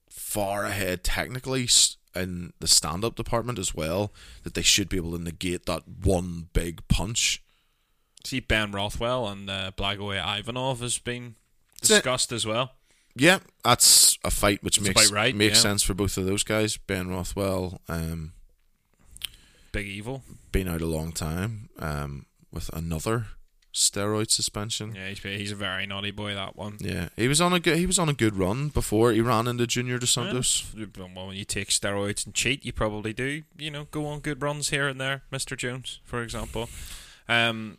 far 0.09 0.65
ahead 0.65 1.03
technically 1.03 1.67
in 2.15 2.53
the 2.59 2.67
stand-up 2.67 3.15
department 3.15 3.57
as 3.57 3.73
well 3.73 4.13
that 4.43 4.53
they 4.53 4.61
should 4.61 4.89
be 4.89 4.97
able 4.97 5.17
to 5.17 5.23
negate 5.23 5.65
that 5.65 5.83
one 5.87 6.49
big 6.53 6.85
punch. 6.87 7.41
see 8.23 8.39
Ben 8.39 8.71
Rothwell 8.71 9.27
and 9.27 9.49
uh, 9.49 9.71
Blagoy 9.77 10.21
Ivanov 10.21 10.81
has 10.81 10.97
been 10.97 11.35
discussed 11.81 12.31
as 12.31 12.45
well. 12.45 12.73
Yeah, 13.15 13.39
that's 13.63 14.17
a 14.23 14.31
fight 14.31 14.63
which 14.63 14.77
That's 14.77 14.87
makes 14.87 15.11
right, 15.11 15.35
makes 15.35 15.57
yeah. 15.57 15.61
sense 15.61 15.83
for 15.83 15.93
both 15.93 16.17
of 16.17 16.25
those 16.25 16.43
guys. 16.43 16.77
Ben 16.77 17.09
Rothwell, 17.09 17.81
um, 17.89 18.33
Big 19.71 19.87
Evil. 19.87 20.23
been 20.51 20.67
out 20.67 20.81
a 20.81 20.85
long 20.85 21.11
time 21.11 21.69
um, 21.79 22.25
with 22.51 22.69
another 22.73 23.27
steroid 23.73 24.29
suspension. 24.29 24.93
Yeah, 24.95 25.09
he's, 25.09 25.19
he's 25.19 25.51
a 25.51 25.55
very 25.55 25.85
naughty 25.85 26.11
boy. 26.11 26.33
That 26.35 26.55
one. 26.55 26.77
Yeah, 26.79 27.09
he 27.15 27.27
was 27.27 27.41
on 27.41 27.53
a 27.53 27.59
good 27.59 27.77
he 27.77 27.85
was 27.85 27.99
on 27.99 28.09
a 28.09 28.13
good 28.13 28.35
run 28.35 28.69
before 28.69 29.11
he 29.11 29.21
ran 29.21 29.47
into 29.47 29.67
Junior 29.67 29.97
Dos 29.97 30.11
Santos. 30.11 30.73
Well, 30.97 31.27
when 31.27 31.35
you 31.35 31.45
take 31.45 31.69
steroids 31.69 32.25
and 32.25 32.33
cheat, 32.33 32.65
you 32.65 32.73
probably 32.73 33.13
do. 33.13 33.43
You 33.57 33.71
know, 33.71 33.85
go 33.91 34.05
on 34.05 34.19
good 34.19 34.41
runs 34.41 34.69
here 34.69 34.87
and 34.87 34.99
there, 34.99 35.23
Mister 35.31 35.55
Jones, 35.55 35.99
for 36.03 36.21
example. 36.21 36.69
Um, 37.27 37.77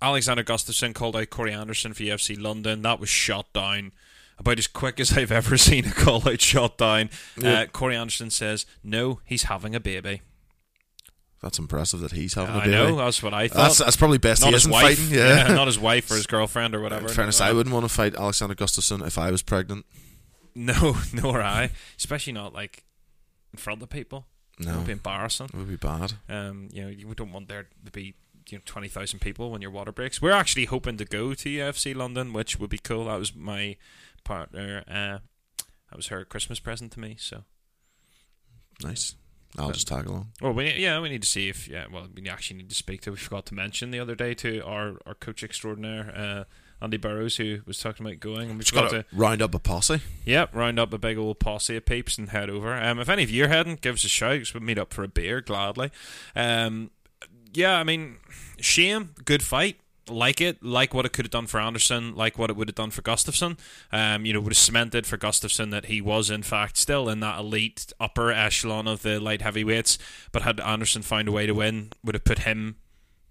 Alexander 0.00 0.44
Gustafsson 0.44 0.94
called 0.94 1.16
out 1.16 1.30
Corey 1.30 1.52
Anderson 1.52 1.92
for 1.92 2.04
UFC 2.04 2.40
London. 2.40 2.82
That 2.82 3.00
was 3.00 3.08
shot 3.08 3.52
down 3.52 3.92
about 4.38 4.58
as 4.58 4.66
quick 4.66 5.00
as 5.00 5.16
I've 5.16 5.32
ever 5.32 5.56
seen 5.58 5.86
a 5.86 5.92
call 5.92 6.28
out 6.28 6.40
shot 6.40 6.78
down. 6.78 7.10
Yeah. 7.36 7.60
Uh, 7.60 7.66
Corey 7.66 7.96
Anderson 7.96 8.30
says, 8.30 8.66
"No, 8.82 9.20
he's 9.24 9.44
having 9.44 9.74
a 9.74 9.80
baby." 9.80 10.22
That's 11.40 11.58
impressive 11.60 12.00
that 12.00 12.12
he's 12.12 12.34
having 12.34 12.56
a 12.56 12.58
baby. 12.60 12.74
I 12.74 12.78
know 12.78 12.96
that's 12.96 13.22
what 13.22 13.32
I 13.32 13.46
thought. 13.46 13.62
That's 13.62 13.78
that's 13.78 13.96
probably 13.96 14.18
best 14.18 14.42
not 14.42 14.50
he 14.50 14.56
isn't 14.56 14.70
wife, 14.72 14.98
fighting. 14.98 15.14
Yeah. 15.16 15.48
not 15.54 15.68
his 15.68 15.78
wife 15.78 16.10
or 16.10 16.14
his 16.16 16.26
girlfriend 16.28 16.74
or 16.74 16.80
whatever. 16.80 17.06
In 17.06 17.14
fairness, 17.14 17.40
I 17.40 17.52
wouldn't 17.52 17.72
want 17.72 17.84
to 17.84 17.88
fight 17.88 18.16
Alexander 18.16 18.54
Gustafsson 18.54 19.06
if 19.06 19.18
I 19.18 19.30
was 19.30 19.42
pregnant. 19.42 19.86
No, 20.54 20.96
nor 21.12 21.40
I. 21.40 21.70
Especially 21.96 22.32
not 22.32 22.52
like 22.52 22.84
in 23.52 23.58
front 23.58 23.82
of 23.82 23.88
people. 23.88 24.26
No. 24.58 24.72
It 24.72 24.76
would 24.78 24.86
be 24.86 24.92
embarrassing. 24.92 25.50
It 25.52 25.56
would 25.56 25.68
be 25.68 25.76
bad. 25.76 26.14
Um, 26.28 26.68
you 26.72 26.82
know, 26.82 26.88
you 26.88 27.14
don't 27.14 27.32
want 27.32 27.46
there 27.48 27.68
to 27.84 27.92
be 27.92 28.14
you 28.50 28.58
know 28.58 28.62
twenty 28.64 28.88
thousand 28.88 29.20
people 29.20 29.52
when 29.52 29.62
your 29.62 29.70
water 29.70 29.92
breaks. 29.92 30.20
We're 30.20 30.32
actually 30.32 30.64
hoping 30.64 30.96
to 30.96 31.04
go 31.04 31.34
to 31.34 31.48
UFC 31.48 31.94
London, 31.94 32.32
which 32.32 32.58
would 32.58 32.70
be 32.70 32.78
cool. 32.78 33.04
That 33.04 33.18
was 33.20 33.36
my 33.36 33.76
partner. 34.28 34.84
Uh, 34.86 35.18
that 35.90 35.96
was 35.96 36.08
her 36.08 36.24
Christmas 36.24 36.60
present 36.60 36.92
to 36.92 37.00
me. 37.00 37.16
So, 37.18 37.44
Nice. 38.82 39.16
I'll 39.58 39.72
just 39.72 39.88
tag 39.88 40.06
along. 40.06 40.28
well, 40.42 40.52
we 40.52 40.74
yeah, 40.74 41.00
we 41.00 41.08
need 41.08 41.22
to 41.22 41.28
see 41.28 41.48
if 41.48 41.66
yeah. 41.66 41.86
Well, 41.90 42.06
we 42.14 42.28
actually 42.28 42.58
need 42.58 42.68
to 42.68 42.74
speak 42.74 43.00
to. 43.02 43.10
We 43.10 43.16
forgot 43.16 43.46
to 43.46 43.54
mention 43.54 43.90
the 43.90 43.98
other 43.98 44.14
day 44.14 44.34
to 44.34 44.60
our 44.64 44.98
our 45.06 45.14
coach 45.14 45.42
extraordinaire. 45.42 46.12
Uh, 46.14 46.44
Andy 46.80 46.96
Burrows, 46.98 47.36
who 47.36 47.58
was 47.66 47.78
talking 47.78 48.06
about 48.06 48.20
going, 48.20 48.50
and 48.50 48.58
we 48.58 48.58
Just 48.60 48.70
forgot 48.72 48.92
got 48.92 48.96
to 48.98 49.02
to 49.04 49.16
round 49.16 49.42
up 49.42 49.52
a 49.54 49.58
posse. 49.58 50.00
Yep, 50.26 50.54
round 50.54 50.78
up 50.78 50.92
a 50.92 50.98
big 50.98 51.18
old 51.18 51.40
posse 51.40 51.76
of 51.76 51.86
peeps 51.86 52.18
and 52.18 52.28
head 52.28 52.50
over. 52.50 52.72
Um, 52.74 53.00
if 53.00 53.08
any 53.08 53.24
of 53.24 53.30
you 53.30 53.46
are 53.46 53.48
heading, 53.48 53.78
give 53.80 53.94
us 53.96 54.04
a 54.04 54.08
shout. 54.08 54.42
we'll 54.54 54.62
meet 54.62 54.78
up 54.78 54.92
for 54.94 55.02
a 55.02 55.08
beer 55.08 55.40
gladly. 55.40 55.90
Um, 56.36 56.90
yeah, 57.52 57.78
I 57.80 57.82
mean, 57.84 58.18
shame, 58.60 59.14
good 59.24 59.42
fight. 59.42 59.80
Like 60.10 60.40
it, 60.40 60.62
like 60.62 60.94
what 60.94 61.04
it 61.06 61.12
could 61.12 61.24
have 61.24 61.30
done 61.30 61.46
for 61.46 61.60
Anderson, 61.60 62.14
like 62.14 62.38
what 62.38 62.50
it 62.50 62.56
would 62.56 62.68
have 62.68 62.74
done 62.74 62.90
for 62.90 63.02
Gustafsson. 63.02 63.58
Um, 63.92 64.26
you 64.26 64.32
know, 64.32 64.40
would 64.40 64.52
have 64.52 64.58
cemented 64.58 65.06
for 65.06 65.16
Gustafsson 65.16 65.70
that 65.70 65.86
he 65.86 66.00
was 66.00 66.30
in 66.30 66.42
fact 66.42 66.76
still 66.76 67.08
in 67.08 67.20
that 67.20 67.38
elite 67.38 67.92
upper 68.00 68.30
echelon 68.30 68.86
of 68.86 69.02
the 69.02 69.20
light 69.20 69.42
heavyweights. 69.42 69.98
But 70.32 70.42
had 70.42 70.60
Anderson 70.60 71.02
found 71.02 71.28
a 71.28 71.32
way 71.32 71.46
to 71.46 71.52
win, 71.52 71.90
would 72.04 72.14
have 72.14 72.24
put 72.24 72.40
him 72.40 72.76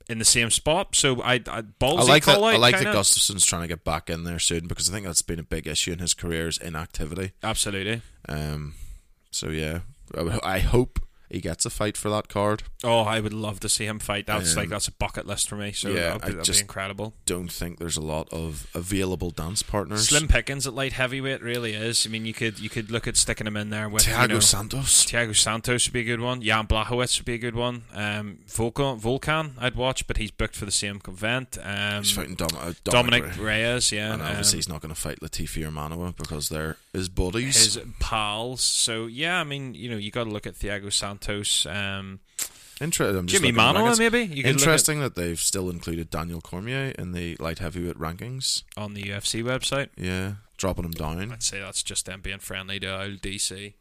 in 0.10 0.20
the 0.20 0.26
same 0.26 0.50
spot. 0.50 0.96
So 0.96 1.22
I, 1.22 1.36
I 1.36 1.62
ballsy 1.80 2.00
I 2.00 2.04
like 2.04 2.26
that. 2.26 2.38
I 2.38 2.58
like 2.58 2.76
kinda. 2.76 2.92
that 2.92 2.96
Gustafsson's 2.96 3.46
trying 3.46 3.64
to 3.64 3.68
get 3.68 3.84
back 3.84 4.10
in 4.10 4.24
there 4.24 4.40
soon 4.40 4.68
because 4.68 4.90
I 4.90 4.94
think 4.94 5.06
that's 5.06 5.22
been 5.22 5.40
a 5.40 5.44
big 5.44 5.68
issue 5.68 5.92
in 5.92 6.00
his 6.00 6.14
career 6.14 6.48
is 6.48 6.58
inactivity. 6.58 7.34
Absolutely. 7.44 8.02
Um, 8.28 8.76
so 9.32 9.50
yeah, 9.50 9.80
I, 10.16 10.40
I 10.44 10.60
hope 10.60 11.00
he 11.30 11.40
gets 11.42 11.66
a 11.66 11.70
fight 11.70 11.98
for 11.98 12.10
that 12.10 12.28
card. 12.30 12.64
Oh, 12.84 13.02
I 13.02 13.20
would 13.20 13.34
love 13.34 13.60
to 13.62 13.70
see 13.70 13.86
him 13.86 14.00
fight. 14.00 14.28
That's 14.28 14.52
Um, 14.54 14.58
like 14.58 14.70
that's 14.70 14.88
a 14.88 14.92
bucket 14.92 15.26
list 15.28 15.50
for 15.50 15.56
me. 15.56 15.72
So 15.72 15.90
yeah, 15.90 16.02
that'd, 16.18 16.22
be, 16.22 16.28
that'd 16.32 16.44
just- 16.46 16.60
be 16.60 16.64
incredible. 16.64 17.14
Don't 17.26 17.52
think 17.52 17.80
there's 17.80 17.98
a 17.98 18.02
lot 18.02 18.32
of 18.32 18.68
available 18.74 19.30
dance 19.32 19.64
partners. 19.64 20.08
Slim 20.10 20.28
pickings 20.28 20.66
at 20.68 20.74
light 20.74 20.94
heavyweight 20.94 21.42
really 21.42 21.74
is. 21.74 22.06
I 22.06 22.10
mean, 22.10 22.26
you 22.26 22.34
could 22.34 22.60
you 22.60 22.70
could 22.70 22.90
look 22.92 23.08
at 23.08 23.18
sticking 23.18 23.48
him 23.48 23.58
in 23.58 23.70
there 23.70 23.90
with 23.90 24.06
Thiago 24.06 24.22
you 24.24 24.28
know, 24.36 24.40
Santos. 24.40 25.06
Thiago 25.06 25.36
Santos 25.36 25.88
would 25.88 25.94
be 25.94 26.02
a 26.02 26.04
good 26.04 26.22
one. 26.22 26.42
Jan 26.42 26.68
Blachowicz 26.68 27.20
would 27.20 27.26
be 27.26 27.34
a 27.34 27.38
good 27.38 27.56
one. 27.56 27.84
Um, 27.94 28.40
Volkan, 28.48 29.00
Volkan 29.02 29.52
I'd 29.58 29.76
watch, 29.76 30.08
but 30.08 30.18
he's 30.18 30.32
booked 30.32 30.56
for 30.56 30.66
the 30.66 30.72
same 30.72 31.02
event. 31.08 31.58
Um, 31.62 32.04
He's 32.04 32.12
fighting 32.12 32.36
Dom- 32.36 32.50
uh, 32.58 32.74
Dominick 32.84 33.24
Dominick, 33.24 33.42
Reyes, 33.44 33.92
yeah. 33.92 34.14
and 34.14 34.22
obviously 34.22 34.56
um, 34.56 34.60
he's 34.60 34.70
not 34.70 34.82
going 34.82 34.94
to 34.94 35.00
fight 35.00 35.20
Latifi 35.20 35.66
or 35.66 35.72
Manuwa 35.72 36.16
because 36.16 36.50
they're 36.50 36.78
his 36.98 37.10
buddies. 37.10 37.76
his 37.76 37.80
pals. 38.00 38.62
So 38.62 39.06
yeah, 39.06 39.40
I 39.40 39.44
mean, 39.44 39.74
you 39.74 39.90
know, 39.90 39.98
you 39.98 40.12
got 40.12 40.26
to 40.26 40.30
look 40.30 40.46
at 40.48 40.56
Thiago 40.56 40.92
Santos. 40.92 41.66
Um, 41.66 42.20
Interesting. 42.80 43.26
Jimi 43.26 43.54
Manuwa, 43.56 43.98
maybe? 43.98 44.22
You 44.26 44.44
Interesting 44.44 45.00
that 45.00 45.16
they've 45.16 45.40
still 45.40 45.70
included 45.70 46.12
Daniel 46.12 46.42
Cormier 46.42 46.94
in 47.00 47.12
the 47.12 47.36
light 47.38 47.58
heavyweight 47.60 47.98
rankings. 47.98 48.64
on 48.76 48.94
the 48.94 49.02
UFC 49.04 49.44
website. 49.44 49.90
Yeah, 49.98 50.34
dropping 50.58 50.86
him 50.86 50.92
down. 50.92 51.32
I'd 51.32 51.42
say 51.42 51.60
that's 51.60 51.82
just 51.82 52.06
them 52.06 52.22
being 52.22 52.38
friendly 52.40 52.80
to 52.82 53.02
old 53.02 53.22
DC. 53.22 53.74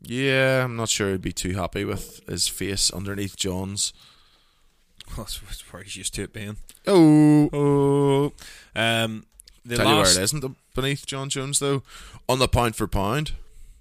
Yeah, 0.00 0.64
I'm 0.64 0.76
not 0.76 0.88
sure 0.88 1.10
he'd 1.10 1.20
be 1.20 1.32
too 1.32 1.54
happy 1.56 1.84
with 1.84 2.20
his 2.28 2.48
face 2.48 2.90
underneath 2.90 3.36
Jon's. 3.36 3.92
That's 5.16 5.40
that's 5.40 5.72
where 5.72 5.82
he's 5.82 5.96
used 5.96 6.12
to 6.14 6.22
it 6.24 6.34
being. 6.34 6.58
Oh, 6.86 7.48
Oh, 7.50 8.32
um, 8.76 9.24
the 9.64 9.76
tell 9.76 9.88
you 9.88 9.96
where 9.96 10.04
it 10.10 10.18
isn't 10.18 10.44
beneath 10.80 11.06
Jon 11.06 11.28
Jones 11.28 11.58
though. 11.58 11.82
On 12.28 12.38
the 12.38 12.48
pound 12.48 12.76
for 12.76 12.86
pound, 12.86 13.32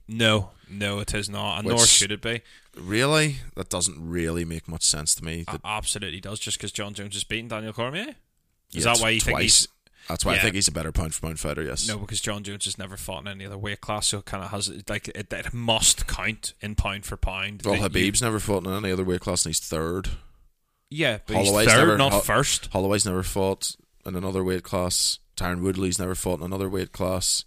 no, 0.07 0.51
no, 0.69 0.99
it 0.99 1.13
is 1.13 1.29
not, 1.29 1.59
and 1.59 1.67
nor 1.67 1.79
should 1.79 2.11
it 2.11 2.21
be. 2.21 2.41
really, 2.75 3.37
that 3.55 3.69
doesn't 3.69 3.97
really 3.99 4.45
make 4.45 4.67
much 4.67 4.83
sense 4.83 5.13
to 5.15 5.23
me. 5.25 5.41
It 5.41 5.47
That, 5.47 5.61
absolutely 5.65 6.21
does, 6.21 6.39
just 6.39 6.57
because 6.57 6.71
Jon 6.71 6.93
Jones 6.93 7.13
has 7.15 7.23
beaten 7.23 7.47
Daniel 7.49 7.73
Cormier. 7.73 8.15
Is 8.73 8.83
yeah, 8.85 8.93
that 8.93 9.01
why 9.01 9.09
you 9.11 9.19
think 9.21 9.37
twice. 9.37 9.43
he's 9.61 9.67
That's 10.09 10.23
why 10.25 10.33
Yeah. 10.33 10.39
I 10.39 10.41
think 10.43 10.55
he's 10.55 10.67
a 10.67 10.71
better 10.73 10.91
pound 10.91 11.13
for 11.13 11.21
pound 11.21 11.39
fighter. 11.39 11.63
Yes. 11.63 11.87
no? 11.87 11.97
Because 11.97 12.19
Jon 12.21 12.43
Jones 12.43 12.65
has 12.65 12.77
never 12.77 12.95
fought 12.97 13.21
in 13.21 13.27
any 13.27 13.45
other 13.45 13.57
weight 13.57 13.81
class, 13.81 14.07
so 14.07 14.19
it 14.19 14.25
kind 14.25 14.43
of 14.43 14.51
has 14.51 14.69
like 14.89 15.07
it, 15.09 15.31
it 15.31 15.53
must 15.53 16.07
count 16.07 16.53
in 16.61 16.75
pound 16.75 17.05
for 17.05 17.17
pound. 17.17 17.61
Well, 17.63 17.73
That 17.81 17.93
you- 17.95 18.11
Khabib's 18.11 18.21
never 18.21 18.39
fought 18.39 18.65
in 18.65 18.73
any 18.73 18.91
other 18.91 19.03
weight 19.03 19.21
class, 19.21 19.45
and 19.45 19.53
he's 19.55 19.59
third. 19.59 20.09
yeah, 20.89 21.19
but 21.25 21.35
Holloway's 21.35 21.65
he's 21.67 21.73
third, 21.73 21.79
never- 21.87 21.97
not 21.97 22.11
Ho- 22.13 22.19
first. 22.21 22.67
Holloway's 22.71 23.05
never 23.05 23.23
fought 23.23 23.75
in 24.05 24.15
another 24.15 24.43
weight 24.43 24.63
class. 24.63 25.19
Tyron 25.37 25.61
Woodley's 25.61 25.99
never 25.99 26.15
fought 26.15 26.39
in 26.39 26.45
another 26.45 26.67
weight 26.69 26.91
class. 26.91 27.45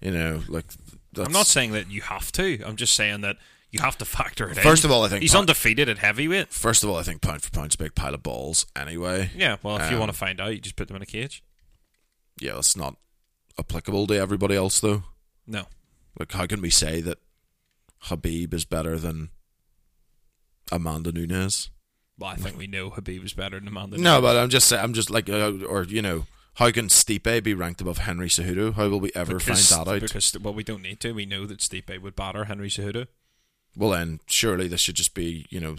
You 0.00 0.10
know, 0.10 0.42
like 0.48 0.64
that's, 1.12 1.26
I'm 1.26 1.32
not 1.32 1.46
saying 1.46 1.72
that 1.72 1.90
you 1.90 2.00
have 2.00 2.32
to. 2.32 2.62
I'm 2.66 2.76
just 2.76 2.94
saying 2.94 3.20
that 3.20 3.36
you 3.70 3.80
have 3.80 3.96
to 3.98 4.04
factor 4.04 4.48
it 4.48 4.56
in. 4.56 4.62
First 4.62 4.84
of 4.84 4.90
all, 4.90 5.04
I 5.04 5.08
think 5.08 5.22
he's 5.22 5.34
undefeated 5.34 5.88
at 5.88 5.98
heavyweight. 5.98 6.48
First 6.48 6.82
of 6.82 6.90
all, 6.90 6.96
I 6.96 7.02
think 7.02 7.20
pound 7.20 7.42
for 7.42 7.50
pound's 7.50 7.74
a 7.74 7.78
big 7.78 7.94
pile 7.94 8.14
of 8.14 8.22
balls. 8.22 8.66
Anyway, 8.74 9.30
Yeah, 9.36 9.58
well, 9.62 9.76
if 9.76 9.90
you 9.90 9.96
Um, 9.96 10.00
want 10.00 10.10
to 10.12 10.18
find 10.18 10.40
out, 10.40 10.54
you 10.54 10.60
just 10.60 10.74
put 10.76 10.88
them 10.88 10.96
in 10.96 11.02
a 11.02 11.06
cage. 11.06 11.42
yeah, 12.40 12.54
that's 12.54 12.74
not 12.76 12.96
applicable 13.58 14.06
to 14.08 14.14
everybody 14.14 14.56
else 14.56 14.80
though. 14.80 15.04
No, 15.46 15.66
Like, 16.18 16.32
how 16.32 16.46
can 16.46 16.60
we 16.62 16.70
say 16.70 17.00
that 17.02 17.18
Khabib 18.06 18.54
is 18.54 18.64
better 18.64 18.98
than 18.98 19.28
Amanda 20.72 21.12
Nunes? 21.12 21.70
well, 22.18 22.30
I 22.30 22.36
think 22.36 22.56
we 22.58 22.66
know 22.66 22.90
Khabib 22.90 23.24
is 23.24 23.32
better 23.34 23.58
than 23.58 23.68
Amanda. 23.68 23.96
No, 23.98 24.20
but 24.20 24.36
I'm 24.36 24.50
just 24.50 24.68
saying, 24.68 24.82
I'm 24.82 24.92
just 24.94 25.10
like, 25.10 25.28
uh, 25.28 25.52
or 25.68 25.84
you 25.84 26.02
know, 26.02 26.26
how 26.60 26.70
can 26.70 26.88
Stipe 26.88 27.42
be 27.42 27.54
ranked 27.54 27.80
above 27.80 27.98
Henry 27.98 28.28
Cejudo? 28.28 28.74
How 28.74 28.88
will 28.88 29.00
we 29.00 29.10
ever 29.14 29.38
because, 29.38 29.66
find 29.70 29.86
that 29.86 29.90
out? 29.90 30.00
Because 30.02 30.36
well, 30.38 30.52
we 30.52 30.62
don't 30.62 30.82
need 30.82 31.00
to. 31.00 31.12
We 31.12 31.24
know 31.24 31.46
that 31.46 31.60
Stipe 31.60 32.00
would 32.02 32.14
batter 32.14 32.44
Henry 32.44 32.68
Cejudo. 32.68 33.06
Well, 33.74 33.90
then 33.90 34.20
surely 34.26 34.68
this 34.68 34.82
should 34.82 34.96
just 34.96 35.14
be, 35.14 35.46
you 35.48 35.58
know, 35.58 35.76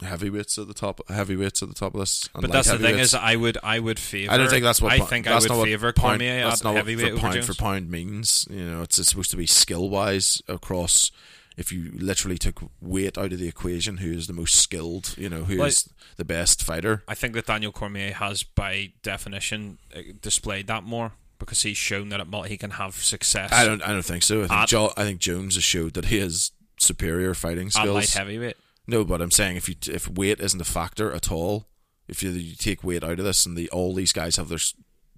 heavyweights 0.00 0.56
at 0.56 0.66
the 0.66 0.72
top, 0.72 1.06
heavyweights 1.10 1.62
at 1.62 1.68
the 1.68 1.74
top 1.74 1.92
of 1.92 2.00
this. 2.00 2.26
But 2.32 2.50
that's 2.50 2.70
the 2.70 2.78
thing 2.78 2.98
is, 2.98 3.14
I 3.14 3.36
would 3.36 3.58
I 3.62 3.80
would 3.80 3.98
favor. 3.98 4.32
I 4.32 4.38
don't 4.38 4.48
think 4.48 4.64
that's 4.64 4.80
what 4.80 4.92
I 4.92 5.00
think 5.00 5.26
that's 5.26 5.50
I 5.50 5.54
would 5.54 5.64
favor 5.64 5.92
pound, 5.92 6.20
Cormier 6.20 6.42
That's 6.44 6.62
at 6.62 6.64
not 6.64 6.74
what 6.74 6.86
for 6.86 7.16
pound 7.18 7.34
Jones. 7.34 7.46
for 7.46 7.54
pound 7.54 7.90
means. 7.90 8.48
You 8.50 8.64
know, 8.64 8.82
it's, 8.82 8.98
it's 8.98 9.10
supposed 9.10 9.30
to 9.32 9.36
be 9.36 9.46
skill 9.46 9.90
wise 9.90 10.40
across 10.48 11.10
if 11.58 11.72
you 11.72 11.90
literally 11.92 12.38
took 12.38 12.60
weight 12.80 13.18
out 13.18 13.32
of 13.32 13.38
the 13.40 13.48
equation, 13.48 13.98
who 13.98 14.12
is 14.12 14.28
the 14.28 14.32
most 14.32 14.54
skilled? 14.54 15.14
You 15.18 15.28
know, 15.28 15.42
who 15.42 15.62
is 15.64 15.88
the 16.16 16.24
best 16.24 16.62
fighter? 16.62 17.02
I 17.08 17.14
think 17.16 17.34
that 17.34 17.46
Daniel 17.46 17.72
Cormier 17.72 18.12
has, 18.12 18.44
by 18.44 18.92
definition, 19.02 19.78
uh, 19.94 20.00
displayed 20.22 20.68
that 20.68 20.84
more 20.84 21.12
because 21.40 21.62
he's 21.62 21.76
shown 21.76 22.10
that 22.10 22.20
at 22.20 22.46
he 22.46 22.56
can 22.56 22.70
have 22.72 22.94
success 22.94 23.52
I 23.52 23.64
don't. 23.64 23.82
I 23.82 23.92
don't 23.92 24.04
think 24.04 24.22
so. 24.22 24.44
I 24.44 24.46
think. 24.46 24.60
At- 24.60 24.68
jo- 24.68 24.92
I 24.96 25.02
think 25.02 25.18
Jones 25.18 25.56
has 25.56 25.64
showed 25.64 25.94
that 25.94 26.06
he 26.06 26.18
has 26.20 26.52
superior 26.78 27.34
fighting 27.34 27.66
at 27.66 27.72
skills. 27.72 27.94
light 27.94 28.10
heavyweight. 28.10 28.56
No, 28.86 29.04
but 29.04 29.20
I'm 29.20 29.32
saying 29.32 29.56
if 29.56 29.68
you 29.68 29.74
if 29.92 30.08
weight 30.08 30.40
isn't 30.40 30.60
a 30.60 30.64
factor 30.64 31.12
at 31.12 31.30
all, 31.32 31.66
if 32.06 32.22
you, 32.22 32.30
you 32.30 32.54
take 32.54 32.84
weight 32.84 33.02
out 33.02 33.18
of 33.18 33.24
this, 33.24 33.44
and 33.44 33.56
the 33.56 33.68
all 33.70 33.94
these 33.94 34.12
guys 34.12 34.36
have 34.36 34.48
their, 34.48 34.58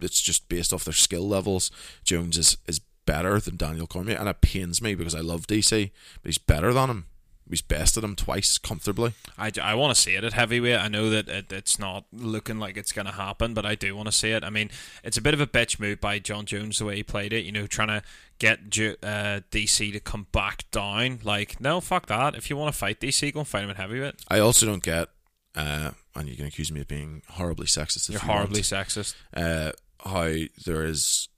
it's 0.01 0.21
just 0.23 0.49
based 0.49 0.73
off 0.73 0.85
their 0.85 0.95
skill 0.95 1.29
levels. 1.29 1.71
Jones 2.03 2.39
is 2.39 2.57
is 2.67 2.81
better 3.11 3.41
than 3.41 3.57
Daniel 3.57 3.89
Cormier, 3.89 4.17
and 4.17 4.29
it 4.29 4.41
pains 4.41 4.81
me 4.81 4.95
because 4.95 5.17
I 5.17 5.21
love 5.21 5.49
DC, 5.49 5.91
but 6.23 6.29
he's 6.29 6.39
better 6.39 6.73
than 6.73 6.89
him. 6.91 7.07
He's 7.49 7.61
bested 7.61 8.05
him 8.05 8.15
twice 8.15 8.57
comfortably. 8.57 9.15
I, 9.37 9.51
I 9.61 9.75
want 9.75 9.93
to 9.93 10.01
see 10.01 10.15
it 10.15 10.23
at 10.23 10.35
heavyweight. 10.35 10.79
I 10.79 10.87
know 10.87 11.11
that 11.11 11.29
it, 11.29 11.53
it's 11.53 11.81
not 11.81 12.05
looking 12.13 12.61
like 12.61 12.77
it's 12.77 12.93
going 12.93 13.07
to 13.07 13.13
happen, 13.13 13.53
but 13.53 13.67
I 13.67 13.75
do 13.75 13.97
want 13.97 14.07
to 14.07 14.13
see 14.13 14.31
it. 14.31 14.45
I 14.45 14.51
mean, 14.51 14.71
it's 15.03 15.17
a 15.17 15.21
bit 15.21 15.35
of 15.35 15.41
a 15.41 15.47
bitch 15.49 15.81
move 15.81 16.01
by 16.01 16.21
Jon 16.21 16.47
Jones 16.47 16.79
the 16.79 16.85
way 16.85 16.95
he 16.95 17.03
played 17.03 17.33
it. 17.33 17.45
You 17.45 17.51
know, 17.51 17.67
trying 17.67 17.89
to 17.89 18.05
get 18.39 18.61
uh, 19.03 19.41
DC 19.51 19.93
to 19.93 19.99
come 19.99 20.29
back 20.31 20.71
down. 20.71 21.19
Like, 21.25 21.61
no, 21.61 21.81
fuck 21.81 22.07
that. 22.07 22.37
If 22.37 22.49
you 22.49 22.57
want 22.57 22.73
to 22.73 22.79
fight 22.79 23.01
DC, 23.01 23.35
go 23.35 23.41
and 23.41 23.49
fight 23.49 23.65
him 23.65 23.71
at 23.71 23.77
heavyweight. 23.77 24.15
I 24.29 24.39
also 24.39 24.67
don't 24.67 24.85
get, 24.85 25.09
uh, 25.57 25.91
and 26.15 26.29
you 26.29 26.37
can 26.37 26.47
accuse 26.47 26.71
me 26.71 26.83
of 26.83 26.87
being 26.87 27.23
horribly 27.31 27.67
sexist. 27.67 28.09
You're 28.09 28.21
you 28.23 28.29
want, 28.29 28.39
horribly 28.39 28.63
sexist. 28.63 29.17
uh, 29.35 29.73
how 30.05 30.33
there 30.65 30.85
is 30.85 31.29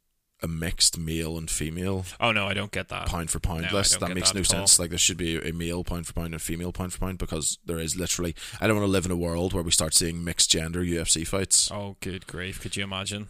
a 0.43 0.49
mixed 0.49 0.99
male 0.99 1.39
and 1.39 1.51
female 1.51 2.05
Oh 2.21 2.33
no, 2.33 2.49
I 2.49 2.55
don't 2.55 2.73
get 2.73 2.89
that. 2.89 3.07
pound 3.07 3.31
for 3.31 3.39
pound 3.39 3.63
No, 3.71 3.79
list. 3.79 4.01
That 4.01 4.13
makes 4.15 4.31
that 4.33 4.35
no 4.37 4.41
at 4.41 4.55
all. 4.55 4.67
sense. 4.67 4.79
Like 4.79 4.91
there 4.91 4.99
should 4.99 5.17
be 5.17 5.37
a 5.39 5.53
male 5.53 5.85
pound 5.85 6.07
for 6.07 6.13
pound 6.15 6.27
and 6.27 6.35
a 6.35 6.39
female 6.39 6.73
pound 6.73 6.93
for 6.93 6.99
pound 6.99 7.19
because 7.19 7.59
there 7.65 7.79
is 7.79 7.97
literally. 7.97 8.35
I 8.61 8.67
don't 8.67 8.77
want 8.77 8.87
to 8.87 8.91
live 8.93 9.05
in 9.07 9.11
a 9.13 9.17
world 9.17 9.53
where 9.53 9.63
we 9.63 9.71
start 9.71 9.95
seeing 9.95 10.25
mixed 10.25 10.51
gender 10.51 10.81
UFC 10.83 11.27
fights. 11.27 11.71
Oh, 11.71 11.97
good 12.01 12.27
grief! 12.27 12.61
Could 12.61 12.77
you 12.77 12.85
imagine? 12.85 13.29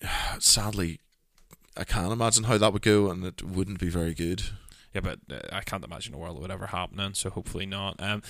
Sadly, 0.38 1.00
I 1.76 1.84
can't 1.84 2.12
imagine 2.12 2.44
how 2.44 2.58
that 2.58 2.72
would 2.72 2.82
go, 2.82 3.10
and 3.10 3.24
it 3.24 3.42
wouldn't 3.42 3.80
be 3.80 3.88
very 3.88 4.14
good. 4.14 4.42
Yeah, 4.94 5.00
but 5.02 5.18
uh, 5.30 5.40
I 5.52 5.60
can't 5.60 5.84
imagine 5.84 6.14
a 6.14 6.18
world 6.18 6.36
that 6.36 6.40
would 6.42 6.50
ever 6.50 6.68
happen. 6.68 7.14
So 7.14 7.28
hopefully 7.30 7.66
not. 7.66 7.96
Um, 8.00 8.22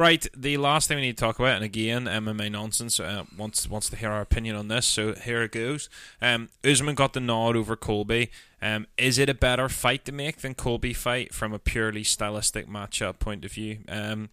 right, 0.00 0.26
the 0.36 0.56
last 0.56 0.88
thing 0.88 0.96
we 0.96 1.02
need 1.02 1.16
to 1.16 1.20
talk 1.20 1.38
about, 1.38 1.56
and 1.56 1.64
again, 1.64 2.06
MMA 2.06 2.50
nonsense. 2.50 2.98
Uh, 2.98 3.24
wants 3.36 3.68
wants 3.68 3.88
to 3.90 3.96
hear 3.96 4.10
our 4.10 4.22
opinion 4.22 4.56
on 4.56 4.68
this, 4.68 4.86
so 4.86 5.14
here 5.14 5.42
it 5.42 5.52
goes. 5.52 5.88
Um, 6.20 6.48
Usman 6.64 6.94
got 6.94 7.12
the 7.12 7.20
nod 7.20 7.56
over 7.56 7.76
Colby. 7.76 8.30
Um, 8.62 8.86
is 8.98 9.18
it 9.18 9.28
a 9.28 9.34
better 9.34 9.68
fight 9.68 10.04
to 10.06 10.12
make 10.12 10.38
than 10.38 10.54
Colby 10.54 10.92
fight 10.92 11.32
from 11.32 11.52
a 11.52 11.58
purely 11.58 12.04
stylistic 12.04 12.68
matchup 12.68 13.18
point 13.18 13.44
of 13.44 13.52
view? 13.52 13.78
Um, 13.88 14.30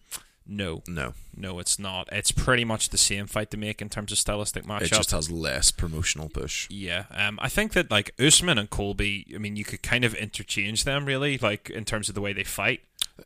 no, 0.50 0.82
No, 0.88 1.12
no, 1.36 1.58
it's 1.58 1.78
not. 1.78 2.08
It's 2.10 2.32
pretty 2.32 2.64
much 2.64 2.88
the 2.88 2.96
same 2.96 3.26
fight 3.26 3.50
to 3.50 3.58
make 3.58 3.82
in 3.82 3.90
terms 3.90 4.12
of 4.12 4.18
stylistic 4.18 4.64
matchup. 4.64 4.82
it 4.82 4.92
just 4.92 5.10
has 5.10 5.30
less 5.30 5.70
promotional 5.70 6.30
push. 6.30 6.66
Yeah, 6.70 7.04
um, 7.10 7.38
I 7.42 7.50
think 7.50 7.72
that 7.72 7.90
like 7.90 8.14
Usman 8.18 8.56
and 8.56 8.70
Colby, 8.70 9.26
I 9.34 9.38
mean, 9.38 9.56
you 9.56 9.64
could 9.64 9.82
kind 9.82 10.06
of 10.06 10.14
interchange 10.14 10.84
them 10.84 11.04
really, 11.04 11.36
like 11.36 11.68
in 11.68 11.84
terms 11.84 12.08
of 12.08 12.14
the 12.14 12.22
way 12.22 12.32
they 12.32 12.44
fight. 12.44 12.80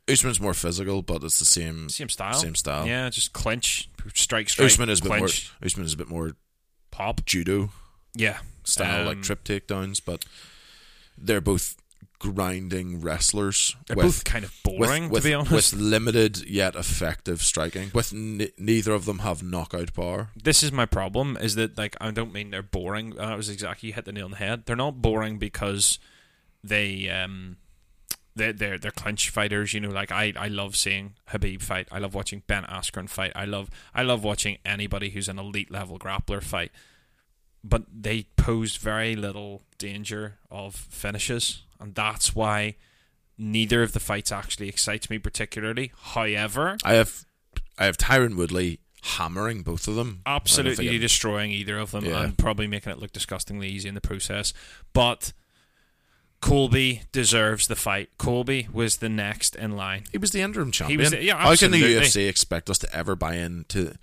Usman's 0.09 0.40
more 0.40 0.55
physical, 0.55 1.02
but 1.02 1.23
it's 1.23 1.39
the 1.39 1.44
same 1.44 1.89
Same 1.89 2.09
style. 2.09 2.35
Same 2.35 2.55
style. 2.55 2.86
Yeah, 2.86 3.09
just 3.10 3.32
clinch, 3.32 3.89
strike, 4.14 4.48
strike. 4.48 4.66
Usman 4.66 4.89
is 4.89 5.01
a 5.01 5.02
bit 5.02 5.09
more. 5.10 5.19
clinch, 5.19 5.52
Usman 5.64 5.86
is 5.86 5.93
a 5.93 5.97
bit 5.97 6.09
more 6.09 6.32
pop. 6.90 7.24
judo 7.27 7.70
Yeah, 8.14 8.39
style, 8.64 9.05
like 9.06 9.16
Um, 9.19 9.23
trip 9.23 9.44
takedowns, 9.44 10.01
but 10.05 10.24
they're 11.16 11.40
both 11.40 11.77
grinding 12.19 13.01
wrestlers. 13.01 13.74
They're 13.86 13.97
with, 13.97 14.06
both 14.06 14.24
kind 14.24 14.44
of 14.44 14.52
with- 14.64 14.78
boring, 14.78 15.09
with, 15.09 15.23
to 15.24 15.28
be 15.28 15.35
honest. 15.35 15.52
with 15.52 15.73
limited 15.81 16.48
yet 16.48 16.77
effective 16.77 17.43
striking. 17.43 17.90
With 17.93 18.12
n- 18.12 18.48
neither 18.56 18.93
of 18.93 19.05
them 19.06 19.20
have 19.20 19.43
knockout 19.43 19.93
power. 19.93 20.28
this 20.40 20.62
is 20.62 20.70
my 20.73 20.86
problem: 20.86 21.36
is 21.40 21.55
that 21.56 21.77
like 21.77 21.97
I 22.01 22.10
don't 22.12 22.32
mean 22.32 22.51
they're 22.51 22.62
boring. 22.62 23.10
That 23.16 23.36
was 23.36 23.48
exactly 23.48 23.89
you 23.89 23.93
hit 23.94 24.05
the 24.05 24.12
nail 24.12 24.27
on 24.27 24.31
the 24.32 24.36
head. 24.39 24.66
They're 24.66 24.77
not 24.77 25.02
boring 25.02 25.39
because 25.39 25.98
they 26.64 27.09
um. 27.09 27.56
They're, 28.35 28.53
they're, 28.53 28.79
they're 28.79 28.91
clinch 28.91 29.29
fighters, 29.31 29.75
you 29.75 29.81
know. 29.81 29.91
Like 29.91 30.11
I, 30.11 30.33
I 30.37 30.49
love 30.49 30.75
seeing 30.77 31.15
Khabib 31.31 31.61
fight. 31.63 31.89
I 31.93 31.99
love 31.99 32.15
watching 32.15 32.43
Ben 32.47 32.65
Askren 32.65 33.09
fight. 33.09 33.33
I 33.37 33.45
love 33.45 33.69
I 33.95 34.03
love 34.03 34.25
watching 34.25 34.59
anybody 34.65 35.11
who's 35.11 35.29
an 35.29 35.39
elite 35.39 35.71
level 35.71 35.99
grappler 35.99 36.43
fight. 36.43 36.73
But 37.65 37.83
they 37.93 38.25
pose 38.37 38.77
very 38.77 39.15
little 39.15 39.63
danger 39.79 40.39
of 40.51 40.75
finishes, 40.75 41.63
and 41.79 41.95
that's 41.95 42.35
why 42.35 42.77
neither 43.39 43.83
of 43.83 43.93
the 43.93 44.01
fights 44.01 44.33
actually 44.33 44.69
excites 44.69 45.09
me 45.11 45.19
particularly. 45.19 45.93
However, 45.97 46.77
I 46.85 46.95
have, 46.95 47.25
I 47.79 47.85
have 47.85 47.97
Tyron 47.97 48.37
Woodley 48.37 48.81
hammering 49.03 49.63
both 49.63 49.87
of 49.89 49.95
them. 49.95 50.23
Absolutely 50.27 50.99
destroying 50.99 51.51
either 51.51 51.79
of 51.79 51.91
them 51.93 52.05
Yeah. 52.05 52.23
and 52.23 52.39
probably 52.39 52.67
making 52.67 52.93
it 52.93 52.99
look 52.99 53.13
disgustingly 53.13 53.69
easy 53.69 53.89
in 53.89 53.95
the 53.95 54.01
process. 54.01 54.53
But 54.93 55.33
Colby 56.43 57.02
deserves 57.12 57.69
the 57.69 57.77
fight. 57.77 58.10
Colby 58.19 58.69
was 58.73 58.97
the 58.97 59.09
next 59.09 59.55
in 59.55 59.77
line. 59.77 60.05
He 60.10 60.19
was 60.19 60.32
the 60.32 60.40
interim 60.43 60.73
champion. 60.73 60.98
was 61.01 61.10
the- 61.12 61.23
yeah, 61.23 61.39
How 61.39 61.55
can 61.55 61.70
the. 61.70 61.78
UFC 61.81 62.28
expect 62.28 62.69
us 62.69 62.78
to 62.78 62.94
ever 62.94 63.14
buy 63.14 63.36
into 63.36 63.94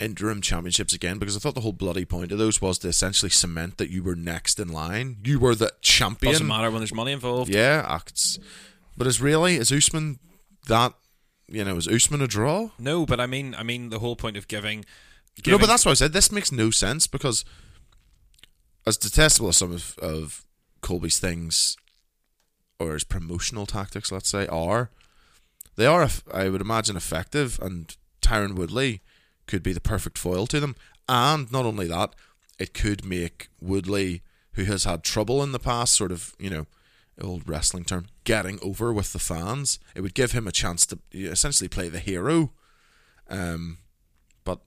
interim 0.00 0.40
championships 0.40 0.94
again? 0.94 1.18
Because 1.18 1.36
I 1.36 1.40
thought 1.40 1.54
the 1.54 1.60
whole 1.60 1.74
bloody 1.74 2.06
point 2.06 2.32
of 2.32 2.38
those 2.38 2.60
was 2.62 2.78
to 2.78 2.88
essentially 2.88 3.28
cement 3.28 3.76
that 3.76 3.90
you 3.90 4.02
were 4.02 4.16
next 4.16 4.58
in 4.58 4.68
line. 4.68 5.18
You 5.24 5.38
were 5.38 5.54
the 5.54 5.72
champion. 5.82 6.32
Doesn't 6.32 6.46
matter 6.46 6.70
when 6.70 6.80
there's 6.80 6.94
money 6.94 7.12
involved. 7.12 7.50
Yeah, 7.54 7.84
ah, 7.86 7.96
acts. 7.96 8.38
But 8.96 9.06
is 9.06 9.20
really 9.20 9.56
is 9.56 9.70
Usman 9.70 10.18
that? 10.68 10.94
You 11.48 11.66
know, 11.66 11.76
is 11.76 11.86
Usman 11.86 12.22
a 12.22 12.26
draw? 12.26 12.70
No, 12.78 13.04
but 13.04 13.20
I 13.20 13.26
mean, 13.26 13.54
I 13.54 13.62
mean 13.62 13.90
the 13.90 13.98
whole 13.98 14.16
point 14.16 14.38
of 14.38 14.48
giving. 14.48 14.78
No, 14.78 15.42
giving 15.42 15.60
but 15.60 15.66
that's 15.66 15.84
why 15.84 15.90
I 15.90 15.94
said 15.94 16.14
this 16.14 16.32
makes 16.32 16.50
no 16.50 16.70
sense 16.70 17.06
because, 17.06 17.44
as 18.86 18.96
detestable 18.96 19.50
as 19.50 19.58
some 19.58 19.72
of, 19.72 19.98
of 19.98 20.44
Colby's 20.84 21.18
things, 21.18 21.76
or 22.78 22.92
his 22.92 23.04
promotional 23.04 23.66
tactics, 23.66 24.12
let's 24.12 24.28
say, 24.28 24.46
are, 24.46 24.90
they 25.76 25.86
are, 25.86 26.08
I 26.32 26.48
would 26.50 26.60
imagine, 26.60 26.96
effective, 26.96 27.58
and 27.60 27.96
Tyron 28.20 28.54
Woodley 28.54 29.00
could 29.46 29.62
be 29.62 29.72
the 29.72 29.80
perfect 29.80 30.18
foil 30.18 30.46
to 30.46 30.60
them. 30.60 30.76
And 31.08 31.50
not 31.50 31.64
only 31.64 31.88
that, 31.88 32.14
it 32.58 32.74
could 32.74 33.04
make 33.04 33.48
Woodley, 33.60 34.22
who 34.52 34.64
has 34.64 34.84
had 34.84 35.02
trouble 35.02 35.42
in 35.42 35.52
the 35.52 35.58
past, 35.58 35.94
sort 35.94 36.12
of, 36.12 36.34
you 36.38 36.50
know, 36.50 36.66
old 37.20 37.48
wrestling 37.48 37.84
term, 37.84 38.06
getting 38.24 38.58
over 38.62 38.92
with 38.92 39.12
the 39.12 39.18
fans. 39.18 39.78
It 39.94 40.02
would 40.02 40.14
give 40.14 40.32
him 40.32 40.46
a 40.46 40.52
chance 40.52 40.86
to 40.86 40.98
essentially 41.12 41.68
play 41.68 41.88
the 41.88 41.98
hero. 41.98 42.52
Um, 43.28 43.78
but 44.44 44.60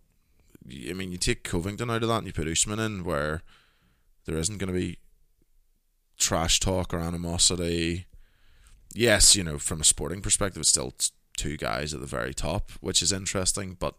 I 0.89 0.93
mean, 0.93 1.11
you 1.11 1.17
take 1.17 1.43
Covington 1.43 1.89
out 1.89 2.03
of 2.03 2.09
that 2.09 2.17
and 2.19 2.27
you 2.27 2.33
put 2.33 2.47
Usman 2.47 2.79
in, 2.79 3.03
where 3.03 3.43
there 4.25 4.37
isn't 4.37 4.57
going 4.57 4.73
to 4.73 4.79
be 4.79 4.97
trash 6.17 6.59
talk 6.59 6.93
or 6.93 6.99
animosity. 6.99 8.05
Yes, 8.93 9.35
you 9.35 9.43
know, 9.43 9.57
from 9.57 9.81
a 9.81 9.85
sporting 9.85 10.21
perspective, 10.21 10.61
it's 10.61 10.69
still 10.69 10.93
two 11.37 11.57
guys 11.57 11.93
at 11.93 11.99
the 11.99 12.07
very 12.07 12.33
top, 12.33 12.71
which 12.81 13.01
is 13.01 13.11
interesting, 13.11 13.77
but 13.79 13.95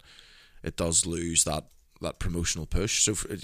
it 0.62 0.76
does 0.76 1.06
lose 1.06 1.44
that 1.44 1.64
that 2.00 2.18
promotional 2.20 2.66
push. 2.66 3.02
So, 3.02 3.14
for, 3.14 3.32
you 3.32 3.38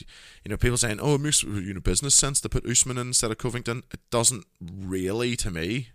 know, 0.49 0.57
people 0.57 0.77
saying, 0.77 1.01
"Oh, 1.01 1.15
it 1.15 1.21
makes 1.21 1.43
you 1.43 1.75
know 1.75 1.81
business 1.81 2.15
sense 2.15 2.41
to 2.43 2.49
put 2.49 2.67
Usman 2.67 2.99
in 2.99 3.09
instead 3.09 3.31
of 3.31 3.39
Covington." 3.39 3.83
It 3.93 4.01
doesn't 4.11 4.47
really 4.61 5.37
to 5.37 5.51
me. 5.51 5.89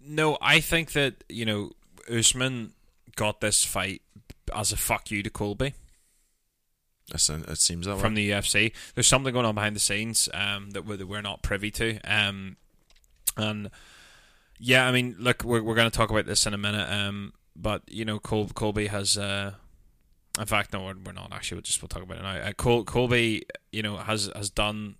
No, 0.00 0.38
I 0.40 0.60
think 0.60 0.92
that 0.92 1.24
you 1.28 1.44
know 1.44 1.72
Usman 2.10 2.72
got 3.16 3.40
this 3.40 3.64
fight 3.64 4.02
as 4.54 4.72
a 4.72 4.76
fuck 4.76 5.10
you 5.10 5.22
to 5.22 5.30
Colby. 5.30 5.74
It 7.14 7.58
seems 7.58 7.86
that 7.86 7.98
from 7.98 8.14
way. 8.14 8.28
the 8.28 8.30
UFC. 8.32 8.72
There's 8.94 9.06
something 9.06 9.32
going 9.32 9.46
on 9.46 9.54
behind 9.54 9.76
the 9.76 9.80
scenes 9.80 10.28
um, 10.34 10.70
that, 10.70 10.84
we're, 10.84 10.96
that 10.96 11.06
we're 11.06 11.22
not 11.22 11.42
privy 11.42 11.70
to. 11.72 12.00
Um, 12.00 12.56
and 13.36 13.70
yeah, 14.58 14.86
I 14.88 14.92
mean, 14.92 15.14
look, 15.18 15.44
we're, 15.44 15.62
we're 15.62 15.74
going 15.74 15.90
to 15.90 15.96
talk 15.96 16.10
about 16.10 16.26
this 16.26 16.46
in 16.46 16.54
a 16.54 16.58
minute. 16.58 16.90
Um, 16.90 17.32
but 17.54 17.82
you 17.86 18.04
know, 18.04 18.18
Col- 18.18 18.48
Colby 18.48 18.88
has. 18.88 19.16
Uh, 19.16 19.52
in 20.38 20.46
fact, 20.46 20.72
no, 20.72 20.84
we're, 20.84 20.94
we're 21.04 21.12
not 21.12 21.32
actually. 21.32 21.56
We'll 21.56 21.62
just 21.62 21.80
we'll 21.80 21.88
talk 21.88 22.02
about 22.02 22.18
it 22.18 22.22
now. 22.22 22.36
Uh, 22.36 22.52
Col- 22.52 22.84
Colby, 22.84 23.46
you 23.72 23.82
know, 23.82 23.96
has 23.98 24.30
has 24.34 24.50
done 24.50 24.96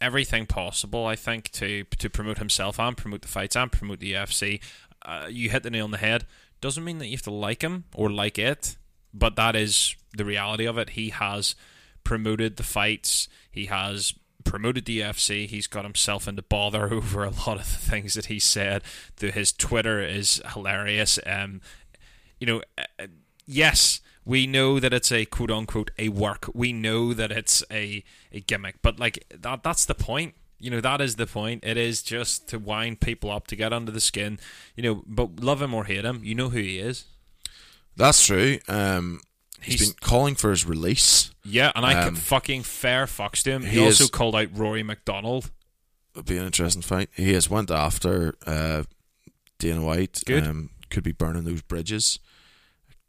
everything 0.00 0.46
possible. 0.46 1.06
I 1.06 1.16
think 1.16 1.50
to 1.52 1.84
to 1.84 2.10
promote 2.10 2.38
himself 2.38 2.78
and 2.78 2.96
promote 2.96 3.22
the 3.22 3.28
fights 3.28 3.56
and 3.56 3.70
promote 3.72 4.00
the 4.00 4.12
UFC. 4.12 4.60
Uh, 5.06 5.26
you 5.30 5.50
hit 5.50 5.62
the 5.62 5.70
nail 5.70 5.84
on 5.84 5.90
the 5.92 5.98
head. 5.98 6.26
Doesn't 6.60 6.84
mean 6.84 6.98
that 6.98 7.06
you 7.06 7.12
have 7.12 7.22
to 7.22 7.30
like 7.30 7.62
him 7.62 7.84
or 7.94 8.10
like 8.10 8.38
it, 8.38 8.76
but 9.12 9.36
that 9.36 9.56
is 9.56 9.96
the 10.16 10.24
reality 10.24 10.66
of 10.66 10.78
it. 10.78 10.90
He 10.90 11.10
has 11.10 11.54
promoted 12.04 12.56
the 12.56 12.62
fights. 12.62 13.28
He 13.50 13.66
has 13.66 14.14
promoted 14.44 14.86
the 14.86 15.00
UFC. 15.00 15.46
He's 15.46 15.66
got 15.66 15.84
himself 15.84 16.26
into 16.26 16.42
bother 16.42 16.92
over 16.92 17.24
a 17.24 17.30
lot 17.30 17.60
of 17.60 17.70
the 17.70 17.90
things 17.90 18.14
that 18.14 18.26
he 18.26 18.38
said. 18.38 18.82
The, 19.16 19.30
his 19.30 19.52
Twitter 19.52 20.00
is 20.00 20.42
hilarious. 20.54 21.18
Um, 21.26 21.60
you 22.38 22.46
know, 22.46 22.62
uh, 22.78 23.06
yes, 23.46 24.00
we 24.24 24.46
know 24.46 24.78
that 24.80 24.92
it's 24.92 25.12
a 25.12 25.24
quote 25.24 25.50
unquote 25.50 25.90
a 25.98 26.08
work. 26.08 26.50
We 26.54 26.72
know 26.72 27.14
that 27.14 27.32
it's 27.32 27.64
a, 27.70 28.04
a 28.32 28.40
gimmick, 28.40 28.76
but 28.82 28.98
like 28.98 29.24
that 29.30 29.62
that's 29.62 29.84
the 29.84 29.94
point. 29.94 30.34
You 30.60 30.70
know 30.70 30.80
that 30.80 31.00
is 31.00 31.16
the 31.16 31.26
point. 31.26 31.64
It 31.64 31.76
is 31.76 32.02
just 32.02 32.48
to 32.48 32.58
wind 32.58 33.00
people 33.00 33.30
up 33.30 33.46
to 33.46 33.56
get 33.56 33.72
under 33.72 33.92
the 33.92 34.00
skin. 34.00 34.38
You 34.74 34.82
know, 34.82 35.02
but 35.06 35.40
love 35.40 35.62
him 35.62 35.72
or 35.72 35.84
hate 35.84 36.04
him, 36.04 36.20
you 36.24 36.34
know 36.34 36.48
who 36.48 36.58
he 36.58 36.78
is. 36.78 37.04
That's 37.98 38.24
true. 38.24 38.58
Um, 38.68 39.20
he's 39.60 39.80
He's- 39.80 39.90
been 39.90 39.98
calling 40.00 40.34
for 40.34 40.50
his 40.50 40.64
release. 40.64 41.30
Yeah, 41.44 41.72
and 41.74 41.84
I 41.84 41.94
Um, 42.02 42.14
could 42.14 42.22
fucking 42.22 42.62
fair 42.62 43.06
fucks 43.06 43.42
to 43.42 43.50
him. 43.52 43.62
He, 43.64 43.70
he 43.72 43.80
also 43.84 44.04
is- 44.04 44.10
called 44.10 44.34
out 44.34 44.48
Rory 44.56 44.82
MacDonald. 44.82 45.50
It'll 46.14 46.22
be 46.22 46.38
an 46.38 46.46
interesting 46.46 46.82
fight. 46.82 47.10
He 47.14 47.32
has 47.34 47.50
went 47.50 47.70
after 47.70 48.34
uh, 48.46 48.84
Dana 49.58 49.82
White. 49.82 50.22
Good. 50.26 50.44
Um, 50.46 50.70
could 50.90 51.04
be 51.04 51.12
burning 51.12 51.44
those 51.44 51.62
bridges. 51.62 52.18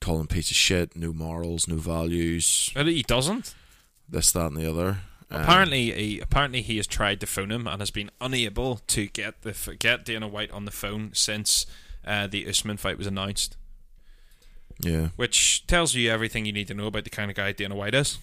Calling 0.01 0.27
piece 0.27 0.49
of 0.51 0.55
shit, 0.57 0.95
no 0.95 1.11
morals, 1.11 1.67
no 1.67 1.75
values, 1.75 2.71
But 2.73 2.87
he 2.87 3.03
doesn't. 3.03 3.53
this, 4.07 4.31
that, 4.31 4.47
and 4.47 4.57
the 4.57 4.69
other. 4.69 5.01
Um, 5.29 5.41
Apparently, 5.41 5.91
he, 5.91 6.19
apparently 6.19 6.61
he 6.61 6.77
has 6.77 6.87
tried 6.87 7.19
to 7.19 7.27
phone 7.27 7.51
him 7.51 7.67
and 7.67 7.81
has 7.81 7.91
been 7.91 8.09
unable 8.21 8.77
to 8.87 9.07
get 9.07 9.41
the 9.41 9.75
get 9.77 10.05
Dana 10.05 10.27
White 10.27 10.51
on 10.51 10.65
the 10.65 10.71
phone 10.71 11.11
since 11.13 11.65
uh, 12.05 12.27
the 12.27 12.47
Usman 12.47 12.77
fight 12.77 12.97
was 12.97 13.07
announced, 13.07 13.57
yeah, 14.79 15.09
which 15.15 15.65
tells 15.67 15.95
you 15.95 16.09
everything 16.11 16.45
you 16.45 16.53
need 16.53 16.67
to 16.67 16.73
know 16.73 16.87
about 16.87 17.03
the 17.03 17.09
kind 17.09 17.29
of 17.29 17.37
guy 17.37 17.51
Dana 17.51 17.75
White 17.75 17.95
is. 17.95 18.17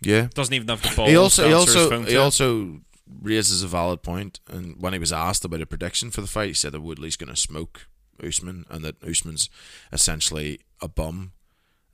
yeah. 0.00 0.28
Doesn't 0.34 0.54
even 0.54 0.68
have 0.68 0.82
the 0.82 0.94
balls. 0.96 1.10
He 1.10 1.16
also, 1.16 1.42
to 1.42 1.48
he 1.48 1.54
also, 1.54 2.02
he 2.02 2.16
also 2.16 2.80
raises 3.20 3.62
a 3.62 3.68
valid 3.68 4.02
point. 4.02 4.40
And 4.48 4.80
when 4.80 4.92
he 4.92 4.98
was 4.98 5.12
asked 5.12 5.44
about 5.44 5.60
a 5.60 5.66
prediction 5.66 6.10
for 6.10 6.20
the 6.20 6.26
fight, 6.26 6.48
he 6.48 6.54
said 6.54 6.72
that 6.72 6.80
Woodley's 6.80 7.16
going 7.16 7.34
to 7.34 7.36
smoke 7.40 7.86
Usman, 8.22 8.66
and 8.70 8.84
that 8.84 9.02
Usman's 9.02 9.48
essentially 9.92 10.60
a 10.80 10.88
bum. 10.88 11.32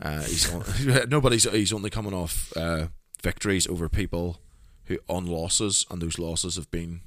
Uh, 0.01 0.21
he's 0.23 0.53
on, 0.53 0.65
nobody's. 1.09 1.45
He's 1.51 1.73
only 1.73 1.91
coming 1.91 2.13
off 2.15 2.53
uh, 2.57 2.89
victories 3.23 3.67
over 3.67 3.89
people 3.89 4.41
who 4.85 4.99
on 5.09 5.27
losses, 5.27 5.87
and 5.91 6.03
those 6.03 6.19
losses 6.19 6.57
have 6.57 6.71
been 6.71 7.01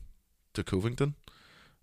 to 0.54 0.64
Covington, 0.64 1.16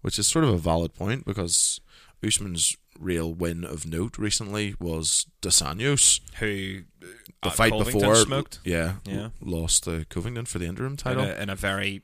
which 0.01 0.19
is 0.19 0.27
sort 0.27 0.45
of 0.45 0.51
a 0.51 0.59
valid 0.59 0.95
point 0.95 1.25
because 1.25 1.81
Usman's 2.27 2.77
real 2.99 3.33
win 3.33 3.65
of 3.65 3.87
note 3.87 4.19
recently 4.19 4.75
was 4.79 5.27
dos 5.41 5.61
Anjos. 5.61 6.21
who 6.39 6.83
The 7.01 7.49
uh, 7.49 7.51
fight 7.51 7.73
Covington 7.73 8.01
before, 8.01 8.15
smoked 8.17 8.59
yeah, 8.65 8.97
Yeah. 9.05 9.29
lost 9.41 9.85
to 9.85 10.05
Covington 10.09 10.47
for 10.47 10.59
the 10.59 10.67
interim 10.67 10.93
in 10.93 10.97
title. 10.97 11.25
a, 11.25 11.35
in 11.41 11.49
a 11.51 11.57
very 11.57 12.03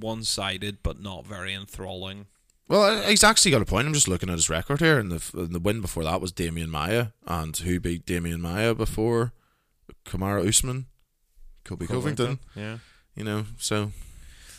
one-sided 0.00 0.78
but 0.82 1.00
not 1.00 1.26
very 1.26 1.52
enthralling. 1.54 2.26
Well, 2.68 3.02
he's 3.02 3.22
actually 3.24 3.52
got 3.52 3.62
a 3.62 3.66
point. 3.66 3.86
I'm 3.86 3.94
just 3.94 4.08
looking 4.08 4.28
at 4.28 4.34
his 4.34 4.50
record 4.50 4.80
here, 4.80 4.98
and 4.98 5.10
the 5.12 5.38
and 5.38 5.54
the 5.54 5.60
win 5.60 5.80
before 5.80 6.02
that 6.04 6.20
was 6.20 6.32
Demian 6.32 6.68
Maia, 6.68 7.08
and 7.26 7.56
who 7.56 7.78
beat 7.78 8.06
Demian 8.06 8.40
Maia 8.40 8.74
before 8.74 9.32
Kamaru 10.04 10.48
Usman, 10.48 10.86
Colby 11.64 11.86
Covington. 11.86 12.40
Yeah, 12.56 12.78
You 13.14 13.22
know, 13.24 13.46
so 13.56 13.92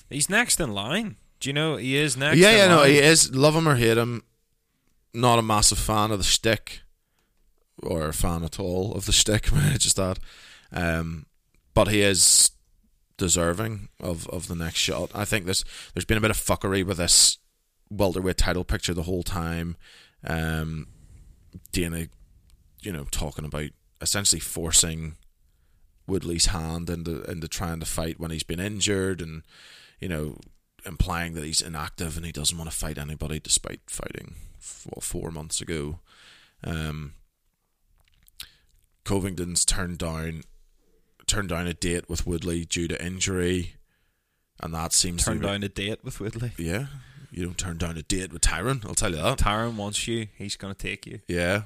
he's 0.10 0.30
next 0.30 0.60
in 0.62 0.72
line. 0.74 1.18
Do 1.40 1.50
you 1.50 1.54
know 1.54 1.78
he 1.78 1.98
is 1.98 2.18
next? 2.18 2.38
yeah, 2.38 2.52
yeah, 2.52 2.68
no, 2.68 2.84
he 2.84 2.98
is. 2.98 3.36
Love 3.36 3.56
him 3.56 3.68
or 3.68 3.76
hate 3.76 3.98
him, 3.98 4.24
not 5.14 5.40
a 5.40 5.44
massive 5.44 5.78
fan 5.78 6.12
of 6.12 6.18
the 6.18 6.24
stick, 6.24 6.82
or 7.82 8.08
a 8.08 8.14
fan 8.14 8.44
at 8.44 8.60
all 8.60 8.94
of 8.94 9.06
the 9.06 9.14
stick. 9.14 9.44
just 9.78 9.98
that, 9.98 10.20
um, 10.72 11.26
but 11.74 11.90
he 11.90 12.02
is 12.02 12.52
deserving 13.18 13.90
of, 14.00 14.28
of 14.30 14.48
the 14.48 14.56
next 14.56 14.78
shot. 14.78 15.12
I 15.14 15.26
think 15.26 15.46
this 15.46 15.64
there's 15.94 16.06
been 16.06 16.18
a 16.18 16.22
bit 16.22 16.32
of 16.32 16.38
fuckery 16.38 16.84
with 16.86 16.98
this 16.98 17.38
welterweight 17.90 18.38
title 18.38 18.64
picture 18.64 18.94
the 18.94 19.04
whole 19.04 19.24
time. 19.24 19.76
Um, 20.26 20.88
Dana, 21.72 22.08
you 22.82 22.92
know, 22.92 23.06
talking 23.12 23.46
about 23.46 23.70
essentially 24.02 24.40
forcing 24.40 25.16
Woodley's 26.08 26.48
hand 26.48 26.90
into 26.90 27.24
into 27.24 27.48
trying 27.48 27.80
to 27.80 27.86
fight 27.86 28.20
when 28.20 28.32
he's 28.32 28.44
been 28.44 28.60
injured, 28.60 29.22
and 29.22 29.44
you 30.00 30.08
know, 30.08 30.38
implying 30.88 31.34
that 31.34 31.44
he's 31.44 31.62
inactive 31.62 32.16
and 32.18 32.26
he 32.26 32.32
doesn't 32.32 32.58
want 32.58 32.70
to 32.70 32.76
fight 32.76 32.98
anybody 32.98 33.40
despite 33.40 33.82
fighting 33.88 34.36
what, 34.86 35.04
four 35.04 35.30
months 35.32 35.62
ago. 35.62 36.00
Um, 36.64 37.14
Covington's 39.04 39.64
turned 39.66 39.98
down 40.00 40.44
turned 41.26 41.50
down 41.50 41.68
a 41.68 41.74
date 41.74 42.10
with 42.10 42.26
Woodley 42.26 42.66
due 42.66 42.88
to 42.88 43.06
injury, 43.06 43.74
and 44.62 44.74
that 44.74 44.94
seems 44.94 45.24
turned 45.26 45.42
to 45.42 45.48
be, 45.48 45.52
down 45.52 45.64
a 45.64 45.70
date 45.70 46.00
with 46.04 46.20
Woodley. 46.20 46.52
Yeah, 46.58 46.86
you 47.32 47.44
don't 47.46 47.58
turn 47.58 47.78
down 47.78 47.98
a 47.98 48.02
date 48.04 48.34
with 48.34 48.42
Tyron. 48.42 48.86
I'll 48.86 48.96
tell 48.96 49.12
you 49.12 49.22
that. 49.22 49.38
Tyron 49.38 49.76
wants 49.76 50.08
you. 50.08 50.28
He's 50.38 50.56
going 50.56 50.74
to 50.74 50.80
take 50.80 51.06
you. 51.06 51.20
Yeah, 51.28 51.64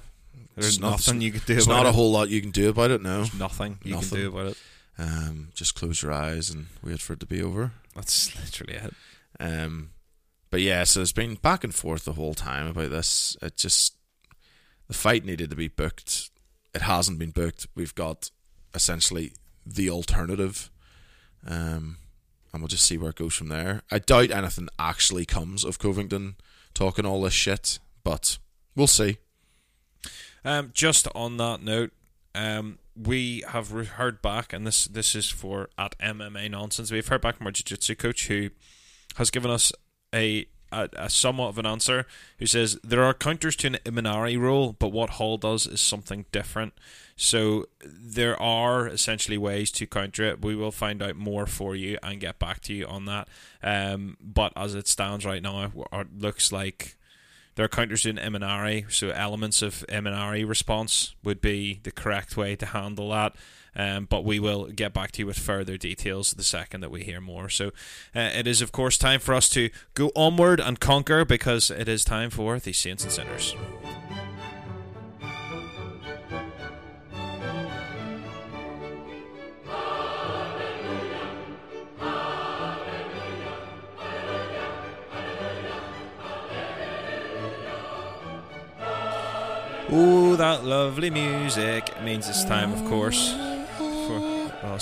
There's 0.56 0.68
It's 0.76 0.80
not- 0.80 0.92
nothing 0.92 1.22
you 1.22 1.32
can 1.32 1.42
do 1.46 1.54
There's 1.54 1.68
not 1.68 1.86
it. 1.86 1.90
a 1.90 1.92
whole 1.94 2.12
lot 2.12 2.30
you 2.30 2.42
can 2.42 2.52
do 2.52 2.70
about 2.70 2.92
it. 2.92 3.02
No, 3.02 3.26
Nothing 3.38 3.80
you 3.84 3.94
Nothing. 3.96 4.10
can 4.10 4.18
do 4.20 4.28
about 4.30 4.48
it. 4.52 4.58
um, 5.00 5.50
just 5.56 5.74
close 5.76 6.02
your 6.04 6.12
eyes 6.12 6.50
and 6.50 6.68
wait 6.84 7.00
for 7.02 7.14
it 7.14 7.20
to 7.22 7.26
be 7.26 7.42
over. 7.42 7.72
That's 7.96 8.36
literally 8.40 8.74
it. 8.76 8.94
Um, 9.42 9.90
but 10.52 10.62
yeah, 10.62 10.84
so 10.84 11.02
it's 11.02 11.12
been 11.12 11.36
back 11.36 11.64
and 11.64 11.74
forth 11.74 12.06
the 12.06 12.14
whole 12.14 12.36
time 12.36 12.68
about 12.68 12.92
this. 12.92 13.36
It 13.42 13.58
just 13.58 13.96
the 14.88 14.94
fight 14.94 15.26
needed 15.26 15.50
to 15.50 15.56
be 15.56 15.68
booked. 15.68 16.30
It 16.76 16.84
hasn't 16.84 17.20
been 17.20 17.32
booked. 17.32 17.68
We've 17.76 17.96
got 17.96 18.30
essentially 18.74 19.34
the 19.66 19.90
alternative, 19.90 20.70
um, 21.46 21.98
and 22.54 22.62
we'll 22.62 22.68
just 22.68 22.86
see 22.86 22.98
where 22.98 23.10
it 23.10 23.16
goes 23.16 23.34
from 23.34 23.48
there. 23.48 23.82
I 23.92 24.00
doubt 24.00 24.32
anything 24.32 24.70
actually 24.78 25.26
comes 25.26 25.64
of 25.64 25.80
Covington 25.80 26.36
talking 26.74 27.06
all 27.06 27.22
this 27.22 27.34
shit, 27.34 27.80
but 28.04 28.38
we'll 28.76 28.88
see. 28.88 29.18
Um, 30.46 30.72
just 30.74 31.08
on 31.16 31.38
that 31.38 31.64
note, 31.64 31.92
um, 32.36 32.80
we 32.96 33.44
have 33.48 33.70
heard 33.70 34.22
back, 34.22 34.54
and 34.54 34.68
this 34.68 34.86
this 34.86 35.16
is 35.16 35.30
for 35.30 35.70
at 35.78 35.98
MMA 36.00 36.52
nonsense. 36.52 36.92
We've 36.92 37.08
heard 37.08 37.22
back 37.22 37.38
from 37.38 37.48
our 37.48 37.52
jiu-jitsu 37.52 37.96
coach 37.96 38.28
who 38.28 38.50
has 39.16 39.30
given 39.30 39.52
us 39.52 39.72
a, 40.14 40.46
a 40.72 40.90
a 40.94 41.10
somewhat 41.10 41.50
of 41.50 41.58
an 41.58 41.66
answer. 41.66 42.06
Who 42.40 42.46
says 42.46 42.80
there 42.84 43.04
are 43.04 43.14
counters 43.14 43.56
to 43.58 43.68
an 43.68 43.78
Imanari 43.86 44.40
roll, 44.40 44.74
but 44.74 44.92
what 44.92 45.12
Hall 45.12 45.38
does 45.38 45.68
is 45.68 45.82
something 45.82 46.26
different. 46.32 46.74
So 47.16 47.66
there 47.84 48.42
are 48.42 48.88
essentially 48.88 49.38
ways 49.38 49.70
to 49.74 49.86
counter 49.86 50.24
it. 50.24 50.44
We 50.44 50.56
will 50.56 50.72
find 50.72 51.04
out 51.04 51.16
more 51.16 51.46
for 51.46 51.76
you 51.76 51.98
and 52.02 52.20
get 52.20 52.40
back 52.40 52.62
to 52.62 52.74
you 52.74 52.88
on 52.88 53.06
that. 53.06 53.28
Um, 53.62 54.18
but 54.20 54.54
as 54.56 54.74
it 54.74 54.88
stands 54.88 55.26
right 55.26 55.44
now, 55.44 55.72
it 55.92 56.08
looks 56.18 56.52
like 56.52 56.98
there 57.56 57.66
are 57.66 57.70
counters 57.70 58.06
in 58.06 58.16
Imanari, 58.16 58.92
so 58.92 59.10
elements 59.10 59.62
of 59.62 59.86
Imanari 59.90 60.48
response 60.48 61.14
would 61.24 61.42
be 61.42 61.82
the 61.84 61.92
correct 61.92 62.38
way 62.38 62.56
to 62.56 62.66
handle 62.66 63.10
that. 63.10 63.36
Um, 63.76 64.06
but 64.06 64.26
we 64.26 64.40
will 64.40 64.66
get 64.68 64.94
back 64.94 65.12
to 65.14 65.20
you 65.22 65.26
with 65.26 65.40
further 65.40 65.78
details 65.78 66.32
the 66.32 66.44
second 66.44 66.82
that 66.82 66.92
we 66.92 67.04
hear 67.04 67.22
more. 67.22 67.48
So 67.48 67.68
uh, 68.16 68.32
it 68.34 68.48
is, 68.48 68.62
of 68.62 68.72
course, 68.72 68.98
time 68.98 69.20
for 69.20 69.34
us 69.34 69.48
to 69.50 69.70
go 69.94 70.12
onward 70.16 70.60
and 70.60 70.80
conquer 70.80 71.24
because 71.24 71.72
it 71.72 71.88
is 71.88 72.04
time 72.04 72.30
for 72.30 72.60
the 72.60 72.74
Saints 72.74 73.04
and 73.04 73.12
Sinners. 73.12 73.56
Oh, 89.94 90.38
that 90.38 90.64
lovely 90.64 91.10
music 91.10 92.02
means 92.02 92.30
it's 92.30 92.46
time, 92.46 92.72
of 92.72 92.86
course. 92.86 93.51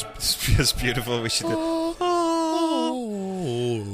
Oh, 0.05 0.13
it's, 0.15 0.73
beautiful. 0.73 1.21
We 1.21 1.29
should 1.29 1.47
do. 1.47 1.95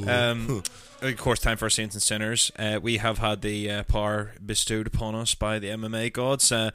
Um, 0.08 0.64
of 1.02 1.18
course, 1.18 1.40
time 1.40 1.58
for 1.58 1.70
Saints 1.70 1.96
and 1.96 2.02
Sinners. 2.02 2.52
Uh, 2.58 2.80
we 2.82 2.98
have 2.98 3.20
had 3.20 3.42
the 3.42 3.70
uh, 3.70 3.84
power 3.84 4.34
bestowed 4.44 4.88
upon 4.88 5.16
us 5.16 5.36
by 5.36 5.60
the 5.60 5.68
MMA 5.68 6.14
gods. 6.14 6.52
Uh, 6.52 6.72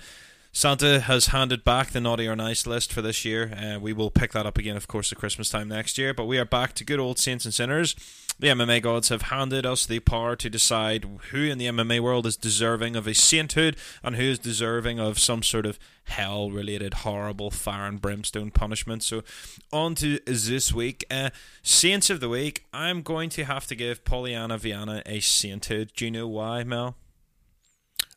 Santa 0.52 1.00
has 1.00 1.28
handed 1.28 1.64
back 1.64 1.90
the 1.90 2.00
naughty 2.00 2.26
or 2.26 2.34
nice 2.34 2.66
list 2.66 2.92
for 2.92 3.02
this 3.02 3.24
year. 3.24 3.52
Uh, 3.54 3.78
we 3.78 3.92
will 3.92 4.10
pick 4.10 4.32
that 4.32 4.46
up 4.46 4.58
again, 4.58 4.76
of 4.76 4.88
course, 4.88 5.12
at 5.12 5.18
Christmas 5.18 5.48
time 5.48 5.68
next 5.68 5.96
year. 5.96 6.12
But 6.12 6.24
we 6.26 6.38
are 6.38 6.44
back 6.44 6.74
to 6.74 6.84
good 6.84 6.98
old 6.98 7.18
Saints 7.18 7.44
and 7.44 7.54
Sinners. 7.54 7.94
The 8.40 8.48
MMA 8.48 8.80
gods 8.80 9.10
have 9.10 9.20
handed 9.22 9.66
us 9.66 9.84
the 9.84 10.00
power 10.00 10.34
to 10.34 10.48
decide 10.48 11.04
who 11.30 11.42
in 11.42 11.58
the 11.58 11.66
MMA 11.66 12.00
world 12.00 12.24
is 12.24 12.38
deserving 12.38 12.96
of 12.96 13.06
a 13.06 13.12
sainthood 13.12 13.76
and 14.02 14.16
who 14.16 14.22
is 14.22 14.38
deserving 14.38 14.98
of 14.98 15.18
some 15.18 15.42
sort 15.42 15.66
of 15.66 15.78
hell 16.04 16.50
related 16.50 16.94
horrible 16.94 17.50
fire 17.50 17.86
and 17.86 18.00
brimstone 18.00 18.50
punishment. 18.50 19.02
So, 19.02 19.24
on 19.70 19.94
to 19.96 20.20
this 20.24 20.72
week. 20.72 21.04
Uh, 21.10 21.28
Saints 21.62 22.08
of 22.08 22.20
the 22.20 22.30
Week. 22.30 22.64
I'm 22.72 23.02
going 23.02 23.28
to 23.28 23.44
have 23.44 23.66
to 23.66 23.74
give 23.74 24.04
Polyana 24.04 24.58
Viana 24.58 25.02
a 25.04 25.20
sainthood. 25.20 25.92
Do 25.94 26.06
you 26.06 26.10
know 26.10 26.26
why, 26.26 26.64
Mel? 26.64 26.96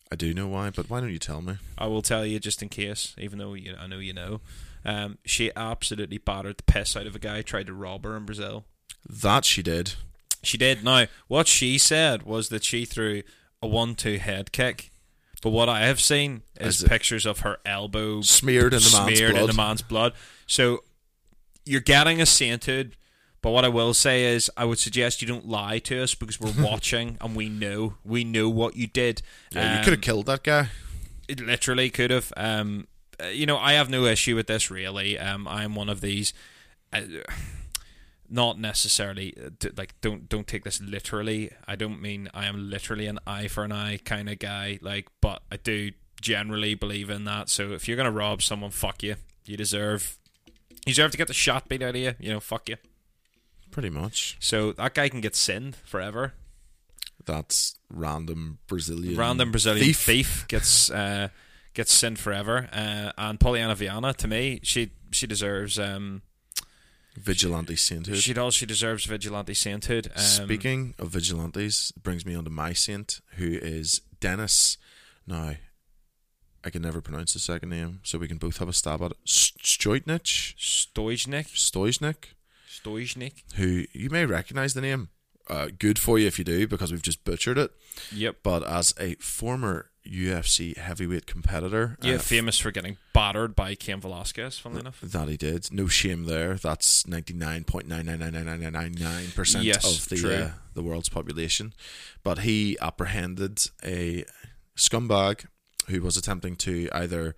I 0.10 0.16
do 0.16 0.34
know 0.34 0.48
why, 0.48 0.70
but 0.70 0.90
why 0.90 1.02
don't 1.02 1.12
you 1.12 1.20
tell 1.20 1.42
me? 1.42 1.58
I 1.78 1.88
will 1.88 2.02
tell 2.02 2.26
you 2.26 2.40
just 2.40 2.62
in 2.62 2.70
case, 2.70 3.14
even 3.18 3.40
though 3.40 3.56
you, 3.56 3.76
I 3.78 3.88
know 3.88 4.00
you 4.00 4.14
know. 4.14 4.40
Um, 4.86 5.18
she 5.26 5.52
absolutely 5.54 6.18
battered 6.18 6.60
the 6.60 6.64
piss 6.64 6.96
out 6.96 7.08
of 7.08 7.16
a 7.18 7.20
guy 7.20 7.38
who 7.38 7.44
tried 7.44 7.68
to 7.68 7.74
rob 7.74 8.06
her 8.06 8.16
in 8.16 8.24
Brazil. 8.24 8.64
That 9.06 9.44
she 9.44 9.62
did. 9.62 9.96
She 10.44 10.58
did. 10.58 10.84
Now, 10.84 11.08
what 11.28 11.48
she 11.48 11.78
said 11.78 12.24
was 12.24 12.50
that 12.50 12.64
she 12.64 12.86
threw 12.86 13.24
a 13.62 13.68
one-two 13.68 14.18
head 14.18 14.52
kick. 14.52 14.92
But 15.42 15.50
what 15.52 15.68
I 15.70 15.82
have 15.86 16.00
seen 16.00 16.44
is 16.60 16.82
Is 16.82 16.88
pictures 16.88 17.26
of 17.26 17.40
her 17.40 17.58
elbow 17.66 18.22
Smeared 18.22 18.74
in 18.74 18.80
the 18.82 18.92
man's 18.98 19.18
smeared 19.18 19.32
in 19.32 19.38
blood. 19.38 19.50
the 19.50 19.54
man's 19.54 19.82
blood. 19.82 20.14
So 20.48 20.84
you're 21.66 21.82
getting 21.82 22.22
a 22.22 22.26
sainthood. 22.26 22.96
But 23.42 23.52
what 23.52 23.66
I 23.66 23.68
will 23.68 23.94
say 23.94 24.34
is, 24.34 24.50
I 24.56 24.64
would 24.64 24.80
suggest 24.80 25.22
you 25.22 25.28
don't 25.28 25.46
lie 25.48 25.80
to 25.80 26.02
us 26.02 26.16
because 26.16 26.40
we're 26.40 26.54
watching 26.64 27.18
and 27.20 27.36
we 27.36 27.50
know 27.50 27.96
we 28.06 28.24
know 28.24 28.48
what 28.50 28.78
you 28.78 28.88
did. 28.88 29.22
Yeah, 29.52 29.74
you 29.74 29.78
Um, 29.80 29.84
could 29.84 29.94
have 29.94 30.02
killed 30.02 30.28
that 30.28 30.44
guy. 30.44 30.70
it 31.28 31.42
literally 31.42 31.90
could 31.90 32.10
have. 32.12 32.32
Um, 32.38 32.88
uh, 33.22 33.28
you 33.28 33.46
know, 33.46 33.58
I 33.58 33.74
have 33.74 33.90
no 33.90 34.06
issue 34.06 34.36
with 34.38 34.48
this 34.48 34.72
really. 34.72 35.20
Um, 35.20 35.46
I'm 35.46 35.76
one 35.76 35.90
of 35.90 36.00
these. 36.00 36.34
Uh, 36.94 37.02
not 38.30 38.60
necessarily 38.60 39.36
uh, 39.38 39.70
like 39.78 40.00
don't 40.02 40.28
don't 40.30 40.48
take 40.48 40.64
this 40.64 40.82
literally. 40.82 41.52
I 41.68 41.76
don't 41.76 42.02
mean 42.02 42.30
I 42.34 42.46
am 42.46 42.70
literally 42.70 43.08
an 43.08 43.20
eye 43.28 43.48
for 43.48 43.64
an 43.64 43.72
eye 43.72 43.98
kind 44.04 44.30
of 44.30 44.40
guy. 44.40 44.80
Like, 44.82 45.08
but 45.22 45.44
I 45.52 45.58
do 45.58 45.92
generally 46.22 46.76
believe 46.76 47.10
in 47.10 47.26
that. 47.26 47.50
So 47.50 47.72
if 47.72 47.88
you're 47.88 47.98
gonna 47.98 48.12
rob 48.12 48.42
someone, 48.42 48.72
fuck 48.72 49.04
you. 49.04 49.16
You 49.46 49.58
deserve. 49.58 50.18
You 50.86 50.94
deserve 50.94 51.12
to 51.12 51.18
get 51.18 51.28
the 51.28 51.34
shot 51.34 51.70
beat 51.70 51.82
out 51.82 51.96
of 51.96 51.96
you. 51.96 52.14
You 52.20 52.32
know, 52.34 52.40
fuck 52.40 52.70
you. 52.70 52.78
Pretty 53.72 53.90
much. 53.90 54.38
So 54.40 54.72
that 54.74 54.94
guy 54.94 55.10
can 55.10 55.22
get 55.22 55.36
sinned 55.36 55.76
forever. 55.76 56.34
That's 57.26 57.80
random 57.90 58.60
Brazilian. 58.68 59.18
random 59.18 59.52
Brazilian 59.52 59.86
thief. 59.86 59.98
thief, 60.00 60.46
gets 60.48 60.92
uh, 60.92 61.30
gets 61.74 61.92
sent 61.94 62.18
forever. 62.18 62.70
Uh, 62.72 63.12
and 63.18 63.40
Polyana 63.40 63.76
Viana, 63.76 64.14
to 64.14 64.28
me, 64.28 64.60
she 64.64 64.92
she 65.12 65.28
deserves 65.28 65.80
um, 65.80 66.22
vigilante 67.16 67.76
sainthood. 67.76 68.18
she 68.18 68.34
does 68.34 68.54
she 68.56 68.66
deserves 68.66 69.06
vigilante 69.06 69.54
sainthood. 69.54 70.12
Um, 70.16 70.22
Speaking 70.22 70.94
of 71.00 71.10
vigilantes, 71.10 71.92
brings 71.92 72.26
me 72.26 72.36
on 72.36 72.44
to 72.44 72.50
my 72.50 72.74
saint, 72.74 73.22
who 73.38 73.54
is 73.62 74.02
Dennis. 74.20 74.78
Now, 75.28 75.56
I 76.66 76.70
can 76.70 76.82
never 76.82 77.02
pronounce 77.02 77.34
the 77.34 77.40
second 77.40 77.70
name, 77.70 78.00
so 78.04 78.18
we 78.18 78.28
can 78.28 78.38
both 78.38 78.58
have 78.58 78.70
a 78.70 78.74
stab 78.74 79.02
at 79.02 79.12
it. 79.12 79.18
Stoitnich, 79.26 80.56
Stojnik, 80.58 81.48
Stoiznik, 81.54 82.34
Stojnik. 82.70 83.44
who 83.56 83.86
you 83.94 84.10
may 84.10 84.26
recognize 84.26 84.74
the 84.74 84.82
name. 84.82 85.10
Uh, 85.50 85.68
good 85.78 86.00
for 86.00 86.18
you 86.18 86.26
if 86.28 86.40
you 86.40 86.46
do, 86.46 86.68
because 86.68 86.92
we've 86.92 87.02
just 87.02 87.26
butchered 87.26 87.58
it. 87.58 87.72
Yep. 88.14 88.38
But 88.44 88.64
as 88.66 88.94
a 89.00 89.16
former 89.16 89.90
UFC 90.08 90.78
heavyweight 90.78 91.26
competitor. 91.26 91.98
Yeah, 92.02 92.16
uh, 92.16 92.20
famous 92.20 92.60
for 92.60 92.72
getting 92.72 92.98
battered 93.14 93.56
by 93.56 93.76
Cain 93.76 94.02
Velasquez, 94.02 94.60
funnily 94.60 94.82
enough. 94.82 95.00
That 95.02 95.30
he 95.30 95.38
did. 95.38 95.72
No 95.72 95.88
shame 95.88 96.26
there. 96.26 96.56
That's 96.56 97.04
99.999999% 97.04 99.64
yes, 99.64 99.86
of 99.86 100.10
the, 100.10 100.46
uh, 100.46 100.50
the 100.74 100.84
world's 100.84 101.08
population. 101.10 101.74
But 102.24 102.40
he 102.40 102.78
apprehended 102.80 103.70
a 103.84 104.26
scumbag 104.76 105.46
who 105.90 106.02
was 106.02 106.18
attempting 106.18 106.56
to 106.58 106.90
either 106.92 107.36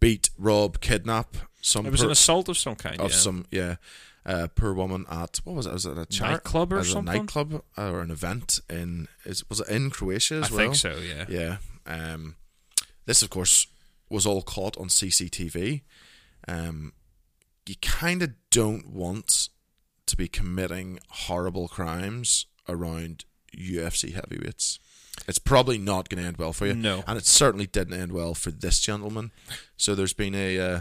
beat, 0.00 0.30
rob, 0.38 0.80
kidnap 0.80 1.36
some. 1.60 1.84
It 1.86 1.90
was 1.90 2.00
per- 2.00 2.06
an 2.06 2.12
assault 2.12 2.48
of 2.48 2.56
some 2.56 2.76
kind. 2.76 3.00
Of 3.00 3.10
yeah. 3.10 3.16
some, 3.16 3.44
yeah. 3.50 3.76
Uh, 4.24 4.46
per 4.48 4.72
woman 4.72 5.04
at 5.08 5.40
what 5.44 5.54
was 5.54 5.66
it? 5.66 5.72
Was 5.72 5.86
it 5.86 5.96
a 5.96 6.04
char- 6.04 6.32
nightclub 6.32 6.72
or 6.72 6.82
something? 6.82 7.14
A 7.14 7.18
nightclub 7.18 7.62
or 7.78 8.00
an 8.00 8.10
event 8.10 8.58
in 8.68 9.06
is 9.24 9.48
was 9.48 9.60
it 9.60 9.68
in 9.68 9.88
Croatia 9.88 10.34
as 10.34 10.50
I 10.50 10.54
well? 10.54 10.60
I 10.60 10.64
think 10.64 10.74
so. 10.74 10.98
Yeah. 10.98 11.26
Yeah. 11.28 11.58
Um, 11.86 12.36
this, 13.04 13.22
of 13.22 13.30
course, 13.30 13.66
was 14.08 14.26
all 14.26 14.42
caught 14.42 14.76
on 14.76 14.88
CCTV. 14.88 15.82
Um, 16.48 16.92
you 17.66 17.74
kind 17.82 18.22
of 18.22 18.30
don't 18.50 18.88
want 18.88 19.48
to 20.06 20.16
be 20.16 20.28
committing 20.28 20.98
horrible 21.08 21.68
crimes 21.68 22.46
around 22.68 23.24
UFC 23.56 24.14
heavyweights. 24.14 24.78
It's 25.26 25.38
probably 25.38 25.78
not 25.78 26.08
going 26.08 26.22
to 26.22 26.28
end 26.28 26.36
well 26.36 26.52
for 26.52 26.66
you. 26.66 26.74
No. 26.74 27.02
And 27.06 27.18
it 27.18 27.26
certainly 27.26 27.66
didn't 27.66 27.94
end 27.94 28.12
well 28.12 28.34
for 28.34 28.50
this 28.50 28.80
gentleman. 28.80 29.32
So 29.76 29.94
there's 29.94 30.12
been 30.12 30.34
a, 30.34 30.58
uh, 30.58 30.80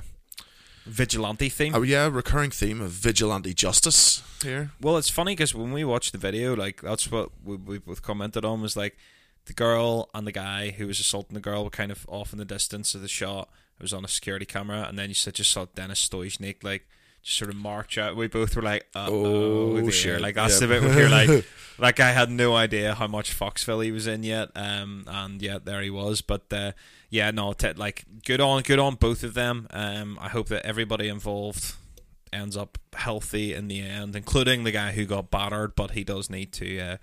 Vigilante 0.85 1.49
theme. 1.49 1.73
Oh 1.73 1.81
yeah, 1.81 2.07
recurring 2.11 2.51
theme 2.51 2.79
of 2.79 2.91
vigilante 2.91 3.55
justice 3.55 4.21
here. 4.43 4.69
Well, 4.79 4.97
it's 4.97 5.09
funny 5.09 5.31
because 5.31 5.55
when 5.55 5.71
we 5.71 5.83
watched 5.83 6.11
the 6.11 6.19
video, 6.19 6.55
like 6.55 6.79
that's 6.79 7.09
what 7.11 7.31
we, 7.43 7.55
we 7.55 7.77
both 7.79 8.03
commented 8.03 8.45
on 8.45 8.61
was 8.61 8.77
like 8.77 8.95
the 9.45 9.53
girl 9.53 10.09
and 10.13 10.25
the 10.25 10.31
guy 10.31 10.71
who 10.71 10.87
was 10.87 10.99
assaulting 10.99 11.33
the 11.35 11.39
girl 11.41 11.63
were 11.63 11.69
kind 11.69 11.91
of 11.91 12.05
off 12.09 12.33
in 12.33 12.39
the 12.39 12.45
distance 12.45 12.95
of 12.95 13.01
the 13.01 13.07
shot. 13.07 13.49
It 13.79 13.83
was 13.83 13.93
on 13.93 14.05
a 14.05 14.07
security 14.07 14.45
camera, 14.45 14.85
and 14.87 14.97
then 14.97 15.09
you 15.09 15.15
said 15.15 15.35
just 15.35 15.51
saw 15.51 15.65
Dennis 15.75 16.07
Stoichnik 16.07 16.63
like 16.63 16.87
just 17.21 17.37
sort 17.37 17.49
of 17.49 17.57
march 17.57 17.97
out. 17.97 18.15
We 18.15 18.27
both 18.27 18.55
were 18.55 18.61
like, 18.61 18.87
Oh, 18.95 19.89
shit. 19.89 20.21
Like 20.21 20.35
that's 20.35 20.53
Yep. 20.53 20.61
the 20.61 20.67
bit 20.67 20.83
where 20.83 20.99
you're 20.99 21.09
like, 21.09 21.45
that 21.79 21.95
guy 21.95 22.11
had 22.11 22.29
no 22.29 22.55
idea 22.55 22.95
how 22.95 23.07
much 23.07 23.33
Foxville 23.33 23.81
he 23.83 23.91
was 23.91 24.07
in 24.07 24.23
yet, 24.23 24.49
um, 24.55 25.03
and 25.07 25.41
yet 25.41 25.65
there 25.65 25.81
he 25.81 25.89
was. 25.89 26.21
But 26.21 26.43
uh, 26.53 26.71
yeah, 27.09 27.31
no, 27.31 27.53
t- 27.53 27.73
like 27.73 28.05
good 28.25 28.39
on, 28.41 28.61
good 28.61 28.79
on 28.79 28.95
both 28.95 29.23
of 29.23 29.33
them. 29.33 29.67
Um, 29.71 30.17
I 30.21 30.29
hope 30.29 30.47
that 30.49 30.65
everybody 30.65 31.07
involved 31.09 31.75
ends 32.31 32.55
up 32.57 32.77
healthy 32.93 33.53
in 33.53 33.67
the 33.67 33.81
end, 33.81 34.15
including 34.15 34.63
the 34.63 34.71
guy 34.71 34.91
who 34.91 35.05
got 35.05 35.29
battered, 35.31 35.75
but 35.75 35.91
he 35.91 36.03
does 36.03 36.29
need 36.29 36.51
to 36.53 36.79
uh, 36.79 36.97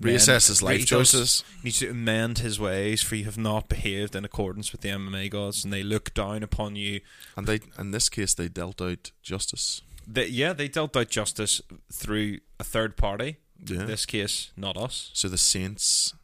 Reassess 0.00 0.48
his 0.48 0.62
life 0.62 0.78
he 0.80 0.84
does- 0.84 1.10
choices. 1.12 1.44
Needs 1.62 1.78
to 1.80 1.90
amend 1.90 2.38
his 2.38 2.60
ways, 2.60 3.02
for 3.02 3.16
you 3.16 3.24
have 3.24 3.38
not 3.38 3.68
behaved 3.68 4.14
in 4.14 4.24
accordance 4.24 4.72
with 4.72 4.80
the 4.82 4.90
MMA 4.90 5.28
gods, 5.30 5.64
and 5.64 5.72
they 5.72 5.82
look 5.82 6.14
down 6.14 6.42
upon 6.42 6.76
you. 6.76 7.00
And 7.36 7.46
they, 7.46 7.60
in 7.78 7.90
this 7.90 8.08
case, 8.08 8.34
they 8.34 8.48
dealt 8.48 8.80
out 8.80 9.10
justice. 9.22 9.82
They, 10.06 10.26
yeah, 10.26 10.52
they 10.52 10.68
dealt 10.68 10.96
out 10.96 11.08
justice 11.08 11.60
through 11.92 12.38
a 12.60 12.64
third 12.64 12.96
party. 12.96 13.36
Yeah. 13.64 13.80
In 13.80 13.86
this 13.86 14.06
case, 14.06 14.52
not 14.56 14.76
us. 14.76 15.10
So 15.14 15.28
the 15.28 15.36
saints 15.36 16.14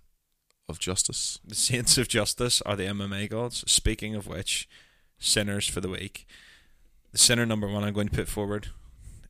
of 0.69 0.79
justice. 0.79 1.39
The 1.45 1.55
saints 1.57 1.99
of 1.99 2.09
justice 2.09 2.63
are 2.63 2.77
the 2.77 2.85
MMA 2.85 3.29
gods. 3.29 3.65
Speaking 3.71 4.15
of 4.15 4.27
which, 4.27 4.69
sinners 5.19 5.67
for 5.69 5.81
the 5.81 5.89
week. 5.89 6.27
The 7.13 7.19
sinner 7.19 7.45
number 7.45 7.69
one 7.69 7.85
I'm 7.85 7.93
going 7.93 8.09
to 8.09 8.15
put 8.15 8.29
forward 8.29 8.69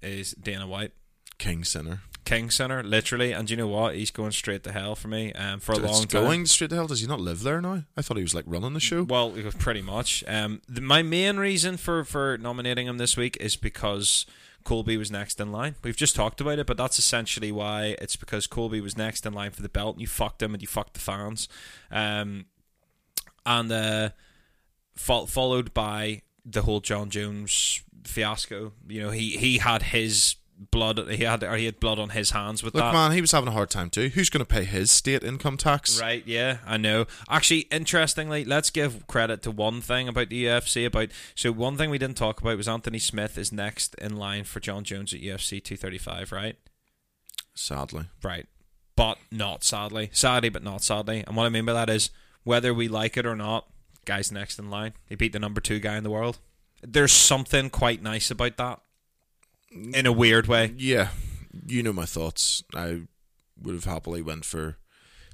is 0.03 0.33
Dana 0.33 0.67
White. 0.67 0.93
King 1.39 1.65
sinner. 1.65 2.03
King 2.25 2.51
Center, 2.51 2.83
literally, 2.83 3.33
and 3.33 3.51
you 3.51 3.57
know 3.57 3.67
what? 3.67 3.95
He's 3.95 4.11
going 4.11 4.33
straight 4.33 4.63
to 4.65 4.73
hell 4.73 4.95
for 4.95 5.09
me. 5.09 5.33
Um, 5.35 5.61
for 5.61 5.73
a 5.73 5.79
long 5.79 6.07
time. 6.07 6.25
going 6.25 6.47
straight 6.47 6.71
to 6.71 6.77
hell. 6.77 6.87
Does 6.87 7.01
he 7.01 7.07
not 7.07 7.21
live 7.21 7.43
there 7.43 7.61
now? 7.61 7.85
I 7.97 8.03
thought 8.03 8.17
he 8.17 8.23
was 8.23 8.35
like 8.35 8.45
running 8.47 8.73
the 8.73 8.81
show. 8.81 9.03
Well, 9.03 9.35
pretty 9.59 9.83
much. 9.83 10.25
Um, 10.27 10.63
the, 10.69 10.81
my 10.81 11.03
main 11.03 11.37
reason 11.37 11.77
for 11.77 12.05
for 12.05 12.39
nominating 12.39 12.87
him 12.87 12.99
this 12.99 13.17
week 13.17 13.37
is 13.41 13.57
because 13.57 14.25
Colby 14.65 14.97
was 14.97 15.11
next 15.11 15.39
in 15.39 15.53
line. 15.53 15.75
We've 15.83 15.97
just 15.97 16.17
talked 16.17 16.41
about 16.41 16.59
it, 16.59 16.67
but 16.67 16.77
that's 16.77 16.99
essentially 16.99 17.53
why. 17.53 17.97
It's 18.01 18.17
because 18.17 18.47
Colby 18.47 18.81
was 18.81 18.97
next 18.97 19.27
in 19.27 19.35
line 19.35 19.51
for 19.51 19.63
the 19.63 19.69
belt, 19.69 19.97
and 19.97 20.01
you 20.01 20.07
fucked 20.07 20.43
him, 20.43 20.55
and 20.55 20.63
you 20.63 20.69
fucked 20.69 20.95
the 20.95 21.01
fans. 21.01 21.49
Um, 21.91 22.47
and 23.45 23.71
uh, 23.71 24.09
fo- 24.97 25.27
followed 25.27 25.75
by 25.75 26.23
the 26.45 26.63
whole 26.63 26.81
Jon 26.81 27.11
Jones 27.11 27.83
fiasco. 28.05 28.73
You 28.89 29.03
know, 29.03 29.11
he 29.11 29.37
he 29.37 29.59
had 29.59 29.83
his 29.83 30.37
blood. 30.71 30.99
He 31.11 31.25
had 31.25 31.43
or 31.43 31.57
he 31.57 31.65
had 31.67 31.81
blood 31.81 31.99
on 31.99 32.11
his 32.11 32.31
hands 32.31 32.63
with 32.63 32.75
Look, 32.75 32.83
that. 32.85 32.93
man, 32.93 33.13
he 33.13 33.21
was 33.21 33.33
having 33.33 33.49
a 33.49 33.53
hard 33.53 33.71
time 33.71 33.91
too. 33.91 34.09
Who's 34.09 34.31
going 34.31 34.45
to 34.45 34.51
pay 34.53 34.65
his 34.65 34.91
state 34.91 35.23
income 35.25 35.57
tax? 35.57 36.01
Right, 36.01 36.23
yeah, 36.27 36.59
I 36.67 36.77
know. 36.77 37.07
Actually, 37.29 37.61
interestingly, 37.71 38.45
let's 38.45 38.71
give 38.71 39.07
credit 39.07 39.43
to 39.43 39.51
one 39.51 39.81
thing 39.81 40.09
about 40.09 40.29
the 40.31 40.45
UFC. 40.45 40.87
About 40.87 41.09
so 41.35 41.53
one 41.53 41.77
thing 41.77 41.91
we 41.91 41.99
didn't 41.99 42.17
talk 42.17 42.41
about 42.41 42.57
was 42.57 42.69
Anthony 42.69 42.99
Smith 42.99 43.37
is 43.39 43.53
next 43.53 43.95
in 43.97 44.17
line 44.17 44.45
for 44.45 44.61
Jon 44.61 44.85
Jones 44.85 45.13
at 45.15 45.21
UFC 45.21 45.63
235, 45.63 46.33
right? 46.33 46.57
Sadly, 47.55 48.07
Right, 48.23 48.47
but 48.97 49.19
not 49.31 49.63
sadly, 49.63 50.11
sadly, 50.13 50.49
but 50.49 50.63
not 50.65 50.83
sadly. 50.83 51.23
And 51.27 51.37
what 51.37 51.47
I 51.47 51.51
mean 51.51 51.65
by 51.65 51.73
that 51.73 51.89
is 51.91 52.11
whether 52.43 52.75
we 52.75 52.89
like 52.89 53.17
it 53.17 53.27
or 53.27 53.37
not, 53.37 53.67
guy's 54.05 54.33
next 54.33 54.59
in 54.59 54.71
line. 54.71 54.95
He 55.09 55.15
beat 55.15 55.33
the 55.33 55.39
number 55.39 55.61
two 55.61 55.79
guy 55.79 55.97
in 55.97 56.03
the 56.05 56.11
world. 56.11 56.39
There's 56.83 57.13
something 57.13 57.71
quite 57.71 58.03
nice 58.03 58.31
about 58.31 58.57
that, 58.57 58.81
in 59.71 60.07
a 60.07 60.13
weird 60.13 60.47
way. 60.47 60.75
yeah. 60.77 61.09
You 61.67 61.83
know 61.83 61.93
my 61.93 62.05
thoughts. 62.05 62.63
I 62.75 63.03
would 63.63 63.75
have 63.75 63.85
happily 63.85 64.23
went 64.23 64.45
for 64.45 64.77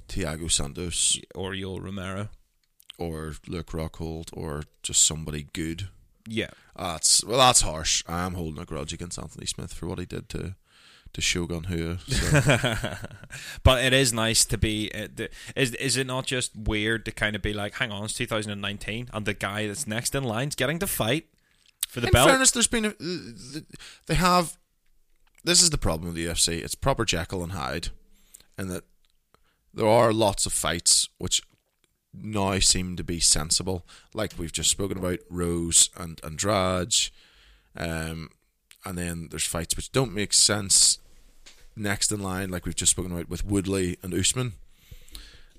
Thiago 0.07 0.51
Santos 0.51 1.19
Or 1.33 1.51
Yoel 1.53 1.81
Romero. 1.83 2.29
or 2.99 3.33
Luke 3.47 3.71
Rockhold 3.71 4.29
or 4.33 4.63
just 4.83 5.01
somebody 5.01 5.47
good. 5.53 5.89
Yeah, 6.27 6.49
That's 6.75 7.23
well, 7.25 7.39
that's 7.39 7.61
harsh. 7.61 8.03
I 8.07 8.23
am 8.25 8.35
holding 8.35 8.61
a 8.61 8.65
grudge 8.65 8.93
against 8.93 9.17
Anthony 9.17 9.47
Smith 9.47 9.73
for 9.73 9.87
what 9.87 9.97
he 9.97 10.05
did 10.05 10.29
to 10.29 10.55
to 11.13 11.19
Shogun 11.21 11.65
Rua. 11.69 11.97
So. 12.07 12.93
but 13.63 13.83
it 13.83 13.91
is 13.91 14.13
nice 14.13 14.45
to 14.45 14.57
be. 14.57 14.91
uh, 14.93 15.07
Is 15.55 15.73
is 15.75 15.97
it 15.97 16.05
not 16.05 16.27
just 16.27 16.55
weird 16.55 17.03
to 17.05 17.11
kind 17.11 17.35
of 17.35 17.41
be 17.41 17.53
like, 17.53 17.73
hang 17.73 17.91
on, 17.91 18.05
it's 18.05 18.13
2019, 18.13 19.09
and 19.11 19.25
the 19.25 19.33
guy 19.33 19.65
that's 19.67 19.87
next 19.87 20.13
in 20.13 20.23
line's 20.23 20.53
getting 20.55 20.77
to 20.79 20.87
fight 20.87 21.25
for 21.87 21.99
the 22.01 22.07
In 22.07 22.13
belt? 22.13 22.29
fairness, 22.29 22.51
there's 22.51 22.67
been 22.67 22.85
a, 22.85 22.93
they 24.07 24.15
have. 24.15 24.57
This 25.43 25.61
is 25.61 25.71
the 25.71 25.77
problem 25.77 26.07
with 26.07 26.15
the 26.15 26.25
UFC. 26.27 26.63
It's 26.63 26.75
proper 26.75 27.03
Jekyll 27.05 27.43
and 27.43 27.53
Hyde, 27.53 27.89
and 28.57 28.69
that 28.69 28.83
there 29.73 29.87
are 29.87 30.13
lots 30.13 30.45
of 30.45 30.53
fights 30.53 31.09
which 31.17 31.41
now 32.13 32.59
seem 32.59 32.95
to 32.97 33.03
be 33.03 33.19
sensible, 33.19 33.85
like 34.13 34.33
we've 34.37 34.51
just 34.51 34.69
spoken 34.69 34.97
about 34.97 35.19
Rose 35.29 35.89
and 35.97 36.19
Andrade, 36.23 37.09
um, 37.75 38.29
and 38.85 38.97
then 38.97 39.27
there's 39.31 39.45
fights 39.45 39.75
which 39.77 39.91
don't 39.91 40.13
make 40.13 40.33
sense 40.33 40.99
next 41.75 42.11
in 42.11 42.21
line, 42.21 42.49
like 42.51 42.65
we've 42.65 42.75
just 42.75 42.91
spoken 42.91 43.11
about 43.13 43.29
with 43.29 43.45
Woodley 43.45 43.97
and 44.03 44.13
Usman. 44.13 44.53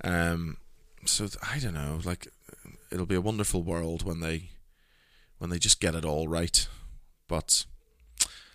Um, 0.05 0.59
so 1.07 1.27
I 1.51 1.59
don't 1.59 1.74
know, 1.74 2.01
like 2.05 2.28
it'll 2.90 3.07
be 3.07 3.15
a 3.15 3.20
wonderful 3.20 3.62
world 3.62 4.03
when 4.05 4.20
they 4.20 4.51
when 5.43 5.51
they 5.51 5.59
just 5.59 5.81
get 5.81 5.97
it 5.97 6.05
all 6.05 6.28
right. 6.28 6.69
But 7.27 7.64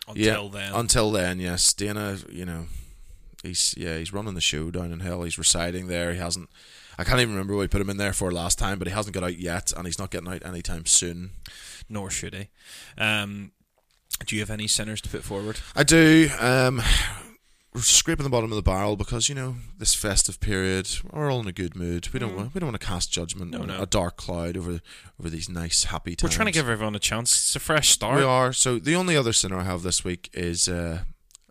Until 0.08 0.24
yeah, 0.24 0.50
then. 0.50 0.74
Until 0.74 1.12
then, 1.12 1.38
yes. 1.42 1.74
Dana, 1.74 2.18
you 2.30 2.46
know, 2.46 2.68
he's 3.44 3.76
yeah, 3.78 3.98
he's 3.98 4.14
running 4.14 4.36
the 4.36 4.42
show 4.42 4.72
down 4.72 4.94
in 4.94 5.02
hell. 5.02 5.24
He's 5.24 5.38
reciting 5.38 5.88
there. 5.88 6.14
He 6.14 6.18
hasn't. 6.18 6.50
I 6.98 7.04
can't 7.04 7.20
even 7.20 7.34
remember 7.34 7.56
what 7.56 7.60
we 7.60 7.68
put 7.68 7.82
him 7.82 7.90
in 7.90 7.98
there 7.98 8.14
for 8.14 8.32
last 8.32 8.58
time, 8.58 8.80
but 8.80 8.88
he 8.88 8.94
hasn't 8.94 9.14
got 9.14 9.26
out 9.26 9.38
yet, 9.38 9.74
and 9.76 9.86
he's 9.86 10.00
not 10.00 10.12
getting 10.12 10.30
out 10.30 10.46
anytime 10.46 10.86
soon. 10.86 11.32
Nor 11.90 12.10
should 12.10 12.34
he. 12.34 12.48
Um, 12.98 13.52
do 14.26 14.38
you 14.38 14.42
have 14.42 14.50
any 14.50 14.68
sinners 14.68 15.02
to 15.02 15.10
put 15.10 15.26
forward? 15.26 15.60
I 15.76 15.84
do. 15.84 16.30
Um, 16.40 16.82
we're 17.74 17.82
scraping 17.82 18.24
the 18.24 18.30
bottom 18.30 18.52
of 18.52 18.56
the 18.56 18.62
barrel 18.64 18.96
because 18.96 19.30
you 19.30 19.36
know 19.36 19.56
this 19.78 19.94
festive 19.94 20.40
period. 20.40 20.90
We're 21.12 21.32
all 21.32 21.40
in 21.42 21.48
a 21.48 21.52
good 21.52 21.76
mood. 21.76 22.10
We 22.14 22.20
don't 22.20 22.36
want 22.36 22.54
we 22.54 22.60
don't 22.60 22.70
want 22.70 22.82
to 22.82 22.88
cast 22.88 23.12
judgment 23.12 23.52
Mm. 23.52 23.54
No, 23.56 23.62
on 23.62 23.68
no. 23.68 23.82
a 23.82 23.86
dark 23.86 24.18
cloud 24.18 24.58
over 24.58 24.80
over 25.20 25.30
these 25.30 25.48
nice 25.50 25.86
happy 25.86 26.16
times. 26.16 26.32
We're 26.32 26.36
trying 26.36 26.48
to 26.48 26.52
give 26.54 26.70
everyone 26.70 26.96
a 26.96 27.00
chance. 27.00 27.36
It's 27.36 27.56
a 27.56 27.60
fresh 27.60 27.90
start. 27.90 28.18
We 28.18 28.24
are. 28.24 28.52
So 28.54 28.80
the 28.80 28.96
only 28.96 29.16
other 29.16 29.34
sinner 29.34 29.58
I 29.60 29.64
have 29.64 29.84
this 29.84 30.04
week 30.04 30.30
is 30.34 30.68
uh, 30.68 31.02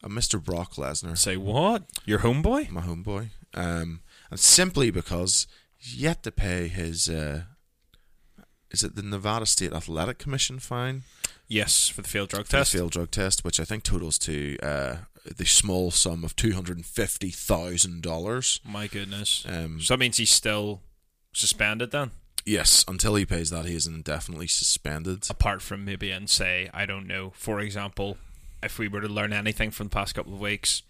a 0.02 0.08
Mr. 0.08 0.42
Brock 0.42 0.74
Lesnar, 0.74 1.16
Say 1.16 1.36
what? 1.36 1.84
Your 2.04 2.20
homeboy? 2.20 2.70
my 2.70 2.80
homeboy, 2.82 3.28
um, 3.54 4.00
and 4.30 4.40
simply 4.40 4.90
because 4.90 5.46
he's 5.76 5.96
yet 5.96 6.22
to 6.24 6.32
pay 6.32 6.68
his. 6.68 7.08
Uh, 7.08 7.42
is 8.70 8.82
it 8.82 8.96
the 8.96 9.02
Nevada 9.02 9.46
State 9.46 9.72
Athletic 9.72 10.18
Commission 10.18 10.58
fine? 10.58 11.02
Yes, 11.48 11.88
for 11.88 12.02
the 12.02 12.08
field 12.08 12.30
drug 12.30 12.46
for 12.46 12.50
the 12.52 12.58
test. 12.58 12.72
field 12.72 12.90
drug 12.90 13.10
test, 13.12 13.44
which 13.44 13.60
I 13.60 13.64
think 13.64 13.84
totals 13.84 14.18
to 14.20 14.56
uh, 14.60 14.96
the 15.36 15.44
small 15.46 15.90
sum 15.90 16.24
of 16.24 16.36
two 16.36 16.52
hundred 16.52 16.76
and 16.76 16.86
fifty 16.86 17.30
thousand 17.30 18.02
dollars. 18.02 18.60
My 18.64 18.86
goodness. 18.86 19.44
Um, 19.48 19.80
so 19.80 19.94
that 19.94 19.98
means 19.98 20.16
he's 20.16 20.30
still 20.30 20.82
suspended 21.32 21.90
then? 21.90 22.10
Yes, 22.44 22.84
until 22.86 23.16
he 23.16 23.26
pays 23.26 23.50
that, 23.50 23.64
he 23.64 23.74
is 23.74 23.86
indefinitely 23.88 24.46
suspended. 24.46 25.26
Apart 25.28 25.62
from 25.62 25.84
maybe 25.84 26.10
and 26.12 26.30
say, 26.30 26.70
I 26.72 26.86
don't 26.86 27.06
know, 27.08 27.32
for 27.34 27.58
example, 27.60 28.18
if 28.62 28.78
we 28.78 28.86
were 28.86 29.00
to 29.00 29.08
learn 29.08 29.32
anything 29.32 29.70
from 29.72 29.88
the 29.88 29.90
past 29.94 30.14
couple 30.14 30.32
of 30.32 30.40
weeks, 30.40 30.82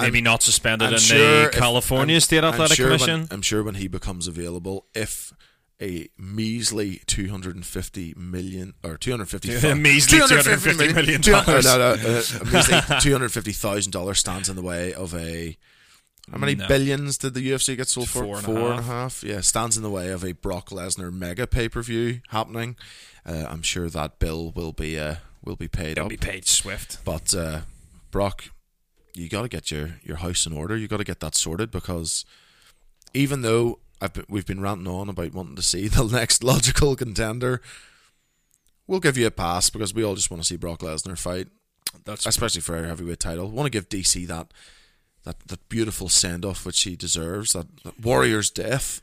maybe 0.00 0.18
I'm- 0.18 0.24
not 0.24 0.42
suspended 0.42 0.88
I'm 0.88 0.94
in 0.94 0.98
sure 1.00 1.44
the 1.44 1.50
California 1.50 2.14
I'm- 2.16 2.20
State 2.20 2.42
I'm 2.42 2.52
Athletic 2.54 2.76
sure 2.76 2.90
when- 2.90 2.98
Commission. 2.98 3.28
I'm 3.30 3.42
sure 3.42 3.62
when 3.62 3.76
he 3.76 3.86
becomes 3.86 4.26
available, 4.26 4.86
if 4.92 5.32
a 5.80 6.08
measly 6.18 7.02
250 7.06 8.14
million 8.16 8.72
or 8.82 8.96
250 8.96 9.68
A 9.68 9.74
measly 9.76 10.18
$250 10.20 10.94
million 10.94 11.20
no, 11.20 11.42
no, 11.76 11.90
uh, 11.92 11.96
measly 12.52 12.80
250 13.00 13.52
thousand 13.52 13.92
dollars 13.92 14.18
stands 14.18 14.48
in 14.48 14.56
the 14.56 14.62
way 14.62 14.94
of 14.94 15.14
a 15.14 15.56
how 16.32 16.38
many 16.38 16.54
No. 16.56 16.66
billions 16.66 17.18
did 17.18 17.34
the 17.34 17.50
UFC 17.52 17.76
get 17.76 17.86
sold 17.88 18.08
for? 18.08 18.24
Four 18.24 18.36
and 18.38 18.42
a 18.42 18.46
Four 18.46 18.70
and 18.72 18.80
a 18.80 18.82
half. 18.82 19.22
Yeah, 19.22 19.40
stands 19.42 19.76
in 19.76 19.84
the 19.84 19.90
way 19.90 20.08
of 20.10 20.24
a 20.24 20.32
Brock 20.32 20.70
Lesnar 20.70 21.12
mega 21.12 21.46
pay 21.46 21.68
per 21.68 21.82
view 21.82 22.20
happening. 22.30 22.74
Uh, 23.24 23.44
I'm 23.48 23.62
sure 23.62 23.88
that 23.88 24.18
bill 24.18 24.50
will 24.50 24.72
be 24.72 24.98
uh, 24.98 25.16
will 25.44 25.54
be 25.54 25.68
paid 25.68 25.98
He'll 25.98 26.06
up. 26.06 26.10
be 26.10 26.16
paid 26.16 26.44
swift. 26.48 26.98
But 27.04 27.32
uh, 27.32 27.60
Brock, 28.10 28.46
you 29.14 29.28
got 29.28 29.42
to 29.42 29.48
get 29.48 29.70
your, 29.70 30.00
your 30.02 30.16
house 30.16 30.46
in 30.46 30.52
order. 30.52 30.76
You 30.76 30.88
got 30.88 30.96
to 30.96 31.04
get 31.04 31.20
that 31.20 31.36
sorted 31.36 31.70
because 31.70 32.24
even 33.14 33.42
though 33.42 33.78
been, 34.00 34.26
we've 34.28 34.46
been 34.46 34.60
ranting 34.60 34.86
on 34.86 35.08
about 35.08 35.32
wanting 35.32 35.56
to 35.56 35.62
see 35.62 35.88
the 35.88 36.04
next 36.04 36.42
logical 36.42 36.96
contender, 36.96 37.60
we'll 38.86 39.00
give 39.00 39.16
you 39.16 39.26
a 39.26 39.30
pass 39.30 39.70
because 39.70 39.94
we 39.94 40.04
all 40.04 40.14
just 40.14 40.30
want 40.30 40.42
to 40.42 40.46
see 40.46 40.56
Brock 40.56 40.80
Lesnar 40.80 41.18
fight, 41.18 41.48
That's 42.04 42.26
especially 42.26 42.60
for 42.60 42.76
our 42.76 42.84
heavyweight 42.84 43.20
title. 43.20 43.50
Want 43.50 43.66
to 43.66 43.70
give 43.70 43.88
DC 43.88 44.26
that 44.26 44.52
that 45.24 45.40
that 45.48 45.68
beautiful 45.68 46.08
send 46.08 46.44
off 46.44 46.64
which 46.64 46.82
he 46.82 46.96
deserves. 46.96 47.52
That, 47.52 47.66
that 47.84 48.00
warrior's 48.00 48.50
death. 48.50 49.02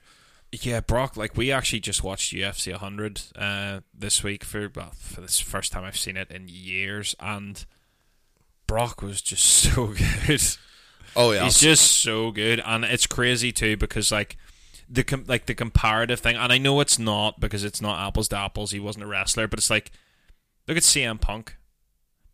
Yeah, 0.52 0.82
Brock. 0.82 1.18
Like 1.18 1.36
we 1.36 1.52
actually 1.52 1.80
just 1.80 2.04
watched 2.04 2.34
UFC 2.34 2.72
100 2.72 3.22
uh, 3.36 3.80
this 3.94 4.24
week 4.24 4.44
for 4.44 4.70
well 4.74 4.94
for 4.98 5.22
this 5.22 5.40
first 5.40 5.72
time 5.72 5.84
I've 5.84 5.98
seen 5.98 6.16
it 6.16 6.32
in 6.32 6.48
years, 6.48 7.16
and 7.20 7.66
Brock 8.68 9.02
was 9.02 9.22
just 9.22 9.46
so 9.46 9.88
good. 9.88 10.42
Oh 11.16 11.32
yeah, 11.32 11.44
He's 11.44 11.60
just 11.60 12.02
so 12.02 12.32
good, 12.32 12.62
and 12.64 12.86
it's 12.86 13.08
crazy 13.08 13.52
too 13.52 13.78
because 13.78 14.12
like 14.12 14.38
the 14.94 15.04
com- 15.04 15.26
like 15.28 15.48
the 15.48 15.56
comparative 15.56 16.20
thing, 16.20 16.36
and 16.36 16.52
I 16.54 16.58
know 16.58 16.80
it's 16.80 17.00
not 17.00 17.40
because 17.40 17.64
it's 17.64 17.82
not 17.82 18.06
apples 18.08 18.28
to 18.30 18.38
apples. 18.38 18.72
He 18.72 18.80
wasn't 18.80 19.06
a 19.06 19.08
wrestler, 19.08 19.48
but 19.48 19.60
it's 19.60 19.70
like 19.70 19.92
look 20.68 20.78
at 20.78 20.84
CM 20.84 21.20
Punk. 21.20 21.58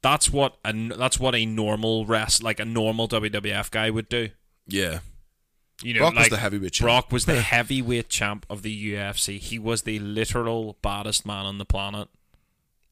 That's 0.02 0.32
what 0.32 0.58
a 0.66 0.74
that's 0.90 1.20
what 1.20 1.36
a 1.36 1.46
normal 1.46 2.06
rest 2.06 2.44
like 2.44 2.60
a 2.60 2.66
normal 2.66 3.08
WWF 3.08 3.72
guy 3.72 3.90
would 3.90 4.10
do. 4.10 4.30
yeah. 4.68 5.00
You 5.82 5.94
know, 5.94 6.00
Brock 6.02 6.16
was 6.16 6.24
like, 6.24 6.32
the 6.32 6.38
heavyweight 6.40 6.74
champ. 6.74 6.86
Brock 6.86 7.12
was 7.14 7.26
the 7.26 7.40
heavyweight 7.54 8.10
champ 8.10 8.46
of 8.50 8.64
the 8.64 8.94
UFC. 8.94 9.40
He 9.40 9.58
was 9.58 9.84
the 9.84 9.98
literal 10.00 10.76
baddest 10.82 11.26
man 11.26 11.46
on 11.46 11.58
the 11.58 11.64
planet. 11.64 12.10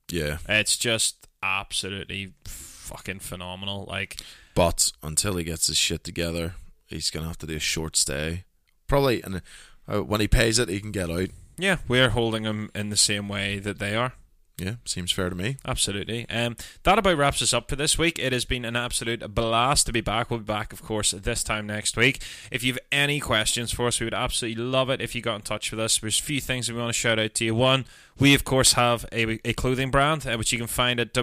Yeah, 0.09 0.37
It's 0.47 0.77
just 0.77 1.27
absolutely 1.43 2.31
fucking 2.45 3.19
phenomenal. 3.19 3.83
Like, 3.89 4.15
but 4.55 4.93
until 5.03 5.35
he 5.35 5.43
gets 5.43 5.67
his 5.67 5.75
shit 5.75 6.05
together, 6.05 6.55
he's 6.85 7.09
gonna 7.09 7.27
have 7.27 7.37
to 7.39 7.45
do 7.45 7.57
a 7.57 7.59
short 7.59 7.97
stay. 7.97 8.45
Probably, 8.87 9.21
and 9.21 9.41
uh, 9.87 10.01
when 10.03 10.21
he 10.21 10.27
pays 10.27 10.59
it, 10.59 10.69
he 10.69 10.79
can 10.79 10.91
get 10.91 11.09
out. 11.09 11.29
yeah, 11.57 11.77
we're 11.87 12.09
holding 12.09 12.43
him 12.43 12.71
in 12.73 12.89
the 12.89 12.97
same 12.97 13.27
way 13.27 13.59
that 13.59 13.79
they 13.79 13.95
are. 13.95 14.13
Yeah, 14.59 14.75
seems 14.85 15.11
fair 15.11 15.29
to 15.29 15.35
me. 15.35 15.57
Absolutely. 15.67 16.27
Um, 16.31 16.57
that 16.81 16.97
about 16.97 17.15
wraps 17.17 17.43
us 17.43 17.53
up 17.53 17.69
for 17.69 17.75
this 17.75 17.99
week. 17.99 18.17
It 18.17 18.33
has 18.33 18.43
been 18.43 18.65
an 18.65 18.75
absolute 18.75 19.35
blast 19.35 19.85
to 19.85 19.93
be 19.93 20.01
back. 20.01 20.31
We'll 20.31 20.39
be 20.39 20.45
back, 20.45 20.73
of 20.73 20.81
course, 20.81 21.11
this 21.11 21.43
time 21.43 21.67
next 21.67 21.95
week. 21.95 22.23
If 22.49 22.63
you 22.63 22.73
have 22.73 22.79
any 22.91 23.19
questions 23.19 23.71
for 23.71 23.85
us, 23.85 23.99
we 23.99 24.07
would 24.07 24.15
absolutely 24.15 24.63
love 24.63 24.89
it 24.89 24.99
if 24.99 25.13
you 25.13 25.21
got 25.21 25.35
in 25.35 25.41
touch 25.41 25.69
with 25.69 25.79
us. 25.79 25.99
There's 25.99 26.19
a 26.19 26.23
few 26.23 26.41
things 26.41 26.65
that 26.65 26.73
we 26.73 26.79
want 26.79 26.89
to 26.89 26.99
shout 26.99 27.19
out 27.19 27.35
to 27.35 27.45
you. 27.45 27.53
One, 27.53 27.85
we, 28.17 28.33
of 28.33 28.45
course, 28.45 28.73
have 28.73 29.05
a, 29.11 29.39
a 29.47 29.53
clothing 29.53 29.91
brand, 29.91 30.25
uh, 30.25 30.35
which 30.37 30.51
you 30.51 30.57
can 30.57 30.65
find 30.65 30.99
at 30.99 31.13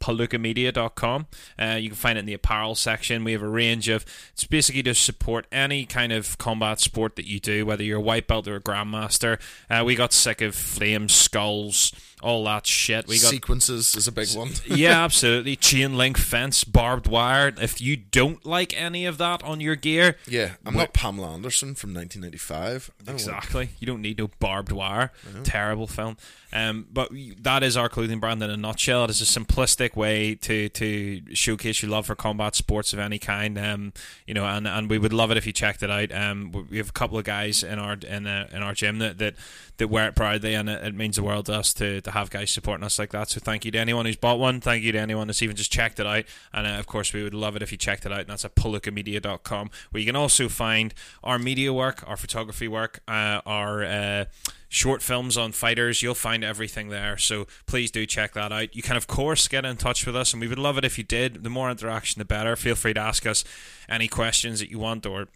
www.palookamedia.com. 0.00 1.26
Uh, 1.58 1.76
you 1.80 1.88
can 1.88 1.96
find 1.96 2.18
it 2.18 2.20
in 2.20 2.26
the 2.26 2.34
apparel 2.34 2.74
section. 2.74 3.24
We 3.24 3.32
have 3.32 3.42
a 3.42 3.48
range 3.48 3.88
of, 3.88 4.04
it's 4.32 4.44
basically 4.44 4.82
to 4.84 4.94
support 4.94 5.46
any 5.50 5.84
kind 5.86 6.12
of 6.12 6.38
combat 6.38 6.80
sport 6.80 7.16
that 7.16 7.26
you 7.26 7.40
do, 7.40 7.66
whether 7.66 7.82
you're 7.82 7.98
a 7.98 8.02
white 8.02 8.26
belt 8.26 8.48
or 8.48 8.56
a 8.56 8.60
grandmaster. 8.60 9.40
Uh, 9.68 9.84
we 9.84 9.94
got 9.94 10.12
sick 10.12 10.40
of 10.40 10.54
flames, 10.54 11.14
skulls, 11.14 11.92
all 12.22 12.44
that 12.44 12.66
shit. 12.66 13.06
We 13.06 13.18
got 13.18 13.30
Sequences 13.30 13.94
is 13.94 14.08
a 14.08 14.12
big 14.12 14.28
one. 14.34 14.50
yeah, 14.66 15.04
absolutely. 15.04 15.56
Chain 15.56 15.96
link 15.96 16.16
fence, 16.16 16.64
barbed 16.64 17.06
wire. 17.06 17.52
If 17.60 17.80
you 17.80 17.96
don't 17.96 18.44
like 18.46 18.78
any 18.80 19.04
of 19.04 19.18
that 19.18 19.42
on 19.42 19.60
your 19.60 19.76
gear, 19.76 20.16
yeah, 20.26 20.52
I'm 20.64 20.74
not 20.74 20.92
Pamela 20.92 21.34
Anderson 21.34 21.74
from 21.74 21.92
1995. 21.92 22.90
I 23.00 23.04
don't 23.04 23.14
exactly. 23.14 23.70
You 23.78 23.86
don't 23.86 24.02
need 24.02 24.18
no 24.18 24.30
barbed 24.38 24.72
wire. 24.72 25.12
Terrible 25.44 25.86
film. 25.86 26.16
Um, 26.52 26.86
but 26.90 27.10
that 27.42 27.62
is 27.62 27.76
our 27.76 27.88
clothing 27.88 28.18
brand 28.18 28.42
in 28.42 28.48
a 28.48 28.56
nutshell. 28.56 29.04
It 29.04 29.10
is 29.10 29.20
a 29.20 29.40
simplistic 29.40 29.94
way 29.94 30.34
to 30.36 30.68
to 30.70 31.34
showcase 31.34 31.82
your 31.82 31.90
love 31.90 32.06
for 32.06 32.14
combat 32.14 32.54
sports 32.54 32.92
of 32.92 32.98
any 32.98 33.18
kind. 33.18 33.58
Um, 33.58 33.92
you 34.26 34.32
know, 34.32 34.46
and, 34.46 34.66
and 34.66 34.88
we 34.88 34.96
would 34.96 35.12
love 35.12 35.30
it 35.30 35.36
if 35.36 35.46
you 35.46 35.52
checked 35.52 35.82
it 35.82 35.90
out. 35.90 36.12
Um, 36.12 36.66
we 36.70 36.78
have 36.78 36.88
a 36.88 36.92
couple 36.92 37.18
of 37.18 37.24
guys 37.24 37.62
in 37.62 37.78
our 37.78 37.94
in 37.94 38.26
uh, 38.26 38.48
in 38.52 38.62
our 38.62 38.72
gym 38.72 38.98
that, 39.00 39.18
that 39.18 39.34
that 39.78 39.88
wear 39.88 40.08
it 40.08 40.14
proudly, 40.16 40.54
and 40.54 40.70
it, 40.70 40.82
it 40.84 40.94
means 40.94 41.16
the 41.16 41.22
world 41.22 41.46
to 41.46 41.54
us 41.54 41.74
to, 41.74 42.00
to 42.06 42.12
have 42.12 42.30
guys 42.30 42.50
supporting 42.50 42.84
us 42.84 42.98
like 42.98 43.10
that. 43.10 43.28
So 43.28 43.40
thank 43.40 43.64
you 43.64 43.70
to 43.72 43.78
anyone 43.78 44.06
who's 44.06 44.16
bought 44.16 44.38
one. 44.38 44.60
Thank 44.60 44.82
you 44.84 44.92
to 44.92 44.98
anyone 44.98 45.26
that's 45.26 45.42
even 45.42 45.56
just 45.56 45.72
checked 45.72 46.00
it 46.00 46.06
out. 46.06 46.24
And 46.52 46.66
uh, 46.66 46.70
of 46.70 46.86
course, 46.86 47.12
we 47.12 47.22
would 47.22 47.34
love 47.34 47.56
it 47.56 47.62
if 47.62 47.72
you 47.72 47.78
checked 47.78 48.06
it 48.06 48.12
out. 48.12 48.20
And 48.20 48.28
that's 48.28 48.44
at 48.44 48.54
palookamedia.com, 48.54 49.70
where 49.90 50.00
you 50.00 50.06
can 50.06 50.16
also 50.16 50.48
find 50.48 50.94
our 51.22 51.38
media 51.38 51.72
work, 51.72 52.02
our 52.06 52.16
photography 52.16 52.68
work, 52.68 53.00
uh, 53.08 53.40
our 53.44 53.84
uh, 53.84 54.24
short 54.68 55.02
films 55.02 55.36
on 55.36 55.50
fighters. 55.50 56.00
You'll 56.00 56.14
find 56.14 56.44
everything 56.44 56.88
there. 56.88 57.18
So 57.18 57.48
please 57.66 57.90
do 57.90 58.06
check 58.06 58.34
that 58.34 58.52
out. 58.52 58.74
You 58.74 58.82
can, 58.82 58.96
of 58.96 59.06
course, 59.06 59.48
get 59.48 59.64
in 59.64 59.76
touch 59.76 60.06
with 60.06 60.16
us, 60.16 60.32
and 60.32 60.40
we 60.40 60.48
would 60.48 60.58
love 60.58 60.78
it 60.78 60.84
if 60.84 60.96
you 60.98 61.04
did. 61.04 61.42
The 61.42 61.50
more 61.50 61.70
interaction, 61.70 62.20
the 62.20 62.24
better. 62.24 62.54
Feel 62.54 62.76
free 62.76 62.94
to 62.94 63.00
ask 63.00 63.26
us 63.26 63.44
any 63.88 64.06
questions 64.06 64.60
that 64.60 64.70
you 64.70 64.78
want, 64.78 65.04
or 65.04 65.26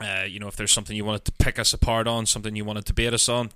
uh, 0.00 0.24
you 0.28 0.38
know, 0.38 0.46
if 0.46 0.54
there's 0.54 0.72
something 0.72 0.96
you 0.96 1.04
wanted 1.04 1.24
to 1.24 1.32
pick 1.32 1.58
us 1.58 1.72
apart 1.72 2.06
on, 2.06 2.24
something 2.24 2.54
you 2.54 2.64
want 2.64 2.78
to 2.78 2.84
debate 2.84 3.12
us 3.12 3.28
on, 3.28 3.50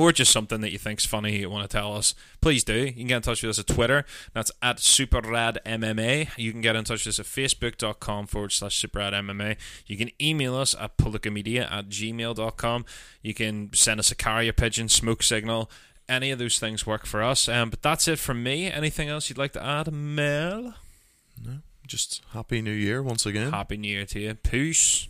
or 0.00 0.12
just 0.12 0.32
something 0.32 0.62
that 0.62 0.72
you 0.72 0.78
think's 0.78 1.04
funny 1.04 1.36
you 1.36 1.50
want 1.50 1.68
to 1.68 1.76
tell 1.76 1.94
us, 1.94 2.14
please 2.40 2.64
do. 2.64 2.74
You 2.74 2.92
can 2.92 3.06
get 3.06 3.16
in 3.16 3.22
touch 3.22 3.42
with 3.42 3.50
us 3.50 3.58
at 3.58 3.66
Twitter. 3.66 4.06
That's 4.32 4.50
at 4.62 4.78
SuperRadMMA. 4.78 6.38
You 6.38 6.52
can 6.52 6.62
get 6.62 6.74
in 6.74 6.84
touch 6.84 7.04
with 7.04 7.12
us 7.12 7.20
at 7.20 7.26
Facebook.com 7.26 8.26
forward 8.26 8.52
slash 8.52 8.80
SuperRadMMA. 8.82 9.58
You 9.86 9.98
can 9.98 10.10
email 10.18 10.56
us 10.56 10.74
at 10.74 10.96
Palookamedia 10.96 11.70
at 11.70 11.90
gmail.com. 11.90 12.84
You 13.20 13.34
can 13.34 13.70
send 13.74 14.00
us 14.00 14.10
a 14.10 14.14
carrier 14.14 14.54
pigeon, 14.54 14.88
smoke 14.88 15.22
signal. 15.22 15.70
Any 16.08 16.30
of 16.30 16.38
those 16.38 16.58
things 16.58 16.86
work 16.86 17.04
for 17.04 17.22
us. 17.22 17.46
Um, 17.46 17.68
but 17.68 17.82
that's 17.82 18.08
it 18.08 18.18
from 18.18 18.42
me. 18.42 18.70
Anything 18.70 19.10
else 19.10 19.28
you'd 19.28 19.38
like 19.38 19.52
to 19.52 19.62
add, 19.62 19.92
Mel? 19.92 20.76
No. 21.44 21.58
Just 21.86 22.22
happy 22.32 22.62
New 22.62 22.72
Year 22.72 23.02
once 23.02 23.26
again. 23.26 23.52
Happy 23.52 23.76
New 23.76 23.88
Year 23.88 24.06
to 24.06 24.20
you. 24.20 24.34
Peace. 24.34 25.09